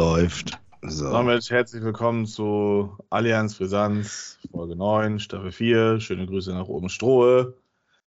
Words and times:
Läuft. 0.00 0.58
So. 0.80 1.12
Damit 1.12 1.50
herzlich 1.50 1.82
willkommen 1.82 2.24
zu 2.24 2.96
Allianz 3.10 3.56
Brisanz, 3.56 4.38
Folge 4.50 4.74
9, 4.74 5.18
Staffel 5.18 5.52
4. 5.52 6.00
Schöne 6.00 6.24
Grüße 6.24 6.54
nach 6.54 6.68
oben 6.68 6.88
Strohe. 6.88 7.52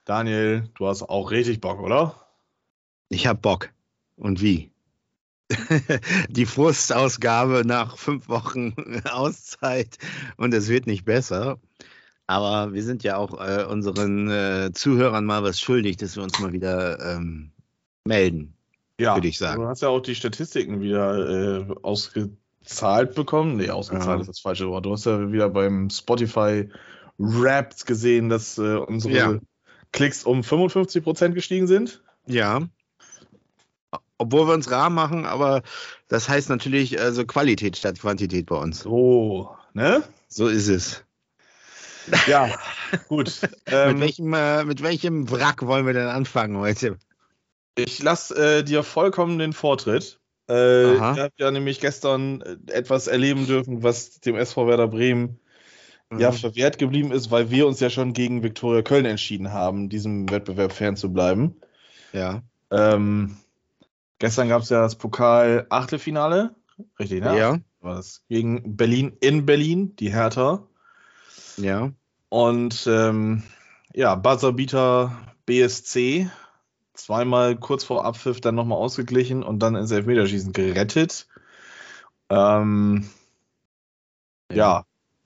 Daniel, 0.07 0.71
du 0.75 0.87
hast 0.87 1.03
auch 1.03 1.31
richtig 1.31 1.61
Bock, 1.61 1.81
oder? 1.81 2.15
Ich 3.11 3.27
hab 3.27 3.43
Bock. 3.43 3.69
Und 4.17 4.41
wie? 4.41 4.71
Die 6.31 6.47
Frustausgabe 6.47 7.61
nach 7.67 7.99
fünf 7.99 8.27
Wochen 8.31 8.75
Auszeit 9.11 9.99
und 10.39 10.55
es 10.55 10.69
wird 10.69 10.87
nicht 10.87 11.05
besser. 11.05 11.61
Aber 12.27 12.73
wir 12.73 12.85
sind 12.85 13.03
ja 13.03 13.19
auch 13.19 13.39
äh, 13.39 13.67
unseren 13.67 14.31
äh, 14.31 14.71
Zuhörern 14.73 15.27
mal 15.27 15.43
was 15.43 15.61
schuldig, 15.61 15.99
dass 15.99 16.17
wir 16.17 16.23
uns 16.23 16.41
mal 16.41 16.55
wieder 16.55 17.17
ähm, 17.17 17.53
melden. 18.07 18.57
Ja, 19.03 19.17
Würde 19.17 19.29
ich 19.29 19.39
sagen. 19.39 19.63
Du 19.63 19.69
hast 19.69 19.83
ja 19.83 19.89
auch 19.89 20.01
die 20.01 20.15
Statistiken 20.15 20.81
wieder 20.81 21.69
äh, 21.69 21.75
ausgezahlt 21.83 23.15
bekommen. 23.15 23.57
Nee, 23.57 23.71
ausgezahlt 23.71 24.19
Ja. 24.19 24.21
ist 24.21 24.29
das 24.29 24.41
falsche 24.41 24.69
Wort. 24.69 24.87
Du 24.87 24.93
hast 24.93 25.07
ja 25.07 25.33
wieder 25.33 25.49
beim 25.49 25.91
Spotify 25.91 26.69
Raps 27.19 27.85
gesehen, 27.85 28.29
dass 28.29 28.59
äh, 28.59 28.77
unsere 28.77 29.15
Ja. 29.15 29.39
Klicks 29.93 30.25
um 30.25 30.41
55% 30.41 31.31
gestiegen 31.31 31.67
sind. 31.67 32.03
Ja. 32.27 32.63
Obwohl 34.19 34.47
wir 34.47 34.55
uns 34.55 34.71
rar 34.71 34.89
machen, 34.89 35.27
aber 35.27 35.63
das 36.09 36.29
heißt 36.29 36.49
natürlich 36.49 37.01
also 37.01 37.25
Qualität 37.27 37.77
statt 37.77 37.99
Quantität 38.01 38.47
bei 38.47 38.57
uns. 38.57 38.81
So, 38.81 39.51
ne? 39.75 40.03
So 40.29 40.47
ist 40.49 40.69
es. 40.69 41.05
Ja, 42.27 42.51
gut. 43.09 43.41
Ähm, 43.67 43.93
mit, 43.95 44.01
welchem, 44.01 44.35
äh, 44.35 44.65
mit 44.65 44.83
welchem 44.83 45.31
Wrack 45.31 45.67
wollen 45.67 45.87
wir 45.87 45.93
denn 45.93 46.09
anfangen 46.09 46.57
heute? 46.59 46.99
Ich 47.75 48.03
lasse 48.03 48.59
äh, 48.59 48.65
dir 48.65 48.83
vollkommen 48.83 49.39
den 49.39 49.53
Vortritt. 49.53 50.21
Äh, 50.49 50.95
ich 50.95 51.01
habe 51.01 51.33
ja 51.39 51.51
nämlich 51.51 51.81
gestern 51.81 52.43
äh, 52.43 52.57
etwas 52.73 53.07
erleben 53.07 53.47
dürfen, 53.47 53.83
was 53.83 54.21
dem 54.21 54.37
SV 54.37 54.67
Werder 54.67 54.89
Bremen 54.89 55.39
ja 56.19 56.31
Mhm. 56.31 56.37
verwehrt 56.37 56.79
geblieben 56.79 57.11
ist, 57.11 57.31
weil 57.31 57.51
wir 57.51 57.67
uns 57.67 57.81
ja 57.81 57.89
schon 57.89 58.13
gegen 58.13 58.43
Viktoria 58.43 58.83
Köln 58.83 59.07
entschieden 59.07 59.53
haben, 59.53 59.89
diesem 59.89 60.31
Wettbewerb 60.31 60.73
fernzubleiben. 60.73 61.61
Ja. 62.13 62.43
Ähm, 62.71 63.37
gestern 64.19 64.49
gab 64.49 64.63
es 64.63 64.69
ja 64.69 64.83
das 64.83 64.97
Pokal-Achtelfinale, 64.97 66.55
richtig, 66.99 67.23
ne? 67.23 67.39
Ja. 67.39 67.59
War 67.81 67.95
das 67.97 68.23
gegen 68.29 68.77
Berlin 68.77 69.17
in 69.21 69.47
Berlin, 69.47 69.97
die 69.97 70.13
Hertha. 70.13 70.67
Ja. 71.57 71.93
Und 72.29 72.87
ähm, 72.87 73.43
ja, 73.95 74.15
Buzzerbeater 74.15 75.19
BSC, 75.47 76.31
zweimal 76.95 77.57
kurz 77.57 77.85
vor 77.85 78.05
Abpfiff 78.05 78.41
dann 78.41 78.55
nochmal 78.55 78.79
ausgeglichen 78.79 79.43
und 79.43 79.61
dann 79.61 79.75
ins 79.75 79.91
Elfmeterschießen 79.91 80.53
gerettet. 80.53 81.27
Ähm, 82.29 83.09
ja, 84.53 84.85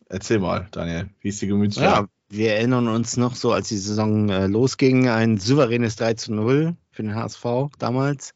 erzähl 0.08 0.38
mal, 0.38 0.68
Daniel, 0.70 1.10
wie 1.20 1.28
ist 1.28 1.42
die 1.42 1.46
Gemütslage? 1.46 2.08
Ja, 2.08 2.08
wir 2.28 2.54
erinnern 2.54 2.88
uns 2.88 3.16
noch 3.16 3.34
so, 3.34 3.52
als 3.52 3.68
die 3.68 3.76
Saison 3.76 4.28
äh, 4.28 4.46
losging, 4.46 5.08
ein 5.08 5.38
souveränes 5.38 5.96
3 5.96 6.14
zu 6.14 6.32
0 6.32 6.76
für 6.90 7.02
den 7.02 7.14
HSV 7.14 7.44
damals. 7.78 8.34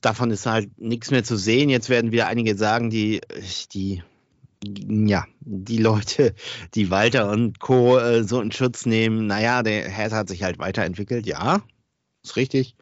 Davon 0.00 0.30
ist 0.30 0.46
halt 0.46 0.78
nichts 0.78 1.10
mehr 1.10 1.24
zu 1.24 1.36
sehen. 1.36 1.68
Jetzt 1.68 1.90
werden 1.90 2.12
wieder 2.12 2.26
einige 2.26 2.56
sagen, 2.56 2.90
die, 2.90 3.20
die, 3.72 4.02
ja, 4.62 5.26
die 5.40 5.78
Leute, 5.78 6.34
die 6.74 6.90
Walter 6.90 7.30
und 7.30 7.60
Co. 7.60 7.98
Äh, 7.98 8.24
so 8.24 8.40
in 8.40 8.52
Schutz 8.52 8.86
nehmen, 8.86 9.26
naja, 9.26 9.62
der 9.62 9.88
Hertha 9.88 10.16
hat 10.16 10.28
sich 10.28 10.42
halt 10.42 10.58
weiterentwickelt, 10.58 11.26
ja, 11.26 11.62
ist 12.22 12.36
richtig. 12.36 12.76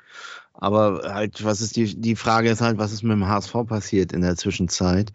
Aber 0.52 1.02
halt, 1.14 1.44
was 1.44 1.60
ist 1.60 1.76
die, 1.76 2.00
die 2.00 2.16
Frage 2.16 2.50
ist 2.50 2.60
halt, 2.60 2.78
was 2.78 2.92
ist 2.92 3.02
mit 3.02 3.12
dem 3.12 3.28
HSV 3.28 3.52
passiert 3.66 4.12
in 4.12 4.22
der 4.22 4.36
Zwischenzeit? 4.36 5.12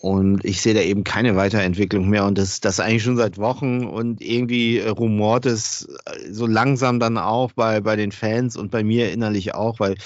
Und 0.00 0.44
ich 0.44 0.60
sehe 0.60 0.74
da 0.74 0.80
eben 0.80 1.02
keine 1.02 1.34
Weiterentwicklung 1.36 2.10
mehr. 2.10 2.26
Und 2.26 2.36
das, 2.36 2.60
das 2.60 2.80
eigentlich 2.80 3.04
schon 3.04 3.16
seit 3.16 3.38
Wochen. 3.38 3.86
Und 3.86 4.20
irgendwie 4.20 4.78
äh, 4.78 4.88
rumort 4.88 5.46
es 5.46 5.88
äh, 6.04 6.30
so 6.30 6.46
langsam 6.46 7.00
dann 7.00 7.16
auch 7.16 7.52
bei, 7.52 7.80
bei 7.80 7.96
den 7.96 8.12
Fans 8.12 8.56
und 8.56 8.70
bei 8.70 8.84
mir 8.84 9.12
innerlich 9.12 9.54
auch, 9.54 9.80
weil 9.80 9.96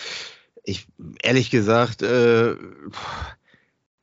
ich 0.63 0.87
ehrlich 1.23 1.51
gesagt, 1.51 2.03
äh, 2.03 2.55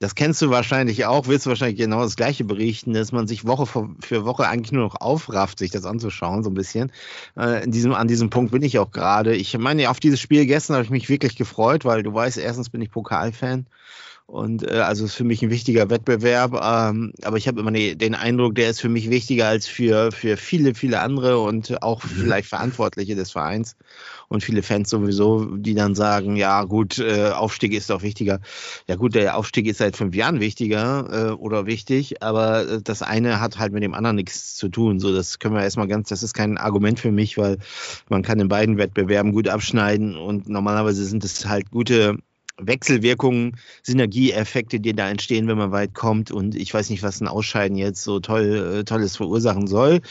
das 0.06 0.14
kennst 0.14 0.40
du 0.44 0.52
wahrscheinlich 0.52 1.08
auch, 1.08 1.26
willst 1.26 1.48
du 1.48 1.50
wahrscheinlich 1.50 1.80
genau 1.80 2.04
das 2.04 2.16
Gleiche 2.16 2.44
berichten, 2.44 2.94
dass 2.94 3.12
man 3.12 3.26
sich 3.26 3.46
Woche 3.46 3.66
für, 3.66 4.24
Woche 4.24 4.48
eigentlich 4.48 4.72
nur 4.72 4.84
noch 4.84 5.02
aufrafft, 5.02 5.58
sich 5.58 5.72
das 5.72 5.84
anzuschauen, 5.84 6.44
so 6.44 6.52
ein 6.52 6.54
bisschen. 6.54 6.92
Äh, 7.36 7.64
in 7.64 7.72
diesem, 7.72 7.92
an 7.92 8.08
diesem 8.08 8.30
Punkt 8.30 8.52
bin 8.52 8.62
ich 8.62 8.78
auch 8.78 8.92
gerade. 8.92 9.36
Ich 9.36 9.58
meine, 9.58 9.90
auf 9.90 10.00
dieses 10.00 10.22
Spiel 10.22 10.46
gestern 10.46 10.76
habe 10.76 10.84
ich 10.84 10.92
mich 10.92 11.10
wirklich 11.10 11.36
gefreut, 11.36 11.86
weil 11.86 12.04
du 12.04 12.14
weißt, 12.14 12.38
erstens 12.38 12.70
bin 12.70 12.84
ich 12.84 12.92
Pokalfan. 12.92 13.66
Und 14.28 14.68
äh, 14.68 14.80
also 14.80 15.06
ist 15.06 15.14
für 15.14 15.24
mich 15.24 15.44
ein 15.44 15.52
wichtiger 15.52 15.90
Wettbewerb. 15.90 16.54
Ähm, 16.54 17.14
aber 17.24 17.38
ich 17.38 17.48
habe 17.48 17.60
immer 17.60 17.70
ne, 17.70 17.96
den 17.96 18.16
Eindruck, 18.16 18.56
der 18.56 18.72
ist 18.72 18.82
für 18.82 18.90
mich 18.90 19.10
wichtiger 19.12 19.48
als 19.48 19.68
für, 19.68 20.12
für 20.12 20.36
viele, 20.36 20.74
viele 20.74 21.00
andere 21.02 21.40
und 21.40 21.84
auch 21.84 22.02
vielleicht 22.02 22.50
Verantwortliche 22.50 23.16
des 23.16 23.32
Vereins 23.32 23.76
und 24.28 24.44
viele 24.44 24.64
Fans 24.64 24.90
sowieso, 24.90 25.46
die 25.56 25.76
dann 25.76 25.94
sagen, 25.94 26.36
ja 26.36 26.64
gut, 26.64 26.98
äh, 26.98 27.30
Aufstieg 27.30 27.74
ist 27.74 27.92
doch 27.92 28.02
wichtiger. 28.02 28.40
Ja 28.88 28.96
gut, 28.96 29.14
der 29.14 29.38
Aufstieg 29.38 29.68
ist 29.68 29.78
seit 29.78 29.96
fünf 29.96 30.16
Jahren 30.16 30.40
wichtiger 30.40 31.30
äh, 31.30 31.32
oder 31.34 31.68
wichtig, 31.68 32.24
aber 32.24 32.68
äh, 32.68 32.82
das 32.82 33.04
eine 33.04 33.40
hat 33.40 33.60
halt 33.60 33.74
mit 33.74 33.84
dem 33.84 33.94
anderen 33.94 34.16
nichts 34.16 34.56
zu 34.56 34.70
tun. 34.70 35.00
So, 35.00 35.14
das 35.14 35.38
können 35.38 35.54
wir 35.54 35.62
erstmal 35.62 35.88
ganz, 35.88 36.10
das 36.10 36.24
ist 36.24 36.34
kein 36.34 36.58
Argument 36.58 37.00
für 37.00 37.12
mich, 37.12 37.38
weil 37.38 37.60
man 38.10 38.24
kann 38.24 38.40
in 38.40 38.48
beiden 38.48 38.80
Wettbewerben 38.80 39.34
gut 39.34 39.48
abschneiden 39.48 40.18
und 40.18 40.50
normalerweise 40.50 41.06
sind 41.06 41.24
es 41.24 41.46
halt 41.46 41.70
gute 41.70 42.18
Wechselwirkungen, 42.58 43.58
Synergieeffekte, 43.84 44.80
die 44.80 44.94
da 44.94 45.10
entstehen, 45.10 45.48
wenn 45.48 45.58
man 45.58 45.72
weit 45.72 45.94
kommt. 45.94 46.32
Und 46.32 46.56
ich 46.56 46.74
weiß 46.74 46.90
nicht, 46.90 47.04
was 47.04 47.20
ein 47.20 47.28
Ausscheiden 47.28 47.78
jetzt 47.78 48.04
so 48.04 48.20
toll, 48.20 48.80
äh, 48.80 48.84
Tolles 48.84 49.18
verursachen 49.18 49.68
soll. 49.68 50.02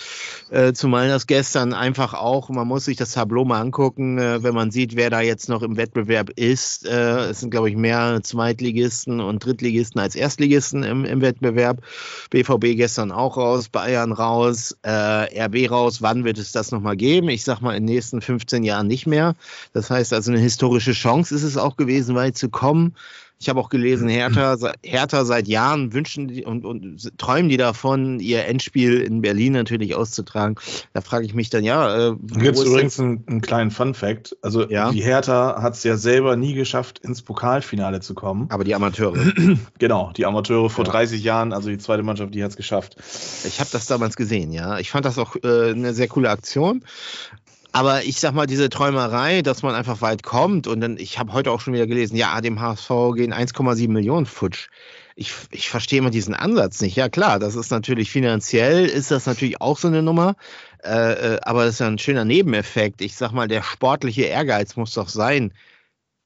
Äh, 0.50 0.72
zumal 0.75 1.09
das 1.09 1.27
gestern 1.27 1.72
einfach 1.72 2.12
auch, 2.12 2.50
man 2.50 2.69
muss 2.69 2.84
sich 2.84 2.97
das 2.97 3.12
Tableau 3.12 3.44
mal 3.44 3.60
angucken, 3.60 4.19
äh, 4.19 4.43
wenn 4.43 4.55
man 4.55 4.71
sieht, 4.71 4.94
wer 4.97 5.10
da 5.10 5.21
jetzt 5.21 5.49
noch 5.49 5.62
im 5.62 5.77
Wettbewerb 5.77 6.31
ist. 6.31 6.87
Äh, 6.87 7.31
es 7.31 7.41
sind, 7.41 7.50
glaube 7.50 7.71
ich, 7.71 7.77
mehr 7.77 8.21
Zweitligisten 8.22 9.21
und 9.21 9.44
Drittligisten 9.44 10.00
als 10.00 10.15
Erstligisten 10.15 10.82
im, 10.82 11.05
im 11.05 11.22
Wettbewerb. 11.22 11.82
BVB 12.31 12.76
gestern 12.76 13.11
auch 13.11 13.37
raus, 13.38 13.69
Bayern 13.69 14.12
raus, 14.12 14.76
äh, 14.82 15.44
RB 15.44 15.71
raus. 15.71 16.03
Wann 16.03 16.25
wird 16.25 16.38
es 16.38 16.53
das 16.53 16.71
nochmal 16.71 16.97
geben? 16.97 17.28
Ich 17.31 17.44
sag 17.44 17.61
mal 17.61 17.75
in 17.75 17.87
den 17.87 17.94
nächsten 17.94 18.21
15 18.21 18.65
Jahren 18.65 18.87
nicht 18.87 19.06
mehr. 19.06 19.34
Das 19.72 19.91
heißt 19.91 20.12
also, 20.12 20.31
eine 20.31 20.41
historische 20.41 20.93
Chance 20.93 21.34
ist 21.34 21.43
es 21.43 21.56
auch 21.56 21.76
gewesen, 21.76 22.15
weit 22.15 22.34
zu 22.34 22.49
kommen. 22.50 22.95
Ich 23.41 23.49
habe 23.50 23.61
auch 23.61 23.69
gelesen, 23.69 24.09
Hertha, 24.09 24.56
Hertha 24.83 25.25
seit 25.27 25.49
Jahren 25.49 25.93
wünschen 25.93 26.28
die 26.28 26.45
und, 26.45 26.65
und 26.65 27.19
träumen 27.19 27.50
die 27.50 27.59
davon, 27.59 28.19
ihr 28.21 28.47
Endspiel 28.47 29.00
in 29.03 29.21
Berlin 29.21 29.53
natürlich 29.53 29.95
auszutragen. 29.97 30.55
Da 30.94 31.03
frage 31.03 31.27
ich 31.27 31.34
mich 31.34 31.50
dann, 31.50 31.62
ja, 31.62 32.12
äh, 32.12 32.17
Da 32.23 32.41
gibt 32.41 32.56
es 32.56 32.65
übrigens 32.65 32.99
einen, 32.99 33.25
einen 33.27 33.41
kleinen 33.43 33.71
Fun-Fact. 33.71 34.37
Also, 34.41 34.67
Ja. 34.71 34.93
die 34.93 35.03
Hertha 35.03 35.61
hat 35.61 35.75
es 35.75 35.83
ja 35.83 35.97
selber 35.99 36.37
nie 36.37 36.55
geschafft, 36.55 37.00
ins 37.00 37.21
Pokalfinale 37.21 38.00
zu 38.00 38.15
kommen. 38.15 38.47
aber 38.50 38.65
die 38.65 38.75
Amateure. 38.75 39.15
Genau, 39.78 40.12
die 40.17 40.25
Amateure 40.25 40.71
vor 40.71 40.87
Ja. 40.87 40.93
30 40.93 41.23
Jahren, 41.23 41.53
also 41.53 41.69
die 41.69 41.78
zweite 41.78 42.03
Mannschaft, 42.03 42.34
die 42.34 42.43
hat 42.43 42.50
es 42.53 42.56
geschafft. 42.56 42.97
Ich 43.44 43.61
habe 43.61 43.69
das 43.73 43.87
damals 43.87 44.17
gesehen, 44.17 44.53
ja. 44.53 44.78
Ich 44.78 44.91
fand 44.91 45.05
das 45.05 45.19
auch 45.19 45.37
äh, 45.43 45.73
eine 45.73 45.93
sehr 45.93 46.09
coole 46.09 46.31
Aktion. 46.31 46.83
Aber 47.75 48.05
ich 48.05 48.21
sag 48.21 48.35
mal, 48.35 48.47
diese 48.47 48.69
Träumerei, 48.69 49.43
dass 49.43 49.65
man 49.65 49.75
einfach 49.75 50.00
weit 50.00 50.23
kommt 50.23 50.69
und 50.69 50.81
dann, 50.81 50.97
ich 50.97 51.19
habe 51.19 51.32
heute 51.32 51.50
auch 51.50 51.61
schon 51.61 51.75
wieder 51.75 51.88
gelesen, 51.88 52.15
ja, 52.15 52.41
dem 52.41 52.61
HSV 52.61 52.88
gehen 53.17 53.35
1,7 53.35 53.88
Millionen 53.88 54.26
futsch. 54.26 54.69
Ich, 55.17 55.32
ich 55.50 55.71
verstehe 55.71 55.99
immer 55.99 56.11
diesen 56.11 56.35
Ansatz 56.35 56.81
nicht. 56.81 56.94
Ja, 56.94 57.09
klar, 57.09 57.41
das 57.41 57.56
ist 57.56 57.73
natürlich 57.73 58.12
finanziell, 58.12 58.87
ist 58.87 59.11
das 59.11 59.26
natürlich 59.26 59.61
auch 59.61 59.76
so 59.76 59.88
eine 59.88 60.03
Nummer. 60.03 60.37
Äh, 60.85 61.35
äh, 61.35 61.41
aber 61.43 61.65
das 61.65 61.75
ist 61.75 61.81
ja 61.81 61.88
ein 61.88 61.99
schöner 61.99 62.25
Nebeneffekt. 62.25 63.00
Ich 63.00 63.17
sag 63.17 63.32
mal, 63.32 63.49
der 63.49 63.65
sportliche 63.65 64.23
Ehrgeiz 64.23 64.77
muss 64.77 64.94
doch 64.94 65.09
sein, 65.09 65.53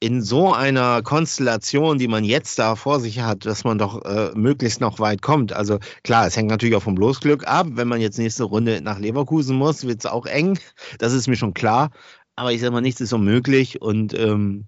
in 0.00 0.22
so 0.22 0.52
einer 0.52 1.02
Konstellation, 1.02 1.98
die 1.98 2.06
man 2.08 2.22
jetzt 2.22 2.58
da 2.58 2.76
vor 2.76 3.00
sich 3.00 3.20
hat, 3.20 3.46
dass 3.46 3.64
man 3.64 3.78
doch 3.78 4.04
äh, 4.04 4.30
möglichst 4.34 4.80
noch 4.80 5.00
weit 5.00 5.22
kommt. 5.22 5.52
Also 5.52 5.78
klar, 6.04 6.26
es 6.26 6.36
hängt 6.36 6.50
natürlich 6.50 6.76
auch 6.76 6.82
vom 6.82 6.94
Bloßglück 6.94 7.46
ab. 7.46 7.66
Wenn 7.70 7.88
man 7.88 8.00
jetzt 8.00 8.18
nächste 8.18 8.44
Runde 8.44 8.80
nach 8.80 8.98
Leverkusen 8.98 9.56
muss, 9.56 9.86
wird 9.86 10.00
es 10.00 10.06
auch 10.06 10.26
eng. 10.26 10.58
Das 10.98 11.12
ist 11.12 11.26
mir 11.26 11.36
schon 11.36 11.54
klar. 11.54 11.90
Aber 12.36 12.52
ich 12.52 12.60
sag 12.60 12.70
mal, 12.70 12.80
nichts 12.80 13.00
ist 13.00 13.12
unmöglich. 13.12 13.82
Und 13.82 14.14
ähm, 14.14 14.66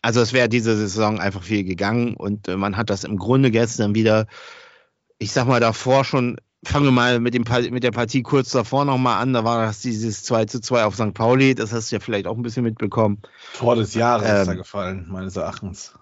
also 0.00 0.22
es 0.22 0.32
wäre 0.32 0.48
diese 0.48 0.74
Saison 0.76 1.20
einfach 1.20 1.42
viel 1.42 1.64
gegangen. 1.64 2.14
Und 2.14 2.48
äh, 2.48 2.56
man 2.56 2.78
hat 2.78 2.88
das 2.88 3.04
im 3.04 3.18
Grunde 3.18 3.50
gestern 3.50 3.94
wieder, 3.94 4.26
ich 5.18 5.32
sag 5.32 5.46
mal, 5.46 5.60
davor 5.60 6.04
schon 6.04 6.38
fangen 6.64 6.84
wir 6.84 6.92
mal 6.92 7.20
mit, 7.20 7.34
dem, 7.34 7.44
mit 7.72 7.82
der 7.82 7.90
Partie 7.90 8.22
kurz 8.22 8.50
davor 8.50 8.84
nochmal 8.84 9.22
an. 9.22 9.32
Da 9.32 9.44
war 9.44 9.64
das 9.64 9.80
dieses 9.80 10.22
2 10.24 10.44
zu 10.46 10.60
2 10.60 10.84
auf 10.84 10.94
St. 10.94 11.14
Pauli. 11.14 11.54
Das 11.54 11.72
hast 11.72 11.90
du 11.90 11.96
ja 11.96 12.00
vielleicht 12.00 12.26
auch 12.26 12.36
ein 12.36 12.42
bisschen 12.42 12.64
mitbekommen. 12.64 13.18
Tor 13.56 13.76
des 13.76 13.94
Jahres 13.94 14.40
ist 14.40 14.46
da 14.46 14.52
Ähm, 14.52 14.58
gefallen, 14.58 15.06
meines 15.08 15.36
Erachtens. 15.36 15.94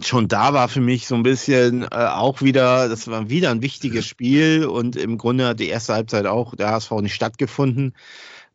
Schon 0.00 0.28
da 0.28 0.54
war 0.54 0.68
für 0.68 0.80
mich 0.80 1.08
so 1.08 1.16
ein 1.16 1.24
bisschen 1.24 1.82
äh, 1.82 1.86
auch 1.88 2.40
wieder, 2.40 2.88
das 2.88 3.08
war 3.08 3.28
wieder 3.28 3.50
ein 3.50 3.62
wichtiges 3.62 4.06
Spiel 4.06 4.64
und 4.64 4.94
im 4.94 5.18
Grunde 5.18 5.48
hat 5.48 5.60
die 5.60 5.68
erste 5.68 5.92
Halbzeit 5.94 6.26
auch 6.26 6.54
der 6.54 6.70
HSV 6.70 6.92
nicht 7.00 7.14
stattgefunden. 7.14 7.94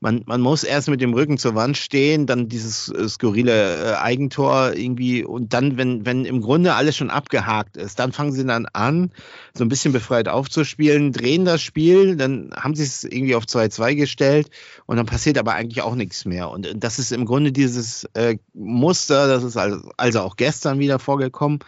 Man, 0.03 0.23
man 0.25 0.41
muss 0.41 0.65
erst 0.65 0.89
mit 0.89 0.99
dem 0.99 1.13
Rücken 1.13 1.37
zur 1.37 1.55
Wand 1.55 1.77
stehen, 1.77 2.25
dann 2.25 2.49
dieses 2.49 2.89
äh, 2.89 3.07
skurrile 3.07 3.93
äh, 3.93 3.95
Eigentor 3.95 4.73
irgendwie 4.73 5.23
und 5.23 5.53
dann, 5.53 5.77
wenn, 5.77 6.05
wenn 6.05 6.25
im 6.25 6.41
Grunde 6.41 6.75
alles 6.75 6.97
schon 6.97 7.09
abgehakt 7.09 7.77
ist, 7.77 7.99
dann 7.99 8.11
fangen 8.11 8.33
sie 8.33 8.45
dann 8.45 8.65
an, 8.73 9.11
so 9.53 9.63
ein 9.63 9.69
bisschen 9.69 9.93
befreit 9.93 10.27
aufzuspielen, 10.27 11.13
drehen 11.13 11.45
das 11.45 11.61
Spiel, 11.61 12.17
dann 12.17 12.51
haben 12.53 12.75
sie 12.75 12.83
es 12.83 13.05
irgendwie 13.05 13.35
auf 13.35 13.45
2-2 13.45 13.95
gestellt 13.95 14.49
und 14.87 14.97
dann 14.97 15.05
passiert 15.05 15.37
aber 15.37 15.53
eigentlich 15.53 15.81
auch 15.81 15.95
nichts 15.95 16.25
mehr. 16.25 16.49
Und 16.49 16.67
das 16.75 16.99
ist 16.99 17.13
im 17.13 17.23
Grunde 17.23 17.53
dieses 17.53 18.03
äh, 18.13 18.37
Muster, 18.53 19.27
das 19.27 19.43
ist 19.43 19.55
also, 19.55 19.89
also 19.95 20.19
auch 20.19 20.35
gestern 20.35 20.79
wieder 20.79 20.99
vorgekommen. 20.99 21.59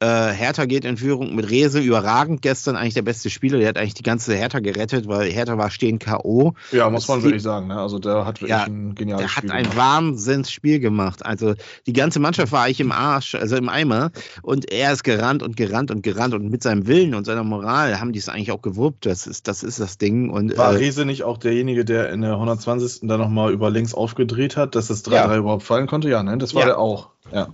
Äh, 0.00 0.06
Hertha 0.32 0.64
geht 0.64 0.84
in 0.84 0.96
Führung 0.96 1.34
mit 1.36 1.48
Rese, 1.48 1.78
überragend 1.78 2.42
gestern 2.42 2.74
eigentlich 2.74 2.94
der 2.94 3.02
beste 3.02 3.30
Spieler. 3.30 3.58
Der 3.58 3.68
hat 3.68 3.78
eigentlich 3.78 3.94
die 3.94 4.02
ganze 4.02 4.34
Hertha 4.34 4.58
gerettet, 4.58 5.06
weil 5.06 5.30
Hertha 5.30 5.58
war 5.58 5.70
stehen 5.70 5.98
K.O. 5.98 6.54
Ja, 6.72 6.90
muss 6.90 7.06
man 7.06 7.22
wirklich 7.22 7.42
sagen. 7.42 7.68
Ne? 7.68 7.78
Also 7.78 7.98
der 7.98 8.24
hat 8.26 8.40
wirklich 8.40 8.50
ja, 8.50 8.64
ein 8.64 8.94
geniales 8.96 9.20
Der 9.26 9.36
hat 9.36 9.44
Spiel 9.44 9.52
ein 9.52 9.62
gemacht. 9.64 9.76
Wahnsinnsspiel 9.76 10.80
gemacht. 10.80 11.24
Also 11.24 11.54
die 11.86 11.92
ganze 11.92 12.18
Mannschaft 12.18 12.50
war 12.50 12.64
eigentlich 12.64 12.80
im 12.80 12.92
Arsch, 12.92 13.34
also 13.36 13.56
im 13.56 13.68
Eimer. 13.68 14.10
Und 14.42 14.72
er 14.72 14.92
ist 14.92 15.04
gerannt 15.04 15.42
und 15.42 15.56
gerannt 15.56 15.90
und 15.90 16.02
gerannt. 16.02 16.34
Und 16.34 16.50
mit 16.50 16.62
seinem 16.62 16.86
Willen 16.86 17.14
und 17.14 17.24
seiner 17.26 17.44
Moral 17.44 18.00
haben 18.00 18.12
die 18.12 18.18
es 18.18 18.28
eigentlich 18.28 18.50
auch 18.52 18.62
gewuppt. 18.62 19.06
Das 19.06 19.26
ist 19.26 19.46
das, 19.46 19.62
ist 19.62 19.78
das 19.78 19.98
Ding. 19.98 20.30
Und, 20.30 20.56
War 20.58 20.72
äh, 20.72 20.76
Rese 20.78 21.04
nicht 21.04 21.22
auch 21.22 21.38
derjenige, 21.38 21.84
der 21.84 22.10
in 22.10 22.22
der 22.22 22.32
120. 22.32 23.08
dann 23.08 23.20
nochmal 23.20 23.52
über 23.52 23.70
links 23.70 23.94
aufgedreht 23.94 24.56
hat, 24.56 24.74
dass 24.74 24.88
das 24.88 25.04
3-3 25.04 25.12
Ja. 25.12 25.36
überhaupt 25.36 25.62
fallen 25.62 25.86
konnte? 25.86 26.08
Ja, 26.08 26.22
ne? 26.22 26.36
Das 26.38 26.54
war 26.54 26.62
Ja. 26.62 26.66
der 26.68 26.78
auch. 26.78 27.10
Ja. 27.32 27.48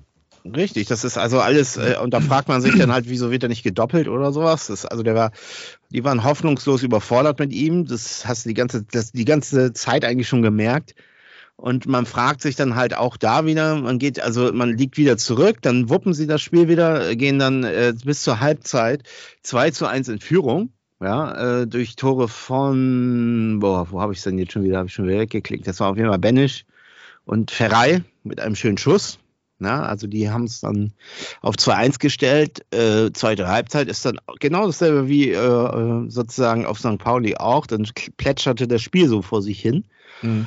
Richtig, 0.55 0.87
das 0.87 1.05
ist 1.05 1.19
also 1.19 1.41
alles, 1.41 1.77
äh, 1.77 1.97
und 2.01 2.13
da 2.13 2.21
fragt 2.21 2.49
man 2.49 2.61
sich 2.61 2.77
dann 2.77 2.93
halt, 2.93 3.09
wieso 3.09 3.31
wird 3.31 3.43
er 3.43 3.49
nicht 3.49 3.63
gedoppelt 3.63 4.09
oder 4.09 4.33
sowas. 4.33 4.67
Das, 4.67 4.85
also 4.85 5.03
der 5.03 5.15
war, 5.15 5.33
die 5.91 6.05
waren 6.05 6.25
hoffnungslos 6.25 6.83
überfordert 6.83 7.39
mit 7.39 7.53
ihm. 7.53 7.87
Das 7.87 8.27
hast 8.27 8.45
du 8.45 8.51
die 8.51 8.55
ganze, 8.55 8.85
das, 8.85 9.13
die 9.13 9.25
ganze 9.25 9.73
Zeit 9.73 10.05
eigentlich 10.05 10.29
schon 10.29 10.43
gemerkt. 10.43 10.95
Und 11.57 11.87
man 11.87 12.05
fragt 12.05 12.43
sich 12.43 12.55
dann 12.55 12.77
halt 12.77 12.95
auch 12.95 13.17
da 13.17 13.47
wieder, 13.47 13.77
man 13.77 13.99
geht, 13.99 14.21
also 14.21 14.53
man 14.53 14.77
liegt 14.77 14.99
wieder 14.99 15.17
zurück, 15.17 15.63
dann 15.63 15.89
wuppen 15.89 16.13
sie 16.13 16.27
das 16.27 16.43
Spiel 16.43 16.69
wieder, 16.69 17.17
gehen 17.17 17.39
dann 17.39 17.65
äh, 17.65 17.95
bis 18.05 18.23
zur 18.23 18.41
Halbzeit 18.41 19.05
2 19.43 19.71
zu 19.71 19.87
1 19.87 20.09
in 20.09 20.21
Führung. 20.21 20.71
Ja, 21.01 21.61
äh, 21.61 21.67
durch 21.67 21.97
Tore 21.97 22.29
von, 22.29 23.59
boah, 23.61 23.91
wo 23.91 24.01
habe 24.01 24.13
ich 24.13 24.19
es 24.19 24.25
denn 24.25 24.39
jetzt 24.39 24.53
schon 24.53 24.65
wieder, 24.65 24.79
habe 24.79 24.89
ich 24.89 24.95
schon 24.95 25.07
wieder 25.07 25.19
weggeklickt. 25.19 25.67
Das 25.67 25.81
war 25.81 25.91
auf 25.91 25.97
jeden 25.97 26.09
Fall 26.09 26.19
Benisch 26.19 26.65
und 27.25 27.51
Ferrei 27.51 28.03
mit 28.23 28.41
einem 28.41 28.57
schönen 28.57 28.79
Schuss. 28.79 29.19
Na, 29.59 29.87
also 29.87 30.07
die 30.07 30.31
haben 30.31 30.45
es 30.45 30.61
dann 30.61 30.93
auf 31.41 31.55
2-1 31.55 31.99
gestellt. 31.99 32.61
Äh, 32.75 33.11
zweite 33.13 33.49
Halbzeit 33.49 33.89
ist 33.89 34.05
dann 34.05 34.19
genau 34.39 34.67
dasselbe 34.67 35.09
wie 35.09 35.31
äh, 35.31 35.37
äh, 35.37 36.11
sozusagen 36.11 36.67
auf 36.67 36.79
St. 36.79 36.99
Pauli 36.99 37.37
auch. 37.37 37.67
Dann 37.67 37.89
plätscherte 38.19 38.69
das 38.69 38.83
Spiel 38.83 39.09
so 39.09 39.23
vor 39.23 39.43
sich 39.43 39.61
hin. 39.61 39.85
Mhm. 40.21 40.47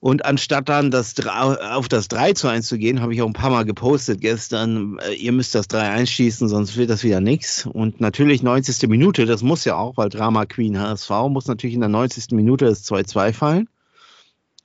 Und 0.00 0.24
anstatt 0.24 0.70
dann 0.70 0.90
das, 0.90 1.14
auf 1.26 1.86
das 1.86 2.08
3 2.08 2.32
zu 2.32 2.48
1 2.48 2.66
zu 2.66 2.78
gehen, 2.78 3.02
habe 3.02 3.12
ich 3.12 3.20
auch 3.20 3.26
ein 3.26 3.34
paar 3.34 3.50
Mal 3.50 3.66
gepostet 3.66 4.22
gestern, 4.22 4.98
äh, 4.98 5.12
ihr 5.12 5.30
müsst 5.30 5.54
das 5.54 5.68
3-1 5.68 6.06
schießen, 6.06 6.48
sonst 6.48 6.76
wird 6.78 6.88
das 6.88 7.04
wieder 7.04 7.20
nix. 7.20 7.66
Und 7.66 8.00
natürlich 8.00 8.42
90. 8.42 8.88
Minute, 8.88 9.26
das 9.26 9.42
muss 9.42 9.66
ja 9.66 9.76
auch, 9.76 9.98
weil 9.98 10.08
Drama 10.08 10.46
Queen 10.46 10.80
HSV 10.80 11.10
muss 11.28 11.46
natürlich 11.46 11.74
in 11.74 11.80
der 11.80 11.90
90. 11.90 12.32
Minute 12.32 12.64
das 12.64 12.84
2-2 12.90 13.32
fallen. 13.34 13.68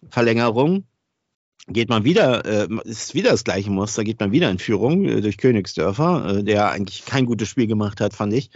Verlängerung. 0.09 0.85
Geht 1.67 1.89
man 1.89 2.03
wieder, 2.03 2.45
äh, 2.45 2.67
ist 2.83 3.15
wieder 3.15 3.31
das 3.31 3.43
gleiche 3.43 3.71
Muster, 3.71 4.03
geht 4.03 4.19
man 4.19 4.31
wieder 4.31 4.51
in 4.51 4.59
Führung 4.59 5.05
äh, 5.05 5.21
durch 5.21 5.37
Königsdörfer, 5.37 6.37
äh, 6.37 6.43
der 6.43 6.69
eigentlich 6.71 7.05
kein 7.05 7.25
gutes 7.25 7.49
Spiel 7.49 7.67
gemacht 7.67 8.01
hat, 8.01 8.13
fand 8.13 8.33
ich. 8.33 8.51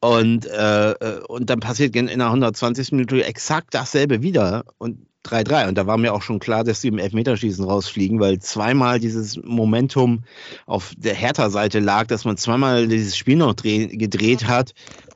Und, 0.00 0.46
äh, 0.46 0.92
äh, 0.92 1.20
und 1.28 1.50
dann 1.50 1.60
passiert 1.60 1.94
in 1.94 2.06
der 2.06 2.26
120. 2.28 2.92
Minute 2.92 3.24
exakt 3.24 3.74
dasselbe 3.74 4.22
wieder 4.22 4.64
und 4.78 5.06
3-3. 5.24 5.68
Und 5.68 5.76
da 5.76 5.86
war 5.86 5.98
mir 5.98 6.14
auch 6.14 6.22
schon 6.22 6.38
klar, 6.38 6.64
dass 6.64 6.80
sie 6.80 6.88
im 6.88 6.98
Elfmeterschießen 6.98 7.64
rausfliegen, 7.64 8.20
weil 8.20 8.38
zweimal 8.38 8.98
dieses 8.98 9.36
Momentum 9.42 10.24
auf 10.66 10.94
der 10.96 11.14
Hertha-Seite 11.14 11.80
lag, 11.80 12.06
dass 12.06 12.24
man 12.24 12.36
zweimal 12.36 12.88
dieses 12.88 13.16
Spiel 13.16 13.36
noch 13.36 13.54
dreh, 13.54 13.88
gedreht 13.88 14.46
hat. 14.46 14.72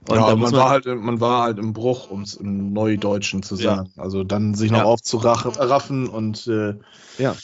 Und 0.09 0.17
ja, 0.17 0.23
man, 0.23 0.39
muss 0.39 0.53
war 0.53 0.61
man, 0.61 0.69
halt, 0.69 0.87
man 0.87 1.21
war 1.21 1.43
halt 1.45 1.59
im 1.59 1.73
Bruch, 1.73 2.11
um 2.11 2.23
es 2.23 2.35
im 2.35 2.73
Neudeutschen 2.73 3.43
zu 3.43 3.57
Ja. 3.57 3.77
sagen. 3.77 3.93
Also 3.97 4.23
dann 4.23 4.55
sich 4.55 4.71
noch 4.71 4.81
Ja. 4.81 4.85
aufzuraffen 4.85 6.09
und 6.09 6.47
äh, 6.47 6.75
Ja. 7.19 7.35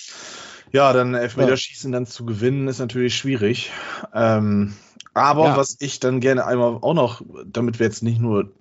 ja, 0.72 0.92
dann 0.92 1.14
Elfmeterschießen 1.14 1.92
Ja. 1.92 1.98
dann 1.98 2.06
zu 2.06 2.26
gewinnen, 2.26 2.68
ist 2.68 2.78
natürlich 2.78 3.16
schwierig. 3.16 3.70
Ähm, 4.14 4.74
aber 5.14 5.46
Ja. 5.46 5.56
was 5.56 5.76
ich 5.80 6.00
dann 6.00 6.20
gerne 6.20 6.46
einmal 6.46 6.78
auch 6.80 6.94
noch, 6.94 7.22
damit 7.46 7.78
wir 7.78 7.86
jetzt 7.86 8.02
nicht 8.02 8.20
nur 8.20 8.52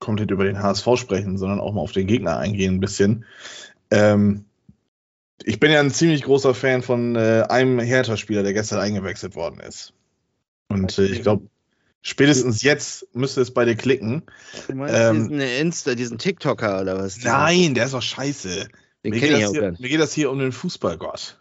komplett 0.00 0.32
über 0.32 0.44
den 0.44 0.60
HSV 0.60 0.96
sprechen, 0.96 1.38
sondern 1.38 1.60
auch 1.60 1.72
mal 1.72 1.80
auf 1.80 1.92
den 1.92 2.08
Gegner 2.08 2.36
eingehen 2.38 2.74
ein 2.74 2.80
bisschen. 2.80 3.24
Ähm, 3.92 4.46
ich 5.44 5.60
bin 5.60 5.70
ja 5.70 5.78
ein 5.80 5.90
ziemlich 5.92 6.22
großer 6.22 6.54
Fan 6.54 6.82
von 6.82 7.14
äh, 7.14 7.44
einem 7.48 7.78
Hertha-Spieler, 7.78 8.42
der 8.42 8.52
gestern 8.52 8.80
eingewechselt 8.80 9.36
worden 9.36 9.60
ist. 9.60 9.92
Und 10.68 10.98
äh, 10.98 11.04
ich 11.06 11.22
glaube, 11.22 11.48
spätestens 12.02 12.62
jetzt 12.62 13.14
müsste 13.14 13.40
es 13.40 13.52
bei 13.52 13.64
dir 13.64 13.76
klicken. 13.76 14.22
du 14.68 14.74
meinst 14.74 14.94
ähm, 14.96 15.28
diesen 15.28 15.40
Insta, 15.40 15.94
diesen 15.94 16.18
TikToker 16.18 16.82
oder 16.82 16.98
was? 16.98 17.18
Nein, 17.22 17.74
der 17.74 17.86
ist 17.86 17.94
doch 17.94 18.02
scheiße. 18.02 18.68
den 19.04 19.10
Mir 19.10 19.20
kenne 19.20 19.20
geht, 19.20 19.38
ich 19.38 19.40
das 19.40 19.50
auch 19.50 19.52
hier, 19.54 19.76
mir 19.78 19.88
geht 19.88 20.00
das 20.00 20.12
hier 20.12 20.30
um 20.30 20.38
den 20.38 20.52
Fußballgott. 20.52 21.38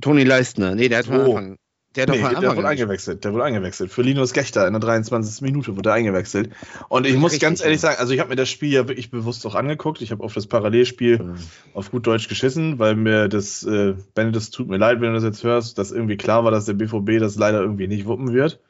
Toni 0.00 0.24
Leistner. 0.24 0.74
Nee, 0.74 0.88
der 0.88 1.00
hat 1.00 1.08
Oh. 1.08 1.36
Anfang. 1.36 1.58
Der 1.96 2.08
Nee, 2.08 2.20
der 2.20 2.56
wurde 2.56 2.68
eingewechselt. 2.68 3.24
Der 3.24 3.32
wurde 3.34 3.42
eingewechselt. 3.44 3.90
Für 3.90 4.02
Linus 4.02 4.32
Gechter 4.32 4.64
in 4.66 4.72
der 4.74 4.80
23. 4.80 5.42
Minute 5.42 5.76
wurde 5.76 5.88
er 5.90 5.94
eingewechselt. 5.94 6.50
Und 6.88 7.04
ich 7.04 7.16
muss 7.16 7.32
Richtig, 7.32 7.40
ganz 7.40 7.60
ehrlich 7.62 7.80
sagen, 7.80 7.96
also 7.98 8.12
ich 8.12 8.20
habe 8.20 8.30
mir 8.30 8.36
das 8.36 8.48
Spiel 8.48 8.70
ja 8.70 8.86
wirklich 8.86 9.10
bewusst 9.10 9.44
auch 9.44 9.56
angeguckt. 9.56 10.00
Ich 10.00 10.12
habe 10.12 10.22
auf 10.22 10.32
das 10.32 10.46
Parallelspiel 10.46 11.18
gespielt. 11.18 11.40
auf 11.74 11.90
gut 11.90 12.06
Deutsch 12.06 12.28
geschissen, 12.28 12.78
weil 12.78 12.94
mir 12.94 13.28
das, 13.28 13.64
äh, 13.64 13.94
Bennett, 14.14 14.36
das 14.36 14.50
tut 14.50 14.68
mir 14.68 14.76
leid, 14.76 15.00
wenn 15.00 15.08
du 15.08 15.14
das 15.14 15.24
jetzt 15.24 15.42
hörst, 15.42 15.78
dass 15.78 15.90
irgendwie 15.90 16.16
klar 16.16 16.44
war, 16.44 16.52
dass 16.52 16.66
der 16.66 16.74
BVB 16.74 17.18
das 17.18 17.34
leider 17.34 17.60
irgendwie 17.60 17.88
nicht 17.88 18.06
wuppen 18.06 18.32
wird. 18.32 18.60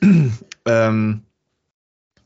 ähm, 0.66 1.22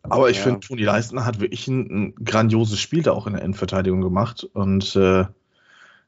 aber 0.02 0.30
ich 0.30 0.38
Ja. 0.38 0.44
finde, 0.44 0.60
Toni 0.60 0.84
Leistner 0.84 1.26
hat 1.26 1.40
wirklich 1.40 1.68
ein, 1.68 1.80
ein 1.90 2.14
grandioses 2.24 2.80
Spiel 2.80 3.02
da 3.02 3.12
auch 3.12 3.26
in 3.26 3.34
der 3.34 3.42
Endverteidigung 3.42 4.00
gemacht. 4.00 4.48
Und 4.54 4.96
äh, 4.96 5.26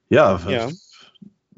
ja, 0.08 0.40
Ja. 0.48 0.68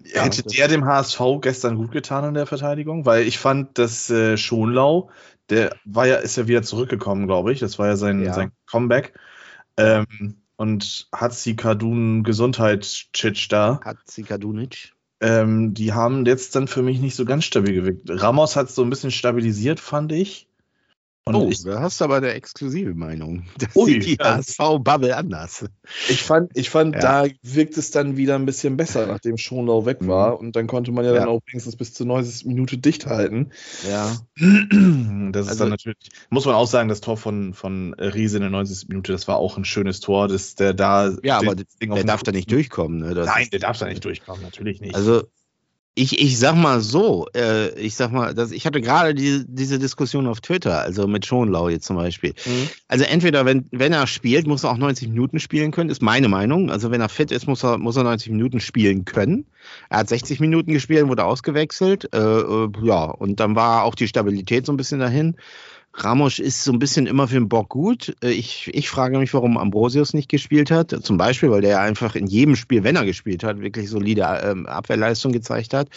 Ja, 0.04 0.24
hätte 0.24 0.42
der 0.42 0.68
dem 0.68 0.84
HSV 0.84 1.20
gestern 1.40 1.76
gut 1.76 1.92
getan 1.92 2.24
in 2.24 2.34
der 2.34 2.46
Verteidigung? 2.46 3.06
Weil 3.06 3.26
ich 3.26 3.38
fand, 3.38 3.78
dass 3.78 4.10
äh, 4.10 4.36
Schonlau, 4.36 5.10
der 5.50 5.76
war 5.84 6.06
ja, 6.06 6.16
ist 6.16 6.36
ja 6.36 6.48
wieder 6.48 6.62
zurückgekommen, 6.62 7.26
glaube 7.26 7.52
ich. 7.52 7.60
Das 7.60 7.78
war 7.78 7.88
ja 7.88 7.96
sein, 7.96 8.24
Ja. 8.24 8.32
sein 8.32 8.52
Comeback. 8.66 9.14
Ähm, 9.76 10.36
und 10.56 11.08
Hatzi 11.12 11.56
Kadun 11.56 12.22
Gesundheitschitsch 12.22 13.50
da. 13.50 13.80
Hat 13.84 13.98
Sikadunic. 14.06 14.92
Ähm, 15.20 15.74
die 15.74 15.92
haben 15.92 16.26
jetzt 16.26 16.56
dann 16.56 16.68
für 16.68 16.82
mich 16.82 17.00
nicht 17.00 17.14
so 17.14 17.24
ganz 17.24 17.44
stabil 17.44 17.74
gewirkt. 17.74 18.08
Ramos 18.08 18.56
hat 18.56 18.70
so 18.70 18.82
ein 18.82 18.90
bisschen 18.90 19.10
stabilisiert, 19.10 19.80
fand 19.80 20.12
ich. 20.12 20.48
Und 21.24 21.36
Oh, 21.36 21.48
ich, 21.50 21.62
da 21.62 21.80
hast 21.80 22.00
du 22.00 22.04
aber 22.04 22.16
eine 22.16 22.32
exklusive 22.32 22.94
Meinung. 22.94 23.44
Das 23.58 23.76
Ui, 23.76 23.92
sieht 23.92 24.04
die 24.06 24.16
ja. 24.20 24.38
HSV-Bubble 24.38 25.16
anders. 25.16 25.64
ich 26.08 26.20
fand, 26.20 26.50
ich 26.56 26.68
fand 26.68 26.96
Ja. 26.96 27.24
da 27.24 27.30
wirkt 27.42 27.78
es 27.78 27.92
dann 27.92 28.16
wieder 28.16 28.34
ein 28.34 28.44
bisschen 28.44 28.76
besser, 28.76 29.06
nachdem 29.06 29.38
Schonlau 29.38 29.86
weg 29.86 30.02
Mhm. 30.02 30.08
war. 30.08 30.40
Und 30.40 30.56
dann 30.56 30.66
konnte 30.66 30.90
man 30.90 31.04
ja, 31.04 31.12
Ja. 31.14 31.20
dann 31.20 31.28
auch 31.28 31.40
wenigstens 31.46 31.76
bis 31.76 31.94
zur 31.94 32.06
90. 32.06 32.46
Minute 32.46 32.76
dicht 32.78 33.06
halten. 33.06 33.50
Ja. 33.88 34.16
Das 35.32 35.46
ist 35.46 35.50
Also- 35.52 35.64
dann 35.64 35.70
natürlich, 35.70 36.08
muss 36.30 36.44
man 36.44 36.54
auch 36.56 36.66
sagen, 36.66 36.88
das 36.88 37.00
Tor 37.00 37.16
von, 37.16 37.54
von 37.54 37.94
Riese 37.94 38.36
in 38.38 38.42
der 38.42 38.50
90. 38.50 38.88
Minute, 38.88 39.12
das 39.12 39.28
war 39.28 39.36
auch 39.36 39.56
ein 39.56 39.64
schönes 39.64 40.00
Tor, 40.00 40.28
dass 40.28 40.56
der 40.56 40.74
da. 40.74 41.14
Ja, 41.22 41.38
aber 41.38 41.54
das 41.54 41.76
Ding 41.80 41.90
auf 41.90 41.96
Der 41.98 42.04
darf 42.04 42.22
da 42.22 42.32
nicht 42.32 42.50
durchkommen. 42.50 42.98
Ne? 42.98 43.14
Nein, 43.14 43.44
ist- 43.44 43.52
der 43.52 43.60
darf 43.60 43.78
da 43.78 43.86
nicht 43.86 44.04
durchkommen, 44.04 44.42
natürlich 44.42 44.80
nicht. 44.80 44.94
Also 44.94 45.22
ich, 45.94 46.18
ich 46.18 46.38
sag 46.38 46.54
mal 46.54 46.80
so, 46.80 47.26
äh, 47.36 47.78
ich 47.78 47.96
sag 47.96 48.12
mal, 48.12 48.34
dass 48.34 48.50
ich 48.50 48.64
hatte 48.64 48.80
gerade 48.80 49.14
die, 49.14 49.44
diese 49.46 49.78
Diskussion 49.78 50.26
auf 50.26 50.40
Twitter, 50.40 50.80
also 50.80 51.06
mit 51.06 51.26
Schonlau 51.26 51.68
jetzt 51.68 51.84
zum 51.84 51.96
Beispiel. 51.96 52.32
Mhm. 52.46 52.68
Also 52.88 53.04
entweder, 53.04 53.44
wenn, 53.44 53.66
wenn 53.72 53.92
er 53.92 54.06
spielt, 54.06 54.46
muss 54.46 54.64
er 54.64 54.70
auch 54.70 54.78
90 54.78 55.08
Minuten 55.08 55.38
spielen 55.38 55.70
können, 55.70 55.90
ist 55.90 56.00
meine 56.00 56.28
Meinung. 56.28 56.70
Also 56.70 56.90
wenn 56.90 57.02
er 57.02 57.10
fit 57.10 57.30
ist, 57.30 57.46
muss 57.46 57.62
er, 57.62 57.76
muss 57.76 57.96
er 57.96 58.04
90 58.04 58.32
Minuten 58.32 58.60
spielen 58.60 59.04
können. 59.04 59.44
Er 59.90 59.98
hat 59.98 60.08
60 60.08 60.40
Minuten 60.40 60.72
gespielt, 60.72 61.08
wurde 61.08 61.24
ausgewechselt. 61.24 62.08
Äh, 62.14 62.18
äh, 62.18 62.68
ja, 62.82 63.04
und 63.04 63.38
dann 63.38 63.54
war 63.54 63.84
auch 63.84 63.94
die 63.94 64.08
Stabilität 64.08 64.64
so 64.64 64.72
ein 64.72 64.78
bisschen 64.78 65.00
dahin. 65.00 65.36
Ramos 65.94 66.38
ist 66.38 66.64
so 66.64 66.72
ein 66.72 66.78
bisschen 66.78 67.06
immer 67.06 67.28
für 67.28 67.34
den 67.34 67.48
Bock 67.48 67.68
gut. 67.68 68.16
Äh, 68.22 68.30
Ich, 68.30 68.70
ich 68.72 68.88
frage 68.88 69.18
mich, 69.18 69.34
warum 69.34 69.58
Ambrosius 69.58 70.14
nicht 70.14 70.28
gespielt 70.28 70.70
hat. 70.70 70.90
Zum 71.02 71.16
Beispiel, 71.16 71.50
weil 71.50 71.60
der 71.60 71.80
einfach 71.80 72.14
in 72.14 72.26
jedem 72.26 72.56
Spiel, 72.56 72.84
wenn 72.84 72.96
er 72.96 73.04
gespielt 73.04 73.44
hat, 73.44 73.60
wirklich 73.60 73.90
solide 73.90 74.22
ähm, 74.42 74.66
Abwehrleistung 74.66 75.32
gezeigt 75.32 75.74
hat. 75.74 75.88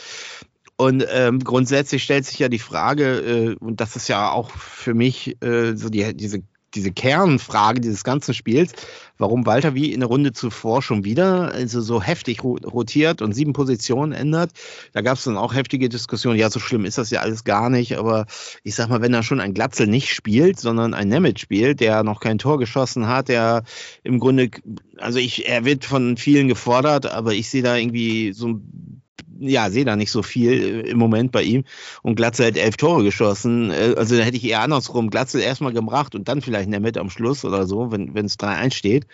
Und 0.77 1.05
ähm, 1.09 1.39
grundsätzlich 1.39 2.03
stellt 2.03 2.25
sich 2.25 2.39
ja 2.39 2.49
die 2.49 2.59
Frage, 2.59 3.19
äh, 3.19 3.55
und 3.63 3.79
das 3.79 3.95
ist 3.95 4.09
ja 4.09 4.31
auch 4.31 4.49
für 4.49 4.93
mich 4.93 5.41
äh, 5.41 5.75
so 5.75 5.89
die, 5.89 6.13
diese 6.15 6.41
diese 6.75 6.91
Kernfrage 6.91 7.81
dieses 7.81 8.03
ganzen 8.03 8.33
Spiels, 8.33 8.73
warum 9.17 9.45
Walter 9.45 9.73
wie 9.73 9.93
in 9.93 10.01
der 10.01 10.09
Runde 10.09 10.33
zuvor 10.33 10.81
schon 10.81 11.03
wieder 11.05 11.51
also 11.53 11.81
so 11.81 12.01
heftig 12.01 12.43
rotiert 12.43 13.21
und 13.21 13.33
sieben 13.33 13.53
Positionen 13.53 14.11
ändert. 14.11 14.51
Da 14.93 15.01
gab 15.01 15.17
es 15.17 15.23
dann 15.23 15.37
auch 15.37 15.53
heftige 15.53 15.89
Diskussionen. 15.89 16.37
Ja, 16.37 16.49
so 16.49 16.59
schlimm 16.59 16.85
ist 16.85 16.97
das 16.97 17.09
ja 17.09 17.21
alles 17.21 17.43
gar 17.43 17.69
nicht, 17.69 17.97
aber 17.97 18.25
ich 18.63 18.75
sag 18.75 18.89
mal, 18.89 19.01
wenn 19.01 19.13
er 19.13 19.23
schon 19.23 19.39
ein 19.39 19.53
Glatzel 19.53 19.87
nicht 19.87 20.13
spielt, 20.13 20.59
sondern 20.59 20.93
ein 20.93 21.07
Nemeth 21.07 21.39
spielt, 21.39 21.79
der 21.79 22.03
noch 22.03 22.19
kein 22.19 22.37
Tor 22.37 22.59
geschossen 22.59 23.07
hat, 23.07 23.29
der 23.29 23.63
im 24.03 24.19
Grunde, 24.19 24.49
also 24.97 25.19
ich, 25.19 25.47
er 25.47 25.65
wird 25.65 25.85
von 25.85 26.17
vielen 26.17 26.47
gefordert, 26.47 27.05
aber 27.05 27.33
ich 27.33 27.49
sehe 27.49 27.63
da 27.63 27.75
irgendwie 27.75 28.33
so 28.33 28.49
ein 28.49 29.01
ja, 29.39 29.69
sehe 29.69 29.85
da 29.85 29.95
nicht 29.95 30.11
so 30.11 30.23
viel 30.23 30.51
äh, 30.51 30.89
im 30.89 30.97
Moment 30.97 31.31
bei 31.31 31.43
ihm. 31.43 31.63
Und 32.01 32.15
Glatzel 32.15 32.47
hat 32.47 32.57
elf 32.57 32.77
Tore 32.77 33.03
geschossen. 33.03 33.71
Äh, 33.71 33.95
also 33.97 34.15
da 34.17 34.23
hätte 34.23 34.37
ich 34.37 34.45
eher 34.45 34.61
andersrum 34.61 35.09
Glatzel 35.09 35.41
erstmal 35.41 35.73
gebracht 35.73 36.15
und 36.15 36.27
dann 36.27 36.41
vielleicht 36.41 36.65
in 36.65 36.71
der 36.71 36.79
Mitte 36.79 36.99
am 36.99 37.09
Schluss 37.09 37.45
oder 37.45 37.67
so, 37.67 37.91
wenn 37.91 38.25
es 38.25 38.39
3-1 38.39 38.73
steht. 38.73 39.07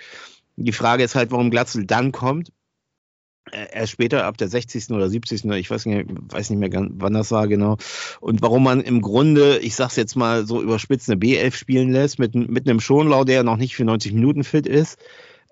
Die 0.55 0.71
Frage 0.71 1.03
ist 1.03 1.15
halt, 1.15 1.31
warum 1.31 1.51
Glatzel 1.51 1.85
dann 1.85 2.11
kommt. 2.11 2.51
Erst 3.51 3.91
später, 3.91 4.25
ab 4.25 4.37
der 4.37 4.47
60. 4.47 4.91
oder 4.91 5.09
70. 5.09 5.45
ich 5.45 5.69
weiß 5.69 5.87
nicht, 5.87 6.07
weiß 6.09 6.51
nicht 6.51 6.59
mehr, 6.59 6.69
wann 6.71 7.13
das 7.13 7.31
war 7.31 7.47
genau. 7.47 7.77
Und 8.19 8.41
warum 8.43 8.63
man 8.63 8.81
im 8.81 9.01
Grunde, 9.01 9.57
ich 9.57 9.75
sag's 9.75 9.95
jetzt 9.95 10.15
mal 10.15 10.45
so 10.45 10.61
überspitzt, 10.61 11.09
eine 11.09 11.19
B11 11.19 11.53
spielen 11.53 11.91
lässt 11.91 12.19
mit, 12.19 12.35
mit 12.35 12.69
einem 12.69 12.79
Schonlau, 12.79 13.23
der 13.23 13.43
noch 13.43 13.57
nicht 13.57 13.75
für 13.75 13.83
90 13.83 14.13
Minuten 14.13 14.43
fit 14.43 14.67
ist 14.67 14.99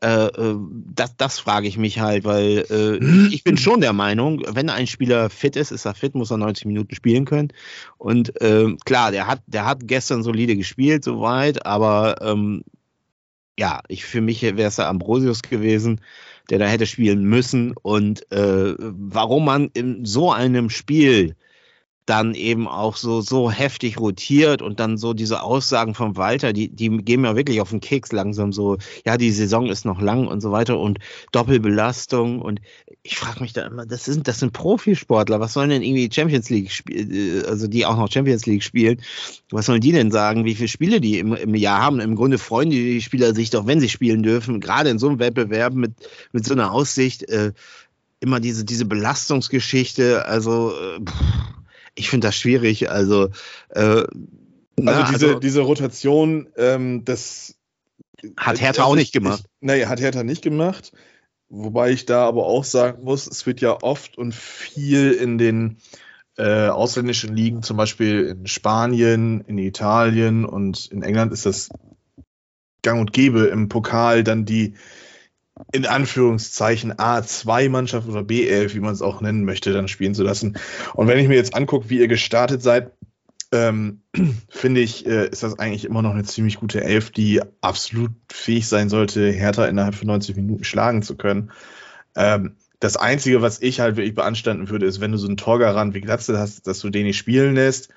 äh, 0.02 0.28
äh, 0.28 0.56
das, 0.94 1.18
das 1.18 1.40
frage 1.40 1.68
ich 1.68 1.78
mich 1.78 2.00
halt, 2.00 2.24
weil 2.24 2.66
äh, 2.70 3.34
ich 3.34 3.44
bin 3.44 3.58
schon 3.58 3.82
der 3.82 3.94
Meinung, 3.94 4.42
wenn 4.48 4.70
ein 4.70 4.88
Spieler 4.88 5.30
fit 5.30 5.56
ist, 5.56 5.72
ist 5.72 5.86
er 5.86 5.94
fit, 5.94 6.16
muss 6.16 6.32
er 6.32 6.38
90 6.38 6.66
Minuten 6.66 6.96
spielen 6.96 7.26
können. 7.26 7.50
Und 7.98 8.40
äh, 8.42 8.76
klar, 8.86 9.12
der 9.12 9.28
hat, 9.28 9.42
der 9.48 9.66
hat 9.66 9.88
gestern 9.88 10.24
solide 10.24 10.56
gespielt, 10.56 11.04
soweit, 11.04 11.66
aber 11.66 12.16
ähm, 12.22 12.64
ja, 13.60 13.82
ich 13.90 14.06
für 14.06 14.22
mich 14.22 14.42
wäre 14.42 14.64
es 14.64 14.78
der 14.78 14.88
Ambrosius 14.88 15.42
gewesen, 15.42 16.00
der 16.50 16.60
da 16.60 16.66
hätte 16.66 16.86
spielen 16.86 17.24
müssen. 17.24 17.74
Und 17.74 18.32
äh, 18.32 18.76
warum 18.78 19.46
man 19.46 19.70
in 19.74 20.06
so 20.06 20.32
einem 20.32 20.70
Spiel 20.70 21.36
dann 22.10 22.34
eben 22.34 22.68
auch 22.68 22.96
so, 22.96 23.22
so 23.22 23.52
heftig 23.52 24.00
rotiert 24.00 24.64
und 24.64 24.80
dann 24.80 24.98
so 24.98 25.14
diese 25.14 25.44
Aussagen 25.44 25.94
von 25.94 26.18
Walter, 26.18 26.54
die, 26.54 26.68
die 26.68 26.90
gehen 26.90 27.22
mir 27.22 27.36
wirklich 27.36 27.62
auf 27.62 27.70
den 27.70 27.82
Keks 27.82 28.12
langsam 28.12 28.52
so, 28.52 28.78
ja, 29.06 29.16
die 29.16 29.32
Saison 29.32 29.68
ist 29.68 29.86
noch 29.86 30.02
lang 30.02 30.28
und 30.28 30.42
so 30.42 30.52
weiter 30.52 30.80
und 30.80 30.98
Doppelbelastung 31.32 32.42
und 32.42 32.62
ich 33.04 33.18
frage 33.18 33.42
mich 33.42 33.54
da 33.54 33.68
immer, 33.68 33.86
das 33.86 34.06
sind, 34.06 34.28
das 34.28 34.40
sind 34.40 34.54
Profisportler, 34.54 35.40
was 35.40 35.54
sollen 35.54 35.70
denn 35.70 35.84
irgendwie 35.84 36.10
Champions 36.12 36.50
League 36.50 36.72
spielen, 36.72 37.12
äh, 37.12 37.48
also 37.48 37.68
die 37.68 37.86
auch 37.86 37.96
noch 37.96 38.12
Champions 38.12 38.48
League 38.48 38.64
spielen, 38.64 39.02
was 39.52 39.68
sollen 39.68 39.82
die 39.82 39.92
denn 39.92 40.10
sagen, 40.10 40.46
wie 40.46 40.56
viele 40.56 40.68
Spiele 40.68 41.00
die 41.00 41.20
im, 41.20 41.34
im 41.36 41.54
Jahr 41.54 41.82
haben? 41.82 42.00
Im 42.00 42.16
Grunde 42.16 42.40
freuen 42.40 42.72
die 42.72 43.02
Spieler 43.02 43.36
sich 43.36 43.52
doch, 43.52 43.68
wenn 43.68 43.80
sie 43.80 43.90
spielen 43.90 44.24
dürfen, 44.24 44.60
gerade 44.60 44.90
in 44.90 44.98
so 44.98 45.10
einem 45.10 45.20
Wettbewerb 45.20 45.76
mit, 45.76 45.94
mit 46.32 46.44
so 46.44 46.54
einer 46.54 46.72
Aussicht, 46.72 47.30
äh, 47.30 47.54
immer 48.20 48.40
diese, 48.40 48.66
diese 48.66 48.86
Belastungsgeschichte, 48.86 50.26
also 50.26 50.72
äh, 50.72 51.00
pff, 51.02 51.59
ich 52.00 52.10
finde 52.10 52.28
das 52.28 52.36
schwierig. 52.36 52.90
Also, 52.90 53.30
äh, 53.70 54.04
na, 54.78 54.92
also, 54.92 55.12
diese, 55.12 55.28
also, 55.28 55.40
diese 55.40 55.62
Rotation, 55.62 56.50
ähm, 56.58 57.04
das 57.06 57.56
hat 58.38 58.62
Hertha 58.62 58.84
auch 58.84 58.96
nicht 58.96 59.14
gemacht. 59.14 59.44
Nee, 59.60 59.86
hat 59.86 60.00
Hertha 60.00 60.24
nicht 60.24 60.42
gemacht. 60.42 60.92
Wobei 61.50 61.92
ich 61.92 62.06
da 62.06 62.26
aber 62.26 62.46
auch 62.46 62.64
sagen 62.64 63.04
muss, 63.04 63.28
es 63.28 63.46
wird 63.46 63.60
ja 63.60 63.78
oft 63.82 64.18
und 64.18 64.34
viel 64.34 65.12
in 65.12 65.38
den 65.38 65.78
äh, 66.38 66.68
ausländischen 66.68 67.36
Ligen, 67.36 67.64
zum 67.64 67.76
Beispiel 67.76 68.26
in 68.28 68.48
Spanien, 68.48 69.42
in 69.42 69.58
Italien 69.58 70.46
und 70.46 70.86
in 70.88 71.02
England 71.02 71.34
ist 71.34 71.46
das 71.46 71.70
gang 72.82 73.02
und 73.02 73.12
gäbe 73.14 73.46
im 73.48 73.68
Pokal 73.68 74.24
dann 74.24 74.46
die 74.46 74.76
in 75.72 75.86
Anführungszeichen 75.86 76.94
A2-Mannschaft 76.94 78.08
oder 78.08 78.22
B11, 78.22 78.74
wie 78.74 78.80
man 78.80 78.94
es 78.94 79.02
auch 79.02 79.22
nennen 79.22 79.46
möchte, 79.46 79.74
dann 79.74 79.88
spielen 79.88 80.16
zu 80.16 80.24
lassen. 80.24 80.58
Und 80.94 81.08
wenn 81.08 81.20
ich 81.20 81.28
mir 81.28 81.36
jetzt 81.36 81.56
angucke, 81.56 81.90
wie 81.90 82.00
ihr 82.00 82.08
gestartet 82.08 82.62
seid, 82.62 82.92
ähm, 83.52 84.02
finde 84.50 84.82
ich, 84.82 85.06
äh, 85.06 85.28
ist 85.30 85.44
das 85.44 85.60
eigentlich 85.60 85.86
immer 85.86 86.02
noch 86.02 86.12
eine 86.12 86.24
ziemlich 86.24 86.58
gute 86.58 86.84
Elf, 86.84 87.12
die 87.12 87.42
absolut 87.62 88.12
fähig 88.32 88.68
sein 88.68 88.90
sollte, 88.90 89.30
Hertha 89.32 89.66
innerhalb 89.66 89.96
von 89.96 90.08
90 90.08 90.36
Minuten 90.36 90.64
schlagen 90.64 91.02
zu 91.02 91.16
können. 91.16 91.52
Ähm, 92.16 92.56
das 92.80 92.96
Einzige, 92.96 93.42
was 93.42 93.62
ich 93.62 93.82
halt 93.82 93.98
wirklich 93.98 94.16
beanstanden 94.16 94.70
würde, 94.70 94.86
ist, 94.86 95.02
wenn 95.02 95.12
du 95.12 95.18
so 95.18 95.28
einen 95.28 95.38
Torgarant 95.38 95.94
wie 95.94 96.02
Glatzel 96.02 96.40
hast, 96.40 96.66
dass 96.68 96.80
du 96.80 96.90
den 96.90 97.06
nicht 97.06 97.18
spielen 97.18 97.56
lässt 97.56 97.90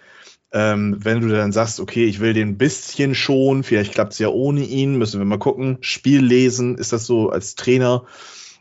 ähm, 0.52 0.96
wenn 0.98 1.20
du 1.20 1.28
dann 1.28 1.52
sagst, 1.52 1.80
okay, 1.80 2.04
ich 2.04 2.20
will 2.20 2.34
den 2.34 2.50
ein 2.50 2.58
bisschen 2.58 3.14
schon, 3.14 3.62
vielleicht 3.62 3.92
klappt 3.92 4.12
es 4.12 4.18
ja 4.18 4.28
ohne 4.28 4.64
ihn, 4.64 4.98
müssen 4.98 5.20
wir 5.20 5.24
mal 5.24 5.38
gucken. 5.38 5.78
Spiel 5.80 6.24
lesen, 6.24 6.76
ist 6.76 6.92
das 6.92 7.06
so 7.06 7.30
als 7.30 7.54
Trainer 7.54 8.04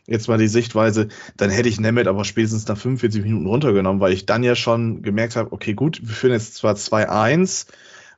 jetzt 0.06 0.28
mal 0.28 0.38
die 0.38 0.48
Sichtweise, 0.48 1.08
dann 1.36 1.50
hätte 1.50 1.68
ich 1.68 1.80
Nemeth 1.80 2.08
aber 2.08 2.24
spätestens 2.24 2.66
nach 2.66 2.76
45 2.76 3.22
Minuten 3.22 3.46
runtergenommen, 3.46 4.00
weil 4.00 4.12
ich 4.12 4.26
dann 4.26 4.42
ja 4.42 4.54
schon 4.54 5.02
gemerkt 5.02 5.36
habe, 5.36 5.52
okay, 5.52 5.74
gut, 5.74 6.00
wir 6.02 6.14
führen 6.14 6.32
jetzt 6.32 6.56
zwar 6.56 6.74
2-1, 6.74 7.66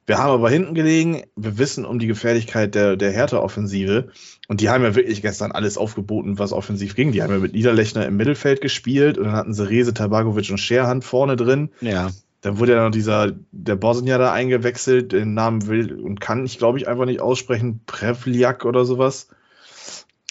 wir 0.07 0.19
haben 0.19 0.33
aber 0.33 0.51
hinten 0.51 0.75
gelegen, 0.75 1.23
wir 1.35 1.59
wissen 1.59 1.85
um 1.85 1.99
die 1.99 2.07
Gefährlichkeit 2.07 2.75
der, 2.75 2.97
der 2.97 3.13
Hertha-Offensive 3.13 4.09
und 4.49 4.61
die 4.61 4.69
haben 4.69 4.85
ja 4.85 4.95
wirklich 4.95 5.23
gestern 5.23 5.53
alles 5.53 5.79
aufgeboten, 5.79 6.39
was 6.39 6.53
offensiv 6.53 6.95
ging. 6.95 7.13
Die 7.13 7.23
haben 7.23 7.33
ja 7.33 7.39
mit 7.39 7.55
Niederlechner 7.55 8.07
im 8.07 8.17
Mittelfeld 8.17 8.61
gespielt 8.61 9.17
und 9.17 9.25
dann 9.25 9.37
hatten 9.37 9.55
sie 9.55 9.67
Rese, 9.67 9.95
Tabagovic 9.95 10.51
und 10.51 10.59
Scherhand 10.59 11.05
vorne 11.05 11.37
drin. 11.37 11.71
Ja. 11.81 12.11
Dann 12.45 12.59
wurde 12.59 12.73
ja 12.73 12.85
noch 12.85 12.91
dieser, 12.91 13.33
der 13.53 13.75
Bosnier 13.75 14.19
da 14.19 14.31
eingewechselt, 14.31 15.13
den 15.13 15.33
Namen 15.33 15.67
will 15.67 15.99
und 15.99 16.21
kann 16.21 16.45
ich, 16.45 16.59
glaube 16.59 16.77
ich, 16.77 16.87
einfach 16.87 17.07
nicht 17.07 17.23
aussprechen. 17.23 17.81
Prevliak 17.87 18.67
oder 18.67 18.85
sowas. 18.85 19.29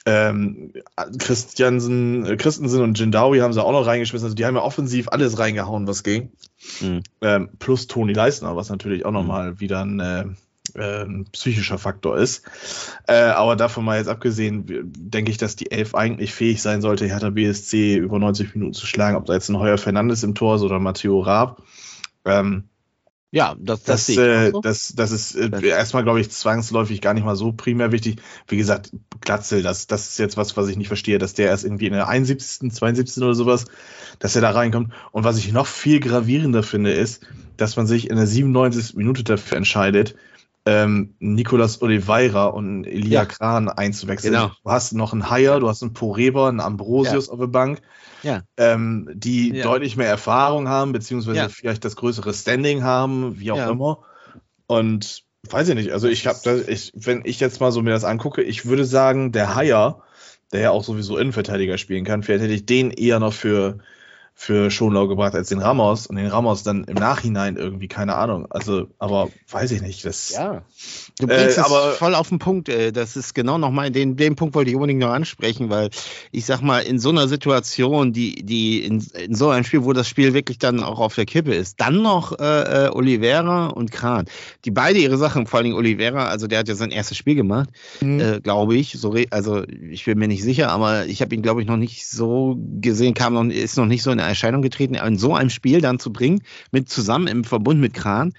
Ähm, 0.05 0.73
Christiansen, 1.17 2.23
äh, 2.27 2.37
Christensen 2.37 2.83
und 2.83 2.99
Jindawi 2.99 3.39
haben 3.39 3.51
sie 3.51 3.63
auch 3.63 3.71
noch 3.71 3.87
reingeschmissen. 3.87 4.27
Also 4.27 4.35
die 4.35 4.45
haben 4.45 4.55
ja 4.55 4.61
offensiv 4.61 5.07
alles 5.07 5.39
reingehauen, 5.39 5.87
was 5.87 6.03
ging. 6.03 6.29
Mhm. 6.81 7.01
Ähm, 7.21 7.49
plus 7.57 7.87
Toni 7.87 8.13
Leisner, 8.13 8.55
was 8.55 8.69
natürlich 8.69 9.05
auch 9.05 9.09
mhm. 9.09 9.17
nochmal 9.17 9.59
wieder 9.59 9.83
ein, 9.83 9.99
äh, 9.99 10.25
äh, 10.75 11.05
ein 11.05 11.25
psychischer 11.31 11.79
Faktor 11.79 12.19
ist. 12.19 12.43
Äh, 13.07 13.15
aber 13.15 13.55
davon 13.55 13.85
mal 13.85 13.97
jetzt 13.97 14.07
abgesehen, 14.07 14.65
denke 14.67 15.31
ich, 15.31 15.39
dass 15.39 15.55
die 15.55 15.71
Elf 15.71 15.95
eigentlich 15.95 16.31
fähig 16.31 16.61
sein 16.61 16.83
sollte, 16.83 17.07
Hertha 17.07 17.31
BSC 17.31 17.95
über 17.95 18.19
90 18.19 18.53
Minuten 18.53 18.73
zu 18.73 18.85
schlagen. 18.85 19.17
Ob 19.17 19.25
da 19.25 19.33
jetzt 19.33 19.49
ein 19.49 19.57
Heuer 19.57 19.79
Fernandes 19.79 20.21
im 20.21 20.35
Tor 20.35 20.57
ist 20.57 20.61
oder 20.61 20.77
Matteo 20.77 21.19
Raab. 21.21 21.63
Ähm, 22.25 22.69
ja, 23.33 23.55
das, 23.57 23.81
das, 23.81 24.05
das, 24.05 24.17
äh, 24.17 24.51
so. 24.51 24.61
das, 24.61 24.93
das 24.95 25.11
ist 25.11 25.33
äh, 25.33 25.49
erstmal, 25.67 26.03
glaube 26.03 26.21
ich, 26.21 26.29
zwangsläufig 26.29 27.01
gar 27.01 27.15
nicht 27.15 27.25
mal 27.25 27.35
so 27.35 27.51
primär 27.51 27.91
wichtig. 27.91 28.21
Wie 28.47 28.57
gesagt, 28.57 28.91
Glatzel, 29.21 29.63
das, 29.63 29.87
das 29.87 30.09
ist 30.09 30.19
jetzt 30.19 30.37
was, 30.37 30.55
was 30.55 30.67
ich 30.67 30.77
nicht 30.77 30.87
verstehe, 30.87 31.17
dass 31.17 31.33
der 31.33 31.47
erst 31.47 31.65
irgendwie 31.65 31.87
in 31.87 31.93
der 31.93 32.07
71., 32.07 32.71
72. 32.71 33.23
oder 33.23 33.33
sowas, 33.33 33.65
dass 34.19 34.35
er 34.35 34.43
da 34.43 34.51
reinkommt. 34.51 34.93
Und 35.11 35.23
was 35.23 35.39
ich 35.39 35.51
noch 35.51 35.65
viel 35.65 35.99
gravierender 35.99 36.61
finde, 36.61 36.91
ist, 36.91 37.25
dass 37.57 37.75
man 37.75 37.87
sich 37.87 38.11
in 38.11 38.17
der 38.17 38.27
97. 38.27 38.95
Minute 38.97 39.23
dafür 39.23 39.57
entscheidet, 39.57 40.13
ähm, 40.65 41.15
Nicolas 41.19 41.81
Oliveira 41.81 42.45
und 42.45 42.85
Elia 42.85 43.21
ja. 43.21 43.25
Kran 43.25 43.69
einzuwechseln. 43.69 44.33
Genau. 44.33 44.51
Du 44.63 44.69
hast 44.69 44.93
noch 44.93 45.13
einen 45.13 45.29
Haier, 45.29 45.59
du 45.59 45.67
hast 45.67 45.83
einen 45.83 45.93
Poreba, 45.93 46.47
einen 46.47 46.61
Ambrosius 46.61 47.27
ja. 47.27 47.33
auf 47.33 47.39
der 47.39 47.47
Bank 47.47 47.81
ja. 48.23 48.41
ähm, 48.57 49.09
die 49.13 49.61
deutlich 49.61 49.95
mehr 49.95 50.07
Erfahrung 50.07 50.67
haben, 50.67 50.91
beziehungsweise 50.93 51.49
vielleicht 51.49 51.85
das 51.85 51.95
größere 51.95 52.33
Standing 52.33 52.83
haben, 52.83 53.39
wie 53.39 53.51
auch 53.51 53.69
immer. 53.69 53.99
Und 54.65 55.23
weiß 55.49 55.69
ich 55.69 55.75
nicht, 55.75 55.91
also 55.91 56.07
ich 56.07 56.25
habe 56.25 56.39
wenn 56.93 57.21
ich 57.25 57.39
jetzt 57.39 57.59
mal 57.59 57.71
so 57.71 57.81
mir 57.81 57.91
das 57.91 58.05
angucke, 58.05 58.41
ich 58.41 58.65
würde 58.65 58.85
sagen, 58.85 59.31
der 59.31 59.55
Haier, 59.55 60.01
der 60.51 60.61
ja 60.61 60.71
auch 60.71 60.83
sowieso 60.83 61.17
Innenverteidiger 61.17 61.77
spielen 61.77 62.05
kann, 62.05 62.23
vielleicht 62.23 62.43
hätte 62.43 62.53
ich 62.53 62.65
den 62.65 62.91
eher 62.91 63.19
noch 63.19 63.33
für 63.33 63.79
für 64.35 64.71
Schonlau 64.71 65.07
gebracht 65.07 65.35
als 65.35 65.49
den 65.49 65.59
Ramos 65.59 66.07
und 66.07 66.17
den 66.17 66.27
Ramos 66.27 66.63
dann 66.63 66.83
im 66.85 66.95
Nachhinein 66.95 67.55
irgendwie, 67.55 67.87
keine 67.87 68.15
Ahnung. 68.15 68.47
Also, 68.49 68.87
aber 68.99 69.29
weiß 69.49 69.71
ich 69.71 69.81
nicht. 69.81 70.03
Das, 70.05 70.31
ja. 70.31 70.63
Du 71.19 71.27
bringst 71.27 71.57
äh, 71.57 71.61
aber, 71.61 71.91
es 71.91 71.97
voll 71.97 72.15
auf 72.15 72.29
den 72.29 72.39
Punkt. 72.39 72.67
Äh, 72.67 72.91
das 72.91 73.15
ist 73.15 73.35
genau 73.35 73.57
nochmal, 73.57 73.91
den, 73.91 74.17
den 74.17 74.35
Punkt 74.35 74.55
wollte 74.55 74.71
ich 74.71 74.75
unbedingt 74.75 74.99
noch 74.99 75.11
ansprechen, 75.11 75.69
weil 75.69 75.91
ich 76.31 76.45
sag 76.45 76.61
mal, 76.61 76.79
in 76.79 76.99
so 76.99 77.09
einer 77.09 77.27
Situation, 77.27 78.11
die, 78.11 78.43
die 78.43 78.83
in, 78.83 79.05
in 79.17 79.35
so 79.35 79.49
einem 79.49 79.63
Spiel, 79.63 79.85
wo 79.85 79.93
das 79.93 80.09
Spiel 80.09 80.33
wirklich 80.33 80.57
dann 80.57 80.83
auch 80.83 80.99
auf 80.99 81.15
der 81.15 81.25
Kippe 81.25 81.53
ist, 81.53 81.79
dann 81.79 82.01
noch 82.01 82.37
äh, 82.39 82.87
äh 82.87 82.89
Oliveira 82.89 83.67
und 83.67 83.91
Kran, 83.91 84.25
die 84.65 84.71
beide 84.71 84.99
ihre 84.99 85.17
Sachen, 85.17 85.45
vor 85.47 85.59
allem 85.59 85.73
Oliveira, 85.73 86.25
also 86.25 86.47
der 86.47 86.59
hat 86.59 86.67
ja 86.67 86.75
sein 86.75 86.91
erstes 86.91 87.17
Spiel 87.17 87.35
gemacht, 87.35 87.69
mhm. 88.01 88.19
äh, 88.19 88.41
glaube 88.41 88.75
ich. 88.75 88.93
So, 88.93 89.15
also 89.29 89.63
ich 89.67 90.05
bin 90.05 90.19
mir 90.19 90.27
nicht 90.27 90.43
sicher, 90.43 90.69
aber 90.69 91.05
ich 91.05 91.21
habe 91.21 91.33
ihn, 91.35 91.41
glaube 91.41 91.61
ich, 91.61 91.67
noch 91.67 91.77
nicht 91.77 92.07
so 92.07 92.57
gesehen, 92.81 93.13
kam 93.13 93.35
noch, 93.35 93.45
ist 93.45 93.77
noch 93.77 93.85
nicht 93.85 94.03
so 94.03 94.11
in 94.11 94.17
der 94.17 94.22
Erscheinung 94.27 94.61
getreten, 94.61 94.95
in 94.95 95.17
so 95.17 95.35
einem 95.35 95.49
Spiel 95.49 95.81
dann 95.81 95.99
zu 95.99 96.11
bringen, 96.11 96.43
mit 96.71 96.89
zusammen 96.89 97.27
im 97.27 97.43
Verbund 97.43 97.79
mit 97.79 97.93
Kran. 97.93 98.33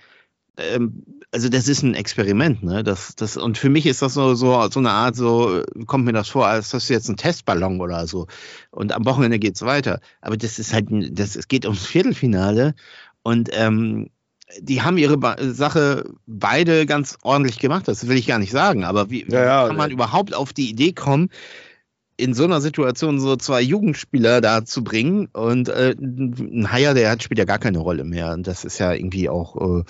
Ähm, 0.56 1.04
also 1.32 1.48
das 1.48 1.66
ist 1.66 1.82
ein 1.82 1.94
Experiment, 1.94 2.62
ne? 2.62 2.84
Das, 2.84 3.16
das, 3.16 3.36
und 3.36 3.58
für 3.58 3.68
mich 3.68 3.86
ist 3.86 4.02
das 4.02 4.14
so, 4.14 4.34
so, 4.34 4.68
so 4.70 4.78
eine 4.78 4.90
Art, 4.90 5.16
so 5.16 5.62
kommt 5.86 6.04
mir 6.04 6.12
das 6.12 6.28
vor, 6.28 6.46
als 6.46 6.70
das 6.70 6.88
jetzt 6.88 7.08
ein 7.08 7.16
Testballon 7.16 7.80
oder 7.80 8.06
so. 8.06 8.28
Und 8.70 8.92
am 8.92 9.04
Wochenende 9.04 9.40
geht 9.40 9.56
es 9.56 9.62
weiter. 9.62 10.00
Aber 10.20 10.36
das 10.36 10.60
ist 10.60 10.72
halt, 10.72 10.86
das, 10.90 11.34
es 11.34 11.48
geht 11.48 11.64
ums 11.64 11.86
Viertelfinale 11.86 12.74
und 13.24 13.50
ähm, 13.52 14.10
die 14.60 14.82
haben 14.82 14.98
ihre 14.98 15.16
ba 15.18 15.36
Sache 15.40 16.04
beide 16.26 16.86
ganz 16.86 17.18
ordentlich 17.22 17.58
gemacht, 17.58 17.88
das 17.88 18.06
will 18.06 18.16
ich 18.16 18.26
gar 18.26 18.38
nicht 18.38 18.52
sagen, 18.52 18.84
aber 18.84 19.10
wie, 19.10 19.26
ja, 19.28 19.44
ja, 19.44 19.66
kann 19.66 19.76
man 19.76 19.90
ja. 19.90 19.94
überhaupt 19.94 20.34
auf 20.34 20.52
die 20.52 20.70
Idee 20.70 20.92
kommen, 20.92 21.30
in 22.16 22.34
so 22.34 22.44
einer 22.44 22.60
Situation 22.60 23.20
so 23.20 23.36
zwei 23.36 23.60
Jugendspieler 23.60 24.40
da 24.40 24.64
zu 24.64 24.84
bringen 24.84 25.28
und 25.32 25.68
äh, 25.68 25.94
ein 25.98 26.70
Haier, 26.70 26.94
der 26.94 27.10
hat, 27.10 27.22
spielt 27.22 27.38
ja 27.38 27.44
gar 27.44 27.58
keine 27.58 27.78
Rolle 27.78 28.04
mehr 28.04 28.32
und 28.32 28.46
das 28.46 28.64
ist 28.64 28.78
ja 28.78 28.92
irgendwie 28.92 29.28
auch 29.28 29.80
äh, 29.80 29.84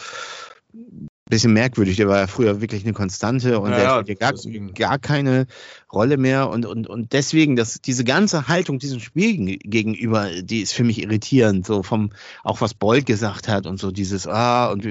bisschen 1.26 1.52
merkwürdig. 1.52 1.96
Der 1.96 2.08
war 2.08 2.18
ja 2.18 2.26
früher 2.26 2.60
wirklich 2.60 2.84
eine 2.84 2.92
Konstante 2.92 3.58
und 3.58 3.70
ja, 3.70 4.02
der 4.02 4.02
spielt 4.02 4.20
ja 4.20 4.30
gar, 4.30 4.72
gar 4.74 4.98
keine 4.98 5.46
Rolle 5.92 6.16
mehr. 6.16 6.48
Und, 6.50 6.66
und, 6.66 6.86
und 6.86 7.12
deswegen, 7.12 7.56
dass 7.56 7.80
diese 7.80 8.04
ganze 8.04 8.48
Haltung 8.48 8.78
diesem 8.78 9.00
Spiel 9.00 9.58
gegenüber, 9.58 10.30
die 10.42 10.60
ist 10.60 10.74
für 10.74 10.84
mich 10.84 11.02
irritierend. 11.02 11.66
So 11.66 11.82
vom, 11.82 12.10
auch 12.42 12.60
was 12.60 12.74
Bolt 12.74 13.06
gesagt 13.06 13.48
hat 13.48 13.66
und 13.66 13.78
so 13.78 13.90
dieses, 13.90 14.26
ah, 14.26 14.70
und 14.70 14.86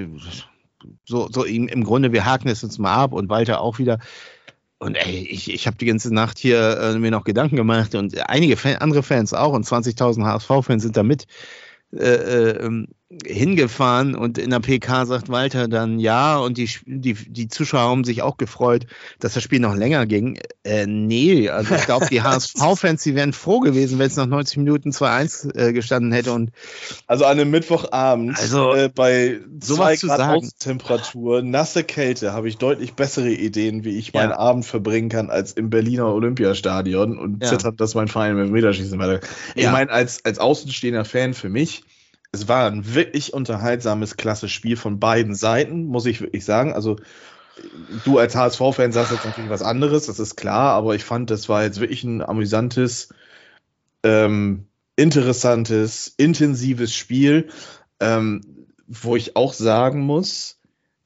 so, 1.05 1.29
so 1.31 1.43
im, 1.43 1.67
im 1.67 1.83
Grunde, 1.83 2.11
wir 2.11 2.25
haken 2.25 2.49
es 2.49 2.63
uns 2.63 2.77
mal 2.77 2.95
ab 2.95 3.13
und 3.13 3.29
Walter 3.29 3.61
auch 3.61 3.79
wieder. 3.79 3.99
Und 4.83 4.95
ey, 4.95 5.25
ich, 5.29 5.49
ich 5.49 5.65
habe 5.65 5.77
die 5.77 5.85
ganze 5.85 6.13
Nacht 6.13 6.37
hier 6.37 6.77
äh, 6.77 6.99
mir 6.99 7.09
noch 7.09 7.23
Gedanken 7.23 7.55
gemacht 7.55 7.95
und 7.95 8.19
einige 8.29 8.57
Fan, 8.57 8.75
andere 8.75 9.01
Fans 9.01 9.33
auch 9.33 9.53
und 9.53 9.65
20.000 9.65 10.25
HSV-Fans 10.25 10.83
sind 10.83 10.97
da 10.97 11.03
mit. 11.03 11.25
Äh, 11.93 11.99
äh, 11.99 12.65
ähm, 12.65 12.89
hingefahren 13.25 14.15
und 14.15 14.37
in 14.37 14.49
der 14.49 14.59
PK 14.59 15.05
sagt 15.05 15.29
Walter 15.29 15.67
dann 15.67 15.99
ja 15.99 16.37
und 16.37 16.57
die, 16.57 16.69
die, 16.85 17.13
die 17.13 17.47
Zuschauer 17.47 17.89
haben 17.89 18.03
sich 18.03 18.21
auch 18.21 18.37
gefreut, 18.37 18.85
dass 19.19 19.33
das 19.33 19.43
Spiel 19.43 19.59
noch 19.59 19.75
länger 19.75 20.05
ging. 20.05 20.39
Äh, 20.63 20.85
nee, 20.85 21.49
also 21.49 21.75
ich 21.75 21.85
glaube, 21.85 22.07
die 22.09 22.21
HSV-Fans, 22.23 23.03
die 23.03 23.15
wären 23.15 23.33
froh 23.33 23.59
gewesen, 23.59 23.99
wenn 23.99 24.07
es 24.07 24.15
nach 24.15 24.25
90 24.25 24.57
Minuten 24.57 24.89
2-1 24.91 25.55
äh, 25.57 25.73
gestanden 25.73 26.11
hätte. 26.11 26.33
Und 26.33 26.51
also 27.07 27.25
an 27.25 27.39
einem 27.39 27.51
Mittwochabend 27.51 28.39
also, 28.39 28.73
äh, 28.73 28.89
bei 28.93 29.39
zwei 29.59 29.95
Grad 29.95 30.19
Außentemperatur, 30.19 31.41
nasse 31.41 31.83
Kälte, 31.83 32.33
habe 32.33 32.49
ich 32.49 32.57
deutlich 32.57 32.93
bessere 32.93 33.31
Ideen, 33.31 33.83
wie 33.83 33.97
ich 33.97 34.13
meinen 34.13 34.31
ja. 34.31 34.37
Abend 34.37 34.65
verbringen 34.65 35.09
kann, 35.09 35.29
als 35.29 35.53
im 35.53 35.69
Berliner 35.69 36.07
Olympiastadion 36.07 37.17
und 37.17 37.43
ja. 37.43 37.49
zittert, 37.49 37.79
dass 37.79 37.95
mein 37.95 38.07
Verein 38.07 38.35
mit 38.35 38.47
dem 38.47 38.51
Meterschießen 38.51 38.97
weiter. 38.99 39.19
Ich 39.55 39.63
ja. 39.63 39.71
meine, 39.71 39.91
als, 39.91 40.23
als 40.25 40.39
außenstehender 40.39 41.05
Fan 41.05 41.33
für 41.33 41.49
mich, 41.49 41.83
es 42.33 42.47
war 42.47 42.69
ein 42.69 42.95
wirklich 42.95 43.31
unterhaltsames, 43.31 44.17
klasse 44.17 44.49
Spiel 44.49 44.75
von 44.75 44.99
beiden 44.99 45.35
Seiten, 45.35 45.85
muss 45.85 46.07
ich 46.07 46.19
wirklich 46.19 46.43
sagen. 46.43 46.73
Also 46.73 46.97
du 48.03 48.17
als 48.17 48.35
HSV-Fan 48.35 48.91
sagst 48.91 49.11
jetzt 49.11 49.25
natürlich 49.25 49.51
was 49.51 49.61
anderes, 49.61 50.07
das 50.07 50.19
ist 50.19 50.35
klar, 50.35 50.73
aber 50.73 50.95
ich 50.95 51.03
fand, 51.03 51.29
das 51.29 51.47
war 51.47 51.63
jetzt 51.63 51.79
wirklich 51.79 52.03
ein 52.03 52.23
amüsantes, 52.23 53.13
ähm, 54.01 54.65
interessantes, 54.95 56.11
intensives 56.17 56.95
Spiel, 56.95 57.49
ähm, 57.99 58.41
wo 58.87 59.15
ich 59.15 59.35
auch 59.35 59.53
sagen 59.53 60.01
muss, 60.01 60.59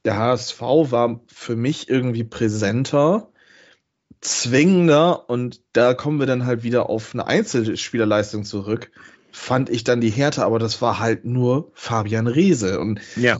der 0.06 0.16
HSV 0.16 0.60
war 0.62 1.20
für 1.26 1.56
mich 1.56 1.90
irgendwie 1.90 2.24
präsenter, 2.24 3.28
zwingender 4.22 5.28
und 5.28 5.60
da 5.74 5.92
kommen 5.92 6.18
wir 6.20 6.26
dann 6.26 6.46
halt 6.46 6.62
wieder 6.62 6.88
auf 6.88 7.12
eine 7.12 7.26
Einzelspielerleistung 7.26 8.44
zurück 8.44 8.90
fand 9.30 9.70
ich 9.70 9.84
dann 9.84 10.00
die 10.00 10.10
Härte, 10.10 10.44
aber 10.44 10.58
das 10.58 10.80
war 10.82 10.98
halt 10.98 11.24
nur 11.24 11.70
Fabian 11.74 12.26
Reese. 12.26 12.80
Und 12.80 13.00
ja. 13.16 13.38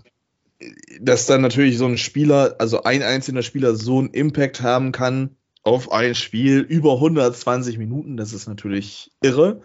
dass 1.00 1.26
dann 1.26 1.40
natürlich 1.40 1.78
so 1.78 1.87
ein 1.87 1.99
Spieler, 1.99 2.57
also 2.59 2.83
ein 2.83 3.02
einzelner 3.02 3.42
Spieler 3.42 3.75
so 3.75 3.99
einen 3.99 4.11
Impact 4.11 4.62
haben 4.62 4.92
kann 4.92 5.37
auf 5.62 5.92
ein 5.92 6.14
Spiel 6.14 6.61
über 6.61 6.95
120 6.95 7.78
Minuten, 7.78 8.16
das 8.16 8.33
ist 8.33 8.49
natürlich 8.49 9.11
irre. 9.21 9.61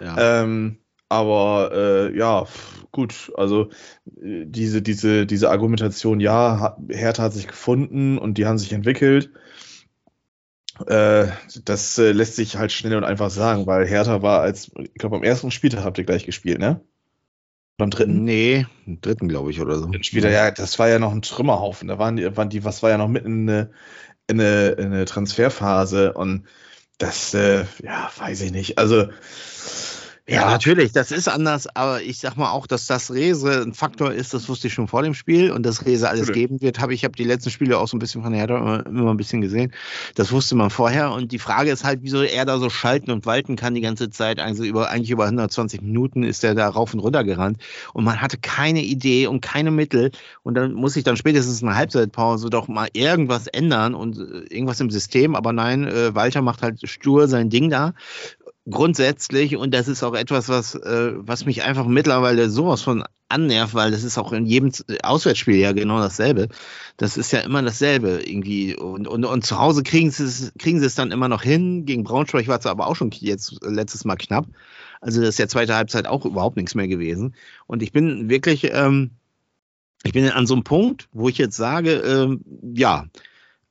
Ja. 0.00 0.42
Ähm, 0.42 0.78
aber 1.08 1.70
äh, 1.72 2.18
ja, 2.18 2.46
gut, 2.90 3.30
also 3.36 3.68
äh, 4.20 4.44
diese, 4.46 4.82
diese, 4.82 5.26
diese 5.26 5.50
Argumentation, 5.50 6.18
ja, 6.18 6.76
Hertha 6.88 7.24
hat 7.24 7.34
sich 7.34 7.46
gefunden 7.46 8.18
und 8.18 8.38
die 8.38 8.46
haben 8.46 8.58
sich 8.58 8.72
entwickelt. 8.72 9.30
Äh, 10.86 11.28
das 11.64 11.98
äh, 11.98 12.12
lässt 12.12 12.36
sich 12.36 12.56
halt 12.56 12.72
schnell 12.72 12.96
und 12.96 13.04
einfach 13.04 13.30
sagen, 13.30 13.66
weil 13.66 13.86
Hertha 13.86 14.22
war 14.22 14.40
als, 14.40 14.72
ich 14.76 14.94
glaube, 14.94 15.16
am 15.16 15.22
ersten 15.22 15.50
Spieltag 15.50 15.84
habt 15.84 15.98
ihr 15.98 16.04
gleich 16.04 16.26
gespielt, 16.26 16.58
ne? 16.58 16.80
Oder 17.78 17.84
am 17.84 17.90
dritten? 17.90 18.24
Nee, 18.24 18.66
am 18.86 19.00
dritten, 19.00 19.28
glaube 19.28 19.50
ich, 19.50 19.60
oder 19.60 19.78
so. 19.78 19.90
Spieler, 20.02 20.30
ja, 20.30 20.50
das 20.50 20.78
war 20.78 20.88
ja 20.88 20.98
noch 20.98 21.12
ein 21.12 21.22
Trümmerhaufen. 21.22 21.88
Da 21.88 21.98
waren 21.98 22.16
die, 22.16 22.36
waren 22.36 22.50
die 22.50 22.64
was 22.64 22.82
war 22.82 22.90
ja 22.90 22.98
noch 22.98 23.08
mitten 23.08 23.48
in 23.48 23.50
eine, 23.50 23.70
in 24.26 24.40
eine, 24.40 24.68
in 24.70 24.86
eine 24.86 25.04
Transferphase 25.04 26.12
und 26.12 26.46
das, 26.98 27.34
äh, 27.34 27.64
ja, 27.82 28.10
weiß 28.16 28.40
ich 28.42 28.52
nicht. 28.52 28.78
Also, 28.78 29.08
ja, 30.26 30.46
natürlich, 30.46 30.92
das 30.92 31.12
ist 31.12 31.28
anders, 31.28 31.66
aber 31.76 32.00
ich 32.00 32.18
sag 32.18 32.38
mal 32.38 32.50
auch, 32.50 32.66
dass 32.66 32.86
das 32.86 33.12
Rese 33.12 33.60
ein 33.60 33.74
Faktor 33.74 34.10
ist, 34.10 34.32
das 34.32 34.48
wusste 34.48 34.68
ich 34.68 34.72
schon 34.72 34.88
vor 34.88 35.02
dem 35.02 35.12
Spiel 35.12 35.50
und 35.50 35.66
dass 35.66 35.84
Rese 35.84 36.08
alles 36.08 36.28
natürlich. 36.28 36.48
geben 36.48 36.60
wird, 36.62 36.80
habe 36.80 36.94
ich 36.94 37.04
habe 37.04 37.14
die 37.14 37.24
letzten 37.24 37.50
Spiele 37.50 37.78
auch 37.78 37.88
so 37.88 37.96
ein 37.96 38.00
bisschen 38.00 38.22
von 38.22 38.32
Hertha 38.32 38.56
immer, 38.56 38.86
immer, 38.86 39.10
ein 39.10 39.18
bisschen 39.18 39.42
gesehen. 39.42 39.74
Das 40.14 40.32
wusste 40.32 40.54
man 40.54 40.70
vorher 40.70 41.12
und 41.12 41.30
die 41.30 41.38
Frage 41.38 41.70
ist 41.70 41.84
halt, 41.84 41.98
wieso 42.00 42.22
er 42.22 42.46
da 42.46 42.58
so 42.58 42.70
schalten 42.70 43.10
und 43.10 43.26
walten 43.26 43.56
kann 43.56 43.74
die 43.74 43.82
ganze 43.82 44.08
Zeit, 44.08 44.40
also 44.40 44.64
über 44.64 44.88
eigentlich 44.88 45.10
über 45.10 45.24
120 45.24 45.82
Minuten 45.82 46.22
ist 46.22 46.42
er 46.42 46.54
da 46.54 46.70
rauf 46.70 46.94
und 46.94 47.00
runter 47.00 47.22
gerannt 47.22 47.62
und 47.92 48.04
man 48.04 48.22
hatte 48.22 48.38
keine 48.38 48.80
Idee 48.80 49.26
und 49.26 49.42
keine 49.42 49.70
Mittel 49.70 50.10
und 50.42 50.54
dann 50.54 50.72
muss 50.72 50.96
ich 50.96 51.04
dann 51.04 51.18
spätestens 51.18 51.62
eine 51.62 51.76
Halbzeitpause 51.76 52.48
doch 52.48 52.66
mal 52.66 52.88
irgendwas 52.94 53.46
ändern 53.46 53.94
und 53.94 54.16
äh, 54.16 54.54
irgendwas 54.54 54.80
im 54.80 54.88
System, 54.88 55.34
aber 55.34 55.52
nein, 55.52 55.86
äh, 55.86 56.14
Walter 56.14 56.40
macht 56.40 56.62
halt 56.62 56.80
stur 56.88 57.28
sein 57.28 57.50
Ding 57.50 57.68
da 57.68 57.92
grundsätzlich, 58.68 59.56
und 59.56 59.72
das 59.74 59.88
ist 59.88 60.02
auch 60.02 60.14
etwas, 60.14 60.48
was, 60.48 60.74
äh, 60.74 61.12
was 61.16 61.44
mich 61.44 61.62
einfach 61.62 61.86
mittlerweile 61.86 62.48
sowas 62.48 62.82
von 62.82 63.04
annervt, 63.28 63.74
weil 63.74 63.90
das 63.90 64.04
ist 64.04 64.18
auch 64.18 64.32
in 64.32 64.46
jedem 64.46 64.70
Auswärtsspiel 65.02 65.56
ja 65.56 65.72
genau 65.72 65.98
dasselbe. 65.98 66.48
Das 66.96 67.16
ist 67.16 67.32
ja 67.32 67.40
immer 67.40 67.62
dasselbe 67.62 68.20
irgendwie. 68.24 68.76
Und, 68.76 69.08
und, 69.08 69.24
und 69.24 69.44
zu 69.44 69.58
Hause 69.58 69.82
kriegen 69.82 70.10
sie, 70.10 70.24
es, 70.24 70.52
kriegen 70.58 70.80
sie 70.80 70.86
es 70.86 70.94
dann 70.94 71.10
immer 71.10 71.28
noch 71.28 71.42
hin. 71.42 71.84
Gegen 71.84 72.04
Braunschweig 72.04 72.48
war 72.48 72.58
es 72.58 72.66
aber 72.66 72.86
auch 72.86 72.96
schon 72.96 73.10
jetzt 73.12 73.58
letztes 73.62 74.04
Mal 74.04 74.16
knapp. 74.16 74.46
Also 75.00 75.20
das 75.20 75.30
ist 75.30 75.38
ja 75.38 75.48
zweite 75.48 75.74
Halbzeit 75.74 76.06
auch 76.06 76.24
überhaupt 76.24 76.56
nichts 76.56 76.74
mehr 76.74 76.88
gewesen. 76.88 77.34
Und 77.66 77.82
ich 77.82 77.92
bin 77.92 78.28
wirklich, 78.30 78.70
ähm, 78.72 79.10
ich 80.04 80.12
bin 80.12 80.28
an 80.30 80.46
so 80.46 80.54
einem 80.54 80.64
Punkt, 80.64 81.08
wo 81.12 81.28
ich 81.28 81.38
jetzt 81.38 81.56
sage, 81.56 81.92
ähm, 81.92 82.44
ja, 82.74 83.06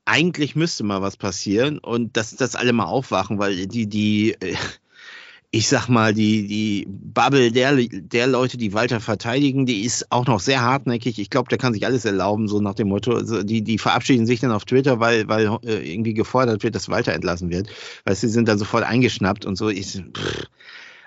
eigentlich 0.05 0.55
müsste 0.55 0.83
mal 0.83 1.01
was 1.01 1.15
passieren 1.17 1.77
und 1.79 2.17
dass 2.17 2.35
das 2.35 2.55
alle 2.55 2.73
mal 2.73 2.85
aufwachen, 2.85 3.39
weil 3.39 3.67
die, 3.67 3.87
die, 3.87 4.33
äh, 4.33 4.55
ich 5.55 5.67
sag 5.67 5.87
mal, 5.87 6.15
die, 6.15 6.47
die 6.47 6.87
Bubble 6.89 7.51
der, 7.51 7.75
der 7.75 8.25
Leute, 8.25 8.57
die 8.57 8.73
Walter 8.73 8.99
verteidigen, 8.99 9.67
die 9.67 9.85
ist 9.85 10.11
auch 10.11 10.25
noch 10.25 10.39
sehr 10.39 10.63
hartnäckig. 10.63 11.19
Ich 11.19 11.29
glaube, 11.29 11.47
der 11.49 11.59
kann 11.59 11.73
sich 11.73 11.85
alles 11.85 12.05
erlauben, 12.05 12.47
so 12.47 12.59
nach 12.59 12.73
dem 12.73 12.87
Motto. 12.87 13.13
Also 13.13 13.43
die, 13.43 13.61
die 13.61 13.77
verabschieden 13.77 14.25
sich 14.25 14.39
dann 14.39 14.51
auf 14.51 14.65
Twitter, 14.65 14.99
weil, 14.99 15.27
weil 15.27 15.59
äh, 15.63 15.93
irgendwie 15.93 16.15
gefordert 16.15 16.63
wird, 16.63 16.73
dass 16.73 16.89
Walter 16.89 17.13
entlassen 17.13 17.51
wird. 17.51 17.67
Weil 18.03 18.15
sie 18.15 18.29
sind 18.29 18.47
dann 18.47 18.57
sofort 18.57 18.83
eingeschnappt 18.83 19.45
und 19.45 19.55
so. 19.55 19.69
Ich, 19.69 19.91
pff, 19.91 20.47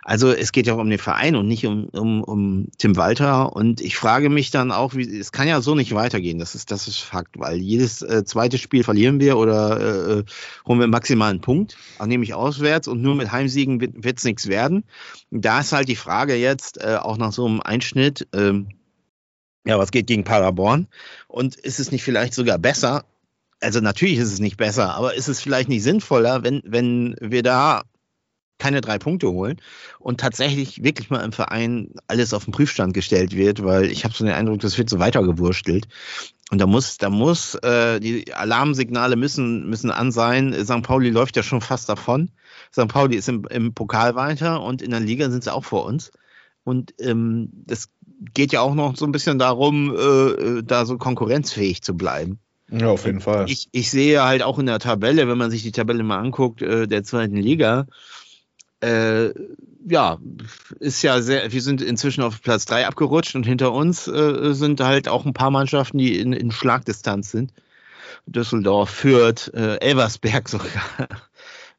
also 0.08 0.30
es 0.30 0.52
geht 0.52 0.68
ja 0.68 0.74
auch 0.74 0.78
um 0.78 0.88
den 0.88 1.00
Verein 1.00 1.34
und 1.34 1.48
nicht 1.48 1.66
um, 1.66 1.86
um, 1.86 2.22
um 2.22 2.68
Tim 2.78 2.94
Walter. 2.94 3.56
Und 3.56 3.80
ich 3.80 3.96
frage 3.96 4.30
mich 4.30 4.52
dann 4.52 4.70
auch, 4.70 4.94
wie, 4.94 5.18
es 5.18 5.32
kann 5.32 5.48
ja 5.48 5.60
so 5.60 5.74
nicht 5.74 5.96
weitergehen. 5.96 6.38
Das 6.38 6.54
ist, 6.54 6.70
das 6.70 6.86
ist 6.86 7.00
Fakt, 7.00 7.40
weil 7.40 7.56
jedes 7.56 8.02
äh, 8.02 8.24
zweite 8.24 8.56
Spiel 8.56 8.84
verlieren 8.84 9.18
wir 9.18 9.36
oder 9.36 10.18
äh, 10.20 10.24
holen 10.64 10.78
wir 10.78 10.86
maximal 10.86 11.30
einen 11.30 11.40
Punkt, 11.40 11.76
nämlich 12.04 12.34
auswärts 12.34 12.86
und 12.86 13.02
nur 13.02 13.16
mit 13.16 13.32
Heimsiegen 13.32 13.80
wird 13.80 14.18
es 14.18 14.22
nichts 14.22 14.46
werden. 14.46 14.84
Da 15.32 15.58
ist 15.58 15.72
halt 15.72 15.88
die 15.88 15.96
Frage 15.96 16.36
jetzt, 16.36 16.80
äh, 16.80 16.98
auch 17.02 17.16
nach 17.16 17.32
so 17.32 17.44
einem 17.44 17.60
Einschnitt, 17.60 18.28
ähm, 18.32 18.68
ja, 19.64 19.76
was 19.76 19.90
geht 19.90 20.06
gegen 20.06 20.22
Paderborn? 20.22 20.86
Und 21.26 21.56
ist 21.56 21.80
es 21.80 21.90
nicht 21.90 22.04
vielleicht 22.04 22.32
sogar 22.32 22.60
besser, 22.60 23.06
also 23.58 23.80
natürlich 23.80 24.18
ist 24.18 24.32
es 24.32 24.38
nicht 24.38 24.56
besser, 24.56 24.94
aber 24.94 25.14
ist 25.14 25.26
es 25.26 25.40
vielleicht 25.40 25.68
nicht 25.68 25.82
sinnvoller, 25.82 26.44
wenn, 26.44 26.62
wenn 26.64 27.16
wir 27.20 27.42
da 27.42 27.82
keine 28.58 28.80
drei 28.80 28.98
Punkte 28.98 29.30
holen 29.30 29.60
und 29.98 30.20
tatsächlich 30.20 30.82
wirklich 30.82 31.10
mal 31.10 31.24
im 31.24 31.32
Verein 31.32 31.90
alles 32.08 32.32
auf 32.32 32.44
den 32.44 32.52
Prüfstand 32.52 32.94
gestellt 32.94 33.34
wird, 33.36 33.62
weil 33.64 33.90
ich 33.90 34.04
habe 34.04 34.14
so 34.14 34.24
den 34.24 34.34
Eindruck, 34.34 34.60
das 34.60 34.78
wird 34.78 34.88
so 34.88 34.98
weitergewurstelt. 34.98 35.88
Und 36.50 36.60
da 36.60 36.66
muss, 36.66 36.96
da 36.96 37.10
muss, 37.10 37.56
äh, 37.56 37.98
die 37.98 38.32
Alarmsignale 38.32 39.16
müssen, 39.16 39.68
müssen 39.68 39.90
an 39.90 40.12
sein. 40.12 40.54
St. 40.64 40.82
Pauli 40.82 41.10
läuft 41.10 41.36
ja 41.36 41.42
schon 41.42 41.60
fast 41.60 41.88
davon. 41.88 42.30
St. 42.72 42.86
Pauli 42.88 43.16
ist 43.16 43.28
im, 43.28 43.44
im 43.50 43.74
Pokal 43.74 44.14
weiter 44.14 44.62
und 44.62 44.80
in 44.80 44.92
der 44.92 45.00
Liga 45.00 45.28
sind 45.28 45.42
sie 45.42 45.52
auch 45.52 45.64
vor 45.64 45.84
uns. 45.84 46.12
Und 46.62 46.94
ähm, 47.00 47.50
das 47.66 47.88
geht 48.32 48.52
ja 48.52 48.60
auch 48.60 48.74
noch 48.74 48.96
so 48.96 49.04
ein 49.06 49.12
bisschen 49.12 49.38
darum, 49.38 49.94
äh, 49.94 50.00
äh 50.00 50.62
da 50.62 50.86
so 50.86 50.98
konkurrenzfähig 50.98 51.82
zu 51.82 51.96
bleiben. 51.96 52.38
Ja, 52.70 52.88
auf 52.88 53.06
jeden 53.06 53.20
Fall. 53.20 53.48
Ich, 53.48 53.68
ich 53.72 53.90
sehe 53.90 54.24
halt 54.24 54.42
auch 54.42 54.58
in 54.58 54.66
der 54.66 54.78
Tabelle, 54.78 55.28
wenn 55.28 55.38
man 55.38 55.50
sich 55.50 55.62
die 55.62 55.72
Tabelle 55.72 56.02
mal 56.02 56.18
anguckt, 56.18 56.62
äh, 56.62 56.88
der 56.88 57.04
zweiten 57.04 57.36
Liga, 57.36 57.86
äh, 58.80 59.32
ja, 59.88 60.18
ist 60.80 61.02
ja 61.02 61.20
sehr, 61.22 61.52
wir 61.52 61.62
sind 61.62 61.80
inzwischen 61.80 62.22
auf 62.22 62.42
Platz 62.42 62.64
3 62.66 62.86
abgerutscht 62.86 63.34
und 63.36 63.46
hinter 63.46 63.72
uns 63.72 64.08
äh, 64.08 64.52
sind 64.52 64.80
halt 64.80 65.08
auch 65.08 65.24
ein 65.24 65.32
paar 65.34 65.50
Mannschaften, 65.50 65.98
die 65.98 66.18
in, 66.18 66.32
in 66.32 66.50
Schlagdistanz 66.50 67.30
sind. 67.30 67.52
Düsseldorf, 68.26 68.90
Fürth, 68.90 69.52
äh, 69.54 69.76
Elversberg 69.76 70.48
sogar. 70.48 70.68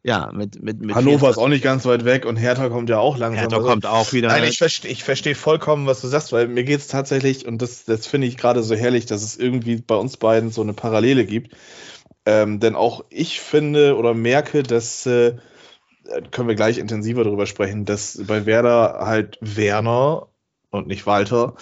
Ja, 0.03 0.31
mit, 0.33 0.63
mit, 0.63 0.79
mit 0.79 0.95
Hannover 0.95 1.29
ist 1.29 1.37
auch 1.37 1.49
nicht 1.49 1.63
ganz 1.63 1.85
weit 1.85 2.05
weg 2.05 2.25
und 2.25 2.37
Hertha 2.37 2.69
kommt 2.69 2.89
ja 2.89 2.97
auch 2.97 3.17
langsam. 3.17 3.39
Hertha 3.41 3.57
also, 3.57 3.67
kommt 3.67 3.85
auch 3.85 4.13
wieder. 4.13 4.29
Nein, 4.29 4.45
ich 4.45 4.57
verstehe 4.57 4.89
ich 4.89 5.03
versteh 5.03 5.33
vollkommen, 5.33 5.85
was 5.85 5.99
du 5.99 6.07
sagst, 6.07 6.31
weil 6.31 6.47
mir 6.47 6.63
geht 6.63 6.79
es 6.79 6.87
tatsächlich, 6.87 7.45
und 7.45 7.61
das, 7.61 7.83
das 7.83 8.07
finde 8.07 8.27
ich 8.27 8.37
gerade 8.37 8.63
so 8.63 8.73
herrlich, 8.73 9.05
dass 9.05 9.21
es 9.21 9.35
irgendwie 9.35 9.75
bei 9.75 9.95
uns 9.95 10.15
beiden 10.15 10.51
so 10.51 10.61
eine 10.61 10.73
Parallele 10.73 11.25
gibt. 11.25 11.55
Ähm, 12.25 12.61
denn 12.61 12.75
auch 12.75 13.03
ich 13.09 13.41
finde 13.41 13.97
oder 13.97 14.13
merke, 14.13 14.63
dass, 14.63 15.05
äh, 15.05 15.35
können 16.31 16.47
wir 16.47 16.55
gleich 16.55 16.77
intensiver 16.77 17.23
darüber 17.23 17.45
sprechen, 17.45 17.85
dass 17.85 18.21
bei 18.25 18.45
Werder 18.45 18.99
halt 19.01 19.37
Werner 19.41 20.27
und 20.69 20.87
nicht 20.87 21.05
Walter 21.05 21.55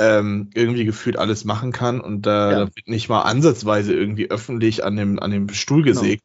ähm, 0.00 0.50
irgendwie 0.54 0.84
gefühlt 0.84 1.16
alles 1.16 1.44
machen 1.44 1.72
kann 1.72 2.00
und 2.00 2.22
da, 2.22 2.52
ja. 2.52 2.58
wird 2.60 2.88
nicht 2.88 3.08
mal 3.08 3.22
ansatzweise 3.22 3.92
irgendwie 3.92 4.30
öffentlich 4.30 4.84
an 4.84 4.96
dem, 4.96 5.18
an 5.18 5.30
dem 5.30 5.48
Stuhl 5.48 5.82
genau. 5.82 6.00
gesägt. 6.00 6.22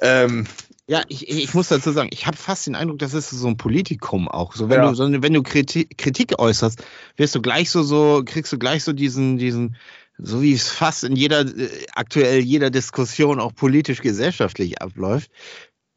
Genau. 0.00 0.12
Ähm, 0.12 0.46
ja, 0.86 1.02
ich, 1.08 1.28
ich 1.28 1.52
muss 1.52 1.68
dazu 1.68 1.92
sagen, 1.92 2.08
ich 2.12 2.26
habe 2.26 2.36
fast 2.36 2.66
den 2.66 2.74
Eindruck, 2.74 2.98
das 2.98 3.12
ist 3.12 3.28
so 3.28 3.46
ein 3.46 3.58
Politikum 3.58 4.26
auch. 4.26 4.54
So, 4.54 4.70
wenn 4.70 4.80
ja. 4.80 4.88
du, 4.88 4.94
so, 4.94 5.10
wenn 5.10 5.34
du 5.34 5.42
Kritik, 5.42 5.98
Kritik 5.98 6.38
äußerst, 6.38 6.82
wirst 7.16 7.34
du 7.34 7.42
gleich 7.42 7.70
so, 7.70 7.82
so, 7.82 8.22
kriegst 8.24 8.52
du 8.54 8.58
gleich 8.58 8.84
so 8.84 8.94
diesen, 8.94 9.36
diesen, 9.36 9.76
so 10.16 10.40
wie 10.40 10.54
es 10.54 10.68
fast 10.68 11.04
in 11.04 11.14
jeder, 11.14 11.40
äh, 11.40 11.68
aktuell 11.92 12.40
jeder 12.40 12.70
Diskussion 12.70 13.38
auch 13.38 13.54
politisch 13.54 14.00
gesellschaftlich 14.00 14.80
abläuft, 14.80 15.30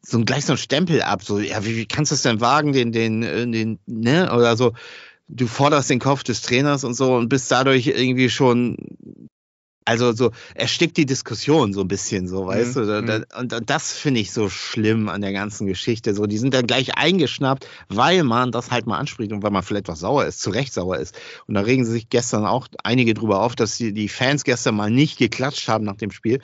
so 0.04 0.20
gleich 0.24 0.44
so 0.44 0.54
ein 0.54 0.58
Stempel 0.58 1.02
ab. 1.02 1.22
So, 1.22 1.38
ja, 1.38 1.64
wie, 1.64 1.76
wie 1.76 1.86
kannst 1.86 2.10
du 2.10 2.14
es 2.14 2.22
denn 2.22 2.40
wagen, 2.40 2.72
den, 2.72 2.92
den, 2.92 3.22
äh, 3.22 3.46
den, 3.46 3.78
ne, 3.86 4.32
oder 4.32 4.56
so, 4.56 4.72
du 5.28 5.46
forderst 5.46 5.90
den 5.90 6.00
Kopf 6.00 6.24
des 6.24 6.42
Trainers 6.42 6.84
und 6.84 6.94
so 6.94 7.14
und 7.14 7.28
bist 7.28 7.50
dadurch 7.50 7.86
irgendwie 7.86 8.30
schon 8.30 8.76
also 9.84 10.12
so 10.12 10.30
erstickt 10.54 10.96
die 10.96 11.06
Diskussion 11.06 11.72
so 11.72 11.80
ein 11.80 11.88
bisschen 11.88 12.28
so, 12.28 12.46
weißt 12.46 12.76
mhm. 12.76 12.86
du? 12.86 13.02
Mhm. 13.02 13.24
Und, 13.38 13.52
und 13.52 13.70
das 13.70 13.92
finde 13.92 14.20
ich 14.20 14.32
so 14.32 14.48
schlimm 14.48 15.08
an 15.08 15.20
der 15.20 15.32
ganzen 15.32 15.66
Geschichte. 15.66 16.14
So, 16.14 16.26
die 16.26 16.38
sind 16.38 16.54
dann 16.54 16.66
gleich 16.66 16.96
eingeschnappt, 16.96 17.66
weil 17.88 18.22
man 18.22 18.52
das 18.52 18.70
halt 18.70 18.86
mal 18.86 18.98
anspricht 18.98 19.32
und 19.32 19.42
weil 19.42 19.50
man 19.50 19.62
vielleicht 19.62 19.88
was 19.88 20.00
sauer 20.00 20.24
ist, 20.24 20.40
zu 20.40 20.50
Recht 20.50 20.72
sauer 20.72 20.98
ist. 20.98 21.18
Und 21.46 21.54
da 21.54 21.62
regen 21.62 21.84
sie 21.84 21.92
sich 21.92 22.08
gestern 22.08 22.46
auch 22.46 22.68
einige 22.84 23.14
drüber 23.14 23.42
auf, 23.42 23.56
dass 23.56 23.76
die, 23.76 23.92
die 23.92 24.08
Fans 24.08 24.44
gestern 24.44 24.76
mal 24.76 24.90
nicht 24.90 25.18
geklatscht 25.18 25.68
haben 25.68 25.84
nach 25.84 25.96
dem 25.96 26.10
Spiel. 26.10 26.40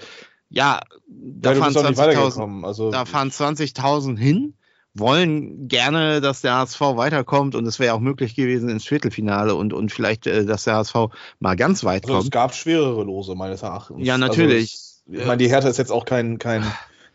Ja, 0.50 0.80
da 1.06 1.52
ja, 1.52 1.58
fahren 1.58 1.74
20.000 1.74 2.64
also, 2.64 2.90
da 2.90 3.04
fahren 3.04 3.30
20.000 3.30 4.16
hin 4.16 4.54
wollen 4.94 5.68
gerne, 5.68 6.20
dass 6.20 6.40
der 6.40 6.54
HSV 6.54 6.80
weiterkommt 6.80 7.54
und 7.54 7.66
es 7.66 7.78
wäre 7.78 7.94
auch 7.94 8.00
möglich 8.00 8.34
gewesen 8.34 8.68
ins 8.68 8.86
Viertelfinale 8.86 9.54
und, 9.54 9.72
und 9.72 9.92
vielleicht, 9.92 10.26
äh, 10.26 10.44
dass 10.44 10.64
der 10.64 10.76
HSV 10.76 10.94
mal 11.40 11.56
ganz 11.56 11.84
weit 11.84 12.04
also 12.04 12.14
kommt. 12.14 12.24
Es 12.24 12.30
gab 12.30 12.54
schwerere 12.54 13.04
Lose 13.04 13.34
meines 13.34 13.62
Erachtens. 13.62 14.06
Ja, 14.06 14.18
natürlich. 14.18 14.74
Also, 15.06 15.20
ich 15.20 15.26
meine, 15.26 15.38
die 15.38 15.48
Hertha 15.48 15.68
ist 15.68 15.78
jetzt 15.78 15.92
auch 15.92 16.04
kein, 16.04 16.38
kein, 16.38 16.64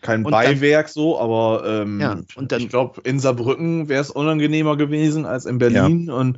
kein 0.02 0.24
Beiwerk 0.24 0.88
dann, 0.88 0.94
so, 0.94 1.20
aber 1.20 1.64
ähm, 1.66 2.00
ja, 2.00 2.20
und 2.36 2.52
dann, 2.52 2.62
ich 2.62 2.70
glaube, 2.70 3.02
in 3.04 3.20
Saarbrücken 3.20 3.90
wäre 3.90 4.02
es 4.02 4.10
unangenehmer 4.10 4.78
gewesen 4.78 5.26
als 5.26 5.46
in 5.46 5.58
Berlin 5.58 6.08
ja. 6.08 6.14
und 6.14 6.38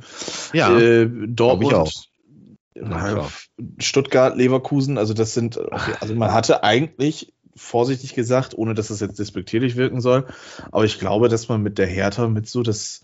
ja, 0.52 0.78
äh, 0.78 1.08
Dortmund. 1.08 2.08
Stuttgart, 3.78 4.36
Leverkusen, 4.36 4.98
also 4.98 5.14
das 5.14 5.34
sind, 5.34 5.58
also 6.00 6.14
man 6.14 6.32
hatte 6.32 6.62
eigentlich 6.62 7.32
vorsichtig 7.54 8.14
gesagt, 8.14 8.56
ohne 8.56 8.74
dass 8.74 8.90
es 8.90 9.00
jetzt 9.00 9.18
despektierlich 9.18 9.76
wirken 9.76 10.00
soll. 10.00 10.26
Aber 10.70 10.84
ich 10.84 10.98
glaube, 10.98 11.28
dass 11.28 11.48
man 11.48 11.62
mit 11.62 11.78
der 11.78 11.86
Hertha 11.86 12.28
mit 12.28 12.48
so 12.48 12.62
das 12.62 13.02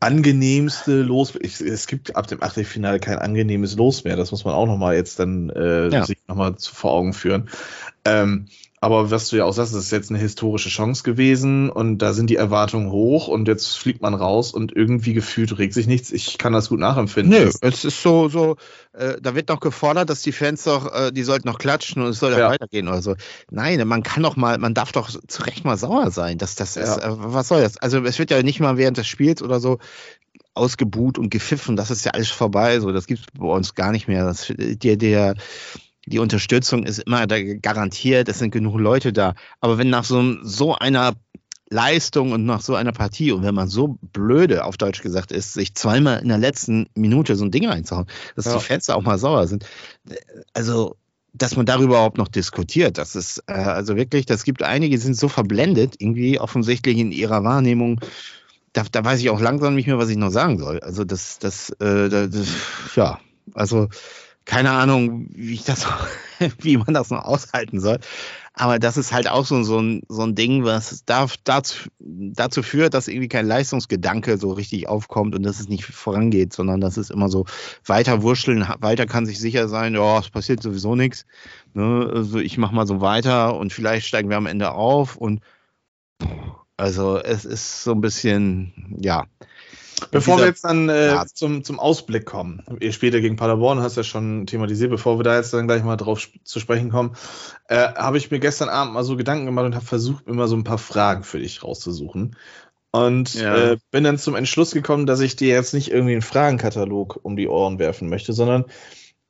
angenehmste 0.00 1.02
Los. 1.02 1.34
Ich, 1.40 1.60
es 1.60 1.86
gibt 1.86 2.16
ab 2.16 2.26
dem 2.26 2.42
Achtelfinale 2.42 3.00
kein 3.00 3.18
angenehmes 3.18 3.76
Los 3.76 4.04
mehr. 4.04 4.16
Das 4.16 4.30
muss 4.30 4.44
man 4.44 4.54
auch 4.54 4.66
nochmal 4.66 4.94
jetzt 4.94 5.18
dann 5.18 5.50
äh, 5.50 5.88
ja. 5.88 6.04
sich 6.04 6.18
nochmal 6.28 6.54
vor 6.58 6.92
Augen 6.92 7.12
führen. 7.12 7.48
Ähm, 8.04 8.46
aber 8.84 9.10
was 9.10 9.30
du 9.30 9.36
ja 9.36 9.46
auch 9.46 9.54
sagst, 9.54 9.74
das 9.74 9.84
ist 9.84 9.92
jetzt 9.92 10.10
eine 10.10 10.18
historische 10.18 10.68
Chance 10.68 11.04
gewesen 11.04 11.70
und 11.70 11.98
da 11.98 12.12
sind 12.12 12.28
die 12.28 12.36
Erwartungen 12.36 12.90
hoch 12.90 13.28
und 13.28 13.48
jetzt 13.48 13.78
fliegt 13.78 14.02
man 14.02 14.12
raus 14.12 14.52
und 14.52 14.76
irgendwie 14.76 15.14
gefühlt 15.14 15.56
regt 15.56 15.72
sich 15.72 15.86
nichts. 15.86 16.12
Ich 16.12 16.36
kann 16.36 16.52
das 16.52 16.68
gut 16.68 16.80
nachempfinden. 16.80 17.44
Nö, 17.44 17.50
es 17.62 17.84
ist 17.86 18.02
so, 18.02 18.28
so, 18.28 18.56
äh, 18.92 19.14
da 19.22 19.34
wird 19.34 19.48
noch 19.48 19.60
gefordert, 19.60 20.10
dass 20.10 20.20
die 20.20 20.32
Fans 20.32 20.64
doch, 20.64 20.92
äh, 20.94 21.12
die 21.12 21.22
sollten 21.22 21.48
noch 21.48 21.58
klatschen 21.58 22.02
und 22.02 22.10
es 22.10 22.18
soll 22.18 22.32
ja 22.32 22.50
weitergehen 22.50 22.86
oder 22.86 23.00
so. 23.00 23.14
Nein, 23.50 23.88
man 23.88 24.02
kann 24.02 24.22
doch 24.22 24.36
mal, 24.36 24.58
man 24.58 24.74
darf 24.74 24.92
doch 24.92 25.08
zu 25.08 25.42
Recht 25.44 25.64
mal 25.64 25.78
sauer 25.78 26.10
sein. 26.10 26.36
dass 26.36 26.54
das 26.54 26.76
ist, 26.76 26.98
äh, 26.98 27.08
was 27.08 27.48
soll 27.48 27.62
das? 27.62 27.78
Also 27.78 28.04
es 28.04 28.18
wird 28.18 28.30
ja 28.30 28.42
nicht 28.42 28.60
mal 28.60 28.76
während 28.76 28.98
des 28.98 29.06
Spiels 29.06 29.40
oder 29.40 29.60
so 29.60 29.78
ausgebuht 30.52 31.18
und 31.18 31.30
gepfiffen, 31.30 31.74
das 31.74 31.90
ist 31.90 32.04
ja 32.04 32.12
alles 32.12 32.30
vorbei. 32.30 32.80
So, 32.80 32.92
das 32.92 33.06
gibt 33.06 33.20
es 33.20 33.26
bei 33.32 33.46
uns 33.46 33.74
gar 33.74 33.92
nicht 33.92 34.08
mehr. 34.08 34.24
Das, 34.24 34.52
der, 34.56 34.96
der, 34.96 35.36
die 36.06 36.18
Unterstützung 36.18 36.84
ist 36.84 37.00
immer 37.00 37.26
da 37.26 37.42
garantiert, 37.42 38.28
es 38.28 38.38
sind 38.38 38.50
genug 38.50 38.78
Leute 38.78 39.12
da. 39.12 39.34
Aber 39.60 39.78
wenn 39.78 39.90
nach 39.90 40.04
so, 40.04 40.36
so 40.42 40.74
einer 40.74 41.14
Leistung 41.70 42.32
und 42.32 42.44
nach 42.44 42.60
so 42.60 42.74
einer 42.74 42.92
Partie 42.92 43.32
und 43.32 43.42
wenn 43.42 43.54
man 43.54 43.68
so 43.68 43.98
blöde, 44.00 44.64
auf 44.64 44.76
Deutsch 44.76 45.02
gesagt 45.02 45.32
ist, 45.32 45.54
sich 45.54 45.74
zweimal 45.74 46.20
in 46.20 46.28
der 46.28 46.38
letzten 46.38 46.86
Minute 46.94 47.36
so 47.36 47.44
ein 47.44 47.50
Ding 47.50 47.66
reinzuhauen, 47.66 48.06
dass 48.36 48.44
ja. 48.44 48.54
die 48.54 48.64
Fans 48.64 48.90
auch 48.90 49.02
mal 49.02 49.18
sauer 49.18 49.46
sind. 49.46 49.66
Also, 50.52 50.96
dass 51.32 51.56
man 51.56 51.66
darüber 51.66 51.94
überhaupt 51.94 52.18
noch 52.18 52.28
diskutiert, 52.28 52.96
das 52.96 53.16
ist 53.16 53.42
äh, 53.46 53.54
also 53.54 53.96
wirklich, 53.96 54.24
das 54.24 54.44
gibt 54.44 54.62
einige, 54.62 54.94
die 54.94 55.02
sind 55.02 55.16
so 55.16 55.28
verblendet, 55.28 55.96
irgendwie 55.98 56.38
offensichtlich 56.38 56.96
in 56.98 57.10
ihrer 57.10 57.42
Wahrnehmung. 57.42 58.00
Da, 58.72 58.84
da 58.90 59.04
weiß 59.04 59.20
ich 59.20 59.30
auch 59.30 59.40
langsam 59.40 59.74
nicht 59.74 59.86
mehr, 59.86 59.98
was 59.98 60.10
ich 60.10 60.16
noch 60.16 60.30
sagen 60.30 60.58
soll. 60.58 60.80
Also 60.80 61.04
das, 61.04 61.38
das, 61.40 61.70
äh, 61.80 62.08
das 62.08 62.46
ja, 62.94 63.18
also 63.54 63.88
keine 64.44 64.70
Ahnung, 64.70 65.26
wie 65.30 65.54
ich 65.54 65.64
das, 65.64 65.86
wie 66.58 66.76
man 66.76 66.94
das 66.94 67.10
noch 67.10 67.24
aushalten 67.24 67.80
soll. 67.80 67.98
Aber 68.56 68.78
das 68.78 68.96
ist 68.96 69.12
halt 69.12 69.28
auch 69.28 69.44
so, 69.44 69.62
so, 69.64 69.80
ein, 69.80 70.02
so 70.08 70.22
ein 70.22 70.36
Ding, 70.36 70.64
was 70.64 71.04
darf, 71.04 71.36
dazu, 71.42 71.88
dazu 71.98 72.62
führt, 72.62 72.94
dass 72.94 73.08
irgendwie 73.08 73.28
kein 73.28 73.46
Leistungsgedanke 73.46 74.38
so 74.38 74.52
richtig 74.52 74.88
aufkommt 74.88 75.34
und 75.34 75.42
dass 75.42 75.58
es 75.58 75.68
nicht 75.68 75.84
vorangeht, 75.84 76.52
sondern 76.52 76.80
dass 76.80 76.96
es 76.96 77.10
immer 77.10 77.28
so 77.28 77.46
weiter 77.84 78.22
wurschteln, 78.22 78.64
weiter 78.78 79.06
kann 79.06 79.26
sich 79.26 79.40
sicher 79.40 79.66
sein, 79.66 79.94
ja, 79.94 80.20
es 80.20 80.30
passiert 80.30 80.62
sowieso 80.62 80.94
nichts. 80.94 81.26
Ne? 81.72 82.08
Also 82.14 82.38
ich 82.38 82.56
mache 82.56 82.74
mal 82.74 82.86
so 82.86 83.00
weiter 83.00 83.56
und 83.56 83.72
vielleicht 83.72 84.06
steigen 84.06 84.30
wir 84.30 84.36
am 84.36 84.46
Ende 84.46 84.70
auf 84.70 85.16
und 85.16 85.40
also 86.76 87.18
es 87.18 87.44
ist 87.44 87.82
so 87.82 87.92
ein 87.92 88.00
bisschen, 88.00 88.96
ja, 89.00 89.26
Bevor 90.10 90.38
wir 90.38 90.46
jetzt 90.46 90.64
dann 90.64 90.88
äh, 90.88 91.08
ja. 91.08 91.26
zum, 91.26 91.64
zum 91.64 91.78
Ausblick 91.78 92.26
kommen, 92.26 92.62
ihr 92.80 92.92
später 92.92 93.20
gegen 93.20 93.36
Paderborn, 93.36 93.80
hast 93.80 93.96
du 93.96 94.00
ja 94.00 94.04
schon 94.04 94.46
thematisiert, 94.46 94.90
bevor 94.90 95.18
wir 95.18 95.24
da 95.24 95.36
jetzt 95.36 95.52
dann 95.52 95.66
gleich 95.66 95.82
mal 95.82 95.96
drauf 95.96 96.28
zu 96.42 96.60
sprechen 96.60 96.90
kommen, 96.90 97.16
äh, 97.68 97.76
habe 97.94 98.18
ich 98.18 98.30
mir 98.30 98.40
gestern 98.40 98.68
Abend 98.68 98.94
mal 98.94 99.04
so 99.04 99.16
Gedanken 99.16 99.46
gemacht 99.46 99.66
und 99.66 99.74
habe 99.74 99.84
versucht, 99.84 100.26
immer 100.26 100.48
so 100.48 100.56
ein 100.56 100.64
paar 100.64 100.78
Fragen 100.78 101.22
für 101.22 101.38
dich 101.38 101.62
rauszusuchen. 101.62 102.36
Und 102.90 103.34
ja. 103.34 103.72
äh, 103.72 103.76
bin 103.90 104.04
dann 104.04 104.18
zum 104.18 104.36
Entschluss 104.36 104.70
gekommen, 104.70 105.06
dass 105.06 105.20
ich 105.20 105.34
dir 105.34 105.48
jetzt 105.48 105.74
nicht 105.74 105.90
irgendwie 105.90 106.12
einen 106.12 106.22
Fragenkatalog 106.22 107.18
um 107.22 107.34
die 107.34 107.48
Ohren 107.48 107.80
werfen 107.80 108.08
möchte, 108.08 108.32
sondern 108.32 108.66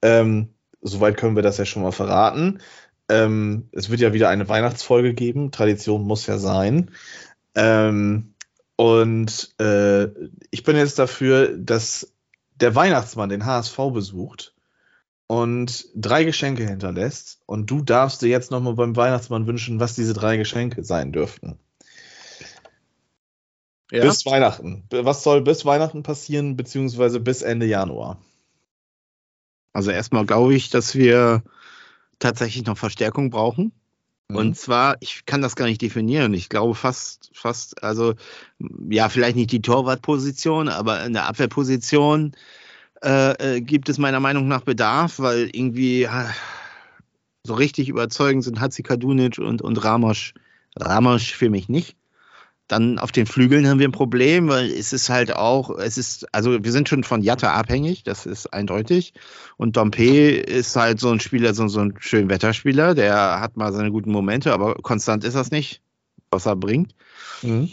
ähm, 0.03 0.51
soweit 0.83 1.17
können 1.17 1.35
wir 1.35 1.43
das 1.43 1.57
ja 1.57 1.65
schon 1.65 1.83
mal 1.83 1.93
verraten. 1.93 2.61
Ähm, 3.09 3.69
es 3.73 3.89
wird 3.89 4.01
ja 4.01 4.13
wieder 4.13 4.29
eine 4.29 4.49
Weihnachtsfolge 4.49 5.15
geben. 5.15 5.51
Tradition 5.51 6.03
muss 6.03 6.27
ja 6.27 6.37
sein. 6.37 6.91
Ähm, 7.55 8.34
und 8.77 9.55
äh, 9.61 10.05
ich 10.51 10.65
bin 10.65 10.77
jetzt 10.77 10.99
dafür, 10.99 11.57
dass 11.57 12.13
der 12.57 12.75
Weihnachtsmann 12.75 13.29
den 13.29 13.45
HSV 13.45 13.77
besucht 13.93 14.55
und 15.27 15.89
drei 15.95 16.25
Geschenke 16.25 16.67
hinterlässt. 16.67 17.41
Und 17.47 17.71
du 17.71 17.83
darfst 17.83 18.23
dir 18.23 18.29
jetzt 18.29 18.51
nochmal 18.51 18.75
beim 18.75 18.97
Weihnachtsmann 18.97 19.47
wünschen, 19.47 19.81
was 19.81 19.95
diese 19.95 20.13
drei 20.13 20.37
Geschenke 20.37 20.85
sein 20.85 21.13
dürften. 21.13 21.59
Ja. 23.91 24.03
Bis 24.03 24.27
Weihnachten. 24.27 24.85
Was 24.91 25.23
soll 25.23 25.43
bis 25.43 25.65
Weihnachten 25.65 26.03
passieren, 26.03 26.57
beziehungsweise 26.57 27.21
bis 27.21 27.43
Ende 27.43 27.67
Januar? 27.67 28.21
Also 29.73 29.91
erstmal 29.91 30.27
glaube 30.27 30.55
ich, 30.55 30.71
dass 30.71 30.95
wir 30.95 31.43
tatsächlich 32.19 32.65
noch 32.65 32.79
Verstärkung 32.79 33.31
brauchen. 33.31 33.73
Mhm. 34.29 34.37
Und 34.37 34.57
zwar, 34.57 34.97
ich 35.01 35.27
kann 35.27 35.43
das 35.43 35.57
gar 35.57 35.67
nicht 35.67 35.83
definieren. 35.83 36.35
Ich 36.35 36.49
glaube 36.49 36.75
fast, 36.75 37.31
fast, 37.35 37.83
also 37.83 38.15
ja, 38.89 39.09
vielleicht 39.09 39.37
nicht 39.37 39.53
die 39.53 39.63
Torwartposition, 39.63 40.69
aber 40.69 41.05
in 41.05 41.13
der 41.13 41.27
Abwehrposition 41.27 42.33
äh, 43.03 43.57
äh, 43.57 43.61
gibt 43.61 43.89
es 43.89 43.99
meiner 43.99 44.21
Meinung 44.21 44.49
nach 44.49 44.63
Bedarf, 44.63 45.19
weil 45.19 45.51
irgendwie 45.53 46.09
so 47.43 47.55
richtig 47.55 47.89
überzeugend 47.89 48.45
sind 48.45 48.61
Hatzi 48.61 48.83
Kadunic 48.83 49.39
und, 49.39 49.61
und 49.61 49.85
Ramos, 49.85 50.33
Ramos 50.77 51.25
für 51.25 51.51
mich 51.51 51.69
nicht. 51.69 51.97
Dann 52.67 52.99
auf 52.99 53.13
den 53.13 53.27
Flügeln 53.27 53.69
haben 53.69 53.79
wir 53.79 53.87
ein 53.87 53.93
Problem, 53.93 54.49
weil 54.49 54.71
es 54.71 54.95
ist 54.95 55.11
halt 55.11 55.37
auch, 55.37 55.71
es 55.79 55.99
ist, 55.99 56.27
also 56.33 56.65
wir 56.65 56.73
sind 56.73 56.89
schon 56.89 57.05
von 57.05 57.23
Jatta 57.23 57.53
abhängig, 57.53 58.05
das 58.05 58.25
ist 58.25 58.53
eindeutig. 58.55 59.13
Und 59.59 59.77
Dompe 59.77 60.31
ist 60.31 60.75
halt 60.75 60.99
so 60.99 61.11
ein 61.11 61.21
Spieler, 61.21 61.53
so, 61.53 61.69
so 61.69 61.81
ein 61.81 61.95
schön 61.99 62.31
Wetterspieler, 62.31 62.95
der 62.95 63.41
hat 63.41 63.59
mal 63.59 63.73
seine 63.73 63.91
guten 63.91 64.11
Momente, 64.11 64.53
aber 64.53 64.77
konstant 64.77 65.25
ist 65.25 65.37
das 65.37 65.51
nicht, 65.51 65.83
was 66.31 66.47
er 66.47 66.57
bringt. 66.57 66.95
Mhm. 67.43 67.69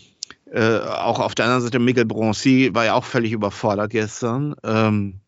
Äh, 0.51 0.79
auch 0.79 1.19
auf 1.19 1.35
der 1.35 1.45
anderen 1.45 1.63
Seite, 1.63 1.79
Miguel 1.79 2.05
Bronzi 2.05 2.71
war 2.73 2.83
ja 2.83 2.93
auch 2.93 3.05
völlig 3.05 3.31
überfordert 3.31 3.91
gestern. 3.91 4.55
Ähm, 4.63 5.21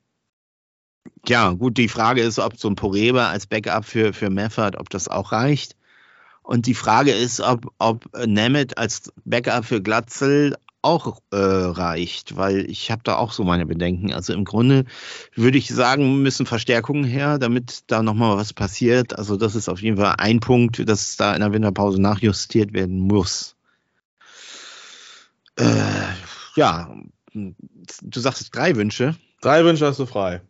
ja, 1.25 1.51
gut, 1.51 1.77
die 1.77 1.87
Frage 1.87 2.21
ist, 2.21 2.39
ob 2.39 2.59
so 2.59 2.67
ein 2.67 2.75
Poreba 2.75 3.29
als 3.29 3.47
Backup 3.47 3.85
für, 3.85 4.11
für 4.11 4.29
Meffert, 4.29 4.77
ob 4.77 4.89
das 4.89 5.07
auch 5.07 5.31
reicht. 5.31 5.77
Und 6.43 6.65
die 6.65 6.73
Frage 6.73 7.11
ist, 7.11 7.39
ob, 7.39 7.73
ob 7.79 8.05
Nemeth 8.25 8.77
als 8.77 9.11
Backup 9.25 9.65
für 9.65 9.81
Glatzel 9.81 10.55
auch 10.83 11.21
äh, 11.31 11.37
reicht, 11.37 12.35
weil 12.35 12.69
ich 12.69 12.91
habe 12.91 13.01
da 13.05 13.15
auch 13.15 13.31
so 13.31 13.45
meine 13.45 13.65
Bedenken. 13.65 14.13
Also 14.13 14.33
im 14.33 14.43
Grunde 14.43 14.83
würde 15.33 15.57
ich 15.57 15.69
sagen, 15.69 16.21
müssen 16.21 16.45
Verstärkungen 16.45 17.05
her, 17.05 17.39
damit 17.39 17.83
da 17.87 18.03
nochmal 18.03 18.37
was 18.37 18.53
passiert. 18.53 19.17
Also 19.17 19.37
das 19.37 19.55
ist 19.55 19.69
auf 19.69 19.81
jeden 19.81 19.97
Fall 19.97 20.15
ein 20.17 20.41
Punkt, 20.41 20.87
dass 20.87 21.15
da 21.15 21.33
in 21.33 21.39
der 21.39 21.53
Winterpause 21.53 22.01
nachjustiert 22.01 22.73
werden 22.73 22.99
muss. 22.99 23.55
Äh, 25.55 25.63
ja, 26.55 26.93
du 27.33 28.19
sagst 28.19 28.53
drei 28.53 28.75
Wünsche. 28.75 29.15
Drei 29.41 29.63
Wünsche 29.63 29.87
hast 29.87 29.99
du 29.99 30.05
frei. 30.05 30.41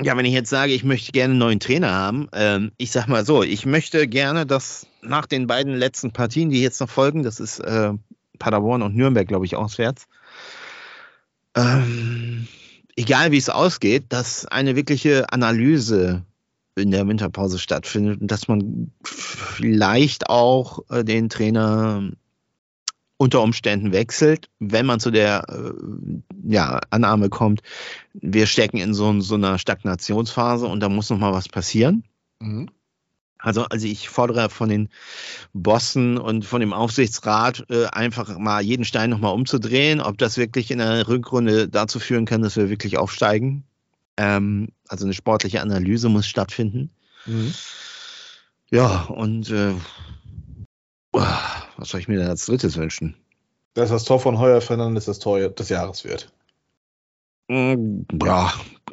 Ja, 0.00 0.16
wenn 0.16 0.24
ich 0.24 0.32
jetzt 0.32 0.50
sage, 0.50 0.72
ich 0.72 0.84
möchte 0.84 1.10
gerne 1.10 1.32
einen 1.32 1.38
neuen 1.38 1.60
Trainer 1.60 1.92
haben, 1.92 2.28
ähm, 2.32 2.70
ich 2.76 2.92
sag 2.92 3.08
mal 3.08 3.24
so, 3.24 3.42
ich 3.42 3.66
möchte 3.66 4.06
gerne, 4.06 4.46
dass 4.46 4.86
nach 5.02 5.26
den 5.26 5.46
beiden 5.48 5.74
letzten 5.74 6.12
Partien, 6.12 6.50
die 6.50 6.62
jetzt 6.62 6.80
noch 6.80 6.88
folgen, 6.88 7.24
das 7.24 7.40
ist 7.40 7.58
äh, 7.58 7.92
Paderborn 8.38 8.82
und 8.82 8.94
Nürnberg, 8.94 9.26
glaube 9.26 9.46
ich, 9.46 9.56
auswärts, 9.56 10.06
ähm, 11.56 12.46
egal 12.96 13.32
wie 13.32 13.38
es 13.38 13.48
ausgeht, 13.48 14.04
dass 14.10 14.46
eine 14.46 14.76
wirkliche 14.76 15.32
Analyse 15.32 16.24
in 16.76 16.92
der 16.92 17.08
Winterpause 17.08 17.58
stattfindet 17.58 18.20
und 18.20 18.30
dass 18.30 18.46
man 18.46 18.92
vielleicht 19.02 20.30
auch 20.30 20.80
äh, 20.90 21.04
den 21.04 21.28
Trainer 21.28 22.12
unter 23.18 23.42
Umständen 23.42 23.92
wechselt, 23.92 24.48
wenn 24.60 24.86
man 24.86 25.00
zu 25.00 25.10
der 25.10 25.44
äh, 25.48 25.72
ja, 26.44 26.80
Annahme 26.90 27.28
kommt, 27.28 27.60
wir 28.14 28.46
stecken 28.46 28.78
in 28.78 28.94
so, 28.94 29.20
so, 29.20 29.34
einer 29.34 29.58
Stagnationsphase 29.58 30.66
und 30.66 30.80
da 30.80 30.88
muss 30.88 31.10
noch 31.10 31.18
mal 31.18 31.32
was 31.32 31.48
passieren. 31.48 32.04
Mhm. 32.40 32.70
Also, 33.40 33.64
also 33.64 33.86
ich 33.86 34.08
fordere 34.08 34.48
von 34.50 34.68
den 34.68 34.88
Bossen 35.52 36.16
und 36.18 36.44
von 36.44 36.60
dem 36.60 36.72
Aufsichtsrat 36.72 37.66
äh, 37.70 37.86
einfach 37.86 38.36
mal 38.38 38.62
jeden 38.62 38.84
Stein 38.84 39.10
noch 39.10 39.20
mal 39.20 39.30
umzudrehen, 39.30 40.00
ob 40.00 40.18
das 40.18 40.38
wirklich 40.38 40.70
in 40.70 40.78
der 40.78 41.06
Rückrunde 41.08 41.68
dazu 41.68 42.00
führen 42.00 42.24
kann, 42.24 42.42
dass 42.42 42.56
wir 42.56 42.70
wirklich 42.70 42.98
aufsteigen. 42.98 43.64
Ähm, 44.16 44.68
also 44.88 45.04
eine 45.04 45.14
sportliche 45.14 45.60
Analyse 45.60 46.08
muss 46.08 46.26
stattfinden. 46.26 46.90
Mhm. 47.26 47.54
Ja, 48.70 49.04
und 49.04 49.50
äh, 49.50 49.74
was 51.76 51.88
soll 51.88 52.00
ich 52.00 52.08
mir 52.08 52.18
denn 52.18 52.28
als 52.28 52.46
drittes 52.46 52.76
wünschen? 52.76 53.16
Dass 53.74 53.90
das 53.90 54.04
Tor 54.04 54.20
von 54.20 54.38
Heuer 54.38 54.60
Fernandes 54.60 55.04
das 55.04 55.18
Tor 55.18 55.48
des 55.48 55.68
Jahres 55.68 56.04
wird. 56.04 56.32
Mm, 57.48 58.02
ja, 58.22 58.52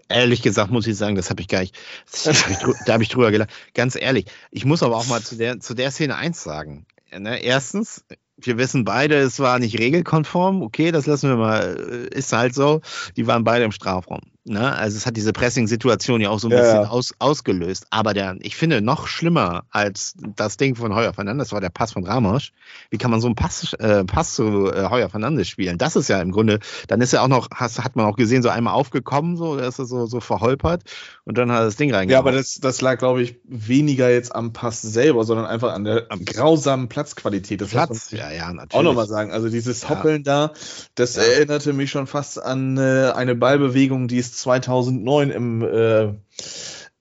ehrlich 0.10 0.42
gesagt 0.42 0.72
muss 0.72 0.88
ich 0.88 0.96
sagen, 0.96 1.16
das 1.16 1.30
habe 1.30 1.42
ich 1.42 1.48
gar 1.48 1.62
nicht. 1.62 1.78
Hab 2.26 2.50
ich, 2.50 2.58
da 2.86 2.94
habe 2.94 3.04
ich 3.04 3.10
drüber 3.10 3.32
gelacht. 3.32 3.50
Ganz 3.74 3.96
ehrlich. 3.96 4.26
Ich 4.52 4.66
muss 4.66 4.84
aber 4.84 4.98
auch 4.98 5.08
mal 5.08 5.22
zu 5.22 5.36
der, 5.36 5.60
zu 5.60 5.74
der 5.74 5.92
Szene 5.92 6.16
eins 6.16 6.44
sagen. 6.44 6.86
Ne, 7.18 7.42
erstens, 7.42 8.06
wir 8.38 8.58
wissen 8.58 8.84
beide, 8.84 9.16
es 9.16 9.40
war 9.40 9.60
nicht 9.60 9.80
regelkonform. 9.80 10.62
Okay, 10.62 10.92
das 10.92 11.06
lassen 11.06 11.30
wir 11.30 11.38
mal. 11.38 11.76
Ist 12.12 12.34
halt 12.34 12.54
so. 12.54 12.82
Die 13.16 13.28
waren 13.28 13.44
beide 13.44 13.66
im 13.66 13.72
Strafraum. 13.72 14.22
Ne? 14.48 14.72
Also 14.76 14.96
es 14.98 15.08
hat 15.08 15.18
diese 15.18 15.34
Pressing-Situation 15.34 16.22
ja 16.22 16.30
auch 16.30 16.40
so 16.40 16.48
ein 16.48 16.52
ja, 16.52 16.60
bisschen 16.60 16.82
ja. 16.84 16.90
Aus, 16.90 17.14
ausgelöst. 17.18 17.88
Aber 17.90 18.14
der, 18.14 18.36
ich 18.42 18.56
finde, 18.56 18.80
noch 18.80 19.08
schlimmer 19.08 19.64
als 19.72 20.14
das 20.36 20.58
Ding 20.58 20.76
von 20.76 20.94
Heuer 20.94 21.14
Fernandes 21.14 21.52
war 21.52 21.62
der 21.62 21.70
Pass 21.70 21.94
von 21.94 22.06
Ramos. 22.06 22.52
Wie 22.92 23.00
kann 23.00 23.10
man 23.10 23.22
so 23.22 23.28
einen 23.28 23.36
Pass, 23.36 23.74
äh, 23.74 24.06
Pass 24.06 24.36
zu 24.36 24.72
äh, 24.72 24.88
Heuer 24.90 25.10
Fernandes 25.10 25.48
spielen? 25.48 25.80
Das 25.80 25.96
ist 25.96 26.10
ja 26.10 26.22
im 26.22 26.32
Grunde, 26.32 26.60
dann 26.88 27.02
ist 27.02 27.12
er 27.14 27.24
auch 27.24 27.28
noch, 27.28 27.50
hast, 27.56 27.84
hat 27.84 27.96
man 27.96 28.06
auch 28.06 28.18
gesehen, 28.18 28.44
so 28.44 28.50
einmal 28.50 28.76
aufgekommen, 28.76 29.36
so, 29.36 29.58
da 29.58 29.68
ist 29.68 29.80
er 29.80 29.86
so, 29.86 30.06
so 30.06 30.20
verholpert 30.20 30.84
und 31.24 31.40
dann 31.40 31.52
hat 31.52 31.62
er 31.62 31.66
das 31.66 31.76
Ding 31.76 31.92
reingemacht. 31.92 32.12
Ja, 32.12 32.20
aber 32.20 32.32
das, 32.32 32.60
das 32.60 32.82
lag, 32.82 33.00
glaube 33.00 33.24
ich, 33.24 33.40
weniger 33.46 34.12
jetzt 34.12 34.36
am 34.36 34.54
Pass 34.54 34.84
selber, 34.84 35.24
sondern 35.24 35.48
einfach 35.48 35.74
an 35.74 35.86
der 35.86 36.06
am 36.10 36.24
grausamen 36.24 36.88
Platzqualität. 36.88 37.62
Das 37.62 37.70
Platz, 37.70 38.12
ja, 38.12 38.32
ja, 38.32 38.54
natürlich. 38.54 38.74
Auch 38.76 38.84
nochmal 38.84 39.08
sagen. 39.08 39.32
Also 39.32 39.50
dieses 39.50 39.90
Hoppeln 39.90 40.24
ja. 40.24 40.50
da, 40.50 40.54
das 40.94 41.18
erinnerte 41.18 41.74
mich 41.74 41.90
schon 41.90 42.06
fast 42.06 42.40
an 42.42 42.78
äh, 42.78 43.12
eine 43.16 43.34
Ballbewegung, 43.34 44.08
die 44.08 44.20
es 44.20 44.35
2009 44.36 45.30
im, 45.32 45.62
äh, 45.62 46.04
im 46.04 46.18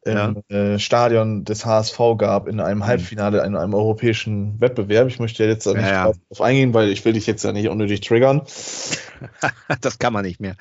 ja. 0.07 0.35
äh, 0.49 0.79
Stadion 0.79 1.45
des 1.45 1.65
HSV 1.65 1.99
gab, 2.19 2.49
in 2.49 2.61
einem 2.61 2.81
mhm. 2.81 2.87
Halbfinale, 2.87 3.45
in 3.45 3.57
einem 3.57 3.75
europäischen 3.75 4.61
Wettbewerb. 4.61 5.09
Ich 5.09 5.19
möchte 5.19 5.45
jetzt 5.45 5.67
da 5.67 5.75
nicht 5.75 5.87
ja, 5.87 6.05
drauf 6.05 6.41
eingehen, 6.41 6.75
weil 6.75 6.91
ich 6.91 7.05
will 7.05 7.15
dich 7.15 7.27
jetzt 7.27 7.45
ja 7.45 7.53
nicht 7.53 7.69
unnötig 7.69 8.01
triggern. 8.01 8.43
das 9.81 9.99
kann 9.99 10.13
man 10.13 10.25
nicht 10.25 10.41
mehr. 10.41 10.57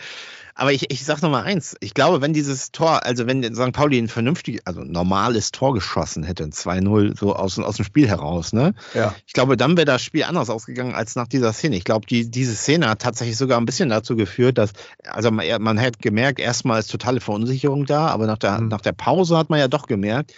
Aber 0.56 0.72
ich, 0.72 0.92
ich 0.92 1.04
sag 1.04 1.22
noch 1.22 1.32
mal 1.32 1.44
eins. 1.44 1.76
Ich 1.80 1.96
glaube, 1.96 2.22
wenn 2.22 2.34
dieses 2.34 2.72
Tor, 2.72 3.04
also 3.06 3.26
wenn 3.26 3.44
St. 3.56 3.72
Pauli 3.72 3.98
ein 3.98 4.08
vernünftig, 4.08 4.62
also 4.66 4.82
normales 4.84 5.52
Tor 5.52 5.74
geschossen 5.74 6.24
hätte, 6.24 6.44
2-0 6.44 7.18
so 7.18 7.36
aus, 7.36 7.58
aus 7.58 7.78
dem 7.78 7.86
Spiel 7.86 8.08
heraus, 8.08 8.54
ne? 8.54 8.76
Ja. 8.94 9.16
Ich 9.26 9.34
glaube, 9.34 9.58
dann 9.58 9.78
wäre 9.78 9.86
das 9.86 10.04
Spiel 10.04 10.24
anders 10.24 10.52
ausgegangen 10.52 10.94
als 10.94 11.16
nach 11.16 11.28
dieser 11.28 11.54
Szene. 11.54 11.76
Ich 11.76 11.86
glaube, 11.86 12.06
die, 12.06 12.30
diese 12.30 12.56
Szene 12.56 12.88
hat 12.88 13.02
tatsächlich 13.02 13.38
sogar 13.38 13.60
ein 13.60 13.66
bisschen 13.66 13.90
dazu 13.90 14.16
geführt, 14.16 14.60
dass, 14.60 14.74
also 15.08 15.32
man, 15.32 15.46
man 15.62 15.82
hat 15.82 16.00
gemerkt, 16.00 16.40
erstmal 16.40 16.80
ist 16.80 16.92
totale 16.92 17.20
Verunsicherung 17.20 17.86
da, 17.86 18.08
aber 18.08 18.28
nach 18.28 18.38
der, 18.38 18.62
mhm. 18.62 18.68
nach 18.68 18.82
der 18.82 18.94
Pause 18.94 19.38
hat 19.38 19.50
man 19.50 19.60
ja 19.60 19.68
doch 19.68 19.88
gemerkt, 19.88 20.34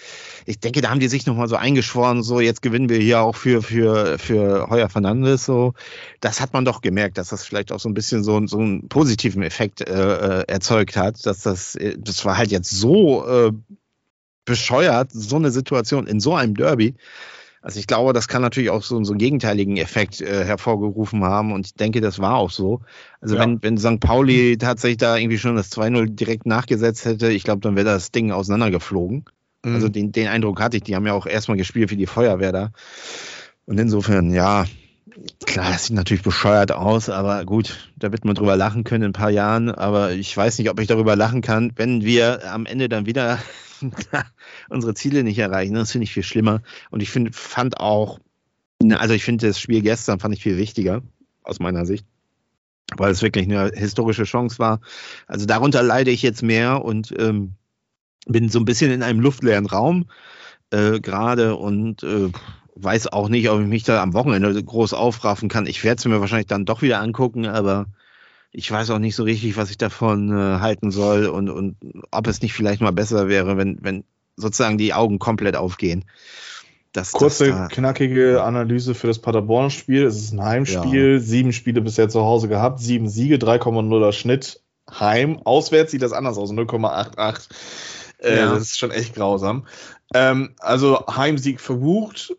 ich 0.46 0.60
denke, 0.60 0.80
da 0.82 0.92
haben 0.92 1.00
die 1.00 1.08
sich 1.08 1.26
nochmal 1.26 1.50
so 1.50 1.56
eingeschworen, 1.56 2.24
so 2.24 2.40
jetzt 2.40 2.62
gewinnen 2.62 2.88
wir 2.88 3.00
hier 3.00 3.22
auch 3.22 3.36
für, 3.36 3.62
für, 3.62 4.18
für 4.18 4.70
Heuer 4.70 4.88
Fernandes, 4.90 5.46
so. 5.46 5.74
Das 6.22 6.40
hat 6.40 6.54
man 6.54 6.64
doch 6.64 6.82
gemerkt, 6.82 7.18
dass 7.18 7.30
das 7.30 7.44
vielleicht 7.44 7.72
auch 7.72 7.80
so 7.80 7.90
ein 7.90 7.94
bisschen 7.94 8.24
so, 8.24 8.46
so 8.48 8.60
einen 8.60 8.88
positiven 8.88 9.44
Effekt 9.44 9.82
äh, 9.82 10.05
äh, 10.06 10.52
erzeugt 10.52 10.98
hat, 10.98 11.26
dass 11.26 11.42
das, 11.42 11.76
äh, 11.76 11.98
das 11.98 12.26
war 12.26 12.38
halt 12.38 12.52
jetzt 12.52 12.70
so 12.70 13.28
äh, 13.28 13.52
bescheuert, 14.46 15.12
so 15.12 15.36
eine 15.36 15.52
Situation 15.52 16.08
in 16.08 16.20
so 16.20 16.36
einem 16.36 16.56
Derby. 16.56 16.96
Also 17.62 17.80
ich 17.80 17.88
glaube, 17.88 18.14
das 18.14 18.28
kann 18.28 18.44
natürlich 18.44 18.70
auch 18.70 18.84
so, 18.84 19.04
so 19.04 19.14
einen 19.14 19.18
gegenteiligen 19.18 19.78
Effekt 19.78 20.22
äh, 20.22 20.46
hervorgerufen 20.46 21.24
haben 21.24 21.52
und 21.52 21.66
ich 21.66 21.74
denke, 21.74 22.00
das 22.00 22.20
war 22.20 22.36
auch 22.36 22.52
so. 22.52 22.82
Also 23.22 23.36
ja. 23.36 23.42
wenn, 23.42 23.62
wenn 23.64 23.80
St. 23.80 24.00
Pauli 24.00 24.58
tatsächlich 24.60 24.98
da 24.98 25.18
irgendwie 25.18 25.40
schon 25.40 25.56
das 25.56 25.72
2-0 25.72 26.14
direkt 26.14 26.46
nachgesetzt 26.46 27.06
hätte, 27.06 27.32
ich 27.32 27.44
glaube, 27.44 27.62
dann 27.62 27.76
wäre 27.76 27.86
das 27.86 28.12
Ding 28.12 28.32
auseinandergeflogen. 28.32 29.26
Mhm. 29.64 29.74
Also 29.74 29.90
den, 29.90 30.12
den 30.12 30.28
Eindruck 30.28 30.62
hatte 30.62 30.78
ich, 30.78 30.84
die 30.84 30.96
haben 30.96 31.08
ja 31.08 31.14
auch 31.14 31.26
erstmal 31.26 31.58
gespielt 31.58 31.90
für 31.90 31.98
die 31.98 32.06
Feuerwehr 32.06 32.52
da. 32.52 32.72
Und 33.66 33.80
insofern, 33.80 34.32
ja, 34.32 34.66
Klar, 35.46 35.72
das 35.72 35.86
sieht 35.86 35.96
natürlich 35.96 36.24
bescheuert 36.24 36.74
aus, 36.74 37.10
aber 37.10 37.46
gut, 37.46 37.90
da 37.96 38.12
wird 38.12 38.26
man 38.26 38.36
drüber 38.36 38.58
lachen 38.58 38.84
können 38.84 39.04
in 39.04 39.10
ein 39.10 39.14
paar 39.14 39.30
Jahren. 39.30 39.70
Aber 39.70 40.12
ich 40.12 40.36
weiß 40.36 40.60
nicht, 40.60 40.70
ob 40.70 40.80
ich 40.80 40.88
darüber 40.88 41.16
lachen 41.16 41.42
kann, 41.42 41.72
wenn 41.76 42.04
wir 42.04 42.52
am 42.52 42.66
Ende 42.66 42.90
dann 42.90 43.06
wieder 43.06 43.40
unsere 44.70 44.94
Ziele 44.94 45.24
nicht 45.24 45.40
erreichen. 45.40 45.76
Das 45.76 45.92
finde 45.92 46.04
ich 46.04 46.14
viel 46.14 46.24
schlimmer. 46.24 46.62
Und 46.92 47.02
ich 47.02 47.10
find, 47.10 47.34
fand 47.34 47.80
auch, 47.80 48.20
also 48.90 49.14
ich 49.14 49.24
finde 49.24 49.48
das 49.48 49.60
Spiel 49.60 49.82
gestern 49.82 50.20
fand 50.20 50.36
ich 50.36 50.44
viel 50.44 50.58
wichtiger, 50.58 51.02
aus 51.44 51.60
meiner 51.60 51.86
Sicht, 51.86 52.06
weil 52.98 53.12
es 53.12 53.22
wirklich 53.22 53.46
eine 53.46 53.72
historische 53.74 54.26
Chance 54.26 54.60
war. 54.60 54.82
Also 55.28 55.46
darunter 55.46 55.82
leide 55.82 56.12
ich 56.12 56.24
jetzt 56.24 56.44
mehr 56.44 56.84
und 56.84 57.14
ähm, 57.18 57.54
bin 58.28 58.50
so 58.50 58.60
ein 58.60 58.66
bisschen 58.66 58.92
in 58.92 59.02
einem 59.02 59.22
luftleeren 59.22 59.66
Raum 59.66 60.10
äh, 60.72 61.00
gerade 61.00 61.56
und 61.56 62.04
äh, 62.04 62.32
weiß 62.76 63.08
auch 63.08 63.30
nicht, 63.30 63.50
ob 63.50 63.62
ich 63.62 63.68
mich 63.68 63.84
da 63.84 64.02
am 64.02 64.14
Wochenende 64.14 64.64
groß 64.64 64.94
aufraffen 64.94 65.50
kann. 65.50 65.66
Ich 65.66 65.84
werde 65.84 66.00
es 66.00 66.06
mir 66.06 66.20
wahrscheinlich 66.20 66.48
dann 66.48 66.66
doch 66.66 66.82
wieder 66.82 67.00
angucken, 67.00 67.46
aber 67.46 67.88
ich 68.52 68.70
weiß 68.70 68.90
auch 68.92 69.00
nicht 69.00 69.16
so 69.16 69.24
richtig, 69.24 69.58
was 69.58 69.70
ich 69.70 69.78
davon 69.78 70.30
äh, 70.30 70.60
halten 70.60 70.92
soll 70.92 71.28
und, 71.28 71.50
und 71.50 71.76
ob 72.12 72.28
es 72.28 72.42
nicht 72.42 72.54
vielleicht 72.54 72.82
mal 72.82 72.92
besser 72.92 73.28
wäre, 73.28 73.58
wenn, 73.58 73.78
wenn 73.82 74.04
sozusagen 74.38 74.78
die 74.78 74.94
Augen 74.94 75.20
komplett 75.20 75.56
aufgehen. 75.56 76.06
Das, 76.92 77.12
Kurze, 77.12 77.50
das 77.50 77.58
da 77.58 77.68
knackige 77.68 78.42
Analyse 78.44 78.96
für 78.96 79.08
das 79.08 79.20
Paderborn-Spiel. 79.20 80.06
Es 80.06 80.16
ist 80.16 80.32
ein 80.32 80.42
Heimspiel, 80.42 81.14
ja. 81.14 81.20
sieben 81.20 81.52
Spiele 81.52 81.82
bisher 81.82 82.08
zu 82.08 82.22
Hause 82.22 82.48
gehabt, 82.48 82.80
sieben 82.80 83.10
Siege, 83.10 83.36
3,0er 83.36 84.14
Schnitt. 84.14 84.62
Heim. 84.90 85.42
Auswärts 85.44 85.92
sieht 85.92 86.02
das 86.02 86.14
anders 86.14 86.38
aus, 86.38 86.52
0,88. 86.52 87.50
Äh, 88.20 88.38
ja. 88.38 88.52
Das 88.52 88.62
ist 88.62 88.78
schon 88.78 88.92
echt 88.92 89.16
grausam. 89.16 89.66
Ähm, 90.14 90.56
also 90.60 91.06
Heimsieg 91.08 91.60
verbucht, 91.60 92.36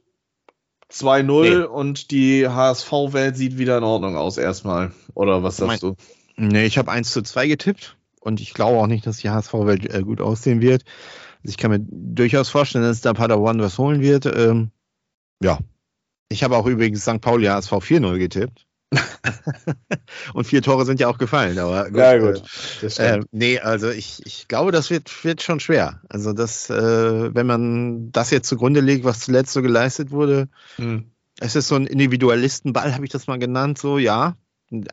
2-0 1.01 1.43
nee. 1.43 1.65
und 1.65 2.11
die 2.11 2.49
HSV-Welt 2.49 3.37
sieht 3.37 3.59
wieder 3.59 3.79
in 3.79 3.85
Ordnung 3.85 4.17
aus 4.17 4.39
erstmal. 4.39 4.93
Oder 5.15 5.43
was 5.43 5.57
sagst 5.57 5.83
mein, 5.83 5.95
du? 5.95 5.97
Nee, 6.37 6.67
ich 6.67 6.79
habe 6.79 6.91
1 6.91 7.11
zu 7.13 7.23
2 7.23 7.49
getippt 7.49 7.97
und 8.21 8.41
ich 8.41 8.55
glaube 8.55 8.79
auch 8.79 8.87
nicht, 8.87 9.07
dass 9.07 9.19
die 9.19 9.31
HSV-Welt 9.31 9.93
äh, 9.93 10.03
gut 10.03 10.21
aussehen 10.21 10.61
wird. 10.61 10.85
Also 11.43 11.51
ich 11.51 11.57
kann 11.57 11.71
mir 11.71 11.81
durchaus 11.81 12.49
vorstellen, 12.49 12.85
dass 12.85 13.01
da 13.01 13.13
Padawan 13.13 13.61
was 13.61 13.79
holen 13.79 14.01
wird. 14.01 14.27
Ähm, 14.27 14.71
ja. 15.43 15.59
Ich 16.29 16.43
habe 16.43 16.57
auch 16.57 16.67
übrigens 16.67 17.03
St. 17.03 17.21
Pauli 17.21 17.47
HSV 17.47 17.73
4-0 17.73 18.19
getippt. 18.19 18.67
und 20.35 20.47
vier 20.47 20.63
Tore 20.63 20.85
sind 20.85 21.01
ja 21.01 21.09
auch 21.09 21.19
gefallen, 21.19 21.59
aber 21.59 21.87
gut. 21.87 21.97
Ja, 21.97 22.19
gut. 22.19 22.43
Äh, 22.99 23.21
nee, 23.33 23.59
also 23.59 23.91
ich, 23.91 24.21
ich 24.25 24.49
glaube, 24.49 24.73
das 24.73 24.91
wird, 24.91 25.25
wird 25.25 25.43
schon 25.43 25.61
schwer. 25.61 26.01
Also 26.09 26.33
das, 26.33 26.71
äh, 26.71 27.35
wenn 27.35 27.47
man 27.47 28.13
das 28.13 28.31
jetzt 28.31 28.49
zugrunde 28.49 28.81
legt, 28.81 29.05
was 29.05 29.21
zuletzt 29.21 29.53
so 29.53 29.63
geleistet 29.63 30.11
wurde, 30.11 30.49
hm. 30.77 31.11
es 31.41 31.57
ist 31.57 31.69
so 31.69 31.75
ein 31.75 31.87
Individualistenball, 31.87 32.95
habe 32.95 33.05
ich 33.05 33.11
das 33.11 33.27
mal 33.27 33.39
genannt, 33.39 33.79
so, 33.79 33.99
ja. 33.99 34.37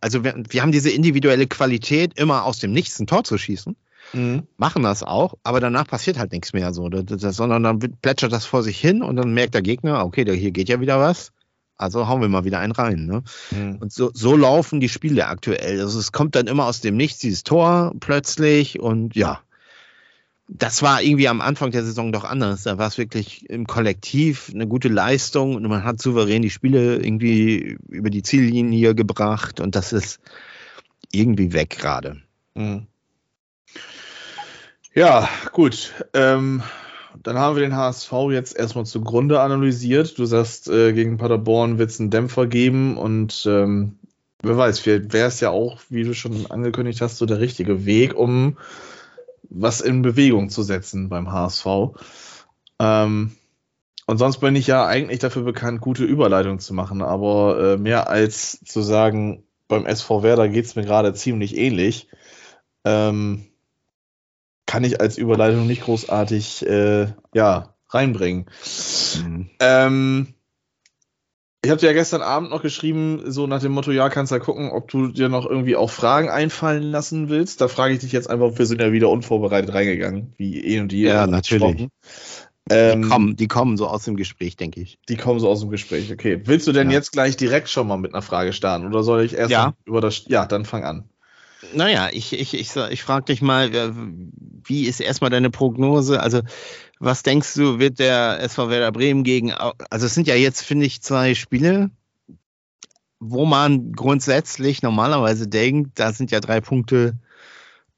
Also 0.01 0.23
wir, 0.23 0.35
wir 0.49 0.61
haben 0.61 0.71
diese 0.71 0.91
individuelle 0.91 1.47
Qualität, 1.47 2.19
immer 2.19 2.45
aus 2.45 2.59
dem 2.59 2.71
Nichts 2.71 2.99
ein 2.99 3.07
Tor 3.07 3.23
zu 3.23 3.37
schießen. 3.37 3.75
mhm. 4.13 4.43
machen 4.57 4.83
das 4.83 5.01
auch, 5.01 5.35
aber 5.43 5.59
danach 5.59 5.87
passiert 5.87 6.19
halt 6.19 6.31
nichts 6.31 6.53
mehr 6.53 6.73
so, 6.73 6.89
das, 6.89 7.05
das, 7.05 7.35
sondern 7.35 7.63
dann 7.63 7.79
plätschert 7.79 8.31
das 8.31 8.45
vor 8.45 8.61
sich 8.61 8.79
hin 8.79 9.01
und 9.01 9.15
dann 9.15 9.33
merkt 9.33 9.55
der 9.55 9.61
Gegner, 9.61 10.05
okay, 10.05 10.25
hier 10.37 10.51
geht 10.51 10.69
ja 10.69 10.79
wieder 10.79 10.99
was. 10.99 11.31
Also 11.83 12.07
hauen 12.07 12.21
wir 12.21 12.29
mal 12.29 12.45
wieder 12.45 12.59
einen 12.59 12.71
rein. 12.71 13.05
Ne? 13.05 13.23
Mhm. 13.51 13.77
Und 13.77 13.93
so, 13.93 14.11
so 14.13 14.35
laufen 14.35 14.79
die 14.79 14.89
Spiele 14.89 15.27
aktuell. 15.27 15.79
Also 15.81 15.99
es 15.99 16.11
kommt 16.11 16.35
dann 16.35 16.47
immer 16.47 16.65
aus 16.65 16.81
dem 16.81 16.97
Nichts, 16.97 17.19
dieses 17.19 17.43
Tor 17.43 17.93
plötzlich 17.99 18.79
und 18.79 19.15
ja, 19.15 19.41
das 20.47 20.81
war 20.81 21.01
irgendwie 21.01 21.27
am 21.27 21.41
Anfang 21.41 21.71
der 21.71 21.83
Saison 21.83 22.11
doch 22.11 22.23
anders. 22.23 22.63
Da 22.63 22.77
war 22.77 22.87
es 22.87 22.97
wirklich 22.97 23.49
im 23.49 23.65
Kollektiv 23.65 24.51
eine 24.53 24.67
gute 24.67 24.89
Leistung 24.89 25.55
und 25.55 25.63
man 25.63 25.83
hat 25.83 26.01
souverän 26.01 26.41
die 26.41 26.49
Spiele 26.49 26.97
irgendwie 26.97 27.77
über 27.87 28.09
die 28.09 28.23
Ziellinie 28.23 28.93
gebracht 28.93 29.59
und 29.59 29.75
das 29.75 29.93
ist 29.93 30.19
irgendwie 31.11 31.53
weg 31.53 31.69
gerade. 31.71 32.21
Mhm. 32.55 32.87
Ja, 34.93 35.27
gut. 35.51 35.91
Ähm, 36.13 36.61
dann 37.21 37.37
haben 37.37 37.55
wir 37.55 37.63
den 37.63 37.75
HSV 37.75 38.11
jetzt 38.31 38.57
erstmal 38.57 38.85
zugrunde 38.85 39.41
analysiert. 39.41 40.17
Du 40.17 40.25
sagst, 40.25 40.67
äh, 40.69 40.93
gegen 40.93 41.17
Paderborn 41.17 41.77
wird 41.77 41.91
es 41.91 41.99
einen 41.99 42.09
Dämpfer 42.09 42.47
geben 42.47 42.97
und 42.97 43.45
ähm, 43.47 43.99
wer 44.41 44.57
weiß, 44.57 44.85
wäre 44.85 45.27
es 45.27 45.39
ja 45.39 45.49
auch, 45.51 45.79
wie 45.89 46.03
du 46.03 46.13
schon 46.13 46.49
angekündigt 46.49 47.01
hast, 47.01 47.17
so 47.17 47.25
der 47.25 47.39
richtige 47.39 47.85
Weg, 47.85 48.15
um 48.15 48.57
was 49.49 49.81
in 49.81 50.01
Bewegung 50.01 50.49
zu 50.49 50.63
setzen 50.63 51.09
beim 51.09 51.31
HSV. 51.31 51.65
Ähm, 52.79 53.31
und 54.05 54.17
sonst 54.17 54.39
bin 54.39 54.55
ich 54.55 54.67
ja 54.67 54.85
eigentlich 54.85 55.19
dafür 55.19 55.43
bekannt, 55.43 55.79
gute 55.79 56.03
Überleitungen 56.03 56.59
zu 56.59 56.73
machen, 56.73 57.01
aber 57.01 57.73
äh, 57.73 57.77
mehr 57.77 58.09
als 58.09 58.59
zu 58.65 58.81
sagen, 58.81 59.43
beim 59.67 59.85
SV 59.85 60.23
Werder 60.23 60.49
geht 60.49 60.65
es 60.65 60.75
mir 60.75 60.83
gerade 60.83 61.13
ziemlich 61.13 61.55
ähnlich, 61.55 62.09
ähm, 62.83 63.45
kann 64.73 64.83
ich 64.83 64.99
als 64.99 65.19
Überleitung 65.19 65.67
nicht 65.67 65.83
großartig 65.83 66.65
äh, 66.65 67.05
ja, 67.35 67.75
reinbringen. 67.89 68.47
Mhm. 69.23 69.49
Ähm, 69.59 70.33
ich 71.63 71.69
habe 71.69 71.79
dir 71.79 71.85
ja 71.85 71.93
gestern 71.93 72.23
Abend 72.23 72.49
noch 72.49 72.63
geschrieben, 72.63 73.21
so 73.27 73.45
nach 73.45 73.61
dem 73.61 73.71
Motto, 73.71 73.91
ja, 73.91 74.09
kannst 74.09 74.31
ja 74.31 74.39
gucken, 74.39 74.71
ob 74.71 74.89
du 74.89 75.09
dir 75.09 75.29
noch 75.29 75.45
irgendwie 75.45 75.75
auch 75.75 75.91
Fragen 75.91 76.27
einfallen 76.27 76.81
lassen 76.81 77.29
willst. 77.29 77.61
Da 77.61 77.67
frage 77.67 77.93
ich 77.93 77.99
dich 77.99 78.13
jetzt 78.13 78.27
einfach, 78.27 78.57
wir 78.57 78.65
sind 78.65 78.81
ja 78.81 78.91
wieder 78.91 79.09
unvorbereitet 79.09 79.75
reingegangen, 79.75 80.33
wie 80.37 80.65
eh 80.65 80.79
und 80.79 80.91
je. 80.91 81.05
Ja, 81.05 81.27
natürlich. 81.27 81.89
Ähm, 82.71 83.03
die, 83.03 83.07
kommen, 83.09 83.35
die 83.35 83.47
kommen 83.47 83.77
so 83.77 83.85
aus 83.85 84.05
dem 84.05 84.15
Gespräch, 84.15 84.57
denke 84.57 84.81
ich. 84.81 84.97
Die 85.07 85.17
kommen 85.17 85.39
so 85.39 85.49
aus 85.49 85.59
dem 85.59 85.69
Gespräch, 85.69 86.11
okay. 86.11 86.41
Willst 86.45 86.65
du 86.65 86.71
denn 86.71 86.89
ja. 86.89 86.95
jetzt 86.95 87.11
gleich 87.11 87.37
direkt 87.37 87.69
schon 87.69 87.87
mal 87.87 87.97
mit 87.97 88.15
einer 88.15 88.23
Frage 88.23 88.53
starten 88.53 88.87
oder 88.87 89.03
soll 89.03 89.23
ich 89.23 89.35
erst 89.35 89.51
ja. 89.51 89.75
über 89.85 90.01
das. 90.01 90.23
Ja, 90.29 90.47
dann 90.47 90.65
fang 90.65 90.83
an. 90.83 91.09
Naja, 91.73 92.09
ich, 92.11 92.33
ich, 92.33 92.53
ich, 92.53 92.75
ich 92.75 93.03
frage 93.03 93.25
dich 93.25 93.41
mal, 93.41 93.93
wie 94.63 94.85
ist 94.85 94.99
erstmal 94.99 95.29
deine 95.29 95.49
Prognose? 95.49 96.19
Also, 96.19 96.41
was 96.99 97.23
denkst 97.23 97.53
du, 97.55 97.79
wird 97.79 97.99
der 97.99 98.41
SV 98.41 98.69
Werder 98.69 98.91
Bremen 98.91 99.23
gegen, 99.23 99.51
also 99.51 100.05
es 100.05 100.13
sind 100.13 100.27
ja 100.27 100.35
jetzt, 100.35 100.61
finde 100.61 100.85
ich, 100.85 101.01
zwei 101.01 101.35
Spiele, 101.35 101.89
wo 103.19 103.45
man 103.45 103.91
grundsätzlich 103.93 104.81
normalerweise 104.81 105.47
denkt, 105.47 105.99
da 105.99 106.13
sind 106.13 106.31
ja 106.31 106.39
drei 106.39 106.61
Punkte 106.61 107.17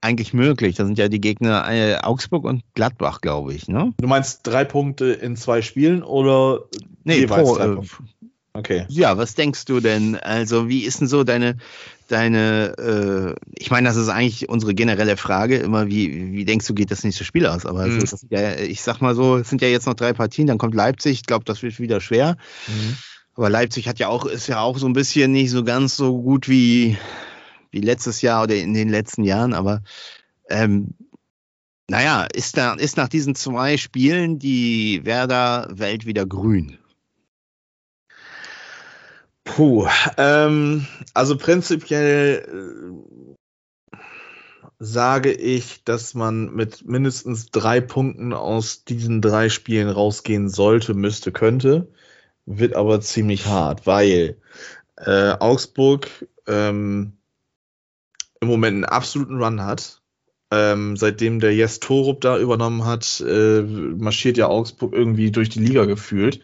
eigentlich 0.02 0.34
möglich. 0.34 0.76
Da 0.76 0.86
sind 0.86 0.98
ja 0.98 1.08
die 1.08 1.20
Gegner 1.20 1.66
äh, 1.68 1.98
Augsburg 1.98 2.46
und 2.46 2.64
Gladbach, 2.76 3.22
glaube 3.22 3.54
ich. 3.54 3.68
Ne? 3.68 3.94
Du 3.98 4.08
meinst 4.08 4.42
drei 4.44 4.64
Punkte 4.64 5.12
in 5.14 5.36
zwei 5.36 5.62
Spielen 5.62 6.04
oder 6.04 6.66
nee, 7.04 7.20
jeweils 7.20 7.48
pro, 7.48 7.56
drei 7.56 7.66
äh, 7.66 7.76
Punkte? 7.76 7.96
Okay. 8.56 8.86
Ja, 8.88 9.18
was 9.18 9.36
denkst 9.36 9.66
du 9.66 9.82
denn? 9.82 10.16
Also, 10.16 10.70
wie 10.70 10.86
ist 10.86 11.02
denn 11.02 11.10
so 11.10 11.26
deine, 11.26 11.58
deine, 12.08 12.74
äh, 12.78 13.36
ich 13.58 13.70
meine, 13.70 13.90
das 13.90 13.98
ist 13.98 14.08
eigentlich 14.08 14.48
unsere 14.48 14.74
generelle 14.74 15.18
Frage, 15.18 15.58
immer, 15.58 15.88
wie, 15.88 16.32
wie 16.32 16.46
denkst 16.46 16.66
du, 16.66 16.74
geht 16.74 16.90
das 16.90 17.04
nächste 17.04 17.26
Spiel 17.26 17.46
aus? 17.48 17.66
Aber 17.66 17.86
mhm. 17.86 18.00
ist, 18.00 18.26
ja, 18.30 18.56
ich 18.56 18.82
sag 18.82 19.02
mal 19.02 19.14
so, 19.14 19.36
es 19.36 19.50
sind 19.50 19.62
ja 19.62 19.68
jetzt 19.68 19.88
noch 19.88 19.94
drei 19.94 20.14
Partien, 20.14 20.48
dann 20.48 20.58
kommt 20.58 20.74
Leipzig, 20.74 21.20
ich 21.20 21.26
glaube, 21.26 21.44
das 21.44 21.64
wird 21.64 21.80
wieder 21.80 22.00
schwer. 22.00 22.38
Mhm. 22.68 22.96
Aber 23.36 23.50
Leipzig 23.50 23.90
hat 23.90 24.00
ja 24.00 24.08
auch, 24.08 24.26
ist 24.26 24.48
ja 24.48 24.62
auch 24.62 24.78
so 24.78 24.88
ein 24.88 24.94
bisschen 24.94 25.34
nicht 25.34 25.52
so 25.52 25.66
ganz 25.66 25.98
so 25.98 26.22
gut 26.22 26.48
wie, 26.48 26.98
wie 27.72 27.82
letztes 27.82 28.22
Jahr 28.22 28.44
oder 28.44 28.56
in 28.56 28.74
den 28.74 28.88
letzten 28.88 29.26
Jahren, 29.26 29.54
aber 29.54 29.82
ähm, 30.50 30.94
naja, 31.90 32.26
ist, 32.34 32.56
da, 32.56 32.76
ist 32.76 32.96
nach 32.96 33.10
diesen 33.10 33.36
zwei 33.36 33.76
Spielen 33.76 34.40
die 34.40 35.02
Werder-Welt 35.04 36.06
wieder 36.06 36.26
grün? 36.26 36.78
Puh, 39.46 39.88
ähm, 40.18 40.86
also 41.14 41.38
prinzipiell 41.38 42.46
äh, 43.94 43.98
sage 44.80 45.32
ich, 45.32 45.84
dass 45.86 46.14
man 46.14 46.54
mit 46.54 46.86
mindestens 46.86 47.52
drei 47.52 47.80
Punkten 47.80 48.34
aus 48.34 48.84
diesen 48.84 49.22
drei 49.22 49.50
Spielen 49.50 49.88
rausgehen 49.88 50.50
sollte, 50.50 50.94
müsste, 50.94 51.32
könnte. 51.32 51.88
Wird 52.46 52.76
aber 52.76 53.00
ziemlich 53.02 53.46
hart, 53.46 53.88
weil 53.88 54.38
äh, 54.98 55.32
Augsburg 55.40 56.10
ähm, 56.48 57.14
im 58.42 58.48
Moment 58.48 58.76
einen 58.76 58.86
absoluten 58.86 59.42
Run 59.42 59.64
hat. 59.64 60.02
Ähm, 60.52 60.98
seitdem 60.98 61.40
der 61.40 61.56
Jes 61.56 61.80
Torup 61.80 62.22
da 62.22 62.38
übernommen 62.38 62.86
hat, 62.86 63.24
äh, 63.26 63.62
marschiert 63.62 64.38
ja 64.38 64.48
Augsburg 64.48 64.94
irgendwie 64.94 65.32
durch 65.32 65.50
die 65.50 65.60
Liga 65.60 65.86
gefühlt. 65.86 66.42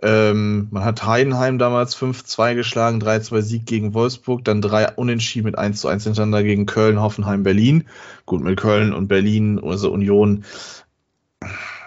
Ähm, 0.00 0.68
man 0.70 0.84
hat 0.84 1.04
Heidenheim 1.04 1.58
damals 1.58 1.96
5-2 1.96 2.54
geschlagen, 2.54 3.00
3-2 3.00 3.42
Sieg 3.42 3.66
gegen 3.66 3.94
Wolfsburg, 3.94 4.44
dann 4.44 4.62
drei 4.62 4.92
Unentschieden 4.92 5.46
mit 5.46 5.58
1-1 5.58 6.04
hintereinander 6.04 6.44
gegen 6.44 6.66
Köln, 6.66 7.00
Hoffenheim, 7.00 7.42
Berlin. 7.42 7.88
Gut, 8.24 8.42
mit 8.42 8.60
Köln 8.60 8.92
und 8.92 9.08
Berlin, 9.08 9.58
also 9.62 9.90
Union, 9.90 10.44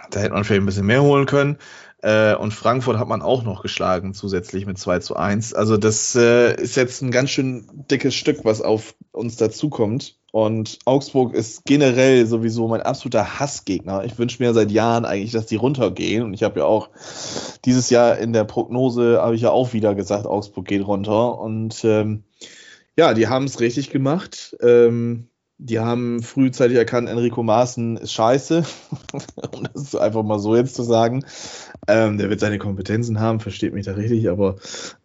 da 0.10 0.19
hätte 0.19 0.34
man 0.34 0.43
vielleicht 0.43 0.62
ein 0.62 0.65
bisschen 0.65 0.86
mehr 0.86 1.02
holen 1.02 1.26
können. 1.26 1.58
Äh, 2.01 2.35
und 2.35 2.53
Frankfurt 2.53 2.97
hat 2.97 3.07
man 3.07 3.21
auch 3.21 3.43
noch 3.43 3.61
geschlagen, 3.61 4.13
zusätzlich 4.13 4.65
mit 4.65 4.77
2 4.77 4.99
zu 4.99 5.15
1. 5.15 5.53
Also 5.53 5.77
das 5.77 6.15
äh, 6.15 6.59
ist 6.59 6.75
jetzt 6.75 7.01
ein 7.01 7.11
ganz 7.11 7.29
schön 7.29 7.67
dickes 7.91 8.15
Stück, 8.15 8.43
was 8.43 8.61
auf 8.61 8.95
uns 9.11 9.35
dazukommt. 9.35 10.17
Und 10.31 10.79
Augsburg 10.85 11.33
ist 11.33 11.65
generell 11.65 12.25
sowieso 12.25 12.67
mein 12.67 12.81
absoluter 12.81 13.39
Hassgegner. 13.39 14.05
Ich 14.05 14.17
wünsche 14.17 14.41
mir 14.41 14.53
seit 14.53 14.71
Jahren 14.71 15.05
eigentlich, 15.05 15.31
dass 15.31 15.45
die 15.45 15.57
runtergehen. 15.57 16.23
Und 16.23 16.33
ich 16.33 16.43
habe 16.43 16.61
ja 16.61 16.65
auch 16.65 16.89
dieses 17.65 17.89
Jahr 17.89 18.17
in 18.17 18.33
der 18.33 18.45
Prognose, 18.45 19.21
habe 19.21 19.35
ich 19.35 19.41
ja 19.41 19.51
auch 19.51 19.73
wieder 19.73 19.93
gesagt, 19.93 20.25
Augsburg 20.25 20.65
geht 20.65 20.87
runter. 20.87 21.37
Und 21.37 21.83
ähm, 21.83 22.23
ja, 22.97 23.13
die 23.13 23.27
haben 23.27 23.45
es 23.45 23.59
richtig 23.59 23.89
gemacht. 23.89 24.55
Ähm, 24.61 25.27
die 25.63 25.79
haben 25.79 26.23
frühzeitig 26.23 26.75
erkannt, 26.75 27.07
Enrico 27.07 27.43
Maaßen 27.43 27.97
ist 27.97 28.13
scheiße, 28.13 28.63
um 29.51 29.67
das 29.73 29.95
einfach 29.95 30.23
mal 30.23 30.39
so 30.39 30.55
jetzt 30.55 30.73
zu 30.73 30.81
sagen. 30.81 31.23
Ähm, 31.87 32.17
der 32.17 32.29
wird 32.29 32.39
seine 32.39 32.59
Kompetenzen 32.59 33.19
haben, 33.19 33.39
versteht 33.39 33.73
mich 33.73 33.85
da 33.85 33.93
richtig, 33.93 34.29
aber 34.29 34.57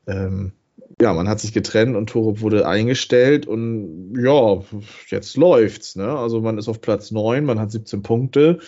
ähm, 0.06 0.52
ja, 1.00 1.12
man 1.12 1.28
hat 1.28 1.40
sich 1.40 1.52
getrennt 1.52 1.96
und 1.96 2.08
Torup 2.08 2.40
wurde 2.40 2.66
eingestellt 2.66 3.46
und 3.46 4.14
ja, 4.18 4.62
jetzt 5.08 5.36
läuft's. 5.36 5.96
Ne? 5.96 6.08
Also 6.08 6.40
man 6.40 6.58
ist 6.58 6.68
auf 6.68 6.80
Platz 6.80 7.10
9, 7.10 7.44
man 7.44 7.58
hat 7.58 7.70
17 7.70 8.02
Punkte. 8.02 8.60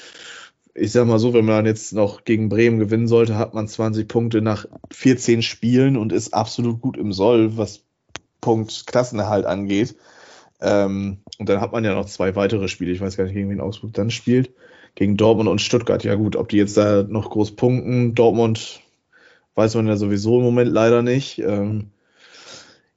Ich 0.74 0.92
sag 0.92 1.06
mal 1.06 1.18
so, 1.18 1.34
wenn 1.34 1.44
man 1.44 1.66
jetzt 1.66 1.92
noch 1.92 2.24
gegen 2.24 2.48
Bremen 2.48 2.78
gewinnen 2.78 3.08
sollte, 3.08 3.36
hat 3.36 3.54
man 3.54 3.66
20 3.66 4.06
Punkte 4.08 4.42
nach 4.42 4.66
14 4.92 5.42
Spielen 5.42 5.96
und 5.96 6.12
ist 6.12 6.34
absolut 6.34 6.80
gut 6.80 6.96
im 6.96 7.12
Soll, 7.12 7.56
was 7.56 7.82
Punkt 8.40 8.86
Klassenerhalt 8.86 9.46
angeht. 9.46 9.96
Ähm, 10.60 11.18
und 11.38 11.48
dann 11.48 11.60
hat 11.60 11.72
man 11.72 11.84
ja 11.84 11.94
noch 11.94 12.06
zwei 12.06 12.36
weitere 12.36 12.68
Spiele. 12.68 12.92
Ich 12.92 13.00
weiß 13.00 13.16
gar 13.16 13.24
nicht, 13.24 13.34
gegen 13.34 13.50
wen 13.50 13.60
Augsburg 13.60 13.92
dann 13.94 14.10
spielt. 14.10 14.52
Gegen 14.94 15.16
Dortmund 15.16 15.48
und 15.48 15.61
Stuttgart. 15.61 16.03
Ja 16.05 16.14
gut, 16.14 16.37
ob 16.37 16.48
die 16.48 16.57
jetzt 16.57 16.77
da 16.77 17.03
noch 17.03 17.31
groß 17.31 17.57
punkten. 17.57 18.14
Dortmund 18.14 18.81
weiß 19.55 19.74
man 19.74 19.88
ja 19.88 19.96
sowieso 19.96 20.38
im 20.38 20.44
Moment 20.44 20.70
leider 20.72 21.03
nicht. 21.03 21.38
Ähm, 21.38 21.90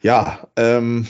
ja, 0.02 0.48
ähm, 0.56 1.08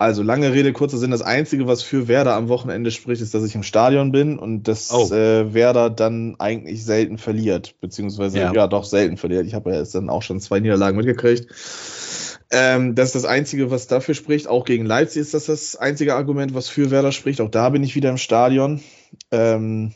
also 0.00 0.22
lange 0.22 0.54
Rede, 0.54 0.72
kurzer 0.72 0.96
Sinn. 0.96 1.10
Das 1.10 1.20
Einzige, 1.20 1.66
was 1.66 1.82
für 1.82 2.08
Werder 2.08 2.34
am 2.34 2.48
Wochenende 2.48 2.90
spricht, 2.90 3.20
ist, 3.20 3.34
dass 3.34 3.44
ich 3.44 3.54
im 3.54 3.62
Stadion 3.62 4.12
bin 4.12 4.38
und 4.38 4.66
dass 4.66 4.90
oh. 4.90 5.12
äh, 5.12 5.52
Werder 5.52 5.90
dann 5.90 6.36
eigentlich 6.38 6.84
selten 6.84 7.18
verliert. 7.18 7.74
Beziehungsweise, 7.82 8.38
ja, 8.38 8.50
ja 8.50 8.66
doch 8.66 8.84
selten 8.84 9.18
verliert. 9.18 9.46
Ich 9.46 9.52
habe 9.52 9.72
ja 9.72 9.78
jetzt 9.78 9.94
dann 9.94 10.08
auch 10.08 10.22
schon 10.22 10.40
zwei 10.40 10.58
Niederlagen 10.60 10.96
mitgekriegt. 10.96 11.48
Ähm, 12.50 12.94
das 12.96 13.08
ist 13.08 13.14
das 13.14 13.24
Einzige, 13.24 13.70
was 13.70 13.86
dafür 13.86 14.14
spricht. 14.14 14.48
Auch 14.48 14.64
gegen 14.64 14.84
Leipzig 14.84 15.22
ist 15.22 15.34
das 15.34 15.46
das 15.46 15.76
einzige 15.76 16.16
Argument, 16.16 16.52
was 16.54 16.68
für 16.68 16.90
Werder 16.90 17.12
spricht. 17.12 17.40
Auch 17.40 17.50
da 17.50 17.68
bin 17.70 17.84
ich 17.84 17.94
wieder 17.94 18.10
im 18.10 18.18
Stadion. 18.18 18.82
Ähm, 19.30 19.94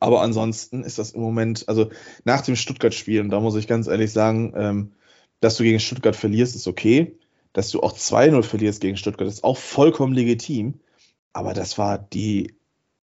aber 0.00 0.22
ansonsten 0.22 0.82
ist 0.82 0.98
das 0.98 1.12
im 1.12 1.20
Moment, 1.20 1.68
also 1.68 1.90
nach 2.24 2.40
dem 2.40 2.56
Stuttgart-Spiel, 2.56 3.20
und 3.20 3.30
da 3.30 3.38
muss 3.38 3.54
ich 3.54 3.68
ganz 3.68 3.86
ehrlich 3.86 4.12
sagen, 4.12 4.52
ähm, 4.56 4.92
dass 5.40 5.56
du 5.56 5.62
gegen 5.62 5.78
Stuttgart 5.78 6.16
verlierst, 6.16 6.56
ist 6.56 6.66
okay. 6.66 7.16
Dass 7.52 7.70
du 7.70 7.80
auch 7.80 7.96
2-0 7.96 8.42
verlierst 8.42 8.80
gegen 8.80 8.96
Stuttgart, 8.96 9.28
ist 9.28 9.44
auch 9.44 9.56
vollkommen 9.56 10.12
legitim. 10.12 10.80
Aber 11.32 11.54
das 11.54 11.78
war 11.78 11.98
die, 11.98 12.56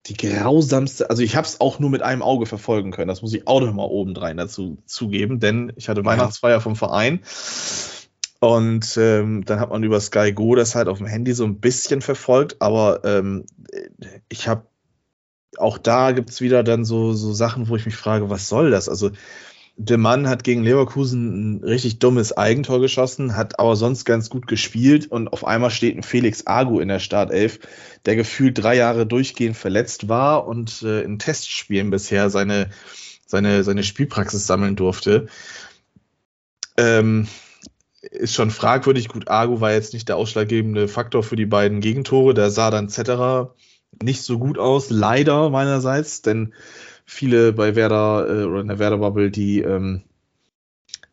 die 0.06 0.14
grausamste, 0.14 1.10
also 1.10 1.22
ich 1.22 1.36
habe 1.36 1.46
es 1.46 1.60
auch 1.60 1.78
nur 1.78 1.90
mit 1.90 2.02
einem 2.02 2.22
Auge 2.22 2.46
verfolgen 2.46 2.92
können. 2.92 3.08
Das 3.08 3.20
muss 3.20 3.34
ich 3.34 3.46
auch 3.46 3.60
noch 3.60 3.74
mal 3.74 3.84
obendrein 3.84 4.38
dazu 4.38 4.78
zugeben, 4.86 5.38
denn 5.38 5.72
ich 5.76 5.88
hatte 5.88 6.04
Weihnachtsfeier 6.04 6.60
vom 6.60 6.76
Verein 6.76 7.20
Und 8.42 8.96
ähm, 8.96 9.44
dann 9.44 9.60
hat 9.60 9.70
man 9.70 9.84
über 9.84 10.00
Sky 10.00 10.32
Go 10.32 10.56
das 10.56 10.74
halt 10.74 10.88
auf 10.88 10.98
dem 10.98 11.06
Handy 11.06 11.32
so 11.32 11.44
ein 11.44 11.60
bisschen 11.60 12.02
verfolgt, 12.02 12.56
aber 12.58 13.04
ähm, 13.04 13.46
ich 14.28 14.48
habe 14.48 14.66
auch 15.58 15.78
da 15.78 16.10
gibt 16.10 16.30
es 16.30 16.40
wieder 16.40 16.64
dann 16.64 16.84
so, 16.84 17.12
so 17.12 17.32
Sachen, 17.32 17.68
wo 17.68 17.76
ich 17.76 17.86
mich 17.86 17.94
frage, 17.94 18.30
was 18.30 18.48
soll 18.48 18.72
das? 18.72 18.88
Also 18.88 19.12
der 19.76 19.96
Mann 19.96 20.28
hat 20.28 20.42
gegen 20.42 20.64
Leverkusen 20.64 21.60
ein 21.60 21.62
richtig 21.62 22.00
dummes 22.00 22.36
Eigentor 22.36 22.80
geschossen, 22.80 23.36
hat 23.36 23.60
aber 23.60 23.76
sonst 23.76 24.04
ganz 24.04 24.28
gut 24.28 24.48
gespielt 24.48 25.06
und 25.08 25.28
auf 25.28 25.46
einmal 25.46 25.70
steht 25.70 25.96
ein 25.96 26.02
Felix 26.02 26.44
Agu 26.44 26.80
in 26.80 26.88
der 26.88 26.98
Startelf, 26.98 27.60
der 28.06 28.16
gefühlt 28.16 28.60
drei 28.60 28.74
Jahre 28.74 29.06
durchgehend 29.06 29.56
verletzt 29.56 30.08
war 30.08 30.48
und 30.48 30.82
äh, 30.82 31.02
in 31.02 31.20
Testspielen 31.20 31.90
bisher 31.90 32.28
seine, 32.28 32.70
seine, 33.24 33.62
seine 33.62 33.84
Spielpraxis 33.84 34.48
sammeln 34.48 34.74
durfte. 34.74 35.28
Ähm, 36.76 37.28
ist 38.10 38.34
schon 38.34 38.50
fragwürdig. 38.50 39.08
Gut, 39.08 39.28
Agu 39.28 39.60
war 39.60 39.72
jetzt 39.72 39.94
nicht 39.94 40.08
der 40.08 40.16
ausschlaggebende 40.16 40.88
Faktor 40.88 41.22
für 41.22 41.36
die 41.36 41.46
beiden 41.46 41.80
Gegentore. 41.80 42.34
Da 42.34 42.50
sah 42.50 42.70
dann 42.70 42.88
Zetterer 42.88 43.54
nicht 44.02 44.22
so 44.22 44.38
gut 44.38 44.58
aus, 44.58 44.90
leider 44.90 45.50
meinerseits, 45.50 46.22
denn 46.22 46.54
viele 47.04 47.52
bei 47.52 47.76
Werder 47.76 48.26
äh, 48.28 48.44
oder 48.44 48.60
in 48.60 48.68
der 48.68 48.78
Werder-Bubble, 48.78 49.30
die 49.30 49.60
ähm, 49.60 50.02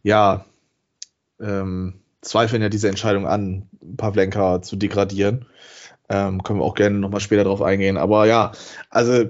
ja 0.02 0.46
ähm, 1.40 2.02
zweifeln 2.22 2.62
ja 2.62 2.70
diese 2.70 2.90
Entscheidung 2.90 3.28
an, 3.28 3.68
Pavlenka 3.98 4.62
zu 4.62 4.76
degradieren. 4.76 5.46
Ähm, 6.12 6.41
können 6.41 6.60
wir 6.60 6.66
auch 6.66 6.74
gerne 6.74 6.97
nochmal 6.97 7.22
später 7.22 7.43
drauf 7.43 7.62
eingehen. 7.62 7.97
Aber 7.97 8.26
ja, 8.26 8.51
also 8.89 9.26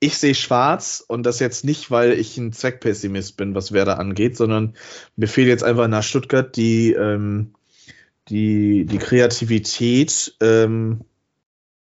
ich 0.00 0.16
sehe 0.16 0.34
schwarz 0.34 1.04
und 1.06 1.24
das 1.24 1.38
jetzt 1.38 1.64
nicht, 1.64 1.90
weil 1.90 2.12
ich 2.12 2.38
ein 2.38 2.52
Zweckpessimist 2.52 3.36
bin, 3.36 3.54
was 3.54 3.72
Werder 3.72 3.98
angeht, 3.98 4.36
sondern 4.36 4.74
mir 5.16 5.28
fehlt 5.28 5.48
jetzt 5.48 5.64
einfach 5.64 5.86
nach 5.86 6.02
Stuttgart 6.02 6.56
die, 6.56 6.92
ähm, 6.92 7.54
die, 8.28 8.86
die 8.86 8.98
Kreativität, 8.98 10.34
ähm, 10.40 11.02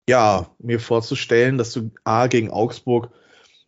ja, 0.09 0.49
mir 0.59 0.80
vorzustellen, 0.80 1.57
dass 1.57 1.72
du 1.72 1.91
A 2.03 2.28
gegen 2.28 2.49
Augsburg 2.49 3.11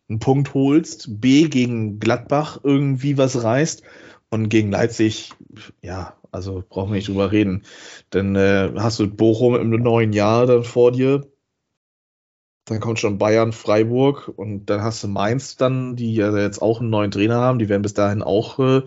einen 0.08 0.18
Punkt 0.18 0.54
holst, 0.54 1.20
B 1.20 1.48
gegen 1.48 1.98
Gladbach 1.98 2.60
irgendwie 2.62 3.16
was 3.16 3.42
reißt 3.42 3.82
und 4.28 4.48
gegen 4.48 4.70
Leipzig, 4.70 5.32
ja, 5.80 6.16
also 6.32 6.64
brauchen 6.68 6.90
wir 6.90 6.96
nicht 6.96 7.08
drüber 7.08 7.30
reden. 7.30 7.62
Dann 8.10 8.34
äh, 8.34 8.72
hast 8.76 8.98
du 8.98 9.08
Bochum 9.08 9.54
im 9.54 9.70
neuen 9.70 10.12
Jahr 10.12 10.46
dann 10.46 10.64
vor 10.64 10.90
dir. 10.90 11.28
Dann 12.64 12.80
kommt 12.80 13.00
schon 13.00 13.18
Bayern, 13.18 13.52
Freiburg 13.52 14.32
und 14.34 14.66
dann 14.66 14.82
hast 14.82 15.02
du 15.02 15.08
Mainz 15.08 15.56
dann, 15.56 15.96
die 15.96 16.14
ja 16.14 16.36
jetzt 16.36 16.62
auch 16.62 16.80
einen 16.80 16.90
neuen 16.90 17.10
Trainer 17.10 17.36
haben. 17.36 17.58
Die 17.58 17.68
werden 17.68 17.82
bis 17.82 17.94
dahin 17.94 18.22
auch 18.22 18.58
äh, 18.58 18.82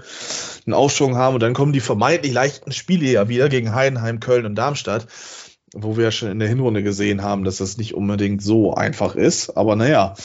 einen 0.66 0.74
Aufschwung 0.74 1.16
haben 1.16 1.36
und 1.36 1.44
dann 1.44 1.54
kommen 1.54 1.74
die 1.74 1.82
vermeintlich 1.82 2.34
leichten 2.34 2.72
Spiele 2.72 3.06
ja 3.06 3.30
wieder 3.30 3.48
gegen 3.48 3.76
Heidenheim, 3.76 4.20
Köln 4.20 4.46
und 4.46 4.56
Darmstadt 4.56 5.08
wo 5.78 5.98
wir 5.98 6.06
ja 6.06 6.12
schon 6.12 6.32
in 6.32 6.40
der 6.40 6.48
Hinrunde 6.48 6.84
gesehen 6.84 7.22
haben, 7.22 7.44
dass 7.44 7.58
das 7.58 7.78
nicht 7.78 7.96
unbedingt 7.96 8.42
so 8.42 8.74
einfach 8.74 9.16
ist. 9.16 9.58
Aber 9.58 9.76
naja, 9.76 10.16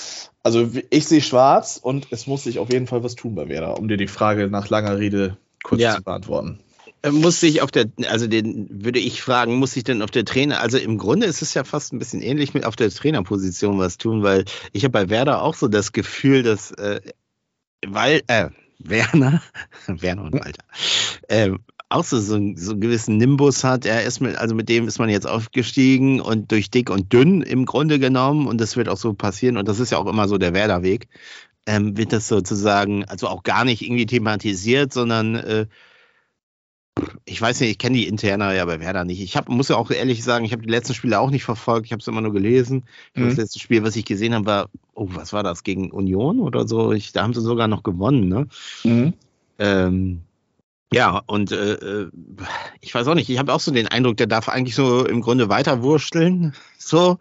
also 0.45 0.71
ich 0.91 1.09
sehe 1.09 1.21
schwarz 1.21 1.79
und 1.83 2.07
es 2.11 2.29
muss 2.29 2.45
sich 2.45 2.61
auf 2.61 2.73
jeden 2.73 2.87
Fall 2.87 3.03
was 3.03 3.17
tun 3.17 3.35
bei 3.35 3.49
Werder, 3.49 3.77
um 3.77 3.89
dir 3.89 3.97
die 3.97 4.07
Frage 4.07 4.49
nach 4.49 4.69
langer 4.69 4.99
Rede 4.99 5.37
kurz 5.65 5.81
ja. 5.81 5.97
zu 5.97 6.05
beantworten. 6.05 6.61
Muss 7.09 7.41
sich 7.41 7.63
auf 7.63 7.71
der, 7.71 7.87
also 8.09 8.27
den 8.27 8.85
würde 8.85 8.99
ich 8.99 9.23
fragen, 9.23 9.57
muss 9.57 9.73
sich 9.73 9.85
denn 9.85 10.03
auf 10.03 10.11
der 10.11 10.25
Trainer, 10.25 10.61
also 10.61 10.77
im 10.77 10.99
Grunde 10.99 11.27
ist 11.27 11.41
es 11.41 11.55
ja 11.55 11.65
fast 11.65 11.93
ein 11.93 11.99
bisschen 11.99 12.21
ähnlich 12.21 12.53
mit 12.53 12.67
auf 12.67 12.77
der 12.77 12.91
Trainerposition 12.91 13.79
was 13.79 13.97
tun, 13.97 14.23
weil 14.23 14.45
ich 14.73 14.85
habe 14.85 14.93
bei 14.93 15.09
Werder 15.09 15.43
auch 15.43 15.55
so 15.55 15.69
das 15.69 15.93
Gefühl, 15.93 16.43
dass 16.43 16.73
äh, 16.73 17.01
weil, 17.87 18.23
äh, 18.27 18.51
Werner, 18.79 19.43
Werner 19.87 20.25
und 20.25 20.35
Walter, 20.35 20.65
äh, 21.29 21.53
auch 21.89 22.05
so, 22.05 22.19
so, 22.19 22.39
so 22.57 22.73
einen 22.73 22.81
gewissen 22.81 23.17
Nimbus 23.17 23.65
hat. 23.65 23.85
Er 23.85 24.05
ist 24.05 24.21
mit, 24.21 24.37
also 24.37 24.55
mit 24.55 24.69
dem 24.69 24.87
ist 24.87 24.99
man 24.99 25.09
jetzt 25.09 25.27
aufgestiegen 25.27 26.21
und 26.21 26.53
durch 26.53 26.71
dick 26.71 26.89
und 26.89 27.13
dünn 27.13 27.43
im 27.43 27.67
Grunde 27.67 27.99
genommen 27.99 28.47
und 28.47 28.61
das 28.61 28.77
wird 28.77 28.89
auch 28.89 28.97
so 28.97 29.13
passieren 29.13 29.57
und 29.57 29.67
das 29.67 29.81
ist 29.81 29.91
ja 29.91 29.99
auch 29.99 30.07
immer 30.07 30.29
so 30.29 30.39
der 30.39 30.55
Werderweg, 30.55 31.09
ähm, 31.67 31.97
wird 31.97 32.13
das 32.13 32.29
sozusagen, 32.29 33.05
also 33.05 33.27
auch 33.29 33.43
gar 33.43 33.65
nicht 33.65 33.83
irgendwie 33.83 34.07
thematisiert, 34.07 34.93
sondern 34.93 35.35
äh, 35.35 35.67
ich 37.25 37.41
weiß 37.41 37.61
nicht, 37.61 37.71
ich 37.71 37.79
kenne 37.79 37.97
die 37.97 38.07
Interna 38.07 38.55
ja 38.55 38.65
bei 38.65 38.81
Werder 38.81 39.05
nicht. 39.05 39.21
Ich 39.21 39.37
hab, 39.37 39.49
muss 39.49 39.69
ja 39.69 39.77
auch 39.77 39.91
ehrlich 39.91 40.25
sagen, 40.25 40.45
ich 40.45 40.53
habe 40.53 40.63
die 40.63 40.71
letzten 40.71 40.95
Spiele 40.95 41.19
auch 41.21 41.31
nicht 41.31 41.45
verfolgt, 41.45 41.87
ich 41.87 41.93
habe 41.93 42.01
es 42.01 42.09
immer 42.09 42.21
nur 42.21 42.33
gelesen. 42.33 42.85
Mhm. 43.15 43.29
Das 43.29 43.37
letzte 43.37 43.59
Spiel, 43.59 43.83
was 43.83 43.97
ich 43.97 44.05
gesehen 44.05 44.35
habe, 44.35 44.47
war, 44.47 44.71
oh, 44.95 45.09
was 45.11 45.33
war 45.33 45.43
das, 45.43 45.63
gegen 45.63 45.91
Union 45.91 46.41
oder 46.41 46.67
so? 46.67 46.93
Ich, 46.93 47.13
da 47.13 47.23
haben 47.23 47.35
sie 47.35 47.41
sogar 47.41 47.69
noch 47.69 47.83
gewonnen, 47.83 48.29
ne? 48.29 48.47
Mhm. 48.85 49.13
Ähm, 49.59 50.23
ja, 50.93 51.23
und 51.27 51.53
äh, 51.53 51.75
äh, 51.75 52.11
ich 52.81 52.93
weiß 52.93 53.07
auch 53.07 53.15
nicht, 53.15 53.31
ich 53.31 53.39
habe 53.39 53.53
auch 53.53 53.61
so 53.61 53.71
den 53.71 53.87
Eindruck, 53.87 54.17
der 54.17 54.27
darf 54.27 54.49
eigentlich 54.49 54.75
so 54.75 55.07
im 55.07 55.21
Grunde 55.21 55.49
weiter 55.49 55.83
wursteln. 55.83 56.55
So. 56.83 57.19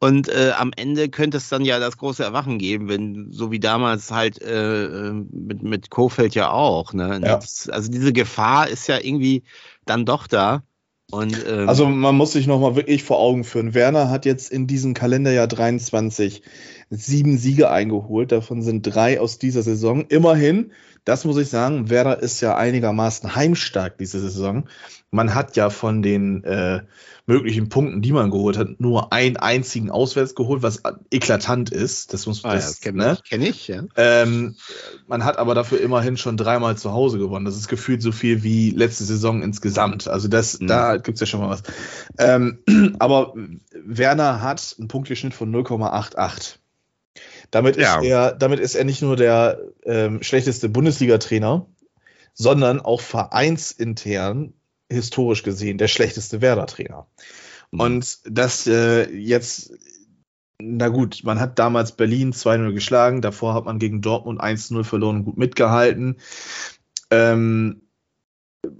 Und 0.00 0.28
äh, 0.28 0.52
am 0.56 0.72
Ende 0.74 1.08
könnte 1.08 1.36
es 1.36 1.48
dann 1.48 1.64
ja 1.64 1.78
das 1.78 1.98
große 1.98 2.24
Erwachen 2.24 2.58
geben, 2.58 2.88
wenn, 2.88 3.30
so 3.30 3.52
wie 3.52 3.60
damals 3.60 4.10
halt 4.10 4.42
äh, 4.42 4.86
äh 4.86 5.12
mit, 5.12 5.62
mit 5.62 5.90
Kofeld 5.90 6.34
ja 6.34 6.50
auch. 6.50 6.92
Ne? 6.94 7.20
Ja. 7.22 7.34
also 7.34 7.90
diese 7.92 8.12
Gefahr 8.12 8.66
ist 8.66 8.88
ja 8.88 8.98
irgendwie 8.98 9.44
dann 9.84 10.04
doch 10.04 10.26
da. 10.26 10.64
Und, 11.12 11.44
ähm, 11.46 11.68
also 11.68 11.86
man 11.86 12.16
muss 12.16 12.32
sich 12.32 12.48
nochmal 12.48 12.74
wirklich 12.74 13.04
vor 13.04 13.20
Augen 13.20 13.44
führen. 13.44 13.74
Werner 13.74 14.10
hat 14.10 14.24
jetzt 14.24 14.50
in 14.50 14.66
diesem 14.66 14.94
Kalenderjahr 14.94 15.46
23 15.46 16.42
sieben 16.90 17.38
Siege 17.38 17.70
eingeholt. 17.70 18.32
Davon 18.32 18.62
sind 18.62 18.82
drei 18.82 19.20
aus 19.20 19.38
dieser 19.38 19.62
Saison. 19.62 20.06
Immerhin 20.08 20.72
das 21.04 21.24
muss 21.24 21.36
ich 21.36 21.48
sagen, 21.48 21.90
Werder 21.90 22.20
ist 22.20 22.40
ja 22.40 22.56
einigermaßen 22.56 23.34
heimstark 23.36 23.98
diese 23.98 24.20
Saison. 24.20 24.68
Man 25.10 25.34
hat 25.34 25.54
ja 25.56 25.70
von 25.70 26.02
den 26.02 26.42
äh, 26.44 26.82
möglichen 27.26 27.68
Punkten, 27.68 28.02
die 28.02 28.12
man 28.12 28.30
geholt 28.30 28.58
hat, 28.58 28.80
nur 28.80 29.12
einen 29.12 29.36
einzigen 29.36 29.90
auswärts 29.90 30.34
geholt, 30.34 30.62
was 30.62 30.82
eklatant 31.10 31.70
ist. 31.70 32.12
Das 32.12 32.26
muss 32.26 32.42
man. 32.42 32.52
Ah, 32.52 32.54
das, 32.56 32.80
ja, 32.80 32.90
kenne 32.90 33.04
ne? 33.04 33.12
ich, 33.12 33.30
kenn 33.30 33.42
ich, 33.42 33.68
ja. 33.68 33.82
Ähm, 33.96 34.56
man 35.06 35.24
hat 35.24 35.38
aber 35.38 35.54
dafür 35.54 35.80
immerhin 35.80 36.16
schon 36.16 36.36
dreimal 36.36 36.76
zu 36.76 36.92
Hause 36.92 37.18
gewonnen. 37.18 37.44
Das 37.44 37.56
ist 37.56 37.68
gefühlt 37.68 38.02
so 38.02 38.12
viel 38.12 38.42
wie 38.42 38.70
letzte 38.70 39.04
Saison 39.04 39.42
insgesamt. 39.42 40.08
Also 40.08 40.28
das, 40.28 40.60
mhm. 40.60 40.66
da 40.66 40.96
gibt's 40.96 41.20
ja 41.20 41.26
schon 41.26 41.40
mal 41.40 41.50
was. 41.50 41.62
Ähm, 42.18 42.58
aber 42.98 43.34
Werner 43.72 44.42
hat 44.42 44.76
einen 44.78 44.88
Punkteschnitt 44.88 45.34
von 45.34 45.54
0,88. 45.54 46.56
Damit, 47.50 47.76
ja. 47.76 48.00
ist 48.00 48.06
er, 48.06 48.32
damit 48.32 48.60
ist 48.60 48.74
er 48.74 48.84
nicht 48.84 49.02
nur 49.02 49.16
der 49.16 49.58
ähm, 49.84 50.22
schlechteste 50.22 50.68
Bundesliga-Trainer, 50.68 51.66
sondern 52.32 52.80
auch 52.80 53.00
vereinsintern 53.00 54.54
historisch 54.90 55.42
gesehen 55.42 55.78
der 55.78 55.88
schlechteste 55.88 56.40
Werder-Trainer. 56.40 57.06
Mhm. 57.70 57.80
Und 57.80 58.18
das 58.24 58.66
äh, 58.66 59.10
jetzt, 59.10 59.72
na 60.60 60.88
gut, 60.88 61.22
man 61.24 61.40
hat 61.40 61.58
damals 61.58 61.92
Berlin 61.92 62.32
2-0 62.32 62.72
geschlagen, 62.72 63.22
davor 63.22 63.54
hat 63.54 63.64
man 63.64 63.78
gegen 63.78 64.02
Dortmund 64.02 64.40
1-0 64.40 64.84
verloren 64.84 65.16
und 65.16 65.24
gut 65.24 65.36
mitgehalten. 65.36 66.18
Ähm, 67.10 67.82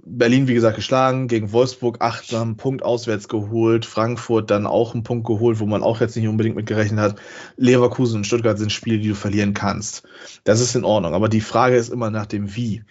Berlin, 0.05 0.47
wie 0.47 0.53
gesagt, 0.53 0.75
geschlagen, 0.75 1.27
gegen 1.27 1.51
Wolfsburg 1.51 2.01
achtsam, 2.01 2.57
Punkt 2.57 2.83
auswärts 2.83 3.27
geholt, 3.27 3.85
Frankfurt 3.85 4.51
dann 4.51 4.65
auch 4.65 4.93
einen 4.93 5.03
Punkt 5.03 5.25
geholt, 5.25 5.59
wo 5.59 5.65
man 5.65 5.83
auch 5.83 6.01
jetzt 6.01 6.15
nicht 6.15 6.27
unbedingt 6.27 6.55
mit 6.55 6.65
gerechnet 6.65 6.99
hat. 6.99 7.15
Leverkusen 7.57 8.17
und 8.17 8.27
Stuttgart 8.27 8.57
sind 8.57 8.71
Spiele, 8.71 8.99
die 8.99 9.09
du 9.09 9.15
verlieren 9.15 9.53
kannst. 9.53 10.03
Das 10.43 10.61
ist 10.61 10.75
in 10.75 10.85
Ordnung, 10.85 11.13
aber 11.13 11.29
die 11.29 11.41
Frage 11.41 11.75
ist 11.75 11.89
immer 11.89 12.09
nach 12.09 12.25
dem 12.25 12.55
Wie. 12.55 12.83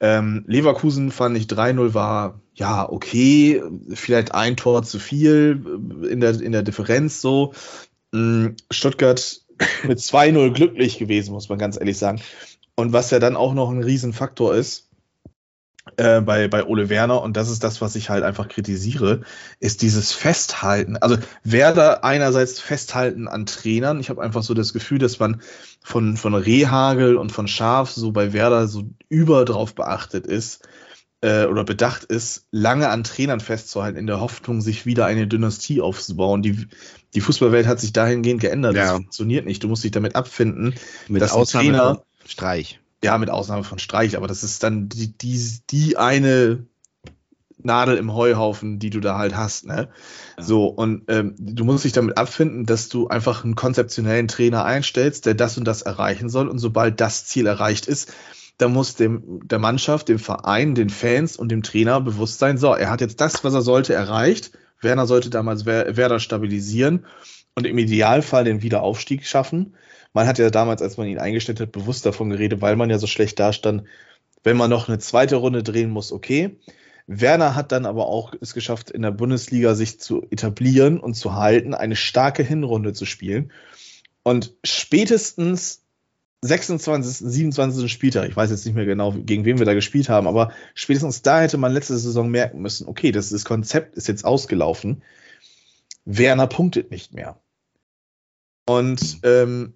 Ähm, 0.00 0.44
Leverkusen 0.46 1.10
fand 1.10 1.36
ich 1.36 1.46
3-0 1.46 1.94
war 1.94 2.40
ja 2.54 2.88
okay, 2.88 3.62
vielleicht 3.94 4.34
ein 4.34 4.56
Tor 4.56 4.82
zu 4.82 4.98
viel 4.98 5.64
in 6.10 6.20
der, 6.20 6.40
in 6.40 6.52
der 6.52 6.62
Differenz 6.62 7.20
so. 7.20 7.54
Mm, 8.12 8.48
Stuttgart 8.70 9.40
mit 9.84 9.98
2-0 9.98 10.52
glücklich 10.52 10.98
gewesen, 10.98 11.32
muss 11.32 11.48
man 11.48 11.58
ganz 11.58 11.78
ehrlich 11.78 11.98
sagen. 11.98 12.20
Und 12.74 12.92
was 12.92 13.10
ja 13.10 13.18
dann 13.18 13.36
auch 13.36 13.54
noch 13.54 13.70
ein 13.70 13.82
Riesenfaktor 13.82 14.54
ist, 14.54 14.88
äh, 15.96 16.20
bei, 16.20 16.48
bei 16.48 16.64
Ole 16.64 16.88
Werner, 16.88 17.22
und 17.22 17.36
das 17.36 17.50
ist 17.50 17.64
das, 17.64 17.80
was 17.80 17.96
ich 17.96 18.08
halt 18.08 18.22
einfach 18.22 18.48
kritisiere, 18.48 19.22
ist 19.58 19.82
dieses 19.82 20.12
Festhalten. 20.12 20.96
Also 20.96 21.18
Werder 21.42 22.04
einerseits 22.04 22.60
Festhalten 22.60 23.26
an 23.26 23.46
Trainern. 23.46 23.98
Ich 23.98 24.08
habe 24.08 24.22
einfach 24.22 24.42
so 24.42 24.54
das 24.54 24.72
Gefühl, 24.72 24.98
dass 24.98 25.18
man 25.18 25.42
von, 25.82 26.16
von 26.16 26.34
Rehagel 26.34 27.16
und 27.16 27.32
von 27.32 27.48
Schaf 27.48 27.90
so 27.90 28.12
bei 28.12 28.32
Werder 28.32 28.68
so 28.68 28.84
über 29.08 29.44
drauf 29.44 29.74
beachtet 29.74 30.26
ist 30.26 30.68
äh, 31.20 31.46
oder 31.46 31.64
bedacht 31.64 32.04
ist, 32.04 32.46
lange 32.52 32.88
an 32.88 33.02
Trainern 33.02 33.40
festzuhalten, 33.40 33.98
in 33.98 34.06
der 34.06 34.20
Hoffnung, 34.20 34.60
sich 34.60 34.86
wieder 34.86 35.06
eine 35.06 35.26
Dynastie 35.26 35.80
aufzubauen. 35.80 36.42
Die, 36.42 36.68
die 37.14 37.20
Fußballwelt 37.20 37.66
hat 37.66 37.80
sich 37.80 37.92
dahingehend 37.92 38.40
geändert. 38.40 38.76
Ja. 38.76 38.82
Das 38.82 38.92
funktioniert 38.92 39.46
nicht. 39.46 39.64
Du 39.64 39.68
musst 39.68 39.82
dich 39.82 39.90
damit 39.90 40.14
abfinden, 40.14 40.74
Mit 41.08 41.22
dass 41.22 41.32
Ausnahme 41.32 41.66
ein 41.66 41.72
Trainer 41.72 42.02
Streich 42.24 42.81
ja, 43.02 43.18
mit 43.18 43.30
Ausnahme 43.30 43.64
von 43.64 43.78
Streich, 43.78 44.16
aber 44.16 44.28
das 44.28 44.44
ist 44.44 44.62
dann 44.62 44.88
die, 44.88 45.16
die, 45.16 45.58
die 45.70 45.96
eine 45.96 46.66
Nadel 47.64 47.96
im 47.96 48.12
Heuhaufen, 48.14 48.78
die 48.78 48.90
du 48.90 49.00
da 49.00 49.18
halt 49.18 49.36
hast, 49.36 49.66
ne? 49.66 49.88
Ja. 50.36 50.42
So, 50.42 50.66
und 50.66 51.04
ähm, 51.08 51.34
du 51.38 51.64
musst 51.64 51.84
dich 51.84 51.92
damit 51.92 52.16
abfinden, 52.16 52.66
dass 52.66 52.88
du 52.88 53.08
einfach 53.08 53.44
einen 53.44 53.54
konzeptionellen 53.54 54.28
Trainer 54.28 54.64
einstellst, 54.64 55.26
der 55.26 55.34
das 55.34 55.58
und 55.58 55.64
das 55.64 55.82
erreichen 55.82 56.28
soll. 56.28 56.48
Und 56.48 56.58
sobald 56.58 57.00
das 57.00 57.26
Ziel 57.26 57.46
erreicht 57.46 57.86
ist, 57.86 58.12
da 58.58 58.68
muss 58.68 58.94
dem, 58.94 59.46
der 59.46 59.58
Mannschaft, 59.58 60.08
dem 60.08 60.18
Verein, 60.18 60.74
den 60.74 60.90
Fans 60.90 61.36
und 61.36 61.50
dem 61.50 61.62
Trainer 61.62 62.00
bewusst 62.00 62.38
sein, 62.38 62.58
so, 62.58 62.74
er 62.74 62.90
hat 62.90 63.00
jetzt 63.00 63.20
das, 63.20 63.44
was 63.44 63.54
er 63.54 63.62
sollte, 63.62 63.94
erreicht. 63.94 64.52
Werner 64.80 65.06
sollte 65.06 65.30
damals 65.30 65.64
Werder 65.64 66.18
stabilisieren 66.18 67.06
und 67.54 67.66
im 67.66 67.78
Idealfall 67.78 68.44
den 68.44 68.62
Wiederaufstieg 68.62 69.26
schaffen. 69.26 69.74
Man 70.12 70.26
hat 70.26 70.38
ja 70.38 70.50
damals, 70.50 70.82
als 70.82 70.96
man 70.96 71.08
ihn 71.08 71.18
eingestellt 71.18 71.60
hat, 71.60 71.72
bewusst 71.72 72.06
davon 72.06 72.30
geredet, 72.30 72.60
weil 72.60 72.76
man 72.76 72.90
ja 72.90 72.98
so 72.98 73.06
schlecht 73.06 73.38
dastand, 73.38 73.84
wenn 74.42 74.56
man 74.56 74.70
noch 74.70 74.88
eine 74.88 74.98
zweite 74.98 75.36
Runde 75.36 75.62
drehen 75.62 75.90
muss, 75.90 76.12
okay. 76.12 76.58
Werner 77.06 77.54
hat 77.54 77.72
dann 77.72 77.86
aber 77.86 78.06
auch 78.06 78.34
es 78.40 78.54
geschafft, 78.54 78.90
in 78.90 79.02
der 79.02 79.10
Bundesliga 79.10 79.74
sich 79.74 80.00
zu 80.00 80.22
etablieren 80.30 81.00
und 81.00 81.14
zu 81.14 81.34
halten, 81.34 81.74
eine 81.74 81.96
starke 81.96 82.42
Hinrunde 82.42 82.92
zu 82.92 83.06
spielen. 83.06 83.52
Und 84.22 84.54
spätestens 84.64 85.82
26., 86.42 87.28
27. 87.28 87.92
Spieltag, 87.92 88.28
ich 88.28 88.36
weiß 88.36 88.50
jetzt 88.50 88.66
nicht 88.66 88.74
mehr 88.74 88.84
genau, 88.84 89.12
gegen 89.12 89.44
wen 89.44 89.58
wir 89.58 89.66
da 89.66 89.74
gespielt 89.74 90.08
haben, 90.08 90.26
aber 90.26 90.52
spätestens 90.74 91.22
da 91.22 91.40
hätte 91.40 91.56
man 91.56 91.72
letzte 91.72 91.96
Saison 91.96 92.30
merken 92.30 92.60
müssen, 92.60 92.88
okay, 92.88 93.12
das, 93.12 93.30
das 93.30 93.44
Konzept 93.44 93.96
ist 93.96 94.08
jetzt 94.08 94.24
ausgelaufen. 94.24 95.02
Werner 96.04 96.46
punktet 96.46 96.90
nicht 96.90 97.14
mehr. 97.14 97.40
Und 98.66 99.18
ähm, 99.22 99.74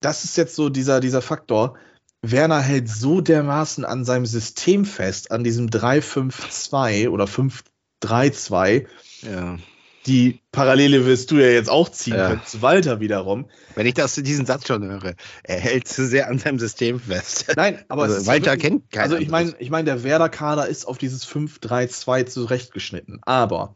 das 0.00 0.24
ist 0.24 0.36
jetzt 0.36 0.54
so 0.54 0.68
dieser, 0.68 1.00
dieser 1.00 1.22
Faktor. 1.22 1.76
Werner 2.22 2.60
hält 2.60 2.88
so 2.88 3.20
dermaßen 3.20 3.84
an 3.84 4.04
seinem 4.04 4.26
System 4.26 4.84
fest, 4.84 5.30
an 5.30 5.44
diesem 5.44 5.68
3-5-2 5.68 7.08
oder 7.10 7.26
5-3-2. 7.26 8.86
Ja. 9.22 9.58
Die 10.06 10.40
Parallele 10.52 11.04
wirst 11.06 11.30
du 11.30 11.36
ja 11.36 11.48
jetzt 11.48 11.68
auch 11.68 11.88
ziehen 11.90 12.14
ja. 12.14 12.28
können 12.28 12.42
zu 12.44 12.62
Walter 12.62 13.00
wiederum. 13.00 13.50
Wenn 13.74 13.86
ich 13.86 13.94
das 13.94 14.14
diesen 14.14 14.46
Satz 14.46 14.66
schon 14.66 14.82
höre, 14.84 15.14
er 15.42 15.60
hält 15.60 15.86
zu 15.86 16.06
sehr 16.06 16.28
an 16.28 16.38
seinem 16.38 16.58
System 16.58 16.98
fest. 16.98 17.52
Nein, 17.56 17.84
aber 17.88 18.04
also 18.04 18.26
Walter 18.26 18.52
wirklich, 18.52 18.62
kennt 18.62 18.90
keinen. 18.90 19.02
Also 19.02 19.16
ich 19.16 19.28
meine, 19.28 19.54
ich 19.58 19.70
meine, 19.70 19.84
der 19.84 20.02
Werder-Kader 20.04 20.66
ist 20.66 20.86
auf 20.86 20.98
dieses 20.98 21.26
5-3-2 21.26 22.26
zurechtgeschnitten. 22.26 23.20
Aber 23.22 23.74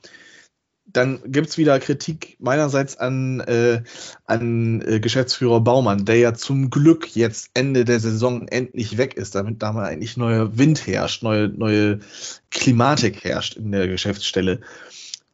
dann 0.87 1.21
gibt 1.25 1.49
es 1.49 1.59
wieder 1.59 1.79
Kritik 1.79 2.37
meinerseits 2.39 2.97
an, 2.97 3.41
äh, 3.41 3.83
an 4.27 4.83
äh, 4.83 5.01
Geschäftsführer 5.01 5.61
Baumann, 5.61 6.05
der 6.05 6.17
ja 6.17 6.35
zum 6.35 6.71
Glück 6.71 7.15
jetzt 7.15 7.51
Ende 7.55 7.85
der 7.85 8.01
Saison 8.01 8.49
endlich 8.49 8.99
weg 8.99 9.15
ist, 9.15 9.35
damit 9.35 9.63
da 9.63 9.73
mal 9.73 9.87
eigentlich 9.87 10.17
neuer 10.17 10.59
Wind 10.59 10.87
herrscht, 10.87 11.23
neue, 11.23 11.49
neue 11.49 12.01
Klimatik 12.51 13.25
herrscht 13.25 13.57
in 13.57 13.73
der 13.73 13.89
Geschäftsstelle. 13.89 14.61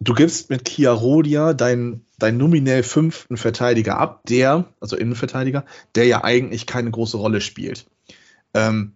Du 0.01 0.15
gibst 0.15 0.49
mit 0.51 0.65
Kia 0.65 0.93
Rodia 0.93 1.55
deinen 1.55 2.05
dein 2.19 2.37
nominell 2.37 2.83
fünften 2.83 3.37
Verteidiger 3.37 3.99
ab, 3.99 4.23
der, 4.29 4.67
also 4.81 4.97
Innenverteidiger, 4.97 5.65
der 5.95 6.07
ja 6.07 6.25
eigentlich 6.25 6.67
keine 6.67 6.91
große 6.91 7.17
Rolle 7.17 7.41
spielt. 7.41 7.87
Ähm, 8.55 8.93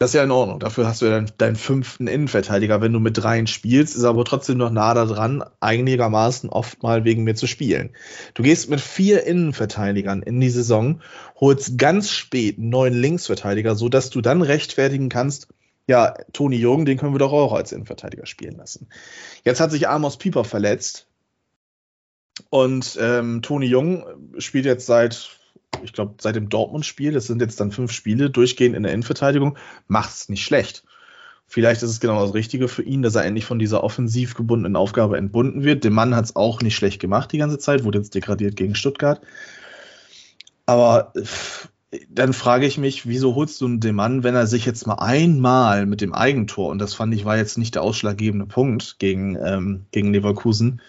das 0.00 0.10
ist 0.10 0.14
ja 0.14 0.24
in 0.24 0.30
Ordnung. 0.30 0.60
Dafür 0.60 0.86
hast 0.86 1.02
du 1.02 1.06
ja 1.06 1.12
deinen, 1.12 1.30
deinen 1.36 1.56
fünften 1.56 2.06
Innenverteidiger. 2.06 2.80
Wenn 2.80 2.94
du 2.94 3.00
mit 3.00 3.18
dreien 3.18 3.46
spielst, 3.46 3.94
ist 3.94 4.02
er 4.02 4.08
aber 4.08 4.24
trotzdem 4.24 4.56
noch 4.56 4.70
nah 4.70 4.94
daran, 4.94 5.44
einigermaßen 5.60 6.48
oft 6.48 6.82
mal 6.82 7.04
wegen 7.04 7.22
mir 7.22 7.34
zu 7.34 7.46
spielen. 7.46 7.90
Du 8.32 8.42
gehst 8.42 8.70
mit 8.70 8.80
vier 8.80 9.24
Innenverteidigern 9.24 10.22
in 10.22 10.40
die 10.40 10.48
Saison, 10.48 11.02
holst 11.38 11.76
ganz 11.76 12.10
spät 12.10 12.56
einen 12.56 12.70
neuen 12.70 12.94
Linksverteidiger, 12.94 13.74
sodass 13.74 14.08
du 14.08 14.22
dann 14.22 14.40
rechtfertigen 14.40 15.10
kannst, 15.10 15.48
ja, 15.86 16.14
Toni 16.32 16.56
Jung, 16.56 16.86
den 16.86 16.96
können 16.96 17.12
wir 17.12 17.18
doch 17.18 17.34
auch 17.34 17.52
als 17.52 17.70
Innenverteidiger 17.70 18.24
spielen 18.24 18.56
lassen. 18.56 18.88
Jetzt 19.44 19.60
hat 19.60 19.70
sich 19.70 19.86
Amos 19.86 20.16
Pieper 20.16 20.44
verletzt. 20.44 21.08
Und 22.48 22.98
ähm, 22.98 23.42
Toni 23.42 23.66
Jung 23.66 24.06
spielt 24.38 24.64
jetzt 24.64 24.86
seit 24.86 25.39
ich 25.82 25.92
glaube, 25.92 26.14
seit 26.20 26.36
dem 26.36 26.48
Dortmund-Spiel, 26.48 27.12
das 27.12 27.26
sind 27.26 27.40
jetzt 27.40 27.60
dann 27.60 27.72
fünf 27.72 27.92
Spiele, 27.92 28.30
durchgehend 28.30 28.76
in 28.76 28.82
der 28.82 28.92
Innenverteidigung, 28.92 29.56
macht 29.88 30.10
es 30.10 30.28
nicht 30.28 30.44
schlecht. 30.44 30.84
Vielleicht 31.46 31.82
ist 31.82 31.90
es 31.90 32.00
genau 32.00 32.24
das 32.24 32.34
Richtige 32.34 32.68
für 32.68 32.82
ihn, 32.82 33.02
dass 33.02 33.16
er 33.16 33.24
endlich 33.24 33.44
von 33.44 33.58
dieser 33.58 33.82
offensiv 33.82 34.34
gebundenen 34.34 34.76
Aufgabe 34.76 35.16
entbunden 35.16 35.64
wird. 35.64 35.82
Der 35.82 35.90
Mann 35.90 36.14
hat 36.14 36.26
es 36.26 36.36
auch 36.36 36.62
nicht 36.62 36.76
schlecht 36.76 37.00
gemacht 37.00 37.32
die 37.32 37.38
ganze 37.38 37.58
Zeit, 37.58 37.82
wurde 37.82 37.98
jetzt 37.98 38.14
degradiert 38.14 38.54
gegen 38.54 38.76
Stuttgart. 38.76 39.20
Aber 40.64 41.12
dann 42.08 42.32
frage 42.32 42.66
ich 42.66 42.78
mich, 42.78 43.08
wieso 43.08 43.34
holst 43.34 43.60
du 43.60 43.76
den 43.76 43.96
Mann, 43.96 44.22
wenn 44.22 44.36
er 44.36 44.46
sich 44.46 44.64
jetzt 44.64 44.86
mal 44.86 45.00
einmal 45.00 45.86
mit 45.86 46.00
dem 46.00 46.14
Eigentor, 46.14 46.70
und 46.70 46.78
das 46.78 46.94
fand 46.94 47.12
ich 47.14 47.24
war 47.24 47.36
jetzt 47.36 47.58
nicht 47.58 47.74
der 47.74 47.82
ausschlaggebende 47.82 48.46
Punkt 48.46 49.00
gegen, 49.00 49.36
ähm, 49.44 49.86
gegen 49.90 50.12
Leverkusen, 50.12 50.80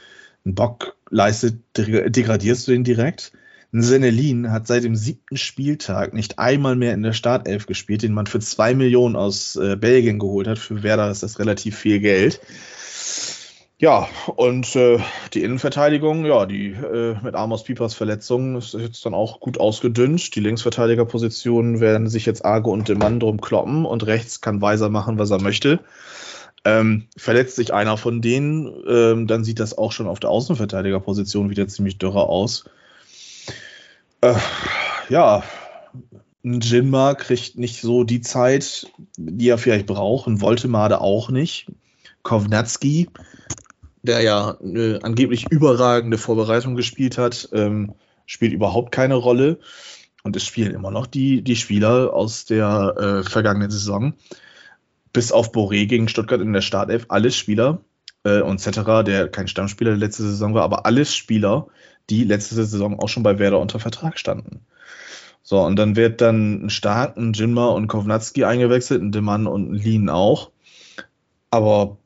einen 0.46 0.54
Bock 0.54 0.96
leistet, 1.10 1.60
degradierst 1.76 2.68
du 2.68 2.72
den 2.72 2.84
direkt? 2.84 3.32
Senelin 3.72 4.52
hat 4.52 4.68
seit 4.68 4.84
dem 4.84 4.96
siebten 4.96 5.38
Spieltag 5.38 6.14
nicht 6.14 6.40
einmal 6.40 6.76
mehr 6.76 6.94
in 6.94 7.04
der 7.04 7.14
Startelf 7.14 7.68
gespielt, 7.68 8.04
den 8.04 8.14
man 8.14 8.28
für 8.28 8.40
zwei 8.40 8.74
Millionen 8.74 9.16
aus 9.16 9.56
äh, 9.56 9.78
Belgien 9.78 10.20
geholt 10.20 10.48
hat. 10.48 10.60
Für 10.60 10.84
Werder 10.84 11.10
ist 11.10 11.24
das 11.24 11.40
relativ 11.40 11.78
viel 11.78 12.00
Geld. 12.00 12.42
Ja, 13.82 14.08
und 14.36 14.76
äh, 14.76 15.00
die 15.34 15.42
Innenverteidigung, 15.42 16.26
ja, 16.26 16.46
die 16.46 16.68
äh, 16.68 17.16
mit 17.24 17.34
Amos 17.34 17.64
Piepers 17.64 17.96
Verletzung 17.96 18.58
ist 18.58 18.74
jetzt 18.74 19.04
dann 19.06 19.16
auch 19.16 19.40
gut 19.40 19.60
ausgedünnt. 19.60 20.36
Die 20.36 20.40
Linksverteidigerpositionen 20.40 21.80
werden 21.80 22.08
sich 22.08 22.28
jetzt 22.28 22.46
Arge 22.46 22.70
und 22.70 22.90
dem 22.90 23.00
Mann 23.00 23.20
drum 23.20 23.42
kloppen 23.42 23.86
und 23.86 24.06
rechts 24.06 24.40
kann 24.40 24.62
Weiser 24.62 24.90
machen, 24.90 25.18
was 25.18 25.32
er 25.32 25.42
möchte. 25.42 25.80
Ähm, 26.64 27.08
verletzt 27.18 27.56
sich 27.56 27.74
einer 27.74 27.98
von 27.98 28.22
denen, 28.22 28.72
ähm, 28.88 29.26
dann 29.26 29.44
sieht 29.44 29.60
das 29.60 29.76
auch 29.76 29.92
schon 29.92 30.06
auf 30.06 30.20
der 30.20 30.30
Außenverteidigerposition 30.30 31.50
wieder 31.50 31.68
ziemlich 31.68 31.98
dürrer 31.98 32.30
aus. 32.30 32.66
Äh, 34.22 34.36
ja, 35.10 35.44
ein 36.44 36.62
Jinma 36.62 37.16
kriegt 37.16 37.58
nicht 37.58 37.82
so 37.82 38.04
die 38.04 38.22
Zeit, 38.22 38.88
die 39.18 39.50
er 39.50 39.58
vielleicht 39.58 39.88
braucht. 39.88 40.28
Ein 40.28 40.42
Voltemade 40.42 41.02
auch 41.02 41.30
nicht. 41.30 41.68
Kovnatski, 42.24 43.10
der 44.04 44.22
ja 44.22 44.58
eine 44.62 45.00
angeblich 45.04 45.52
überragende 45.52 46.18
Vorbereitung 46.18 46.76
gespielt 46.76 47.18
hat, 47.18 47.50
ähm, 47.52 47.94
spielt 48.26 48.54
überhaupt 48.54 48.92
keine 48.92 49.16
Rolle. 49.16 49.60
Und 50.24 50.36
es 50.36 50.46
spielen 50.46 50.74
immer 50.74 50.92
noch 50.92 51.08
die, 51.08 51.44
die 51.44 51.56
Spieler 51.56 52.14
aus 52.14 52.46
der 52.46 52.96
äh, 52.98 53.30
vergangenen 53.30 53.72
Saison. 53.72 54.14
Bis 55.14 55.32
auf 55.32 55.52
Boré 55.52 55.88
gegen 55.88 56.08
Stuttgart 56.08 56.42
in 56.42 56.54
der 56.54 56.62
Startelf. 56.62 57.06
Alle 57.10 57.32
Spieler 57.32 57.82
äh, 58.24 58.42
und 58.42 58.60
Cetera, 58.60 59.02
der 59.04 59.30
kein 59.30 59.48
Stammspieler 59.48 59.92
der 59.92 60.00
letzte 60.00 60.24
Saison 60.24 60.54
war, 60.54 60.64
aber 60.64 60.86
alle 60.86 61.06
Spieler, 61.06 61.68
die 62.10 62.24
letzte 62.24 62.56
Saison 62.56 63.00
auch 63.00 63.10
schon 63.10 63.24
bei 63.24 63.40
Werder 63.40 63.60
unter 63.60 63.80
Vertrag 63.80 64.20
standen. 64.20 64.62
So, 65.44 65.60
und 65.60 65.76
dann 65.76 65.96
wird 65.96 66.22
dann 66.22 66.66
ein 66.66 66.70
Stark, 66.70 67.18
ein 67.18 67.34
Jinma 67.34 67.68
und 67.70 67.88
Kovnatski 67.88 68.46
eingewechselt, 68.46 69.02
ein 69.02 69.12
Demann 69.12 69.48
und 69.48 69.72
ein 69.72 69.76
Lien 69.76 70.10
auch. 70.10 70.52
Aber 71.50 71.98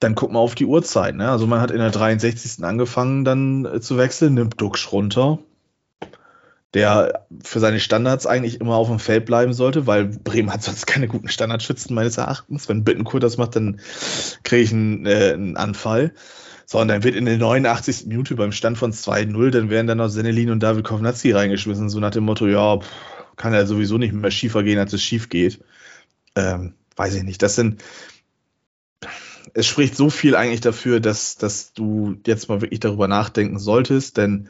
dann 0.00 0.14
guck 0.14 0.32
mal 0.32 0.40
auf 0.40 0.54
die 0.54 0.66
Uhrzeit. 0.66 1.14
Ne? 1.14 1.30
Also 1.30 1.46
man 1.46 1.60
hat 1.60 1.70
in 1.70 1.78
der 1.78 1.90
63. 1.90 2.64
angefangen 2.64 3.24
dann 3.24 3.64
äh, 3.64 3.80
zu 3.80 3.96
wechseln, 3.96 4.34
nimmt 4.34 4.60
Duxch 4.60 4.90
runter, 4.90 5.38
der 6.74 7.26
für 7.42 7.60
seine 7.60 7.80
Standards 7.80 8.26
eigentlich 8.26 8.60
immer 8.60 8.74
auf 8.74 8.88
dem 8.88 8.98
Feld 8.98 9.26
bleiben 9.26 9.52
sollte, 9.52 9.86
weil 9.86 10.06
Bremen 10.06 10.52
hat 10.52 10.62
sonst 10.62 10.86
keine 10.86 11.08
guten 11.08 11.28
Standardschützen 11.28 11.94
meines 11.94 12.18
Erachtens. 12.18 12.68
Wenn 12.68 12.84
Bittenkurt 12.84 13.22
das 13.22 13.38
macht, 13.38 13.56
dann 13.56 13.80
kriege 14.42 14.62
ich 14.62 14.72
einen, 14.72 15.06
äh, 15.06 15.32
einen 15.32 15.56
Anfall. 15.56 16.12
So, 16.66 16.80
und 16.80 16.88
dann 16.88 17.04
wird 17.04 17.16
in 17.16 17.24
der 17.24 17.38
89. 17.38 18.06
Minute 18.06 18.34
beim 18.34 18.52
Stand 18.52 18.78
von 18.78 18.92
2-0, 18.92 19.50
dann 19.50 19.70
werden 19.70 19.86
dann 19.86 19.98
noch 19.98 20.08
Senelin 20.08 20.50
und 20.50 20.62
David 20.62 20.84
Kovnatski 20.84 21.32
reingeschmissen, 21.32 21.88
so 21.88 22.00
nach 22.00 22.10
dem 22.10 22.24
Motto, 22.24 22.46
ja, 22.46 22.78
kann 23.36 23.54
ja 23.54 23.66
sowieso 23.66 23.98
nicht 23.98 24.12
mehr 24.12 24.30
schiefer 24.30 24.62
gehen, 24.62 24.78
als 24.78 24.92
es 24.92 25.02
schief 25.02 25.28
geht. 25.28 25.60
Ähm, 26.36 26.74
weiß 26.96 27.14
ich 27.14 27.22
nicht. 27.22 27.42
Das 27.42 27.56
sind, 27.56 27.82
es 29.54 29.66
spricht 29.66 29.96
so 29.96 30.10
viel 30.10 30.36
eigentlich 30.36 30.60
dafür, 30.60 31.00
dass, 31.00 31.36
dass 31.36 31.72
du 31.72 32.16
jetzt 32.26 32.48
mal 32.48 32.60
wirklich 32.60 32.80
darüber 32.80 33.08
nachdenken 33.08 33.58
solltest, 33.58 34.16
denn 34.16 34.48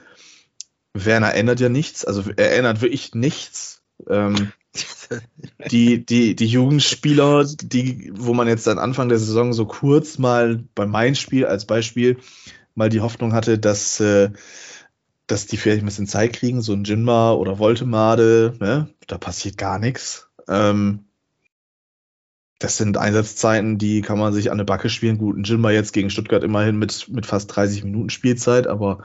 Werner 0.94 1.34
ändert 1.34 1.60
ja 1.60 1.68
nichts, 1.68 2.04
also 2.04 2.24
er 2.36 2.56
ändert 2.56 2.82
wirklich 2.82 3.14
nichts. 3.14 3.82
Ähm, 4.08 4.52
die, 5.70 6.04
die, 6.04 6.34
die 6.34 6.46
Jugendspieler, 6.46 7.44
die, 7.44 8.12
wo 8.14 8.34
man 8.34 8.48
jetzt 8.48 8.68
am 8.68 8.78
Anfang 8.78 9.08
der 9.08 9.18
Saison 9.18 9.52
so 9.52 9.66
kurz 9.66 10.18
mal 10.18 10.64
bei 10.74 10.86
meinem 10.86 11.14
Spiel 11.14 11.46
als 11.46 11.66
Beispiel 11.66 12.18
mal 12.74 12.88
die 12.88 13.00
Hoffnung 13.00 13.32
hatte, 13.32 13.58
dass, 13.58 14.00
äh, 14.00 14.30
dass 15.26 15.46
die 15.46 15.56
vielleicht 15.56 15.82
ein 15.82 15.86
bisschen 15.86 16.06
Zeit 16.06 16.32
kriegen, 16.32 16.62
so 16.62 16.72
ein 16.72 16.84
Jinma 16.84 17.32
oder 17.32 17.58
Voltemade, 17.58 18.54
ne? 18.60 18.88
da 19.06 19.18
passiert 19.18 19.58
gar 19.58 19.78
nichts. 19.78 20.28
Ähm, 20.48 21.04
das 22.58 22.76
sind 22.76 22.96
Einsatzzeiten, 22.96 23.76
die 23.76 24.02
kann 24.02 24.18
man 24.18 24.32
sich 24.32 24.50
an 24.50 24.56
eine 24.56 24.64
Backe 24.64 24.88
spielen. 24.88 25.18
Gut, 25.18 25.36
ein 25.36 25.44
Jinma 25.44 25.70
jetzt 25.70 25.92
gegen 25.92 26.10
Stuttgart 26.10 26.44
immerhin 26.44 26.78
mit, 26.78 27.08
mit 27.08 27.26
fast 27.26 27.54
30 27.54 27.84
Minuten 27.84 28.08
Spielzeit, 28.08 28.68
aber 28.68 29.02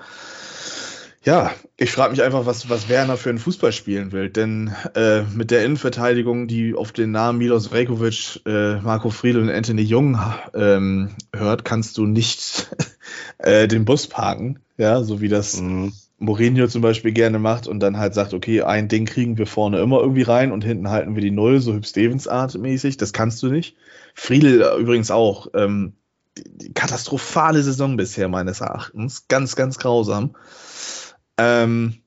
ja, 1.27 1.51
ich 1.75 1.91
frage 1.91 2.11
mich 2.11 2.23
einfach, 2.23 2.45
was, 2.45 2.69
was 2.69 2.87
Werner 2.87 3.17
für 3.17 3.29
einen 3.29 3.37
Fußball 3.37 3.73
spielen 3.73 4.13
will. 4.13 4.29
Denn 4.29 4.73
äh, 4.95 5.23
mit 5.23 5.51
der 5.51 5.65
Innenverteidigung, 5.65 6.47
die 6.47 6.73
auf 6.73 6.93
den 6.93 7.11
Namen 7.11 7.37
Milos 7.37 7.73
Rekovic, 7.73 8.39
äh, 8.45 8.77
Marco 8.77 9.09
Friedl 9.09 9.41
und 9.41 9.49
Anthony 9.49 9.81
Jung 9.81 10.17
ähm, 10.55 11.09
hört, 11.35 11.65
kannst 11.65 11.97
du 11.97 12.05
nicht 12.05 12.73
äh, 13.39 13.67
den 13.67 13.83
Bus 13.83 14.07
parken. 14.07 14.59
Ja, 14.77 15.03
so 15.03 15.19
wie 15.19 15.27
das, 15.27 15.59
mhm. 15.59 15.91
Mourinho 16.17 16.65
zum 16.67 16.81
Beispiel 16.81 17.11
gerne 17.11 17.39
macht 17.39 17.67
und 17.67 17.81
dann 17.81 17.97
halt 17.97 18.13
sagt, 18.13 18.33
okay, 18.33 18.61
ein 18.61 18.87
Ding 18.87 19.05
kriegen 19.05 19.37
wir 19.37 19.47
vorne 19.47 19.81
immer 19.81 19.99
irgendwie 19.99 20.23
rein 20.23 20.53
und 20.53 20.63
hinten 20.63 20.89
halten 20.89 21.13
wir 21.13 21.21
die 21.21 21.31
Null, 21.31 21.59
so 21.59 21.73
Hüb 21.73 21.85
Stevens 21.85 22.29
Art 22.29 22.57
mäßig. 22.57 22.95
Das 22.95 23.11
kannst 23.11 23.43
du 23.43 23.47
nicht. 23.47 23.75
Friedel 24.15 24.65
übrigens 24.79 25.11
auch. 25.11 25.47
Ähm, 25.53 25.91
die, 26.37 26.73
katastrophale 26.73 27.61
Saison 27.63 27.97
bisher 27.97 28.29
meines 28.29 28.61
Erachtens. 28.61 29.27
Ganz, 29.27 29.57
ganz 29.57 29.77
grausam. 29.77 30.35
Ähm, 31.37 32.01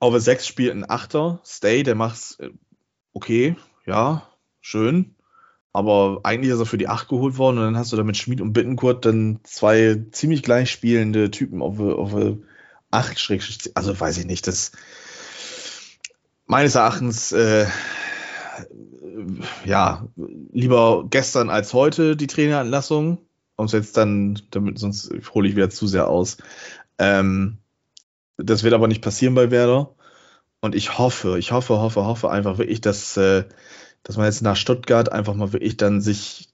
Over 0.00 0.20
6 0.20 0.46
spielt 0.46 0.72
ein 0.72 0.88
Achter. 0.88 1.40
Stay, 1.44 1.82
der 1.82 1.94
macht's 1.94 2.38
äh, 2.40 2.50
okay, 3.12 3.56
ja, 3.86 4.28
schön. 4.60 5.14
Aber 5.72 6.20
eigentlich 6.24 6.52
ist 6.52 6.58
er 6.58 6.66
für 6.66 6.78
die 6.78 6.88
8 6.88 7.08
geholt 7.08 7.38
worden 7.38 7.58
und 7.58 7.64
dann 7.64 7.76
hast 7.78 7.92
du 7.92 7.96
da 7.96 8.02
mit 8.02 8.16
Schmid 8.16 8.40
und 8.40 8.52
Bittenkurt 8.52 9.04
dann 9.06 9.40
zwei 9.44 10.04
ziemlich 10.10 10.42
gleich 10.42 10.70
spielende 10.70 11.30
Typen 11.30 11.62
auf, 11.62 11.78
auf 11.78 12.36
8 12.90 13.18
Schräg, 13.18 13.42
also 13.74 13.98
weiß 13.98 14.18
ich 14.18 14.26
nicht, 14.26 14.46
das 14.46 14.72
meines 16.46 16.74
Erachtens 16.74 17.32
äh, 17.32 17.66
ja, 19.64 20.06
lieber 20.52 21.06
gestern 21.08 21.50
als 21.50 21.72
heute 21.72 22.16
die 22.16 22.26
Traineranlassung. 22.26 23.18
Und 23.56 23.72
jetzt 23.72 23.96
dann, 23.96 24.40
damit, 24.50 24.78
sonst 24.78 25.12
hole 25.34 25.48
ich 25.48 25.56
wieder 25.56 25.70
zu 25.70 25.86
sehr 25.86 26.08
aus. 26.08 26.38
Ähm, 26.98 27.58
das 28.44 28.62
wird 28.62 28.74
aber 28.74 28.88
nicht 28.88 29.02
passieren 29.02 29.34
bei 29.34 29.50
Werder. 29.50 29.94
Und 30.60 30.74
ich 30.74 30.98
hoffe, 30.98 31.38
ich 31.38 31.52
hoffe, 31.52 31.80
hoffe, 31.80 32.04
hoffe 32.04 32.30
einfach 32.30 32.58
wirklich, 32.58 32.80
dass, 32.80 33.16
äh, 33.16 33.44
dass 34.02 34.16
man 34.16 34.26
jetzt 34.26 34.42
nach 34.42 34.56
Stuttgart 34.56 35.10
einfach 35.10 35.34
mal 35.34 35.52
wirklich 35.52 35.76
dann 35.76 36.00
sich 36.00 36.50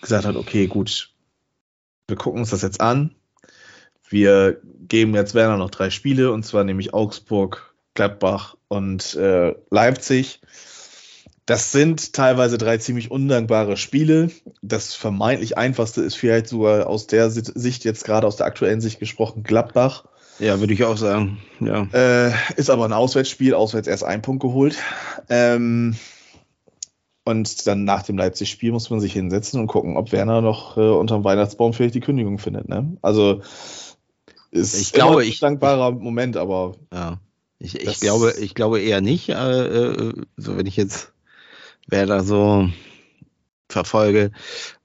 gesagt 0.00 0.24
hat, 0.24 0.36
okay, 0.36 0.66
gut, 0.66 1.10
wir 2.08 2.16
gucken 2.16 2.40
uns 2.40 2.50
das 2.50 2.62
jetzt 2.62 2.80
an. 2.80 3.14
Wir 4.08 4.60
geben 4.88 5.14
jetzt 5.14 5.34
Werner 5.34 5.56
noch 5.56 5.70
drei 5.70 5.90
Spiele, 5.90 6.32
und 6.32 6.44
zwar 6.44 6.64
nämlich 6.64 6.94
Augsburg, 6.94 7.74
Gladbach 7.94 8.56
und 8.68 9.14
äh, 9.14 9.54
Leipzig. 9.70 10.40
Das 11.46 11.72
sind 11.72 12.12
teilweise 12.12 12.58
drei 12.58 12.78
ziemlich 12.78 13.10
undankbare 13.10 13.76
Spiele. 13.76 14.30
Das 14.62 14.94
vermeintlich 14.94 15.58
einfachste 15.58 16.02
ist 16.02 16.14
vielleicht 16.14 16.46
sogar 16.46 16.86
aus 16.86 17.08
der 17.08 17.30
Sicht, 17.30 17.84
jetzt 17.84 18.04
gerade 18.04 18.26
aus 18.26 18.36
der 18.36 18.46
aktuellen 18.46 18.80
Sicht 18.80 19.00
gesprochen, 19.00 19.42
Gladbach. 19.42 20.04
Ja, 20.40 20.58
würde 20.58 20.72
ich 20.72 20.84
auch 20.84 20.96
sagen. 20.96 21.38
Ja. 21.60 21.86
Äh, 21.92 22.32
ist 22.56 22.70
aber 22.70 22.86
ein 22.86 22.94
Auswärtsspiel, 22.94 23.54
auswärts 23.54 23.86
erst 23.86 24.04
ein 24.04 24.22
Punkt 24.22 24.42
geholt. 24.42 24.78
Ähm, 25.28 25.96
und 27.24 27.66
dann 27.66 27.84
nach 27.84 28.02
dem 28.02 28.16
Leipzig-Spiel 28.16 28.72
muss 28.72 28.88
man 28.88 29.00
sich 29.00 29.12
hinsetzen 29.12 29.60
und 29.60 29.66
gucken, 29.66 29.98
ob 29.98 30.12
Werner 30.12 30.40
noch 30.40 30.78
äh, 30.78 30.80
unterm 30.80 31.24
Weihnachtsbaum 31.24 31.74
vielleicht 31.74 31.94
die 31.94 32.00
Kündigung 32.00 32.38
findet. 32.38 32.68
Ne? 32.68 32.96
Also 33.02 33.42
ist 34.50 34.80
ich 34.80 34.92
glaube, 34.92 35.22
ein 35.22 35.32
dankbarer 35.38 35.92
Moment, 35.92 36.36
aber. 36.36 36.74
Ja. 36.92 37.20
Ich, 37.58 37.78
ich 37.78 38.00
glaube, 38.00 38.34
ich 38.40 38.54
glaube 38.54 38.80
eher 38.80 39.02
nicht. 39.02 39.28
Äh, 39.28 39.66
äh, 39.66 40.14
so 40.38 40.56
wenn 40.56 40.64
ich 40.64 40.76
jetzt 40.76 41.12
Werder 41.86 42.24
so 42.24 42.70
verfolge. 43.68 44.32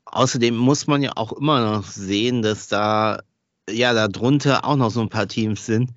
Außerdem 0.04 0.56
muss 0.56 0.86
man 0.86 1.02
ja 1.02 1.14
auch 1.16 1.32
immer 1.32 1.62
noch 1.62 1.86
sehen, 1.86 2.42
dass 2.42 2.68
da 2.68 3.22
ja 3.70 3.94
darunter 4.08 4.66
auch 4.66 4.76
noch 4.76 4.92
so 4.92 5.02
ein 5.02 5.10
paar 5.10 5.28
Teams 5.28 5.66
sind, 5.66 5.92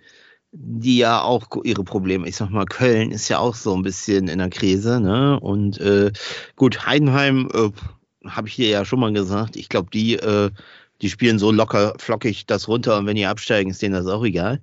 die 0.52 0.98
ja 0.98 1.22
auch 1.22 1.46
ihre 1.64 1.84
Probleme. 1.84 2.26
Ich 2.28 2.36
sag 2.36 2.50
mal, 2.50 2.64
Köln 2.64 3.10
ist 3.10 3.28
ja 3.28 3.38
auch 3.38 3.54
so 3.54 3.74
ein 3.74 3.82
bisschen 3.82 4.28
in 4.28 4.38
der 4.38 4.50
Krise, 4.50 5.00
ne? 5.00 5.38
Und 5.40 5.78
äh, 5.80 6.12
gut, 6.56 6.86
Heidenheim 6.86 7.48
äh, 7.52 7.70
habe 8.28 8.48
ich 8.48 8.54
hier 8.54 8.68
ja 8.68 8.84
schon 8.84 9.00
mal 9.00 9.12
gesagt. 9.12 9.56
Ich 9.56 9.68
glaube, 9.68 9.90
die 9.92 10.14
äh, 10.14 10.50
die 11.02 11.10
spielen 11.10 11.38
so 11.38 11.52
locker 11.52 11.94
flockig 11.98 12.46
das 12.46 12.68
runter 12.68 12.98
und 12.98 13.06
wenn 13.06 13.16
die 13.16 13.26
absteigen, 13.26 13.70
ist 13.70 13.82
denen 13.82 13.94
das 13.94 14.06
auch 14.06 14.24
egal. 14.24 14.60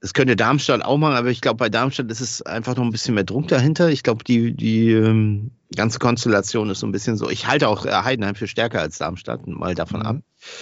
Das 0.00 0.14
könnte 0.14 0.34
Darmstadt 0.34 0.82
auch 0.82 0.96
machen, 0.96 1.14
aber 1.14 1.28
ich 1.28 1.42
glaube, 1.42 1.58
bei 1.58 1.68
Darmstadt 1.68 2.10
ist 2.10 2.20
es 2.20 2.40
einfach 2.42 2.74
noch 2.74 2.84
ein 2.84 2.90
bisschen 2.90 3.14
mehr 3.14 3.24
Druck 3.24 3.48
dahinter. 3.48 3.90
Ich 3.90 4.02
glaube, 4.02 4.24
die, 4.24 4.54
die 4.54 4.92
ähm, 4.92 5.50
ganze 5.76 5.98
Konstellation 5.98 6.70
ist 6.70 6.80
so 6.80 6.86
ein 6.86 6.92
bisschen 6.92 7.18
so. 7.18 7.28
Ich 7.28 7.46
halte 7.46 7.68
auch 7.68 7.84
Heidenheim 7.84 8.34
für 8.34 8.46
stärker 8.46 8.80
als 8.80 8.96
Darmstadt, 8.96 9.46
mal 9.46 9.74
davon 9.74 10.00
mhm. 10.00 10.06
ab. 10.06 10.16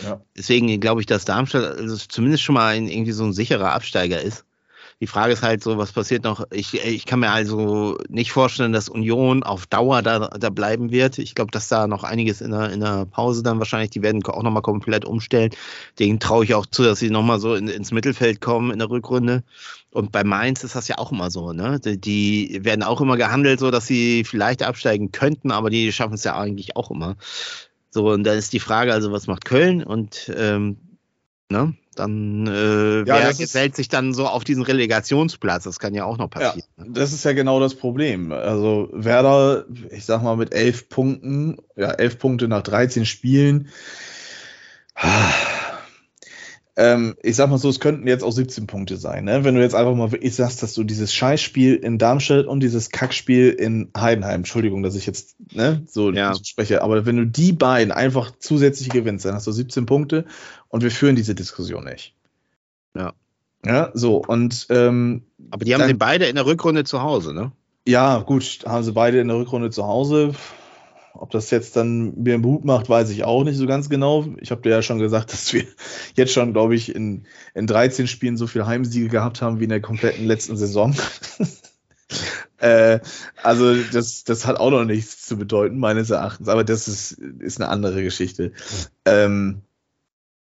Ja. 0.04 0.20
Deswegen 0.36 0.80
glaube 0.80 1.00
ich, 1.00 1.06
dass 1.06 1.24
Darmstadt 1.24 1.78
also 1.78 1.96
zumindest 1.96 2.42
schon 2.42 2.54
mal 2.54 2.74
ein, 2.74 2.88
irgendwie 2.88 3.12
so 3.12 3.24
ein 3.24 3.32
sicherer 3.32 3.72
Absteiger 3.72 4.20
ist. 4.20 4.44
Die 5.00 5.06
Frage 5.06 5.32
ist 5.32 5.42
halt 5.42 5.62
so, 5.62 5.78
was 5.78 5.92
passiert 5.92 6.24
noch? 6.24 6.44
Ich, 6.50 6.74
ich 6.74 7.06
kann 7.06 7.20
mir 7.20 7.30
also 7.30 7.96
nicht 8.08 8.32
vorstellen, 8.32 8.72
dass 8.72 8.88
Union 8.88 9.44
auf 9.44 9.66
Dauer 9.66 10.02
da, 10.02 10.28
da 10.28 10.50
bleiben 10.50 10.90
wird. 10.90 11.18
Ich 11.18 11.36
glaube, 11.36 11.52
dass 11.52 11.68
da 11.68 11.86
noch 11.86 12.02
einiges 12.02 12.40
in 12.40 12.50
der, 12.50 12.72
in 12.72 12.80
der 12.80 13.06
Pause 13.06 13.44
dann 13.44 13.60
wahrscheinlich, 13.60 13.90
die 13.90 14.02
werden 14.02 14.24
auch 14.24 14.42
nochmal 14.42 14.62
komplett 14.62 15.04
umstellen. 15.04 15.50
Denen 16.00 16.18
traue 16.18 16.44
ich 16.44 16.54
auch 16.54 16.66
zu, 16.66 16.82
dass 16.82 16.98
sie 16.98 17.10
nochmal 17.10 17.38
so 17.38 17.54
in, 17.54 17.68
ins 17.68 17.92
Mittelfeld 17.92 18.40
kommen 18.40 18.72
in 18.72 18.80
der 18.80 18.90
Rückrunde. 18.90 19.44
Und 19.92 20.10
bei 20.10 20.24
Mainz 20.24 20.64
ist 20.64 20.74
das 20.74 20.88
ja 20.88 20.98
auch 20.98 21.12
immer 21.12 21.30
so, 21.30 21.52
ne? 21.52 21.78
Die, 21.80 22.58
werden 22.64 22.82
auch 22.82 23.00
immer 23.00 23.16
gehandelt, 23.16 23.60
so 23.60 23.70
dass 23.70 23.86
sie 23.86 24.24
vielleicht 24.24 24.64
absteigen 24.64 25.12
könnten, 25.12 25.52
aber 25.52 25.70
die 25.70 25.92
schaffen 25.92 26.14
es 26.14 26.24
ja 26.24 26.36
eigentlich 26.36 26.76
auch 26.76 26.90
immer. 26.90 27.16
So, 27.90 28.10
und 28.10 28.24
dann 28.24 28.36
ist 28.36 28.52
die 28.52 28.60
Frage, 28.60 28.92
also 28.92 29.12
was 29.12 29.28
macht 29.28 29.44
Köln? 29.44 29.82
Und 29.82 30.30
ähm, 30.36 30.76
ne? 31.50 31.74
Dann 31.98 32.46
äh, 32.46 32.98
ja, 32.98 33.04
wer 33.06 33.34
gefällt 33.34 33.74
sich 33.76 33.88
dann 33.88 34.14
so 34.14 34.26
auf 34.26 34.44
diesen 34.44 34.62
Relegationsplatz? 34.62 35.64
Das 35.64 35.78
kann 35.78 35.94
ja 35.94 36.04
auch 36.04 36.18
noch 36.18 36.30
passieren. 36.30 36.68
Ja, 36.78 36.84
das 36.88 37.12
ist 37.12 37.24
ja 37.24 37.32
genau 37.32 37.60
das 37.60 37.74
Problem. 37.74 38.32
Also 38.32 38.88
Werder, 38.92 39.64
ich 39.90 40.04
sag 40.04 40.22
mal 40.22 40.36
mit 40.36 40.54
elf 40.54 40.88
Punkten, 40.88 41.56
ja 41.76 41.90
elf 41.90 42.18
Punkte 42.18 42.48
nach 42.48 42.62
13 42.62 43.06
Spielen 43.06 43.68
ähm, 46.78 47.16
ich 47.24 47.34
sag 47.34 47.50
mal 47.50 47.58
so, 47.58 47.68
es 47.68 47.80
könnten 47.80 48.06
jetzt 48.06 48.22
auch 48.22 48.30
17 48.30 48.68
Punkte 48.68 48.98
sein. 48.98 49.24
Ne? 49.24 49.42
Wenn 49.42 49.56
du 49.56 49.60
jetzt 49.60 49.74
einfach 49.74 49.96
mal 49.96 50.12
wirklich 50.12 50.36
sagst, 50.36 50.62
dass 50.62 50.74
du 50.74 50.84
dieses 50.84 51.12
Scheißspiel 51.12 51.74
in 51.74 51.98
Darmstadt 51.98 52.46
und 52.46 52.60
dieses 52.60 52.90
Kackspiel 52.90 53.50
in 53.50 53.90
Heidenheim, 53.96 54.42
Entschuldigung, 54.42 54.84
dass 54.84 54.94
ich 54.94 55.04
jetzt 55.04 55.34
ne, 55.52 55.82
so, 55.88 56.12
ja. 56.12 56.32
so 56.32 56.44
spreche, 56.44 56.80
aber 56.82 57.04
wenn 57.04 57.16
du 57.16 57.26
die 57.26 57.52
beiden 57.52 57.90
einfach 57.92 58.30
zusätzlich 58.38 58.90
gewinnst, 58.90 59.24
dann 59.24 59.34
hast 59.34 59.48
du 59.48 59.52
17 59.52 59.86
Punkte 59.86 60.24
und 60.68 60.84
wir 60.84 60.92
führen 60.92 61.16
diese 61.16 61.34
Diskussion 61.34 61.84
nicht. 61.84 62.14
Ja. 62.96 63.12
Ja, 63.66 63.90
so 63.92 64.18
und 64.18 64.68
ähm, 64.70 65.24
aber 65.50 65.64
die 65.64 65.74
haben 65.74 65.80
dann, 65.80 65.88
sie 65.88 65.94
beide 65.94 66.26
in 66.26 66.36
der 66.36 66.46
Rückrunde 66.46 66.84
zu 66.84 67.02
Hause, 67.02 67.34
ne? 67.34 67.50
Ja, 67.88 68.18
gut, 68.20 68.60
haben 68.64 68.84
sie 68.84 68.92
beide 68.92 69.18
in 69.18 69.26
der 69.26 69.36
Rückrunde 69.36 69.70
zu 69.70 69.84
Hause. 69.84 70.32
Ob 71.18 71.30
das 71.30 71.50
jetzt 71.50 71.76
dann 71.76 72.14
mir 72.22 72.38
Mut 72.38 72.64
macht, 72.64 72.88
weiß 72.88 73.10
ich 73.10 73.24
auch 73.24 73.44
nicht 73.44 73.56
so 73.56 73.66
ganz 73.66 73.90
genau. 73.90 74.26
Ich 74.40 74.50
habe 74.50 74.62
dir 74.62 74.70
ja 74.70 74.82
schon 74.82 74.98
gesagt, 74.98 75.32
dass 75.32 75.52
wir 75.52 75.64
jetzt 76.14 76.32
schon, 76.32 76.52
glaube 76.52 76.74
ich, 76.74 76.94
in, 76.94 77.26
in 77.54 77.66
13 77.66 78.06
Spielen 78.06 78.36
so 78.36 78.46
viele 78.46 78.66
Heimsiege 78.66 79.08
gehabt 79.08 79.42
haben 79.42 79.60
wie 79.60 79.64
in 79.64 79.70
der 79.70 79.80
kompletten 79.80 80.26
letzten 80.26 80.56
Saison. 80.56 80.94
äh, 82.58 83.00
also 83.42 83.74
das, 83.92 84.24
das 84.24 84.46
hat 84.46 84.58
auch 84.58 84.70
noch 84.70 84.84
nichts 84.84 85.26
zu 85.26 85.36
bedeuten, 85.36 85.78
meines 85.78 86.10
Erachtens. 86.10 86.48
Aber 86.48 86.64
das 86.64 86.88
ist, 86.88 87.12
ist 87.12 87.60
eine 87.60 87.68
andere 87.70 88.02
Geschichte. 88.02 88.52
Ähm, 89.04 89.62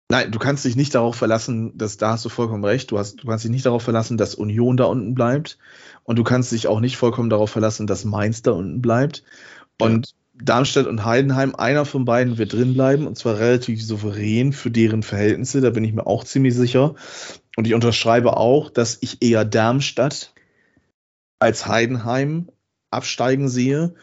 Nein, 0.10 0.32
du 0.32 0.40
kannst 0.40 0.64
dich 0.64 0.78
nicht 0.78 0.96
darauf 0.96 1.18
verlassen, 1.18 1.78
dass 1.78 1.98
da 1.98 2.12
hast 2.12 2.24
du 2.24 2.30
vollkommen 2.30 2.64
recht. 2.64 2.92
Du, 2.92 2.98
hast, 2.98 3.22
du 3.22 3.28
kannst 3.28 3.44
dich 3.44 3.52
nicht 3.52 3.66
darauf 3.66 3.84
verlassen, 3.84 4.18
dass 4.18 4.36
Union 4.36 4.78
da 4.78 4.86
unten 4.86 5.16
bleibt. 5.16 5.58
Und 6.04 6.18
du 6.18 6.24
kannst 6.24 6.54
dich 6.54 6.68
auch 6.68 6.80
nicht 6.80 6.96
vollkommen 6.96 7.30
darauf 7.30 7.50
verlassen, 7.50 7.88
dass 7.88 8.06
Mainz 8.06 8.42
da 8.42 8.52
unten 8.52 8.82
bleibt. 8.82 9.24
Und 9.82 10.16
Darmstadt 10.42 10.88
und 10.88 11.04
Heidenheim, 11.04 11.56
einer 11.56 11.86
von 11.86 12.06
beiden 12.06 12.38
wird 12.38 12.54
drin 12.54 12.74
bleiben 12.74 13.08
und 13.08 13.18
zwar 13.18 13.40
relativ 13.40 13.84
souverän 13.84 14.54
für 14.54 14.72
deren 14.72 15.04
Verhältnisse, 15.04 15.62
da 15.62 15.72
bin 15.72 15.84
ich 15.84 15.94
mir 15.94 16.06
auch 16.06 16.24
ziemlich 16.24 16.56
sicher. 16.56 16.96
Und 17.56 17.66
ich 17.66 17.74
unterschreibe 17.74 18.38
auch, 18.38 18.70
dass 18.70 18.98
ich 19.02 19.22
eher 19.22 19.46
Darmstadt 19.46 20.34
als 21.40 21.68
Heidenheim 21.68 22.50
absteigen 22.92 23.50
sehe. 23.50 23.96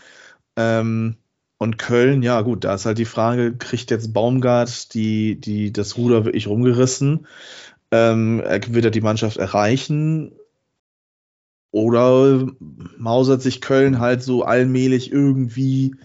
Ähm, 0.56 1.16
und 1.58 1.78
Köln, 1.78 2.22
ja 2.22 2.40
gut, 2.42 2.64
da 2.64 2.74
ist 2.74 2.84
halt 2.84 2.98
die 2.98 3.04
Frage, 3.04 3.56
kriegt 3.56 3.90
jetzt 3.90 4.12
Baumgart 4.12 4.92
die, 4.94 5.40
die, 5.40 5.72
das 5.72 5.96
Ruder 5.96 6.24
wirklich 6.24 6.48
rumgerissen? 6.48 7.26
Ähm, 7.90 8.42
wird 8.42 8.84
er 8.84 8.90
die 8.90 9.00
Mannschaft 9.00 9.36
erreichen? 9.36 10.32
Oder 11.70 12.46
mausert 12.98 13.40
sich 13.42 13.60
Köln 13.60 14.00
halt 14.00 14.22
so 14.22 14.44
allmählich 14.44 15.10
irgendwie 15.12 15.96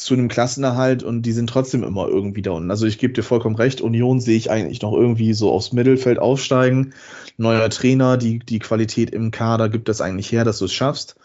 zu 0.00 0.14
einem 0.14 0.28
Klassenerhalt 0.28 1.02
und 1.02 1.22
die 1.22 1.32
sind 1.32 1.50
trotzdem 1.50 1.82
immer 1.84 2.08
irgendwie 2.08 2.40
da 2.40 2.52
unten. 2.52 2.70
Also 2.70 2.86
ich 2.86 2.98
gebe 2.98 3.12
dir 3.12 3.22
vollkommen 3.22 3.56
recht, 3.56 3.80
Union 3.80 4.18
sehe 4.18 4.36
ich 4.36 4.50
eigentlich 4.50 4.80
noch 4.80 4.94
irgendwie 4.94 5.34
so 5.34 5.52
aufs 5.52 5.72
Mittelfeld 5.72 6.18
aufsteigen. 6.18 6.94
Neuer 7.36 7.68
Trainer, 7.68 8.16
die, 8.16 8.38
die 8.38 8.58
Qualität 8.60 9.10
im 9.10 9.30
Kader 9.30 9.68
gibt 9.68 9.88
das 9.88 10.00
eigentlich 10.00 10.32
her, 10.32 10.44
dass 10.44 10.58
du 10.58 10.64
es 10.64 10.72
schaffst. 10.72 11.16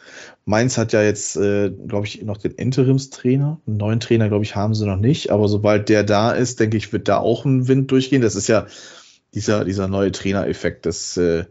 Mainz 0.44 0.78
hat 0.78 0.92
ja 0.92 1.02
jetzt, 1.02 1.38
äh, 1.38 1.72
glaube 1.72 2.06
ich, 2.08 2.22
noch 2.24 2.38
den 2.38 2.52
Interimstrainer. 2.52 3.62
Einen 3.66 3.78
neuen 3.78 4.00
Trainer, 4.02 4.28
glaube 4.28 4.44
ich, 4.44 4.56
haben 4.56 4.76
sie 4.76 4.86
noch 4.86 5.00
nicht. 5.00 5.32
Aber 5.32 5.48
sobald 5.48 5.88
der 5.88 6.04
da 6.04 6.32
ist, 6.32 6.60
denke 6.60 6.76
ich, 6.78 6.92
wird 6.92 7.08
da 7.08 7.18
auch 7.18 7.46
ein 7.46 7.68
Wind 7.68 7.92
durchgehen. 7.92 8.22
Das 8.22 8.36
ist 8.36 8.48
ja 8.48 8.68
dieser, 9.34 9.64
dieser 9.64 9.88
neue 9.88 10.12
Trainereffekt, 10.12 10.86
das 10.86 11.16
äh, 11.18 11.46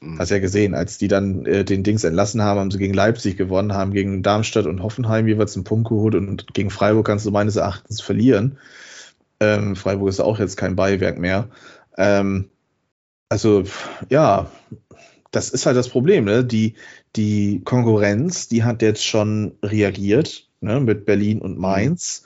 Mhm. 0.00 0.18
Hast 0.18 0.30
ja 0.30 0.38
gesehen, 0.38 0.74
als 0.74 0.98
die 0.98 1.08
dann 1.08 1.44
äh, 1.46 1.64
den 1.64 1.82
Dings 1.82 2.04
entlassen 2.04 2.42
haben, 2.42 2.60
haben 2.60 2.70
sie 2.70 2.78
gegen 2.78 2.94
Leipzig 2.94 3.36
gewonnen, 3.36 3.74
haben 3.74 3.92
gegen 3.92 4.22
Darmstadt 4.22 4.66
und 4.66 4.82
Hoffenheim 4.82 5.26
jeweils 5.28 5.56
einen 5.56 5.64
Punkt 5.64 5.88
geholt 5.88 6.14
und 6.14 6.54
gegen 6.54 6.70
Freiburg 6.70 7.06
kannst 7.06 7.26
du 7.26 7.30
meines 7.30 7.56
Erachtens 7.56 8.00
verlieren. 8.00 8.58
Ähm, 9.40 9.76
Freiburg 9.76 10.08
ist 10.08 10.20
auch 10.20 10.38
jetzt 10.38 10.56
kein 10.56 10.76
Beiwerk 10.76 11.18
mehr. 11.18 11.48
Ähm, 11.96 12.50
Also, 13.30 13.64
ja, 14.10 14.50
das 15.30 15.50
ist 15.50 15.66
halt 15.66 15.76
das 15.76 15.88
Problem, 15.90 16.24
ne? 16.24 16.44
Die, 16.44 16.74
die 17.16 17.62
Konkurrenz, 17.64 18.48
die 18.48 18.64
hat 18.64 18.82
jetzt 18.82 19.04
schon 19.04 19.56
reagiert, 19.62 20.48
ne? 20.60 20.80
Mit 20.80 21.06
Berlin 21.06 21.40
und 21.40 21.58
Mainz. 21.58 22.24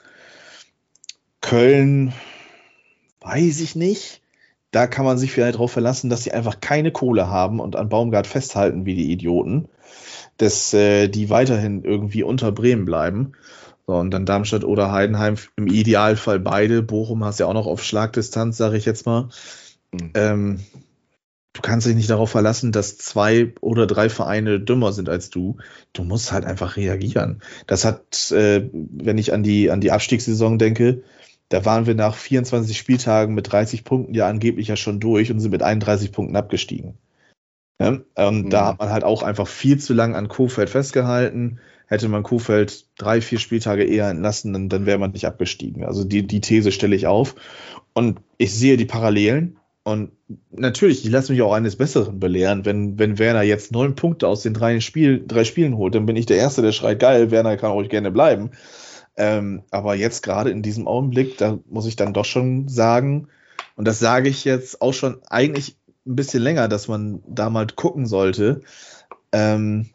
Köln, 1.41 2.13
weiß 3.21 3.61
ich 3.61 3.75
nicht. 3.75 4.22
Da 4.73 4.87
kann 4.87 5.05
man 5.05 5.19
sich 5.19 5.31
vielleicht 5.31 5.53
darauf 5.53 5.71
verlassen, 5.71 6.09
dass 6.09 6.23
sie 6.23 6.31
einfach 6.31 6.59
keine 6.59 6.91
Kohle 6.91 7.29
haben 7.29 7.59
und 7.59 7.75
an 7.75 7.89
Baumgart 7.89 8.25
festhalten 8.25 8.87
wie 8.87 8.95
die 8.95 9.11
Idioten, 9.11 9.69
dass 10.37 10.73
äh, 10.73 11.07
die 11.09 11.29
weiterhin 11.29 11.83
irgendwie 11.83 12.23
unter 12.23 12.51
Bremen 12.51 12.83
bleiben. 12.83 13.33
So, 13.85 13.93
und 13.93 14.09
dann 14.11 14.25
Darmstadt 14.25 14.63
oder 14.63 14.91
Heidenheim, 14.91 15.35
im 15.57 15.67
Idealfall 15.67 16.39
beide. 16.39 16.81
Bochum 16.81 17.23
hast 17.23 17.39
ja 17.39 17.45
auch 17.45 17.53
noch 17.53 17.67
auf 17.67 17.83
Schlagdistanz, 17.83 18.57
sage 18.57 18.75
ich 18.77 18.85
jetzt 18.85 19.05
mal. 19.05 19.29
Mhm. 19.91 20.11
Ähm, 20.15 20.59
du 21.53 21.61
kannst 21.61 21.85
dich 21.85 21.95
nicht 21.95 22.09
darauf 22.09 22.31
verlassen, 22.31 22.71
dass 22.71 22.97
zwei 22.97 23.53
oder 23.61 23.85
drei 23.85 24.09
Vereine 24.09 24.59
dümmer 24.59 24.91
sind 24.91 25.07
als 25.07 25.29
du. 25.29 25.57
Du 25.93 26.03
musst 26.03 26.31
halt 26.31 26.45
einfach 26.45 26.77
reagieren. 26.77 27.43
Das 27.67 27.85
hat, 27.85 28.31
äh, 28.31 28.67
wenn 28.73 29.19
ich 29.19 29.33
an 29.33 29.43
die, 29.43 29.69
an 29.69 29.81
die 29.81 29.91
Abstiegssaison 29.91 30.57
denke, 30.57 31.03
da 31.53 31.65
waren 31.65 31.85
wir 31.85 31.93
nach 31.93 32.15
24 32.15 32.75
Spieltagen 32.75 33.35
mit 33.35 33.51
30 33.51 33.83
Punkten 33.83 34.15
ja 34.15 34.27
angeblich 34.27 34.69
ja 34.69 34.75
schon 34.75 34.99
durch 34.99 35.31
und 35.31 35.39
sind 35.39 35.51
mit 35.51 35.61
31 35.61 36.11
Punkten 36.11 36.35
abgestiegen. 36.35 36.97
Ja? 37.79 37.99
Und 38.15 38.45
mhm. 38.45 38.49
da 38.49 38.69
hat 38.69 38.79
man 38.79 38.89
halt 38.89 39.03
auch 39.03 39.21
einfach 39.21 39.47
viel 39.47 39.77
zu 39.77 39.93
lang 39.93 40.15
an 40.15 40.29
Kofeld 40.29 40.71
festgehalten. 40.71 41.59
Hätte 41.85 42.07
man 42.07 42.23
Kofeld 42.23 42.87
drei, 42.97 43.21
vier 43.21 43.37
Spieltage 43.37 43.83
eher 43.83 44.09
entlassen, 44.09 44.51
dann, 44.51 44.67
dann 44.67 44.87
wäre 44.87 44.97
man 44.97 45.11
nicht 45.11 45.27
abgestiegen. 45.27 45.85
Also 45.85 46.03
die, 46.03 46.25
die 46.25 46.41
These 46.41 46.71
stelle 46.71 46.95
ich 46.95 47.05
auf. 47.05 47.35
Und 47.93 48.19
ich 48.39 48.51
sehe 48.51 48.75
die 48.75 48.85
Parallelen. 48.85 49.57
Und 49.83 50.11
natürlich, 50.49 51.05
ich 51.05 51.11
lasse 51.11 51.33
mich 51.33 51.43
auch 51.43 51.53
eines 51.53 51.75
Besseren 51.75 52.19
belehren. 52.19 52.65
Wenn, 52.65 52.97
wenn 52.97 53.19
Werner 53.19 53.43
jetzt 53.43 53.71
neun 53.71 53.93
Punkte 53.93 54.27
aus 54.27 54.41
den 54.41 54.55
drei, 54.55 54.79
Spiel, 54.79 55.23
drei 55.27 55.43
Spielen 55.43 55.77
holt, 55.77 55.93
dann 55.93 56.07
bin 56.07 56.15
ich 56.15 56.25
der 56.25 56.37
Erste, 56.37 56.63
der 56.63 56.71
schreit, 56.71 56.99
geil, 56.99 57.29
Werner 57.29 57.57
kann 57.57 57.69
auch 57.69 57.87
gerne 57.87 58.09
bleiben. 58.09 58.49
Ähm, 59.15 59.63
aber 59.71 59.95
jetzt 59.95 60.23
gerade 60.23 60.49
in 60.49 60.61
diesem 60.61 60.87
Augenblick, 60.87 61.37
da 61.37 61.59
muss 61.69 61.85
ich 61.85 61.95
dann 61.95 62.13
doch 62.13 62.25
schon 62.25 62.67
sagen, 62.67 63.27
und 63.75 63.87
das 63.87 63.99
sage 63.99 64.29
ich 64.29 64.43
jetzt 64.45 64.81
auch 64.81 64.93
schon 64.93 65.21
eigentlich 65.27 65.77
ein 66.05 66.15
bisschen 66.15 66.43
länger, 66.43 66.67
dass 66.67 66.87
man 66.87 67.23
da 67.27 67.49
mal 67.49 67.67
gucken 67.67 68.05
sollte. 68.05 68.61
Ähm, 69.31 69.89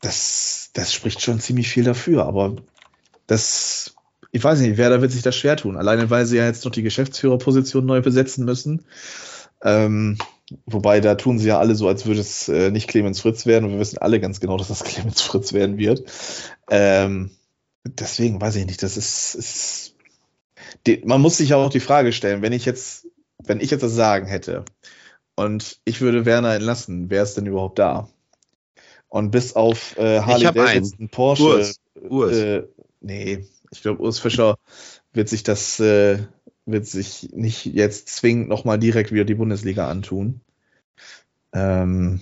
das, 0.00 0.70
das 0.72 0.92
spricht 0.92 1.20
schon 1.20 1.40
ziemlich 1.40 1.68
viel 1.68 1.84
dafür, 1.84 2.24
aber 2.26 2.56
das 3.26 3.94
ich 4.32 4.44
weiß 4.44 4.60
nicht, 4.60 4.76
wer 4.76 4.90
da 4.90 5.00
wird 5.00 5.12
sich 5.12 5.22
das 5.22 5.36
schwer 5.36 5.56
tun. 5.56 5.76
Alleine, 5.76 6.10
weil 6.10 6.26
sie 6.26 6.36
ja 6.36 6.46
jetzt 6.46 6.64
noch 6.64 6.72
die 6.72 6.82
Geschäftsführerposition 6.82 7.84
neu 7.84 8.00
besetzen 8.00 8.44
müssen. 8.44 8.84
Ähm, 9.62 10.18
wobei, 10.66 11.00
da 11.00 11.16
tun 11.16 11.38
sie 11.38 11.48
ja 11.48 11.58
alle 11.58 11.74
so, 11.74 11.88
als 11.88 12.06
würde 12.06 12.20
es 12.20 12.48
äh, 12.48 12.70
nicht 12.70 12.88
Clemens 12.88 13.20
Fritz 13.20 13.46
werden. 13.46 13.64
Und 13.64 13.72
wir 13.72 13.80
wissen 13.80 13.98
alle 13.98 14.20
ganz 14.20 14.40
genau, 14.40 14.56
dass 14.56 14.68
das 14.68 14.84
Clemens 14.84 15.20
Fritz 15.20 15.52
werden 15.52 15.78
wird. 15.78 16.04
Ähm, 16.70 17.30
deswegen 17.84 18.40
weiß 18.40 18.56
ich 18.56 18.66
nicht, 18.66 18.82
das 18.82 18.96
ist, 18.96 19.34
ist 19.34 19.94
die, 20.86 21.02
man 21.04 21.20
muss 21.20 21.36
sich 21.36 21.50
ja 21.50 21.56
auch 21.56 21.70
die 21.70 21.80
Frage 21.80 22.12
stellen, 22.12 22.42
wenn 22.42 22.52
ich 22.52 22.64
jetzt, 22.64 23.06
wenn 23.38 23.60
ich 23.60 23.70
jetzt 23.70 23.82
das 23.82 23.94
Sagen 23.94 24.26
hätte 24.26 24.64
und 25.34 25.80
ich 25.84 26.00
würde 26.00 26.26
Werner 26.26 26.54
entlassen, 26.54 27.10
wer 27.10 27.22
ist 27.22 27.36
denn 27.36 27.46
überhaupt 27.46 27.78
da? 27.78 28.08
Und 29.08 29.30
bis 29.32 29.56
auf 29.56 29.96
äh, 29.98 30.20
Harley 30.20 30.44
Davidson, 30.44 31.08
Porsche, 31.08 31.42
Urs. 31.42 31.80
Urs. 32.00 32.36
Äh, 32.36 32.62
nee, 33.00 33.46
ich 33.70 33.82
glaube, 33.82 34.02
Urs 34.02 34.20
Fischer 34.20 34.56
wird 35.12 35.28
sich 35.28 35.42
das, 35.42 35.80
äh, 35.80 36.18
wird 36.64 36.86
sich 36.86 37.30
nicht 37.32 37.64
jetzt 37.66 38.08
zwingend 38.08 38.48
nochmal 38.48 38.78
direkt 38.78 39.10
wieder 39.10 39.24
die 39.24 39.34
Bundesliga 39.34 39.90
antun. 39.90 40.40
Ähm, 41.52 42.20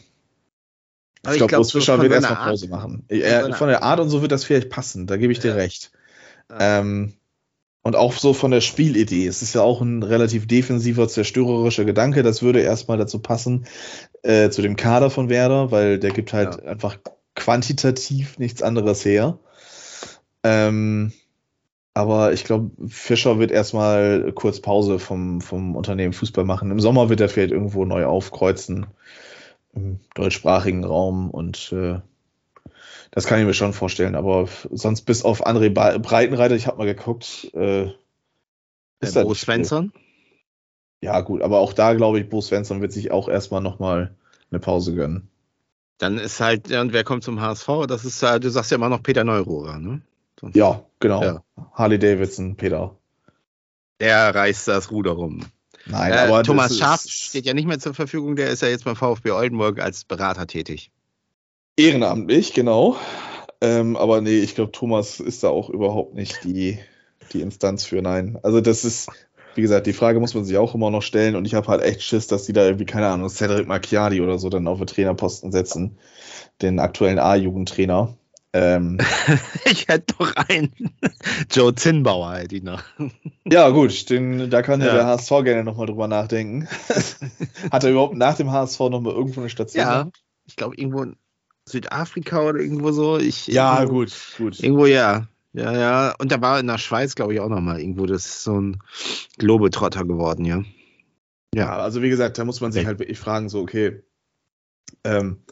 ich 1.25 1.37
glaube, 1.37 1.47
glaub, 1.49 1.59
Urs 1.61 1.73
Fischer 1.73 2.01
wird 2.01 2.13
erstmal 2.13 2.51
Pause 2.51 2.69
machen. 2.69 3.05
Er, 3.09 3.53
von 3.55 3.69
der 3.69 3.83
Art 3.83 4.01
und 4.01 4.09
so 4.09 4.23
wird 4.23 4.33
das 4.33 4.45
vielleicht 4.45 4.71
passen, 4.71 5.07
da 5.07 5.17
gebe 5.17 5.33
ich 5.33 5.41
dir 5.41 5.57
recht. 5.57 5.91
Ja. 6.51 6.81
Ähm, 6.81 7.15
und 7.83 7.97
auch 7.97 8.13
so 8.13 8.35
von 8.35 8.51
der 8.51 8.61
Spielidee. 8.61 9.27
Es 9.27 9.41
ist 9.41 9.55
ja 9.55 9.63
auch 9.63 9.81
ein 9.81 10.03
relativ 10.03 10.47
defensiver, 10.47 11.09
zerstörerischer 11.09 11.85
Gedanke. 11.85 12.23
Das 12.23 12.43
würde 12.43 12.61
erstmal 12.61 12.99
dazu 12.99 13.21
passen, 13.21 13.67
äh, 14.23 14.51
zu 14.51 14.63
dem 14.63 14.77
Kader 14.77 15.11
von 15.11 15.29
Werder, 15.29 15.71
weil 15.71 15.99
der 15.99 16.11
gibt 16.11 16.33
halt 16.33 16.57
ja. 16.57 16.71
einfach 16.71 16.99
quantitativ 17.35 18.39
nichts 18.39 18.63
anderes 18.63 19.05
her. 19.05 19.39
Ähm, 20.43 21.13
aber 21.95 22.33
ich 22.33 22.45
glaube, 22.45 22.71
Fischer 22.89 23.39
wird 23.39 23.51
erstmal 23.51 24.33
kurz 24.33 24.61
Pause 24.61 24.99
vom, 24.99 25.41
vom 25.41 25.75
Unternehmen 25.75 26.13
Fußball 26.13 26.45
machen. 26.45 26.71
Im 26.71 26.81
Sommer 26.81 27.09
wird 27.09 27.21
er 27.21 27.29
vielleicht 27.29 27.53
irgendwo 27.53 27.85
neu 27.85 28.05
aufkreuzen 28.05 28.87
im 29.79 30.01
deutschsprachigen 30.15 30.85
Raum 30.85 31.31
und 31.31 31.73
äh, 31.73 32.01
das 33.11 33.27
kann 33.27 33.41
ich 33.41 33.47
mir 33.47 33.55
schon 33.55 33.73
vorstellen. 33.73 34.15
Aber 34.15 34.49
sonst 34.71 35.03
bis 35.03 35.25
auf 35.25 35.47
André 35.47 35.71
Breitenreiter, 35.71 36.55
ich 36.55 36.67
habe 36.67 36.79
mal 36.79 36.87
geguckt. 36.87 37.51
Äh, 37.55 37.93
ist 39.01 39.15
Bo 39.15 39.35
Svensson? 39.35 39.93
Ja, 41.01 41.21
gut, 41.21 41.43
aber 41.43 41.61
auch 41.61 41.73
da 41.73 41.95
glaube 41.95 42.21
ich, 42.21 42.29
Bo 42.29 42.41
Svensson 42.41 42.81
wird 42.81 42.93
sich 42.93 43.11
auch 43.11 43.29
erstmal 43.29 43.61
nochmal 43.61 44.15
eine 44.51 44.61
Pause 44.61 44.95
gönnen. 44.95 45.29
Dann 45.99 46.19
ist 46.19 46.41
halt, 46.41 46.71
und 46.71 46.93
wer 46.93 47.05
kommt 47.05 47.25
zum 47.25 47.41
HSV? 47.41 47.87
Das 47.89 48.05
ist, 48.05 48.23
du 48.23 48.51
sagst 48.51 48.71
ja 48.71 48.77
immer 48.77 48.89
noch 48.89 49.03
Peter 49.03 49.25
Neururer, 49.25 49.79
ne? 49.79 50.01
Sonst 50.41 50.55
ja, 50.55 50.85
genau. 51.01 51.23
Ja. 51.23 51.43
Harley 51.73 51.99
Davidson, 51.99 52.57
Peter. 52.57 52.97
Der 54.01 54.33
reißt 54.33 54.69
das 54.69 54.93
Ruder 54.93 55.13
rum. 55.13 55.41
Nein, 55.91 56.13
äh, 56.13 56.17
aber 56.17 56.43
Thomas 56.43 56.79
Schaaf 56.79 57.03
steht 57.03 57.47
ja 57.47 57.55
nicht 57.55 57.67
mehr 57.67 57.79
zur 57.79 57.95
Verfügung, 57.95 58.37
der 58.37 58.51
ist 58.51 58.63
ja 58.63 58.69
jetzt 58.69 58.85
beim 58.85 58.97
VfB 58.97 59.31
Oldenburg 59.31 59.81
als 59.81 60.05
Berater 60.05 60.47
tätig. 60.47 60.91
Ehrenamtlich, 61.77 62.55
genau. 62.55 62.97
Ähm, 63.61 63.97
aber 63.97 64.21
nee, 64.21 64.39
ich 64.39 64.55
glaube, 64.55 64.73
Thomas 64.73 65.21
ist 65.21 65.45
da 65.45 65.49
auch 65.49 65.71
überhaupt 65.71 66.15
nicht 66.15 66.45
die, 66.45 66.79
die 67.33 67.41
Instanz 67.41 67.85
für. 67.85 68.03
Nein. 68.03 68.39
Also, 68.43 68.61
das 68.61 68.85
ist, 68.85 69.09
wie 69.55 69.63
gesagt, 69.63 69.87
die 69.87 69.93
Frage 69.93 70.21
muss 70.21 70.35
man 70.35 70.45
sich 70.45 70.57
auch 70.57 70.75
immer 70.75 70.91
noch 70.91 71.03
stellen 71.03 71.37
und 71.37 71.45
ich 71.45 71.55
habe 71.55 71.69
halt 71.69 71.83
echt 71.83 72.03
Schiss, 72.03 72.27
dass 72.27 72.45
die 72.45 72.53
da 72.53 72.65
irgendwie, 72.65 72.87
keine 72.87 73.09
Ahnung, 73.09 73.29
Cedric 73.29 73.67
Macchiadi 73.67 74.21
oder 74.21 74.39
so 74.39 74.49
dann 74.49 74.69
auf 74.69 74.79
den 74.79 74.87
Trainerposten 74.87 75.53
setzen, 75.53 75.99
den 76.63 76.79
aktuellen 76.79 77.19
A-Jugendtrainer. 77.19 78.17
Ähm, 78.53 78.99
ich 79.65 79.89
hätte 79.89 80.15
doch 80.19 80.35
einen. 80.37 80.73
Joe 81.51 81.75
Zinnbauer 81.75 82.37
hätte 82.37 82.57
ich 82.57 82.63
noch. 82.63 82.83
ja, 83.45 83.69
gut, 83.71 84.09
den, 84.11 84.51
da 84.51 84.63
kann 84.63 84.81
ja. 84.81 84.95
der 84.95 85.07
HSV 85.07 85.29
gerne 85.45 85.65
nochmal 85.65 85.87
drüber 85.87 86.09
nachdenken. 86.09 86.67
Hat 87.71 87.85
er 87.85 87.91
überhaupt 87.91 88.17
nach 88.17 88.37
dem 88.37 88.51
HSV 88.51 88.81
nochmal 88.81 89.15
irgendwo 89.15 89.41
eine 89.41 89.51
Station? 89.51 89.85
Ja, 89.85 90.11
ich 90.47 90.57
glaube 90.57 90.77
irgendwo 90.77 91.03
in 91.03 91.17
Südafrika 91.67 92.41
oder 92.41 92.61
irgendwo 92.61 92.91
so. 92.93 93.19
Ich, 93.19 93.47
ja, 93.49 93.81
irgendwo, 93.81 94.01
gut, 94.01 94.13
gut. 94.39 94.63
Irgendwo 94.63 94.87
ja. 94.87 95.29
Ja, 95.53 95.77
ja. 95.77 96.15
Und 96.19 96.33
da 96.33 96.41
war 96.41 96.61
in 96.61 96.67
der 96.67 96.79
Schweiz, 96.79 97.15
glaube 97.15 97.35
ich, 97.35 97.41
auch 97.41 97.49
nochmal 97.49 97.81
irgendwo. 97.81 98.07
Das 98.07 98.25
ist 98.25 98.45
so 98.45 98.61
ein 98.61 98.79
Globetrotter 99.39 100.05
geworden, 100.05 100.45
ja. 100.45 100.63
Ja, 101.55 101.77
also 101.79 102.03
wie 102.03 102.11
gesagt, 102.11 102.39
da 102.39 102.45
muss 102.45 102.61
man 102.61 102.73
sich 102.73 102.87
halt 102.87 102.99
wirklich 102.99 103.19
fragen, 103.19 103.49
so, 103.49 103.61
okay, 103.61 104.03
ähm, 105.05 105.43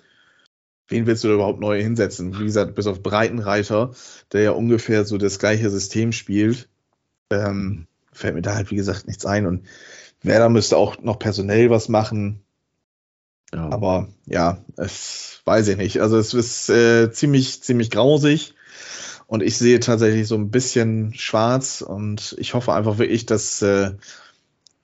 wen 0.89 1.07
willst 1.07 1.24
du 1.24 1.28
da 1.28 1.34
überhaupt 1.34 1.61
neu 1.61 1.80
hinsetzen? 1.82 2.39
Wie 2.39 2.45
gesagt, 2.45 2.74
bis 2.74 2.87
auf 2.87 3.03
Breitenreiter, 3.03 3.93
der 4.32 4.43
ja 4.43 4.51
ungefähr 4.53 5.05
so 5.05 5.18
das 5.18 5.39
gleiche 5.39 5.70
System 5.70 6.12
spielt, 6.12 6.68
ähm, 7.30 7.87
fällt 8.12 8.34
mir 8.34 8.43
da 8.43 8.55
halt, 8.55 8.70
wie 8.70 8.76
gesagt, 8.76 9.07
nichts 9.07 9.26
ein. 9.26 9.47
Und 9.47 9.66
Werder 10.22 10.49
müsste 10.49 10.76
auch 10.76 10.99
noch 11.03 11.18
personell 11.18 11.70
was 11.70 11.89
machen. 11.89 12.43
Ja. 13.53 13.70
Aber 13.70 14.09
ja, 14.26 14.64
es 14.76 15.41
weiß 15.45 15.68
ich 15.68 15.76
nicht. 15.76 16.01
Also 16.01 16.18
es 16.18 16.34
ist 16.34 16.68
äh, 16.68 17.11
ziemlich, 17.12 17.62
ziemlich 17.62 17.91
grausig. 17.91 18.55
Und 19.28 19.43
ich 19.43 19.59
sehe 19.59 19.80
tatsächlich 19.80 20.28
so 20.28 20.37
ein 20.37 20.51
bisschen 20.51 21.12
schwarz 21.14 21.80
und 21.82 22.37
ich 22.39 22.55
hoffe 22.55 22.72
einfach 22.74 22.99
wirklich, 22.99 23.26
dass 23.26 23.61
äh, 23.61 23.93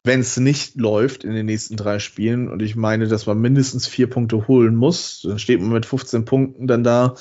wenn 0.05 0.21
es 0.21 0.37
nicht 0.37 0.75
läuft 0.77 1.23
in 1.23 1.33
den 1.33 1.47
nächsten 1.47 1.77
drei 1.77 2.01
Spielen 2.01 2.49
und 2.49 2.61
ich 2.61 2.75
meine, 2.75 3.07
dass 3.07 3.27
man 3.27 3.41
mindestens 3.41 3.87
vier 3.87 4.11
Punkte 4.11 4.49
holen 4.49 4.75
muss, 4.75 5.23
dann 5.23 5.39
steht 5.39 5.61
man 5.61 5.71
mit 5.71 5.87
15 5.87 6.25
Punkten 6.25 6.67
dann 6.67 6.83
da, 6.83 7.15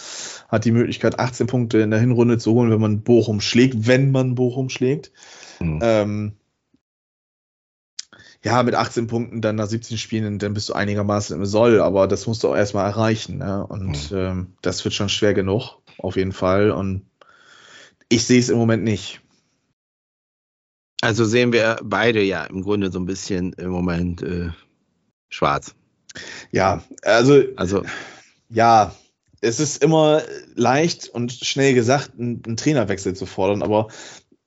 hat 0.47 0.65
die 0.65 0.71
Möglichkeit 0.71 1.19
18 1.19 1.45
Punkte 1.45 1.79
in 1.79 1.91
der 1.91 1.99
Hinrunde 1.99 2.39
zu 2.39 2.53
holen, 2.53 2.71
wenn 2.71 2.81
man 2.81 3.01
Bochum 3.01 3.39
schlägt, 3.39 3.87
wenn 3.87 4.11
man 4.11 4.33
Bochum 4.33 4.69
schlägt. 4.69 5.11
Mhm. 5.59 5.79
Ähm, 5.83 6.31
ja, 8.43 8.63
mit 8.63 8.73
18 8.73 9.05
Punkten 9.05 9.41
dann 9.41 9.57
nach 9.57 9.67
17 9.67 9.99
Spielen, 9.99 10.39
dann 10.39 10.55
bist 10.55 10.69
du 10.69 10.73
einigermaßen 10.73 11.37
im 11.37 11.45
Soll, 11.45 11.79
aber 11.79 12.07
das 12.07 12.25
musst 12.25 12.43
du 12.43 12.49
auch 12.49 12.55
erstmal 12.55 12.87
erreichen. 12.87 13.37
Ne? 13.37 13.63
Und 13.63 14.11
mhm. 14.11 14.17
ähm, 14.17 14.47
das 14.63 14.83
wird 14.83 14.95
schon 14.95 15.09
schwer 15.09 15.35
genug, 15.35 15.77
auf 15.99 16.15
jeden 16.15 16.31
Fall. 16.31 16.71
Und 16.71 17.05
ich 18.09 18.25
sehe 18.25 18.39
es 18.39 18.49
im 18.49 18.57
Moment 18.57 18.83
nicht. 18.83 19.21
Also 21.01 21.25
sehen 21.25 21.51
wir 21.51 21.79
beide 21.83 22.21
ja 22.21 22.43
im 22.43 22.61
Grunde 22.61 22.91
so 22.91 22.99
ein 22.99 23.05
bisschen 23.05 23.53
im 23.53 23.69
Moment 23.69 24.21
äh, 24.21 24.49
schwarz. 25.29 25.73
Ja, 26.51 26.83
also, 27.01 27.41
also 27.55 27.83
ja, 28.49 28.93
es 29.41 29.59
ist 29.59 29.83
immer 29.83 30.21
leicht 30.55 31.09
und 31.09 31.31
schnell 31.31 31.73
gesagt, 31.73 32.11
einen, 32.19 32.55
Trainerwechsel 32.57 33.15
zu 33.15 33.25
fordern, 33.25 33.63
aber 33.63 33.87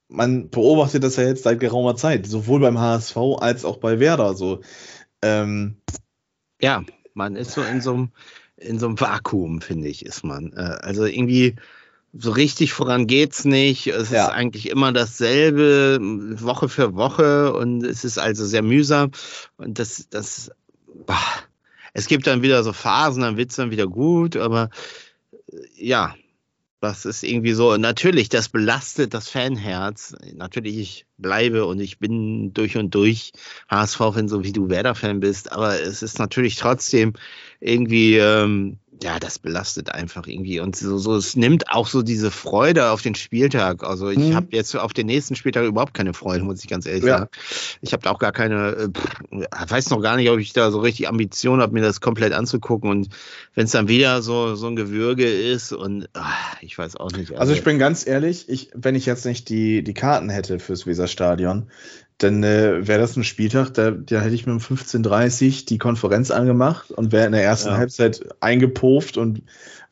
man 0.09 0.51
beobachtet 0.51 1.03
das 1.03 1.17
ja 1.17 1.25
jetzt 1.25 1.43
seit 1.43 1.59
geraumer 1.59 1.97
Zeit, 1.97 2.27
sowohl 2.27 2.61
beim 2.61 2.79
HSV 2.79 3.17
als 3.41 3.65
auch 3.65 3.79
bei 3.79 3.99
Werder. 3.99 4.35
So, 4.35 4.61
Ähm, 5.23 5.79
ja, 6.61 6.85
man 7.15 7.35
ist 7.35 7.53
so 7.53 7.63
in 7.63 7.81
so 7.81 7.95
einem, 7.95 8.13
in 8.57 8.79
so 8.79 8.87
einem 8.87 9.01
Vakuum, 9.01 9.61
finde 9.61 9.89
ich, 9.89 10.07
ist 10.07 10.23
man. 10.23 10.53
Äh, 10.53 10.79
also 10.83 11.05
irgendwie 11.05 11.57
so 12.17 12.31
richtig 12.31 12.73
voran 12.73 13.07
geht's 13.07 13.45
nicht. 13.45 13.87
Es 13.89 14.11
ja. 14.11 14.27
ist 14.27 14.33
eigentlich 14.33 14.71
immer 14.71 14.93
dasselbe, 14.93 15.99
Woche 16.01 16.69
für 16.69 16.95
Woche 16.95 17.53
und 17.53 17.85
es 17.85 18.05
ist 18.05 18.19
also 18.19 18.45
sehr 18.45 18.63
mühsam. 18.63 19.11
Und 19.57 19.79
das, 19.79 20.09
das, 20.11 20.51
boah. 21.07 21.19
es 21.93 22.07
gibt 22.07 22.27
dann 22.27 22.43
wieder 22.43 22.63
so 22.63 22.73
Phasen, 22.73 23.23
dann 23.23 23.37
wird's 23.37 23.57
dann 23.57 23.71
wieder 23.71 23.87
gut, 23.87 24.37
aber 24.37 24.71
äh, 25.53 25.57
ja, 25.77 26.15
das 26.81 27.07
ist 27.07 27.23
irgendwie 27.23 27.55
so, 27.55 27.79
natürlich, 27.79 28.29
das 28.29 28.51
belastet 28.51 29.15
das 29.15 29.31
Fanherz. 29.31 30.15
Natürlich, 30.35 30.77
ich 30.77 31.07
bleibe 31.17 31.65
und 31.65 31.81
ich 31.81 31.99
bin 31.99 32.53
durch 32.53 32.77
und 32.77 32.95
durch 32.95 33.33
HSV-Fan, 33.71 34.29
so 34.29 34.45
wie 34.45 34.53
du 34.53 34.69
Werder-Fan 34.69 35.21
bist, 35.21 35.51
aber 35.51 35.81
es 35.81 36.03
ist 36.03 36.19
natürlich 36.19 36.57
trotzdem 36.57 37.15
irgendwie, 37.59 38.19
ähm, 38.19 38.79
ja, 39.03 39.19
das 39.19 39.39
belastet 39.39 39.93
einfach 39.93 40.27
irgendwie. 40.27 40.61
Und 40.61 40.77
so, 40.77 40.99
so, 40.99 41.17
es 41.17 41.37
nimmt 41.37 41.71
auch 41.71 41.87
so 41.87 42.03
diese 42.03 42.31
Freude 42.31 42.91
auf 42.91 43.03
den 43.03 43.15
Spieltag. 43.15 43.83
Also 43.83 44.09
ich 44.09 44.19
mhm. 44.19 44.35
habe 44.35 44.49
jetzt 44.51 44.75
auf 44.77 44.93
den 44.93 45.07
nächsten 45.07 45.35
Spieltag 45.37 45.65
überhaupt 45.65 45.95
keine 45.95 46.15
Freude, 46.15 46.45
muss 46.45 46.63
ich 46.63 46.71
ganz 46.71 46.87
ehrlich 46.87 47.05
ja. 47.05 47.19
sagen. 47.19 47.31
Ich 47.81 47.93
habe 47.93 48.03
da 48.03 48.11
auch 48.11 48.19
gar 48.19 48.33
keine, 48.33 48.91
äh, 49.31 49.47
weiß 49.69 49.91
noch 49.91 50.01
gar 50.01 50.17
nicht, 50.17 50.31
ob 50.31 50.39
ich 50.39 50.53
da 50.53 50.71
so 50.71 50.81
richtig 50.81 51.09
Ambition 51.09 51.61
habe, 51.61 51.73
mir 51.75 51.83
das 51.83 52.01
komplett 52.01 52.33
anzugucken. 52.33 52.89
Und 52.89 53.09
wenn 53.55 53.65
es 53.65 53.73
dann 53.73 53.89
wieder 53.89 54.23
so, 54.23 54.55
so 54.55 54.69
ein 54.69 54.77
Gewürge 54.77 55.27
ist 55.27 55.73
und 55.73 56.09
ach, 56.13 56.57
ich 56.61 56.79
weiß 56.79 56.97
auch 56.97 57.11
nicht. 57.13 57.33
Also, 57.33 57.41
also 57.41 57.53
ich 57.53 57.65
bin 57.65 57.79
ganz 57.79 58.07
ehrlich, 58.07 58.49
ich, 58.49 58.71
wenn 58.75 58.95
ich 58.95 59.07
jetzt 59.07 59.27
nicht 59.27 59.49
die, 59.49 59.83
die 59.83 59.95
Karten 59.95 60.31
hätte 60.31 60.59
fürs 60.59 60.87
Weserstadion, 60.87 61.69
dann 62.19 62.43
äh, 62.43 62.87
wäre 62.87 63.01
das 63.01 63.17
ein 63.17 63.25
Spieltag, 63.25 63.71
da, 63.75 63.91
da 63.91 64.21
hätte 64.21 64.35
ich 64.35 64.47
mir 64.47 64.53
um 64.53 64.59
15.30 64.59 65.67
die 65.67 65.79
Konferenz 65.79 66.31
angemacht 66.31 66.91
und 66.91 67.13
wäre 67.13 67.27
in 67.27 67.33
der 67.33 67.43
ersten 67.43 67.71
ja. 67.71 67.77
Halbzeit 67.77 68.25
eingepufft 68.41 69.17
und 69.17 69.43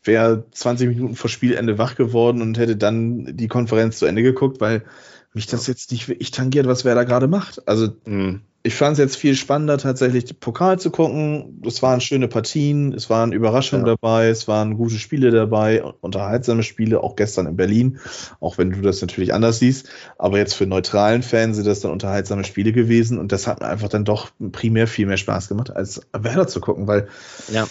wäre 0.04 0.44
20 0.50 0.88
Minuten 0.88 1.16
vor 1.16 1.30
Spielende 1.30 1.78
wach 1.78 1.96
geworden 1.96 2.42
und 2.42 2.58
hätte 2.58 2.76
dann 2.76 3.36
die 3.36 3.48
Konferenz 3.48 3.98
zu 3.98 4.06
Ende 4.06 4.22
geguckt, 4.22 4.60
weil 4.60 4.84
mich 5.32 5.46
das 5.46 5.66
jetzt 5.66 5.90
nicht 5.90 6.08
wirklich 6.08 6.30
tangiert, 6.30 6.66
was 6.66 6.84
wer 6.84 6.94
da 6.94 7.04
gerade 7.04 7.26
macht. 7.26 7.66
Also 7.66 7.88
mhm 8.04 8.42
ich 8.64 8.74
fand 8.74 8.92
es 8.92 8.98
jetzt 8.98 9.16
viel 9.16 9.34
spannender, 9.34 9.76
tatsächlich 9.76 10.38
Pokal 10.38 10.78
zu 10.78 10.90
gucken. 10.90 11.60
Es 11.66 11.82
waren 11.82 12.00
schöne 12.00 12.28
Partien, 12.28 12.92
es 12.92 13.10
waren 13.10 13.32
Überraschungen 13.32 13.84
ja. 13.86 13.96
dabei, 13.96 14.28
es 14.28 14.46
waren 14.46 14.76
gute 14.76 14.96
Spiele 14.96 15.32
dabei, 15.32 15.82
unterhaltsame 15.82 16.62
Spiele, 16.62 17.02
auch 17.02 17.16
gestern 17.16 17.46
in 17.46 17.56
Berlin, 17.56 17.98
auch 18.40 18.58
wenn 18.58 18.70
du 18.70 18.80
das 18.80 19.00
natürlich 19.00 19.34
anders 19.34 19.58
siehst. 19.58 19.88
Aber 20.16 20.38
jetzt 20.38 20.54
für 20.54 20.66
neutralen 20.66 21.22
Fans 21.22 21.56
sind 21.56 21.66
das 21.66 21.80
dann 21.80 21.90
unterhaltsame 21.90 22.44
Spiele 22.44 22.72
gewesen 22.72 23.18
und 23.18 23.32
das 23.32 23.48
hat 23.48 23.60
mir 23.60 23.66
einfach 23.66 23.88
dann 23.88 24.04
doch 24.04 24.30
primär 24.52 24.86
viel 24.86 25.06
mehr 25.06 25.16
Spaß 25.16 25.48
gemacht, 25.48 25.74
als 25.74 26.00
Werder 26.12 26.46
zu 26.46 26.60
gucken, 26.60 26.86
weil 26.86 27.08
ja 27.52 27.66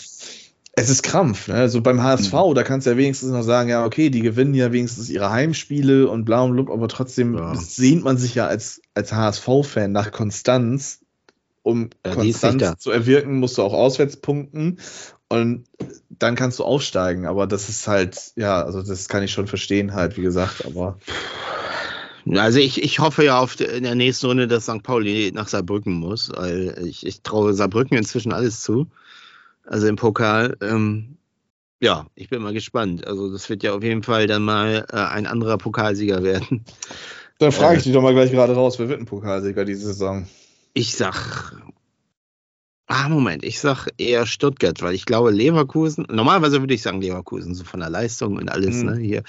es 0.74 0.90
ist 0.90 1.04
Krampf. 1.04 1.48
Ne? 1.48 1.56
Also 1.56 1.82
beim 1.82 2.02
HSV, 2.02 2.34
mhm. 2.34 2.56
da 2.56 2.64
kannst 2.64 2.88
du 2.88 2.92
ja 2.92 2.98
wenigstens 2.98 3.32
noch 3.32 3.44
sagen, 3.44 3.70
ja, 3.70 3.86
okay, 3.86 4.10
die 4.10 4.22
gewinnen 4.22 4.54
ja 4.54 4.72
wenigstens 4.72 5.10
ihre 5.10 5.30
Heimspiele 5.30 6.08
und 6.08 6.26
bla 6.26 6.42
und 6.42 6.54
blub, 6.54 6.70
aber 6.70 6.88
trotzdem 6.88 7.36
ja. 7.36 7.56
sehnt 7.56 8.04
man 8.04 8.18
sich 8.18 8.36
ja 8.36 8.48
als, 8.48 8.82
als 8.94 9.14
HSV-Fan 9.14 9.92
nach 9.92 10.12
Konstanz. 10.12 11.00
Um 11.64 11.92
ja, 12.04 12.16
Konstanz 12.16 12.80
zu 12.80 12.90
erwirken, 12.90 13.38
musst 13.38 13.60
du 13.60 13.62
auch 13.62 13.74
auswärts 13.74 14.18
punkten 14.18 14.80
und 15.30 15.66
dann 16.10 16.36
kannst 16.36 16.58
du 16.58 16.64
aufsteigen. 16.64 17.28
Aber 17.28 17.46
das 17.46 17.70
ist 17.70 17.88
halt, 17.88 18.32
ja, 18.36 18.64
also 18.64 18.82
das 18.82 19.08
kann 19.08 19.22
ich 19.22 19.32
schon 19.32 19.46
verstehen, 19.46 19.94
halt, 19.94 20.18
wie 20.18 20.24
gesagt, 20.24 20.66
aber. 20.66 20.98
Also 22.34 22.60
ich, 22.60 22.82
ich 22.82 23.00
hoffe 23.00 23.24
ja 23.24 23.38
auf 23.38 23.60
in 23.60 23.84
der 23.84 23.96
nächsten 23.96 24.26
Runde, 24.26 24.48
dass 24.48 24.64
St. 24.64 24.82
Pauli 24.82 25.32
nach 25.34 25.48
Saarbrücken 25.48 25.94
muss. 25.94 26.32
Weil 26.36 26.76
ich, 26.84 27.06
ich 27.06 27.22
traue 27.22 27.54
Saarbrücken 27.54 27.98
inzwischen 27.98 28.32
alles 28.32 28.62
zu 28.62 28.88
also 29.66 29.88
im 29.88 29.96
Pokal. 29.96 30.58
Ähm, 30.62 31.18
ja, 31.82 32.06
ich 32.16 32.30
bin 32.30 32.42
mal 32.42 32.54
gespannt. 32.54 33.08
Also 33.08 33.32
das 33.32 33.50
wird 33.50 33.64
ja 33.64 33.74
auf 33.74 33.84
jeden 33.84 34.04
Fall 34.04 34.28
dann 34.28 34.44
mal 34.44 34.86
äh, 34.92 34.96
ein 34.96 35.26
anderer 35.26 35.58
Pokalsieger 35.58 36.24
werden. 36.24 36.64
Dann 37.40 37.52
frage 37.52 37.78
ich 37.78 37.82
äh, 37.82 37.84
dich 37.86 37.94
doch 37.94 38.04
mal 38.04 38.14
gleich 38.14 38.32
gerade 38.32 38.54
raus, 38.54 38.78
wer 38.78 38.88
wird 38.88 39.00
ein 39.00 39.08
Pokalsieger 39.08 39.66
diese 39.66 39.88
Saison? 39.88 40.28
Ich 40.74 40.96
sag. 40.96 41.56
Ah, 42.86 43.10
Moment, 43.10 43.44
ich 43.44 43.60
sag 43.60 43.88
eher 43.98 44.26
Stuttgart, 44.26 44.82
weil 44.82 44.94
ich 44.94 45.06
glaube, 45.06 45.32
Leverkusen, 45.32 46.06
normalerweise 46.10 46.60
würde 46.60 46.74
ich 46.74 46.82
sagen 46.82 47.02
Leverkusen, 47.02 47.56
so 47.56 47.64
von 47.64 47.80
der 47.80 47.90
Leistung 47.90 48.36
und 48.36 48.52
alles, 48.52 48.84
mhm. 48.84 48.90
ne, 48.90 48.98
hier. 48.98 49.24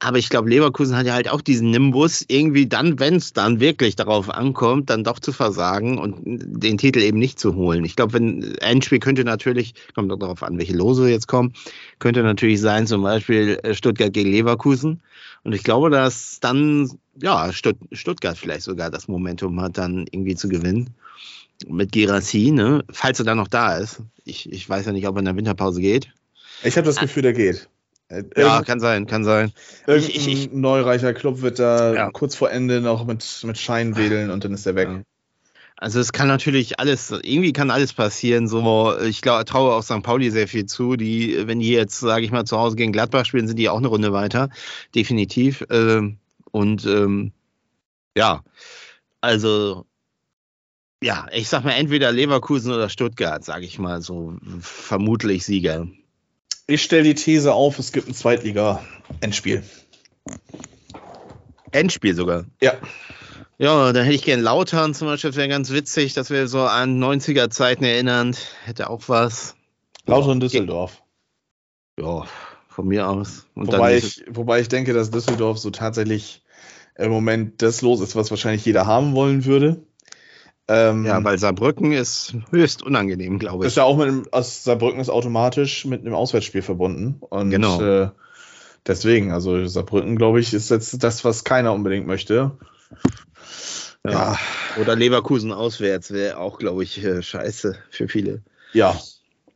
Aber 0.00 0.18
ich 0.18 0.28
glaube, 0.28 0.48
Leverkusen 0.48 0.96
hat 0.96 1.06
ja 1.06 1.14
halt 1.14 1.28
auch 1.28 1.40
diesen 1.40 1.70
Nimbus, 1.70 2.24
irgendwie 2.28 2.68
dann, 2.68 3.00
wenn 3.00 3.16
es 3.16 3.32
dann 3.32 3.58
wirklich 3.58 3.96
darauf 3.96 4.30
ankommt, 4.30 4.90
dann 4.90 5.02
doch 5.02 5.18
zu 5.18 5.32
versagen 5.32 5.98
und 5.98 6.20
den 6.24 6.78
Titel 6.78 7.00
eben 7.00 7.18
nicht 7.18 7.40
zu 7.40 7.56
holen. 7.56 7.84
Ich 7.84 7.96
glaube, 7.96 8.12
wenn 8.12 8.54
Endspiel 8.58 9.00
könnte 9.00 9.24
natürlich, 9.24 9.74
kommt 9.96 10.12
auch 10.12 10.18
darauf 10.18 10.44
an, 10.44 10.56
welche 10.56 10.76
Lose 10.76 11.10
jetzt 11.10 11.26
kommen, 11.26 11.52
könnte 11.98 12.22
natürlich 12.22 12.60
sein, 12.60 12.86
zum 12.86 13.02
Beispiel 13.02 13.58
äh, 13.64 13.74
Stuttgart 13.74 14.12
gegen 14.12 14.30
Leverkusen. 14.30 15.00
Und 15.42 15.52
ich 15.52 15.64
glaube, 15.64 15.90
dass 15.90 16.38
dann, 16.38 16.88
ja, 17.20 17.52
Stuttgart 17.52 18.38
vielleicht 18.38 18.62
sogar 18.62 18.90
das 18.90 19.08
Momentum 19.08 19.60
hat, 19.60 19.78
dann 19.78 20.06
irgendwie 20.12 20.36
zu 20.36 20.48
gewinnen. 20.48 20.90
Mit 21.66 21.90
Girassi, 21.90 22.52
ne? 22.52 22.84
Falls 22.88 23.18
er 23.18 23.24
dann 23.24 23.38
noch 23.38 23.48
da 23.48 23.76
ist. 23.78 24.00
Ich, 24.24 24.52
ich 24.52 24.68
weiß 24.68 24.86
ja 24.86 24.92
nicht, 24.92 25.08
ob 25.08 25.16
er 25.16 25.20
in 25.20 25.24
der 25.24 25.36
Winterpause 25.36 25.80
geht. 25.80 26.08
Ich 26.62 26.76
habe 26.76 26.86
das 26.86 26.96
Gefühl, 26.96 27.22
der 27.22 27.32
geht. 27.32 27.68
Äh, 28.08 28.24
ja, 28.36 28.62
kann 28.62 28.80
sein, 28.80 29.06
kann 29.06 29.24
sein. 29.24 29.52
Irgendein 29.86 30.10
ich, 30.10 30.28
ich, 30.28 30.52
neureicher 30.52 31.12
Club 31.12 31.42
wird 31.42 31.58
da 31.58 31.94
ja. 31.94 32.10
kurz 32.10 32.34
vor 32.34 32.50
Ende 32.50 32.80
noch 32.80 33.06
mit, 33.06 33.40
mit 33.44 33.58
Schein 33.58 33.96
wedeln 33.96 34.30
und 34.30 34.44
dann 34.44 34.54
ist 34.54 34.66
er 34.66 34.74
weg. 34.74 34.88
Ja. 34.88 35.02
Also 35.80 36.00
es 36.00 36.12
kann 36.12 36.26
natürlich 36.26 36.80
alles, 36.80 37.10
irgendwie 37.10 37.52
kann 37.52 37.70
alles 37.70 37.92
passieren. 37.92 38.48
So, 38.48 38.98
ich 39.00 39.22
glaube, 39.22 39.44
traue 39.44 39.74
auch 39.74 39.82
St. 39.82 40.02
Pauli 40.02 40.30
sehr 40.30 40.48
viel 40.48 40.66
zu. 40.66 40.96
Die, 40.96 41.46
wenn 41.46 41.60
die 41.60 41.70
jetzt, 41.70 42.00
sage 42.00 42.24
ich 42.24 42.32
mal, 42.32 42.44
zu 42.44 42.58
Hause 42.58 42.74
gegen 42.74 42.90
Gladbach 42.90 43.26
spielen, 43.26 43.46
sind 43.46 43.58
die 43.58 43.68
auch 43.68 43.78
eine 43.78 43.86
Runde 43.86 44.12
weiter, 44.12 44.48
definitiv. 44.94 45.64
Ähm, 45.70 46.18
und 46.50 46.84
ähm, 46.84 47.30
ja, 48.16 48.42
also 49.20 49.86
ja, 51.00 51.26
ich 51.32 51.48
sag 51.48 51.62
mal 51.62 51.72
entweder 51.72 52.10
Leverkusen 52.10 52.72
oder 52.72 52.88
Stuttgart, 52.88 53.44
sage 53.44 53.64
ich 53.64 53.78
mal 53.78 54.02
so, 54.02 54.36
vermutlich 54.60 55.44
Sieger. 55.44 55.86
Ich 56.70 56.82
stelle 56.82 57.02
die 57.04 57.14
These 57.14 57.54
auf, 57.54 57.78
es 57.78 57.92
gibt 57.92 58.08
ein 58.08 58.14
Zweitliga-Endspiel. 58.14 59.62
Endspiel 61.72 62.14
sogar? 62.14 62.44
Ja. 62.60 62.74
Ja, 63.56 63.94
da 63.94 64.02
hätte 64.02 64.14
ich 64.14 64.22
gern 64.22 64.42
Lautern 64.42 64.92
zum 64.92 65.08
Beispiel, 65.08 65.30
das 65.30 65.38
wäre 65.38 65.48
ganz 65.48 65.70
witzig, 65.70 66.12
dass 66.12 66.28
wir 66.28 66.46
so 66.46 66.60
an 66.60 67.02
90er-Zeiten 67.02 67.84
erinnern. 67.84 68.36
Hätte 68.64 68.90
auch 68.90 69.02
was. 69.06 69.56
Lautern 70.04 70.40
Düsseldorf. 70.40 71.02
Ja, 71.98 72.26
von 72.68 72.86
mir 72.86 73.08
aus. 73.08 73.46
Und 73.54 73.68
wobei, 73.68 73.96
ich, 73.96 74.22
wobei 74.28 74.60
ich 74.60 74.68
denke, 74.68 74.92
dass 74.92 75.10
Düsseldorf 75.10 75.58
so 75.58 75.70
tatsächlich 75.70 76.42
im 76.96 77.10
Moment 77.10 77.62
das 77.62 77.80
los 77.80 78.00
ist, 78.00 78.14
was 78.14 78.30
wahrscheinlich 78.30 78.66
jeder 78.66 78.86
haben 78.86 79.14
wollen 79.14 79.46
würde. 79.46 79.82
Ähm, 80.70 81.06
ja, 81.06 81.24
weil 81.24 81.38
Saarbrücken 81.38 81.92
ist 81.92 82.34
höchst 82.50 82.82
unangenehm, 82.82 83.38
glaube 83.38 83.64
ich. 83.64 83.68
Ist 83.68 83.78
ja 83.78 83.84
auch 83.84 83.96
mit 83.96 84.08
einem, 84.08 84.26
also 84.30 84.50
Saarbrücken 84.64 85.00
ist 85.00 85.08
automatisch 85.08 85.86
mit 85.86 86.02
einem 86.02 86.14
Auswärtsspiel 86.14 86.60
verbunden. 86.60 87.16
Und 87.20 87.50
genau. 87.50 87.80
Äh, 87.80 88.10
deswegen, 88.86 89.32
also 89.32 89.66
Saarbrücken, 89.66 90.16
glaube 90.16 90.40
ich, 90.40 90.52
ist 90.52 90.70
jetzt 90.70 91.02
das, 91.02 91.24
was 91.24 91.44
keiner 91.44 91.72
unbedingt 91.72 92.06
möchte. 92.06 92.52
Ja. 94.04 94.12
ja. 94.12 94.38
Oder 94.80 94.94
Leverkusen 94.94 95.52
auswärts 95.52 96.10
wäre 96.10 96.38
auch, 96.38 96.58
glaube 96.58 96.82
ich, 96.82 97.02
äh, 97.02 97.22
scheiße 97.22 97.76
für 97.90 98.08
viele. 98.08 98.42
Ja. 98.74 99.00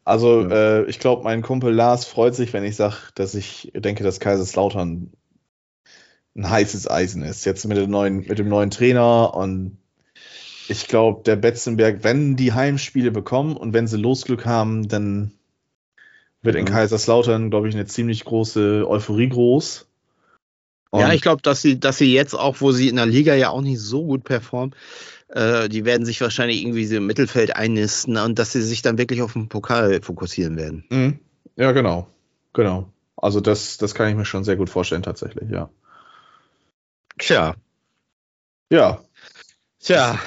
Also 0.05 0.43
ja. 0.43 0.51
Äh, 0.51 0.85
ich 0.85 0.99
glaube, 0.99 1.25
mein 1.25 1.43
Kumpel 1.43 1.75
Lars 1.75 2.07
freut 2.07 2.35
sich, 2.35 2.55
wenn 2.55 2.65
ich 2.65 2.77
sage, 2.77 2.97
dass 3.15 3.35
ich 3.35 3.71
denke, 3.75 4.03
dass 4.03 4.19
Kaiserslautern 4.19 5.13
ein 6.35 6.51
heißes 6.51 6.91
Eisen 6.91 7.23
ist. 7.23 7.45
Jetzt 7.45 7.67
mit 7.67 7.77
dem 7.77 7.91
neuen, 7.91 8.27
mit 8.27 8.39
dem 8.39 8.49
neuen 8.49 8.71
Trainer 8.71 9.35
und 9.35 9.77
ich 10.69 10.89
glaube, 10.89 11.23
der 11.25 11.37
Betzenberg, 11.37 12.05
wenn 12.05 12.37
die 12.37 12.53
Heimspiele 12.53 13.11
bekommen 13.11 13.57
und 13.57 13.73
wenn 13.73 13.87
sie 13.87 13.97
Losglück 13.97 14.47
haben, 14.47 14.89
dann 14.89 15.33
wird 16.43 16.57
in 16.57 16.65
Kaiserslautern, 16.65 17.51
glaube 17.51 17.69
ich, 17.69 17.75
eine 17.75 17.87
ziemlich 17.87 18.25
große 18.25 18.85
Euphorie 18.89 19.29
groß. 19.29 19.87
Und 20.91 21.01
ja, 21.01 21.13
ich 21.13 21.23
glaube, 21.23 21.43
dass 21.43 21.63
sie, 21.63 21.81
dass 21.81 21.99
sie 21.99 22.13
jetzt 22.13 22.35
auch, 22.35 22.61
wo 22.61 22.73
sie 22.73 22.89
in 22.89 22.97
der 22.97 23.07
Liga 23.07 23.35
ja 23.35 23.49
auch 23.51 23.63
nicht 23.63 23.81
so 23.81 24.05
gut 24.05 24.25
performen, 24.25 24.75
äh, 25.29 25.69
die 25.69 25.85
werden 25.85 26.05
sich 26.05 26.21
wahrscheinlich 26.21 26.63
irgendwie 26.63 26.85
so 26.85 26.97
im 26.97 27.07
Mittelfeld 27.07 27.57
einnisten 27.57 28.19
und 28.19 28.39
dass 28.39 28.53
sie 28.53 28.63
sich 28.63 28.83
dann 28.83 28.99
wirklich 28.99 29.23
auf 29.23 29.33
den 29.33 29.49
Pokal 29.49 30.03
fokussieren 30.03 30.57
werden. 30.57 30.85
Mhm. 30.91 31.19
Ja, 31.57 31.73
genau. 31.73 32.09
Genau. 32.53 32.93
Also 33.17 33.41
das, 33.41 33.79
das 33.79 33.95
kann 33.95 34.09
ich 34.09 34.17
mir 34.17 34.25
schon 34.25 34.45
sehr 34.45 34.57
gut 34.57 34.69
vorstellen, 34.69 35.03
tatsächlich, 35.03 35.49
ja. 35.51 35.71
Tja. 37.19 37.55
Ja. 38.71 39.01
Tja. 39.79 40.19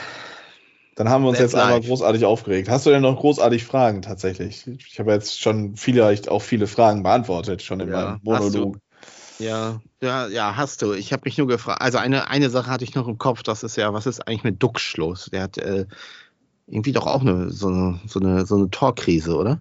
Dann 0.95 1.09
haben 1.09 1.23
wir 1.23 1.29
uns 1.29 1.37
That's 1.37 1.53
jetzt 1.53 1.61
einmal 1.61 1.81
großartig 1.81 2.23
aufgeregt. 2.23 2.69
Hast 2.69 2.85
du 2.85 2.89
denn 2.89 3.01
noch 3.01 3.19
großartig 3.19 3.65
Fragen 3.65 4.01
tatsächlich? 4.01 4.65
Ich 4.65 4.97
habe 4.99 5.11
jetzt 5.11 5.41
schon 5.41 5.75
vielleicht 5.75 6.29
auch 6.29 6.41
viele 6.41 6.67
Fragen 6.67 7.03
beantwortet, 7.03 7.61
schon 7.61 7.81
in 7.81 7.89
ja, 7.89 7.93
meinem 7.93 8.19
Monolog. 8.23 8.77
Ja, 9.37 9.81
ja, 10.01 10.27
ja, 10.27 10.55
hast 10.55 10.81
du. 10.81 10.93
Ich 10.93 11.11
habe 11.11 11.23
mich 11.25 11.37
nur 11.37 11.47
gefragt. 11.47 11.81
Also 11.81 11.97
eine, 11.97 12.29
eine 12.29 12.49
Sache 12.49 12.71
hatte 12.71 12.85
ich 12.85 12.95
noch 12.95 13.09
im 13.09 13.17
Kopf, 13.17 13.43
das 13.43 13.63
ist 13.63 13.75
ja, 13.75 13.93
was 13.93 14.05
ist 14.05 14.25
eigentlich 14.25 14.45
mit 14.45 14.63
Duxch 14.63 14.95
los? 14.95 15.29
Der 15.33 15.43
hat, 15.43 15.57
äh, 15.57 15.85
irgendwie 16.67 16.93
doch 16.93 17.05
auch 17.05 17.21
eine, 17.21 17.49
so, 17.51 17.67
eine, 17.67 17.99
so, 18.07 18.19
eine, 18.19 18.45
so 18.45 18.55
eine 18.55 18.69
Torkrise, 18.69 19.35
oder? 19.35 19.59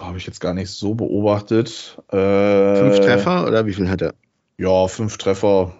Habe 0.00 0.16
ich 0.16 0.26
jetzt 0.26 0.40
gar 0.40 0.54
nicht 0.54 0.70
so 0.70 0.94
beobachtet. 0.94 1.98
Äh, 2.08 2.76
fünf 2.76 3.00
Treffer 3.00 3.46
oder 3.46 3.66
wie 3.66 3.74
viel 3.74 3.90
hat 3.90 4.00
er? 4.00 4.14
Ja, 4.56 4.88
fünf 4.88 5.18
Treffer. 5.18 5.74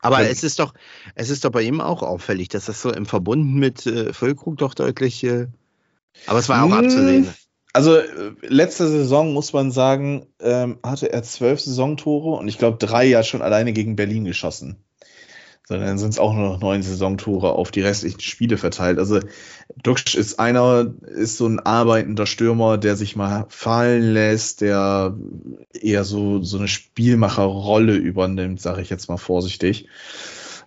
Aber 0.00 0.20
es 0.20 0.44
ist 0.44 0.58
doch, 0.58 0.74
es 1.14 1.30
ist 1.30 1.44
doch 1.44 1.50
bei 1.50 1.62
ihm 1.62 1.80
auch 1.80 2.02
auffällig, 2.02 2.48
dass 2.48 2.66
das 2.66 2.80
so 2.80 2.92
im 2.92 3.06
Verbund 3.06 3.54
mit 3.54 3.86
äh, 3.86 4.12
Füllkrug 4.12 4.56
doch 4.58 4.74
deutlich. 4.74 5.24
Äh, 5.24 5.48
aber 6.26 6.38
es 6.38 6.48
war 6.48 6.62
auch 6.62 6.70
hm, 6.70 6.84
abzusehen. 6.84 7.34
Also 7.72 7.96
äh, 7.96 8.32
letzte 8.42 8.88
Saison 8.88 9.32
muss 9.32 9.52
man 9.52 9.70
sagen, 9.70 10.26
ähm, 10.40 10.78
hatte 10.84 11.12
er 11.12 11.22
zwölf 11.22 11.60
Saisontore 11.60 12.38
und 12.38 12.48
ich 12.48 12.58
glaube 12.58 12.78
drei 12.78 13.06
ja 13.06 13.22
schon 13.22 13.42
alleine 13.42 13.72
gegen 13.72 13.96
Berlin 13.96 14.24
geschossen 14.24 14.82
sondern 15.68 15.98
sind 15.98 16.08
es 16.08 16.18
auch 16.18 16.32
nur 16.32 16.48
noch 16.48 16.60
neun 16.60 16.82
Saisontore 16.82 17.52
auf 17.52 17.70
die 17.70 17.82
restlichen 17.82 18.20
Spiele 18.20 18.56
verteilt. 18.56 18.98
Also 18.98 19.20
Duxch 19.82 20.14
ist 20.14 20.40
einer, 20.40 20.94
ist 21.02 21.36
so 21.36 21.46
ein 21.46 21.60
arbeitender 21.60 22.24
Stürmer, 22.24 22.78
der 22.78 22.96
sich 22.96 23.16
mal 23.16 23.44
fallen 23.50 24.14
lässt, 24.14 24.62
der 24.62 25.14
eher 25.78 26.04
so, 26.04 26.42
so 26.42 26.56
eine 26.56 26.68
Spielmacherrolle 26.68 27.96
übernimmt, 27.96 28.62
sage 28.62 28.80
ich 28.80 28.88
jetzt 28.88 29.10
mal 29.10 29.18
vorsichtig. 29.18 29.88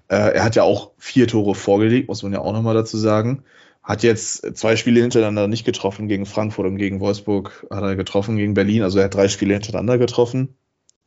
Äh, 0.08 0.36
er 0.36 0.44
hat 0.44 0.56
ja 0.56 0.62
auch 0.62 0.92
vier 1.00 1.28
Tore 1.28 1.56
vorgelegt, 1.56 2.08
muss 2.08 2.22
man 2.22 2.34
ja 2.34 2.40
auch 2.40 2.54
nochmal 2.54 2.76
dazu 2.76 2.98
sagen. 2.98 3.44
Hat 3.82 4.04
jetzt 4.04 4.56
zwei 4.56 4.76
Spiele 4.76 5.02
hintereinander 5.02 5.48
nicht 5.48 5.66
getroffen, 5.66 6.10
gegen 6.10 6.28
Frankfurt 6.28 6.68
und 6.68 6.78
gegen 6.78 7.00
Wolfsburg 7.00 7.66
hat 7.72 7.82
er 7.82 7.96
getroffen, 7.96 8.38
gegen 8.38 8.54
Berlin, 8.54 8.84
also 8.84 9.00
er 9.00 9.06
hat 9.06 9.16
drei 9.16 9.30
Spiele 9.30 9.56
hintereinander 9.56 9.98
getroffen. 9.98 10.54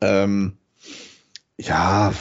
Ähm, 0.00 0.58
ja, 1.56 2.12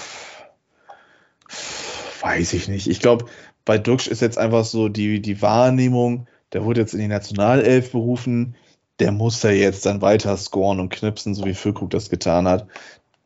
weiß 2.24 2.54
ich 2.54 2.68
nicht. 2.68 2.88
Ich 2.88 3.00
glaube, 3.00 3.26
bei 3.66 3.78
Duxch 3.78 4.08
ist 4.08 4.22
jetzt 4.22 4.38
einfach 4.38 4.66
so 4.66 4.90
die, 4.90 5.22
die 5.22 5.42
Wahrnehmung, 5.42 6.28
der 6.54 6.64
wurde 6.64 6.82
jetzt 6.82 6.94
in 6.94 7.00
die 7.00 7.08
Nationalelf 7.08 7.92
berufen, 7.92 8.56
der 9.00 9.12
muss 9.12 9.42
da 9.42 9.50
jetzt 9.50 9.86
dann 9.86 10.02
weiter 10.02 10.38
scoren 10.38 10.80
und 10.80 10.90
knipsen, 10.90 11.36
so 11.36 11.46
wie 11.46 11.54
Füllkrug 11.54 11.90
das 11.90 12.10
getan 12.10 12.48
hat. 12.48 12.68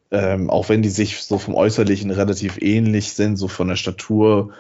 Ähm, 0.10 0.50
auch 0.50 0.70
wenn 0.70 0.82
die 0.82 0.90
sich 0.90 1.22
so 1.22 1.38
vom 1.38 1.54
Äußerlichen 1.54 2.12
relativ 2.12 2.58
ähnlich 2.62 3.14
sind, 3.14 3.36
so 3.36 3.48
von 3.48 3.68
der 3.68 3.76
Statur, 3.76 4.54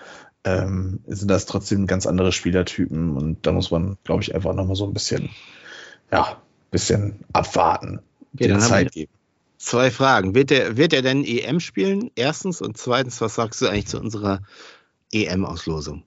ähm, 0.43 0.99
sind 1.07 1.31
das 1.31 1.45
trotzdem 1.45 1.87
ganz 1.87 2.05
andere 2.05 2.31
Spielertypen 2.31 3.15
und 3.15 3.45
da 3.45 3.53
muss 3.53 3.71
man, 3.71 3.97
glaube 4.03 4.21
ich, 4.21 4.35
einfach 4.35 4.53
nochmal 4.53 4.75
so 4.75 4.85
ein 4.85 4.93
bisschen, 4.93 5.29
ja, 6.11 6.41
bisschen 6.69 7.23
abwarten, 7.33 8.01
okay, 8.33 8.47
der 8.47 8.59
Zeit 8.59 8.91
geben. 8.91 9.11
Zwei 9.57 9.91
Fragen. 9.91 10.35
Wird 10.35 10.51
er, 10.51 10.77
wird 10.77 10.93
er 10.93 11.01
denn 11.01 11.23
EM 11.25 11.59
spielen? 11.59 12.11
Erstens. 12.15 12.61
Und 12.61 12.77
zweitens, 12.77 13.19
was 13.21 13.35
sagst 13.35 13.61
du 13.61 13.67
eigentlich 13.67 13.87
zu 13.87 13.99
unserer 13.99 14.41
EM-Auslosung? 15.11 16.03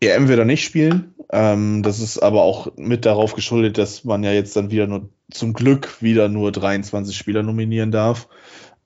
EM 0.00 0.28
wird 0.28 0.38
er 0.38 0.44
nicht 0.44 0.64
spielen. 0.64 1.14
Ähm, 1.30 1.82
das 1.82 2.00
ist 2.00 2.18
aber 2.18 2.42
auch 2.42 2.76
mit 2.76 3.04
darauf 3.04 3.34
geschuldet, 3.34 3.78
dass 3.78 4.04
man 4.04 4.22
ja 4.22 4.32
jetzt 4.32 4.54
dann 4.56 4.70
wieder 4.70 4.86
nur 4.86 5.08
zum 5.30 5.54
Glück 5.54 6.02
wieder 6.02 6.28
nur 6.28 6.52
23 6.52 7.16
Spieler 7.16 7.42
nominieren 7.42 7.90
darf. 7.90 8.28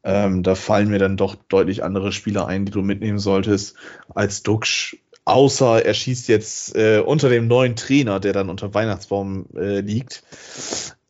Ähm, 0.03 0.43
da 0.43 0.55
fallen 0.55 0.88
mir 0.88 0.99
dann 0.99 1.18
doch 1.18 1.34
deutlich 1.34 1.84
andere 1.84 2.12
Spieler 2.12 2.47
ein, 2.47 2.64
die 2.64 2.72
du 2.72 2.80
mitnehmen 2.80 3.18
solltest, 3.18 3.76
als 4.14 4.43
Duxch. 4.43 4.99
Außer 5.26 5.84
er 5.84 5.93
schießt 5.93 6.28
jetzt 6.28 6.74
äh, 6.74 7.03
unter 7.05 7.28
dem 7.28 7.47
neuen 7.47 7.76
Trainer, 7.76 8.20
der 8.20 8.32
dann 8.32 8.49
unter 8.49 8.72
Weihnachtsbaum 8.72 9.47
äh, 9.55 9.80
liegt, 9.80 10.22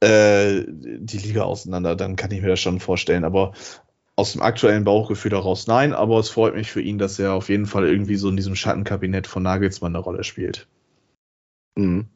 äh, 0.00 0.64
die 0.66 1.18
Liga 1.18 1.42
auseinander, 1.42 1.96
dann 1.96 2.16
kann 2.16 2.30
ich 2.30 2.42
mir 2.42 2.48
das 2.48 2.60
schon 2.60 2.80
vorstellen. 2.80 3.24
Aber 3.24 3.52
aus 4.16 4.32
dem 4.32 4.42
aktuellen 4.42 4.84
Bauchgefühl 4.84 5.30
daraus 5.30 5.66
nein, 5.66 5.92
aber 5.92 6.18
es 6.18 6.28
freut 6.28 6.54
mich 6.54 6.70
für 6.70 6.82
ihn, 6.82 6.98
dass 6.98 7.18
er 7.18 7.32
auf 7.32 7.48
jeden 7.48 7.66
Fall 7.66 7.88
irgendwie 7.88 8.16
so 8.16 8.28
in 8.28 8.36
diesem 8.36 8.54
Schattenkabinett 8.54 9.26
von 9.26 9.42
Nagelsmann 9.42 9.94
eine 9.94 10.04
Rolle 10.04 10.24
spielt. 10.24 10.66
Mhm. 11.76 12.06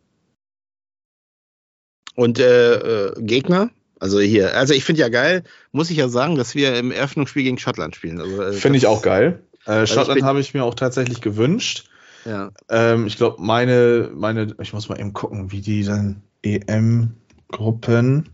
Und 2.15 2.39
äh, 2.39 2.75
äh, 2.75 3.23
Gegner? 3.23 3.71
Also 3.99 4.21
hier, 4.21 4.57
also 4.57 4.75
ich 4.75 4.85
finde 4.85 5.01
ja 5.01 5.09
geil, 5.09 5.45
muss 5.73 5.91
ich 5.91 5.97
ja 5.97 6.09
sagen, 6.09 6.37
dass 6.37 6.55
wir 6.55 6.77
im 6.77 6.91
Eröffnungsspiel 6.91 7.43
gegen 7.43 7.59
Schottland 7.59 7.97
spielen. 7.97 8.21
Also, 8.21 8.43
äh, 8.43 8.53
finde 8.53 8.77
ich 8.77 8.87
auch 8.87 9.03
geil. 9.03 9.43
Äh, 9.67 9.71
also 9.71 9.95
Schottland 9.95 10.23
habe 10.23 10.41
ich 10.41 10.53
mir 10.53 10.65
auch 10.65 10.75
tatsächlich 10.75 11.21
gewünscht. 11.21 11.89
Ja. 12.25 12.51
Ähm, 12.69 13.07
ich 13.07 13.17
glaube, 13.17 13.41
meine, 13.41 14.11
meine, 14.15 14.55
ich 14.61 14.73
muss 14.73 14.89
mal 14.89 15.01
eben 15.01 15.13
gucken, 15.13 15.53
wie 15.53 15.61
die 15.61 15.85
dann 15.85 16.23
EM 16.43 17.15
Gruppen. 17.57 18.29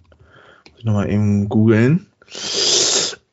Muss 0.70 0.78
ich 0.78 0.84
nochmal 0.84 1.10
eben 1.10 1.48
googeln. 1.48 2.06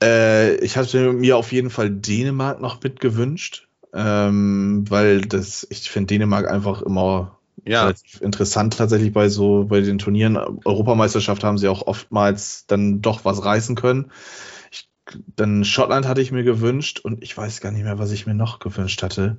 Äh, 0.02 0.56
ich 0.58 0.78
hatte 0.78 1.14
mir 1.14 1.38
auf 1.38 1.52
jeden 1.52 1.70
Fall 1.70 1.90
Dänemark 1.90 2.62
noch 2.62 2.82
mitgewünscht, 2.84 3.68
ähm, 3.94 4.86
weil 4.90 5.22
das, 5.22 5.66
ich 5.70 5.90
finde 5.90 6.08
Dänemark 6.08 6.50
einfach 6.50 6.82
immer 6.82 7.38
ja. 7.66 7.84
relativ 7.84 8.22
interessant 8.22 8.78
tatsächlich 8.78 9.14
bei 9.14 9.30
so, 9.30 9.66
bei 9.66 9.82
den 9.82 9.98
Turnieren. 9.98 10.38
Europameisterschaft 10.38 11.44
haben 11.44 11.58
sie 11.58 11.68
auch 11.68 11.88
oftmals 11.88 12.66
dann 12.68 13.02
doch 13.02 13.26
was 13.26 13.44
reißen 13.44 13.76
können. 13.76 14.12
Ich, 14.72 14.90
dann 15.36 15.64
Schottland 15.64 16.08
hatte 16.08 16.22
ich 16.22 16.32
mir 16.32 16.44
gewünscht 16.44 17.00
und 17.00 17.24
ich 17.24 17.36
weiß 17.36 17.62
gar 17.62 17.72
nicht 17.72 17.84
mehr, 17.84 18.00
was 18.00 18.12
ich 18.12 18.28
mir 18.28 18.36
noch 18.36 18.60
gewünscht 18.60 19.02
hatte. 19.04 19.38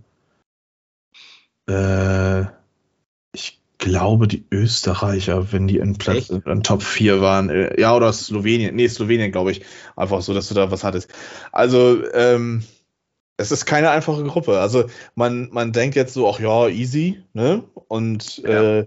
Äh, 1.69 2.47
ich 3.33 3.61
glaube, 3.79 4.27
die 4.29 4.45
Österreicher, 4.51 5.53
wenn 5.53 5.69
die 5.69 5.79
in, 5.79 5.97
Platz, 5.97 6.29
in 6.29 6.63
Top 6.63 6.83
4 6.83 7.21
waren, 7.21 7.49
äh, 7.49 7.81
ja, 7.81 7.95
oder 7.95 8.13
Slowenien, 8.13 8.75
nee, 8.75 8.89
Slowenien, 8.89 9.33
glaube 9.33 9.53
ich, 9.53 9.63
einfach 9.97 10.21
so, 10.21 10.35
dass 10.35 10.49
du 10.49 10.55
da 10.55 10.71
was 10.71 10.85
hattest. 10.85 11.11
Also, 11.53 12.03
ähm, 12.13 12.65
es 13.37 13.53
ist 13.53 13.67
keine 13.67 13.91
einfache 13.91 14.25
Gruppe. 14.25 14.59
Also, 14.59 14.87
man, 15.15 15.49
man 15.53 15.73
denkt 15.73 15.95
jetzt 15.95 16.13
so, 16.13 16.29
ach 16.29 16.41
ja, 16.41 16.67
easy, 16.67 17.23
ne? 17.33 17.63
Und 17.87 18.39
ja. 18.39 18.81
äh, 18.81 18.87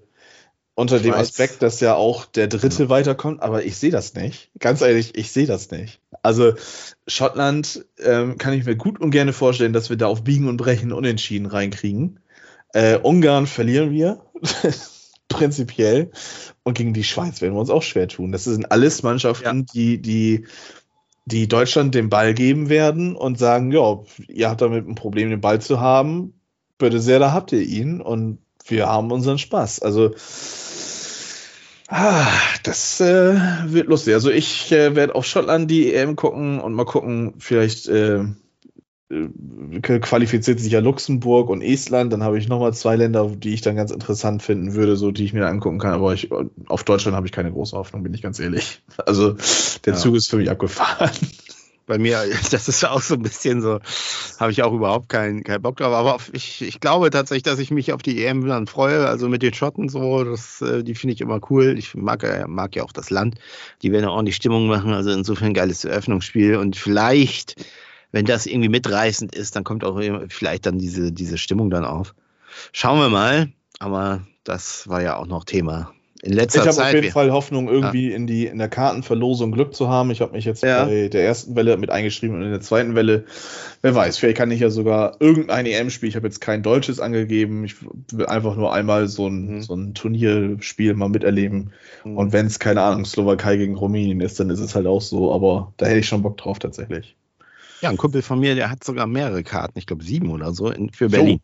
unter 0.76 1.00
dem 1.00 1.14
Aspekt, 1.14 1.62
dass 1.62 1.80
ja 1.80 1.96
auch 1.96 2.26
der 2.26 2.48
Dritte 2.48 2.84
ja. 2.84 2.90
weiterkommt, 2.90 3.42
aber 3.42 3.64
ich 3.64 3.78
sehe 3.78 3.92
das 3.92 4.14
nicht. 4.14 4.52
Ganz 4.60 4.82
ehrlich, 4.82 5.18
ich 5.18 5.32
sehe 5.32 5.48
das 5.48 5.72
nicht. 5.72 6.02
Also, 6.22 6.54
Schottland 7.08 7.86
ähm, 8.04 8.38
kann 8.38 8.54
ich 8.54 8.66
mir 8.66 8.76
gut 8.76 9.00
und 9.00 9.12
gerne 9.12 9.32
vorstellen, 9.32 9.74
dass 9.74 9.90
wir 9.90 9.98
da 9.98 10.08
auf 10.08 10.24
Biegen 10.26 10.50
und 10.50 10.58
Brechen 10.58 10.92
unentschieden 10.92 11.46
reinkriegen. 11.46 12.20
Äh, 12.74 12.98
Ungarn 12.98 13.48
verlieren 13.48 13.92
wir. 13.92 14.22
Prinzipiell. 15.28 16.12
Und 16.64 16.78
gegen 16.78 16.94
die 16.94 17.04
Schweiz 17.04 17.42
werden 17.42 17.54
wir 17.54 17.60
uns 17.60 17.70
auch 17.70 17.84
schwer 17.84 18.08
tun. 18.08 18.32
Das 18.32 18.44
sind 18.44 18.72
alles 18.72 19.04
Mannschaften, 19.04 19.60
ja. 19.60 19.66
die, 19.74 20.02
die, 20.02 20.46
die 21.26 21.48
Deutschland 21.48 21.96
den 21.96 22.10
Ball 22.10 22.34
geben 22.34 22.70
werden 22.70 23.16
und 23.16 23.40
sagen, 23.40 23.72
ja, 23.72 24.00
ihr 24.28 24.50
habt 24.50 24.62
damit 24.62 24.88
ein 24.88 24.96
Problem, 24.96 25.30
den 25.30 25.42
Ball 25.42 25.62
zu 25.62 25.80
haben. 25.80 26.34
Bitte 26.78 27.00
sehr, 27.00 27.20
da 27.20 27.32
habt 27.32 27.52
ihr 27.52 27.62
ihn 27.62 28.02
und 28.02 28.40
wir 28.66 28.88
haben 28.88 29.12
unseren 29.12 29.38
Spaß. 29.38 29.82
Also, 29.82 30.12
ah, 31.88 32.28
das 32.64 33.00
äh, 33.02 33.36
wird 33.66 33.88
lustig. 33.88 34.14
Also 34.14 34.30
ich 34.30 34.72
äh, 34.72 34.96
werde 34.96 35.16
auf 35.16 35.26
Schottland 35.26 35.70
die 35.70 35.94
EM 35.94 36.16
gucken 36.16 36.60
und 36.60 36.74
mal 36.74 36.86
gucken, 36.86 37.36
vielleicht 37.38 37.88
äh, 37.88 38.26
qualifiziert 39.82 40.60
sich 40.60 40.72
ja 40.72 40.80
Luxemburg 40.80 41.50
und 41.50 41.62
Estland. 41.62 42.14
Dann 42.14 42.24
habe 42.24 42.38
ich 42.38 42.48
nochmal 42.48 42.74
zwei 42.74 42.96
Länder, 42.96 43.30
die 43.36 43.54
ich 43.54 43.62
dann 43.62 43.76
ganz 43.76 43.92
interessant 43.92 44.42
finden 44.42 44.74
würde, 44.74 44.96
so 44.96 45.12
die 45.12 45.26
ich 45.26 45.34
mir 45.34 45.48
angucken 45.48 45.80
kann. 45.80 45.94
Aber 45.94 46.14
ich, 46.14 46.30
auf 46.68 46.84
Deutschland 46.84 47.16
habe 47.16 47.28
ich 47.28 47.34
keine 47.34 47.52
große 47.52 47.76
Hoffnung, 47.76 48.04
bin 48.04 48.14
ich 48.14 48.22
ganz 48.22 48.40
ehrlich. 48.40 48.82
Also 49.06 49.36
der 49.86 49.94
ja. 49.94 50.00
Zug 50.00 50.16
ist 50.16 50.30
für 50.30 50.38
mich 50.38 50.50
abgefahren. 50.50 51.12
Bei 51.88 51.98
mir, 51.98 52.24
das 52.52 52.70
ist 52.70 52.86
auch 52.86 53.02
so 53.02 53.16
ein 53.16 53.24
bisschen 53.24 53.62
so, 53.62 53.80
habe 54.40 54.52
ich 54.52 54.64
auch 54.64 54.72
überhaupt 54.72 55.10
keinen 55.10 55.44
kein 55.44 55.62
Bock 55.62 55.78
drauf. 55.78 55.94
Aber 55.94 56.18
ich, 56.32 56.62
ich 56.62 56.80
glaube 56.80 57.10
tatsächlich, 57.10 57.44
dass 57.44 57.60
ich 57.60 57.72
mich 57.72 57.92
auf 57.92 58.02
die 58.02 58.24
EM 58.24 58.48
dann 58.48 58.68
freue. 58.68 59.08
Also 59.08 59.28
mit 59.28 59.42
den 59.42 59.54
Schotten 59.54 59.90
so, 59.90 60.24
das, 60.24 60.62
äh, 60.62 60.84
die 60.84 60.96
finde 60.96 61.16
ich 61.16 61.22
immer 61.22 61.42
cool. 61.50 61.76
Ich 61.78 61.96
mag, 61.96 62.24
mag 62.48 62.76
ja 62.76 62.84
auch 62.84 62.94
das 62.94 63.10
Land. 63.10 63.36
Die 63.82 63.92
werden 63.92 64.06
ja 64.06 64.12
ordentlich 64.12 64.38
Stimmung 64.38 64.68
machen. 64.68 64.94
Also 64.94 65.12
insofern 65.12 65.54
geiles 65.54 65.84
Eröffnungsspiel. 65.84 66.56
Und 66.56 66.78
vielleicht 66.78 67.56
wenn 68.12 68.26
das 68.26 68.46
irgendwie 68.46 68.70
mitreißend 68.70 69.36
ist, 69.36 69.56
dann 69.56 69.64
kommt 69.64 69.84
auch 69.84 70.00
vielleicht 70.30 70.66
dann 70.66 70.78
diese, 70.78 71.12
diese 71.12 71.38
Stimmung 71.38 71.70
dann 71.70 71.86
auf. 71.86 72.14
Schauen 72.72 73.00
wir 73.00 73.10
mal. 73.10 73.50
Aber 73.80 74.22
das 74.44 74.88
war 74.88 75.02
ja 75.02 75.18
auch 75.18 75.26
noch 75.26 75.44
Thema. 75.44 75.92
In 76.24 76.34
letzter 76.34 76.62
ich 76.62 76.68
habe 76.68 76.88
auf 76.88 76.94
jeden 76.94 77.12
Fall 77.12 77.32
Hoffnung, 77.32 77.68
irgendwie 77.68 78.12
ja. 78.12 78.16
in, 78.16 78.28
die, 78.28 78.46
in 78.46 78.60
der 78.60 78.70
Kartenverlosung 78.70 79.52
Glück 79.52 79.74
zu 79.74 79.90
haben. 79.90 80.12
Ich 80.12 80.22
habe 80.22 80.34
mich 80.34 80.46
jetzt 80.46 80.62
ja. 80.62 80.86
bei 80.86 81.08
der 81.08 81.26
ersten 81.26 81.56
Welle 81.56 81.78
mit 81.78 81.90
eingeschrieben 81.90 82.38
und 82.38 82.44
in 82.44 82.52
der 82.52 82.62
zweiten 82.62 82.94
Welle, 82.94 83.26
wer 83.82 83.96
weiß, 83.96 84.20
vielleicht 84.20 84.38
kann 84.38 84.52
ich 84.52 84.60
ja 84.60 84.70
sogar 84.70 85.18
irgendein 85.20 85.66
EM-Spiel, 85.66 86.10
ich 86.10 86.16
habe 86.16 86.28
jetzt 86.28 86.40
kein 86.40 86.62
deutsches 86.62 87.00
angegeben, 87.00 87.64
ich 87.64 87.78
will 88.12 88.28
einfach 88.28 88.56
nur 88.56 88.72
einmal 88.72 89.08
so 89.08 89.28
ein, 89.28 89.48
mhm. 89.48 89.62
so 89.64 89.74
ein 89.74 89.96
Turnierspiel 89.96 90.94
mal 90.94 91.10
miterleben. 91.10 91.72
Mhm. 92.06 92.18
Und 92.18 92.34
wenn 92.34 92.46
es, 92.46 92.60
keine 92.60 92.84
Ahnung, 92.84 93.06
Slowakei 93.06 93.58
gegen 93.58 93.76
Rumänien 93.76 94.22
ist, 94.22 94.40
dann 94.40 94.52
ist 94.52 94.60
es 94.60 94.76
halt 94.76 94.86
auch 94.86 95.02
so, 95.02 95.34
aber 95.34 95.74
da 95.78 95.88
hätte 95.88 96.02
ich 96.02 96.08
schon 96.08 96.22
Bock 96.22 96.38
drauf 96.38 96.60
tatsächlich. 96.60 97.16
Ja, 97.82 97.90
ein 97.90 97.98
Kumpel 97.98 98.22
von 98.22 98.40
mir, 98.40 98.56
der 98.56 98.70
hat 98.70 98.84
sogar 98.84 99.08
mehrere 99.08 99.44
Karten, 99.44 99.78
ich 99.78 99.88
glaube 99.88 100.04
sieben 100.04 100.30
oder 100.30 100.54
so, 100.54 100.70
in, 100.70 100.92
für 100.92 101.10
Berlin. 101.10 101.42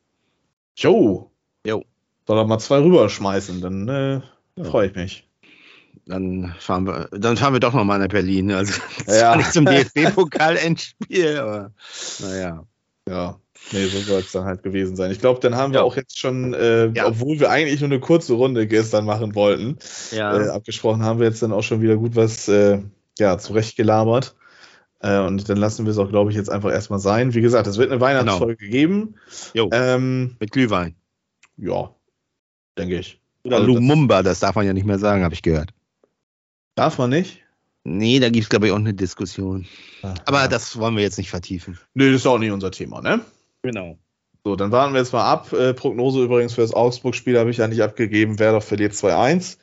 Jo. 0.75 1.31
Jo. 1.65 1.83
Soll 2.27 2.37
er 2.37 2.45
mal 2.45 2.59
zwei 2.59 2.79
rüberschmeißen, 2.79 3.61
dann 3.61 3.87
äh, 3.87 4.21
ja. 4.55 4.63
freue 4.63 4.87
ich 4.87 4.95
mich. 4.95 5.27
Dann 6.05 6.53
fahren 6.59 6.85
wir, 6.85 7.09
dann 7.11 7.37
fahren 7.37 7.53
wir 7.53 7.59
doch 7.59 7.73
nochmal 7.73 7.99
nach 7.99 8.07
Berlin. 8.07 8.51
Also 8.51 8.79
ja. 9.07 9.35
nicht 9.35 9.51
zum 9.51 9.65
DFB-Pokal-Endspiel, 9.65 11.37
aber 11.37 11.71
naja. 12.19 12.63
Ja, 13.09 13.39
nee, 13.71 13.85
so 13.85 13.99
soll 13.99 14.19
es 14.19 14.31
dann 14.31 14.43
halt 14.43 14.63
gewesen 14.63 14.95
sein. 14.95 15.11
Ich 15.11 15.19
glaube, 15.19 15.39
dann 15.39 15.55
haben 15.55 15.73
wir 15.73 15.79
ja. 15.79 15.83
auch 15.85 15.95
jetzt 15.95 16.19
schon, 16.19 16.53
äh, 16.53 16.87
ja. 16.89 17.07
obwohl 17.07 17.39
wir 17.39 17.49
eigentlich 17.49 17.79
nur 17.79 17.89
eine 17.89 17.99
kurze 17.99 18.33
Runde 18.33 18.67
gestern 18.67 19.05
machen 19.05 19.33
wollten, 19.33 19.77
ja. 20.11 20.37
äh, 20.37 20.49
abgesprochen, 20.49 21.03
haben 21.03 21.19
wir 21.19 21.27
jetzt 21.27 21.41
dann 21.41 21.53
auch 21.53 21.63
schon 21.63 21.81
wieder 21.81 21.95
gut 21.95 22.15
was 22.15 22.47
äh, 22.47 22.79
ja, 23.17 23.37
zurechtgelabert. 23.37 24.35
Äh, 24.99 25.19
und 25.19 25.47
dann 25.47 25.57
lassen 25.57 25.85
wir 25.85 25.91
es 25.91 25.97
auch, 25.97 26.09
glaube 26.09 26.31
ich, 26.31 26.37
jetzt 26.37 26.49
einfach 26.49 26.71
erstmal 26.71 26.99
sein. 26.99 27.33
Wie 27.33 27.41
gesagt, 27.41 27.67
es 27.67 27.77
wird 27.77 27.91
eine 27.91 28.01
Weihnachtsfolge 28.01 28.57
genau. 28.57 28.71
geben. 28.71 29.15
Jo, 29.53 29.69
ähm, 29.71 30.35
mit 30.39 30.51
Glühwein. 30.51 30.95
Ja, 31.57 31.95
denke 32.77 32.99
ich. 32.99 33.19
Oder 33.43 33.57
also 33.57 33.67
Lumumba, 33.67 34.23
das, 34.23 34.33
das 34.33 34.39
darf 34.41 34.55
man 34.55 34.65
ja 34.65 34.73
nicht 34.73 34.85
mehr 34.85 34.99
sagen, 34.99 35.23
habe 35.23 35.33
ich 35.33 35.41
gehört. 35.41 35.71
Darf 36.75 36.97
man 36.97 37.09
nicht? 37.09 37.43
Nee, 37.83 38.19
da 38.19 38.29
gibt 38.29 38.43
es, 38.43 38.49
glaube 38.49 38.67
ich, 38.67 38.73
auch 38.73 38.77
eine 38.77 38.93
Diskussion. 38.93 39.65
Ach, 40.03 40.15
Aber 40.25 40.41
ja. 40.41 40.47
das 40.47 40.77
wollen 40.77 40.95
wir 40.95 41.03
jetzt 41.03 41.17
nicht 41.17 41.29
vertiefen. 41.29 41.79
Nee, 41.93 42.11
das 42.11 42.21
ist 42.21 42.27
auch 42.27 42.37
nicht 42.37 42.51
unser 42.51 42.71
Thema, 42.71 43.01
ne? 43.01 43.21
Genau. 43.61 43.97
So, 44.43 44.55
dann 44.55 44.71
warten 44.71 44.93
wir 44.93 44.99
jetzt 44.99 45.13
mal 45.13 45.23
ab. 45.23 45.53
Äh, 45.53 45.73
Prognose 45.73 46.23
übrigens 46.23 46.53
für 46.53 46.61
das 46.61 46.73
Augsburg-Spiel 46.73 47.39
habe 47.39 47.49
ich 47.49 47.57
ja 47.57 47.67
nicht 47.67 47.81
abgegeben. 47.81 48.39
Wer 48.39 48.51
doch 48.51 48.63
verliert 48.63 48.93
2-1. 48.93 49.57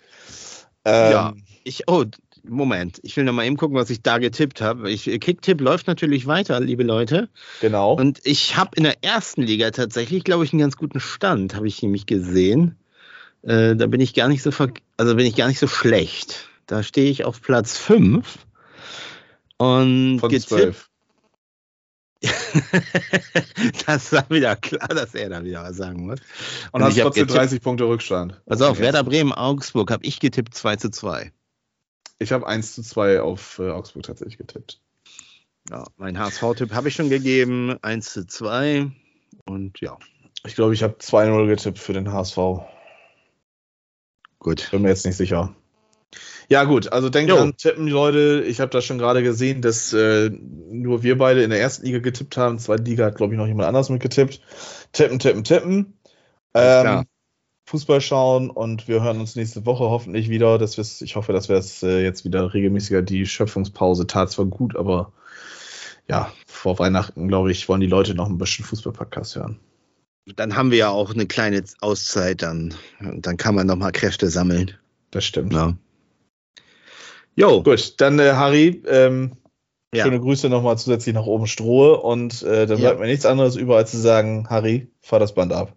Ähm, 0.87 1.13
ja, 1.13 1.35
ich, 1.65 1.89
oh, 1.89 2.05
Moment, 2.47 3.01
ich 3.03 3.17
will 3.17 3.25
noch 3.25 3.33
mal 3.33 3.47
eben 3.47 3.57
gucken, 3.57 3.77
was 3.77 3.91
ich 3.91 4.03
da 4.03 4.19
getippt 4.19 4.61
habe. 4.61 4.95
Kicktipp 4.95 5.61
läuft 5.61 5.87
natürlich 5.87 6.27
weiter, 6.27 6.61
liebe 6.61 6.83
Leute. 6.83 7.29
Genau. 7.61 7.95
Und 7.95 8.21
ich 8.25 8.57
habe 8.57 8.71
in 8.77 8.85
der 8.85 9.03
ersten 9.03 9.43
Liga 9.43 9.71
tatsächlich, 9.71 10.25
glaube 10.25 10.45
ich, 10.45 10.53
einen 10.53 10.61
ganz 10.61 10.77
guten 10.77 11.01
Stand, 11.01 11.55
habe 11.55 11.67
ich 11.67 11.83
nämlich 11.83 12.07
gesehen. 12.07 12.77
Äh, 13.43 13.77
da 13.77 13.87
bin 13.87 14.01
ich 14.01 14.15
gar 14.15 14.29
nicht 14.29 14.43
so 14.43 14.51
also 14.97 15.17
bin 15.17 15.27
ich 15.27 15.37
gar 15.37 15.49
nicht 15.49 15.59
so 15.59 15.67
schlecht. 15.67 16.49
Da 16.67 16.83
stehe 16.83 17.11
ich 17.11 17.25
auf 17.25 17.41
Platz 17.41 17.77
5. 17.79 18.39
Und 19.57 20.19
Von 20.21 20.29
getippt, 20.29 20.49
12. 20.49 20.91
das 23.87 24.13
war 24.13 24.29
wieder 24.31 24.57
klar, 24.57 24.89
dass 24.89 25.15
er 25.15 25.29
da 25.29 25.45
wieder 25.45 25.63
was 25.63 25.77
sagen 25.77 26.07
muss. 26.07 26.21
Und, 26.73 26.81
Und 26.81 26.85
hast 26.85 26.99
trotzdem 26.99 27.27
30 27.27 27.61
Punkte 27.61 27.85
Rückstand. 27.85 28.41
Also 28.47 28.67
auf 28.67 28.79
Werder 28.79 29.05
Bremen, 29.05 29.33
Augsburg 29.33 29.91
habe 29.91 30.05
ich 30.05 30.21
getippt 30.21 30.55
2 30.55 30.77
zu 30.77 30.91
2. 30.91 31.33
Ich 32.19 32.33
habe 32.33 32.47
1 32.47 32.75
zu 32.75 32.83
2 32.83 33.21
auf 33.21 33.59
äh, 33.59 33.71
Augsburg 33.71 34.05
tatsächlich 34.05 34.39
getippt. 34.39 34.81
Ja, 35.71 35.85
mein 35.97 36.19
HSV-Tipp 36.19 36.73
habe 36.73 36.89
ich 36.89 36.95
schon 36.95 37.09
gegeben, 37.09 37.77
1 37.83 38.13
zu 38.13 38.27
2. 38.27 38.91
Und 39.47 39.81
ja. 39.81 39.99
Ich 40.47 40.55
glaube, 40.55 40.75
ich 40.75 40.83
habe 40.83 40.95
2-0 40.95 41.47
getippt 41.47 41.79
für 41.79 41.95
den 41.95 42.13
HSV. 42.13 42.39
Gut. 44.39 44.71
Bin 44.71 44.83
mir 44.83 44.89
jetzt 44.89 45.07
nicht 45.07 45.17
sicher. 45.17 45.55
Ja, 46.49 46.65
gut, 46.65 46.93
also 46.93 47.09
denkt 47.09 47.33
an 47.33 47.57
tippen, 47.57 47.89
Leute. 47.89 48.45
Ich 48.47 48.61
habe 48.61 48.71
da 48.71 48.83
schon 48.83 48.99
gerade 48.99 49.23
gesehen, 49.23 49.63
dass 49.63 49.95
äh, 49.95 50.31
nur 50.31 51.03
wir 51.03 51.17
beide 51.17 51.43
in 51.43 51.51
der 51.51 51.61
ersten 51.61 51.87
Liga 51.87 52.01
getippt 52.01 52.37
haben. 52.37 52.59
Zweite 52.59 52.83
Liga 52.83 53.07
hat, 53.07 53.17
glaube 53.17 53.33
ich, 53.33 53.39
noch 53.39 53.47
jemand 53.47 53.67
anders 53.69 53.89
mitgetippt. 53.89 54.41
Tippen, 54.93 55.19
tippen, 55.19 55.45
tippen. 55.45 55.99
Ähm, 56.53 57.05
Fußball 57.67 58.01
schauen 58.01 58.51
und 58.51 58.89
wir 58.89 59.03
hören 59.03 59.21
uns 59.21 59.37
nächste 59.37 59.65
Woche 59.65 59.85
hoffentlich 59.85 60.29
wieder. 60.29 60.59
Das 60.59 60.77
ist, 60.77 61.01
ich 61.01 61.17
hoffe, 61.17 61.33
dass 61.33 61.49
wir 61.49 61.57
es 61.57 61.83
äh, 61.83 62.03
jetzt 62.03 62.25
wieder 62.25 62.53
regelmäßiger. 62.53 63.03
Die 63.03 63.27
Schöpfungspause 63.27 64.07
tat 64.07 64.31
zwar 64.31 64.45
gut, 64.45 64.77
aber 64.77 65.13
ja, 66.09 66.31
vor 66.47 66.79
Weihnachten, 66.79 67.29
glaube 67.29 67.51
ich, 67.51 67.69
wollen 67.69 67.81
die 67.81 67.87
Leute 67.87 68.15
noch 68.15 68.29
ein 68.29 68.37
bisschen 68.37 68.65
Fußball-Podcast 68.67 69.37
hören. 69.37 69.59
Dann 70.37 70.57
haben 70.57 70.71
wir 70.71 70.79
ja 70.79 70.89
auch 70.91 71.15
eine 71.15 71.27
kleine 71.27 71.63
Auszeit, 71.81 72.43
dann, 72.43 72.75
dann 73.01 73.37
kann 73.37 73.55
man 73.55 73.67
noch 73.67 73.77
mal 73.77 73.93
Kräfte 73.93 74.29
sammeln. 74.29 74.73
Das 75.11 75.25
stimmt. 75.25 75.53
Ja. 75.53 75.77
Jo. 77.37 77.63
Gut, 77.63 78.01
dann 78.01 78.19
äh, 78.19 78.33
Harry, 78.33 78.83
ähm, 78.87 79.33
ja. 79.95 80.05
schöne 80.05 80.21
Grüße 80.21 80.49
nochmal 80.49 80.79
zusätzlich 80.79 81.15
nach 81.15 81.27
oben 81.27 81.47
Strohe 81.47 81.99
und 82.01 82.43
äh, 82.43 82.67
dann 82.67 82.79
ja. 82.79 82.89
bleibt 82.89 83.01
mir 83.01 83.07
nichts 83.07 83.27
anderes 83.27 83.57
über, 83.57 83.77
als 83.77 83.91
zu 83.91 83.99
sagen, 83.99 84.49
Harry, 84.51 84.89
fahr 85.01 85.19
das 85.19 85.35
Band 85.35 85.53
ab. 85.53 85.77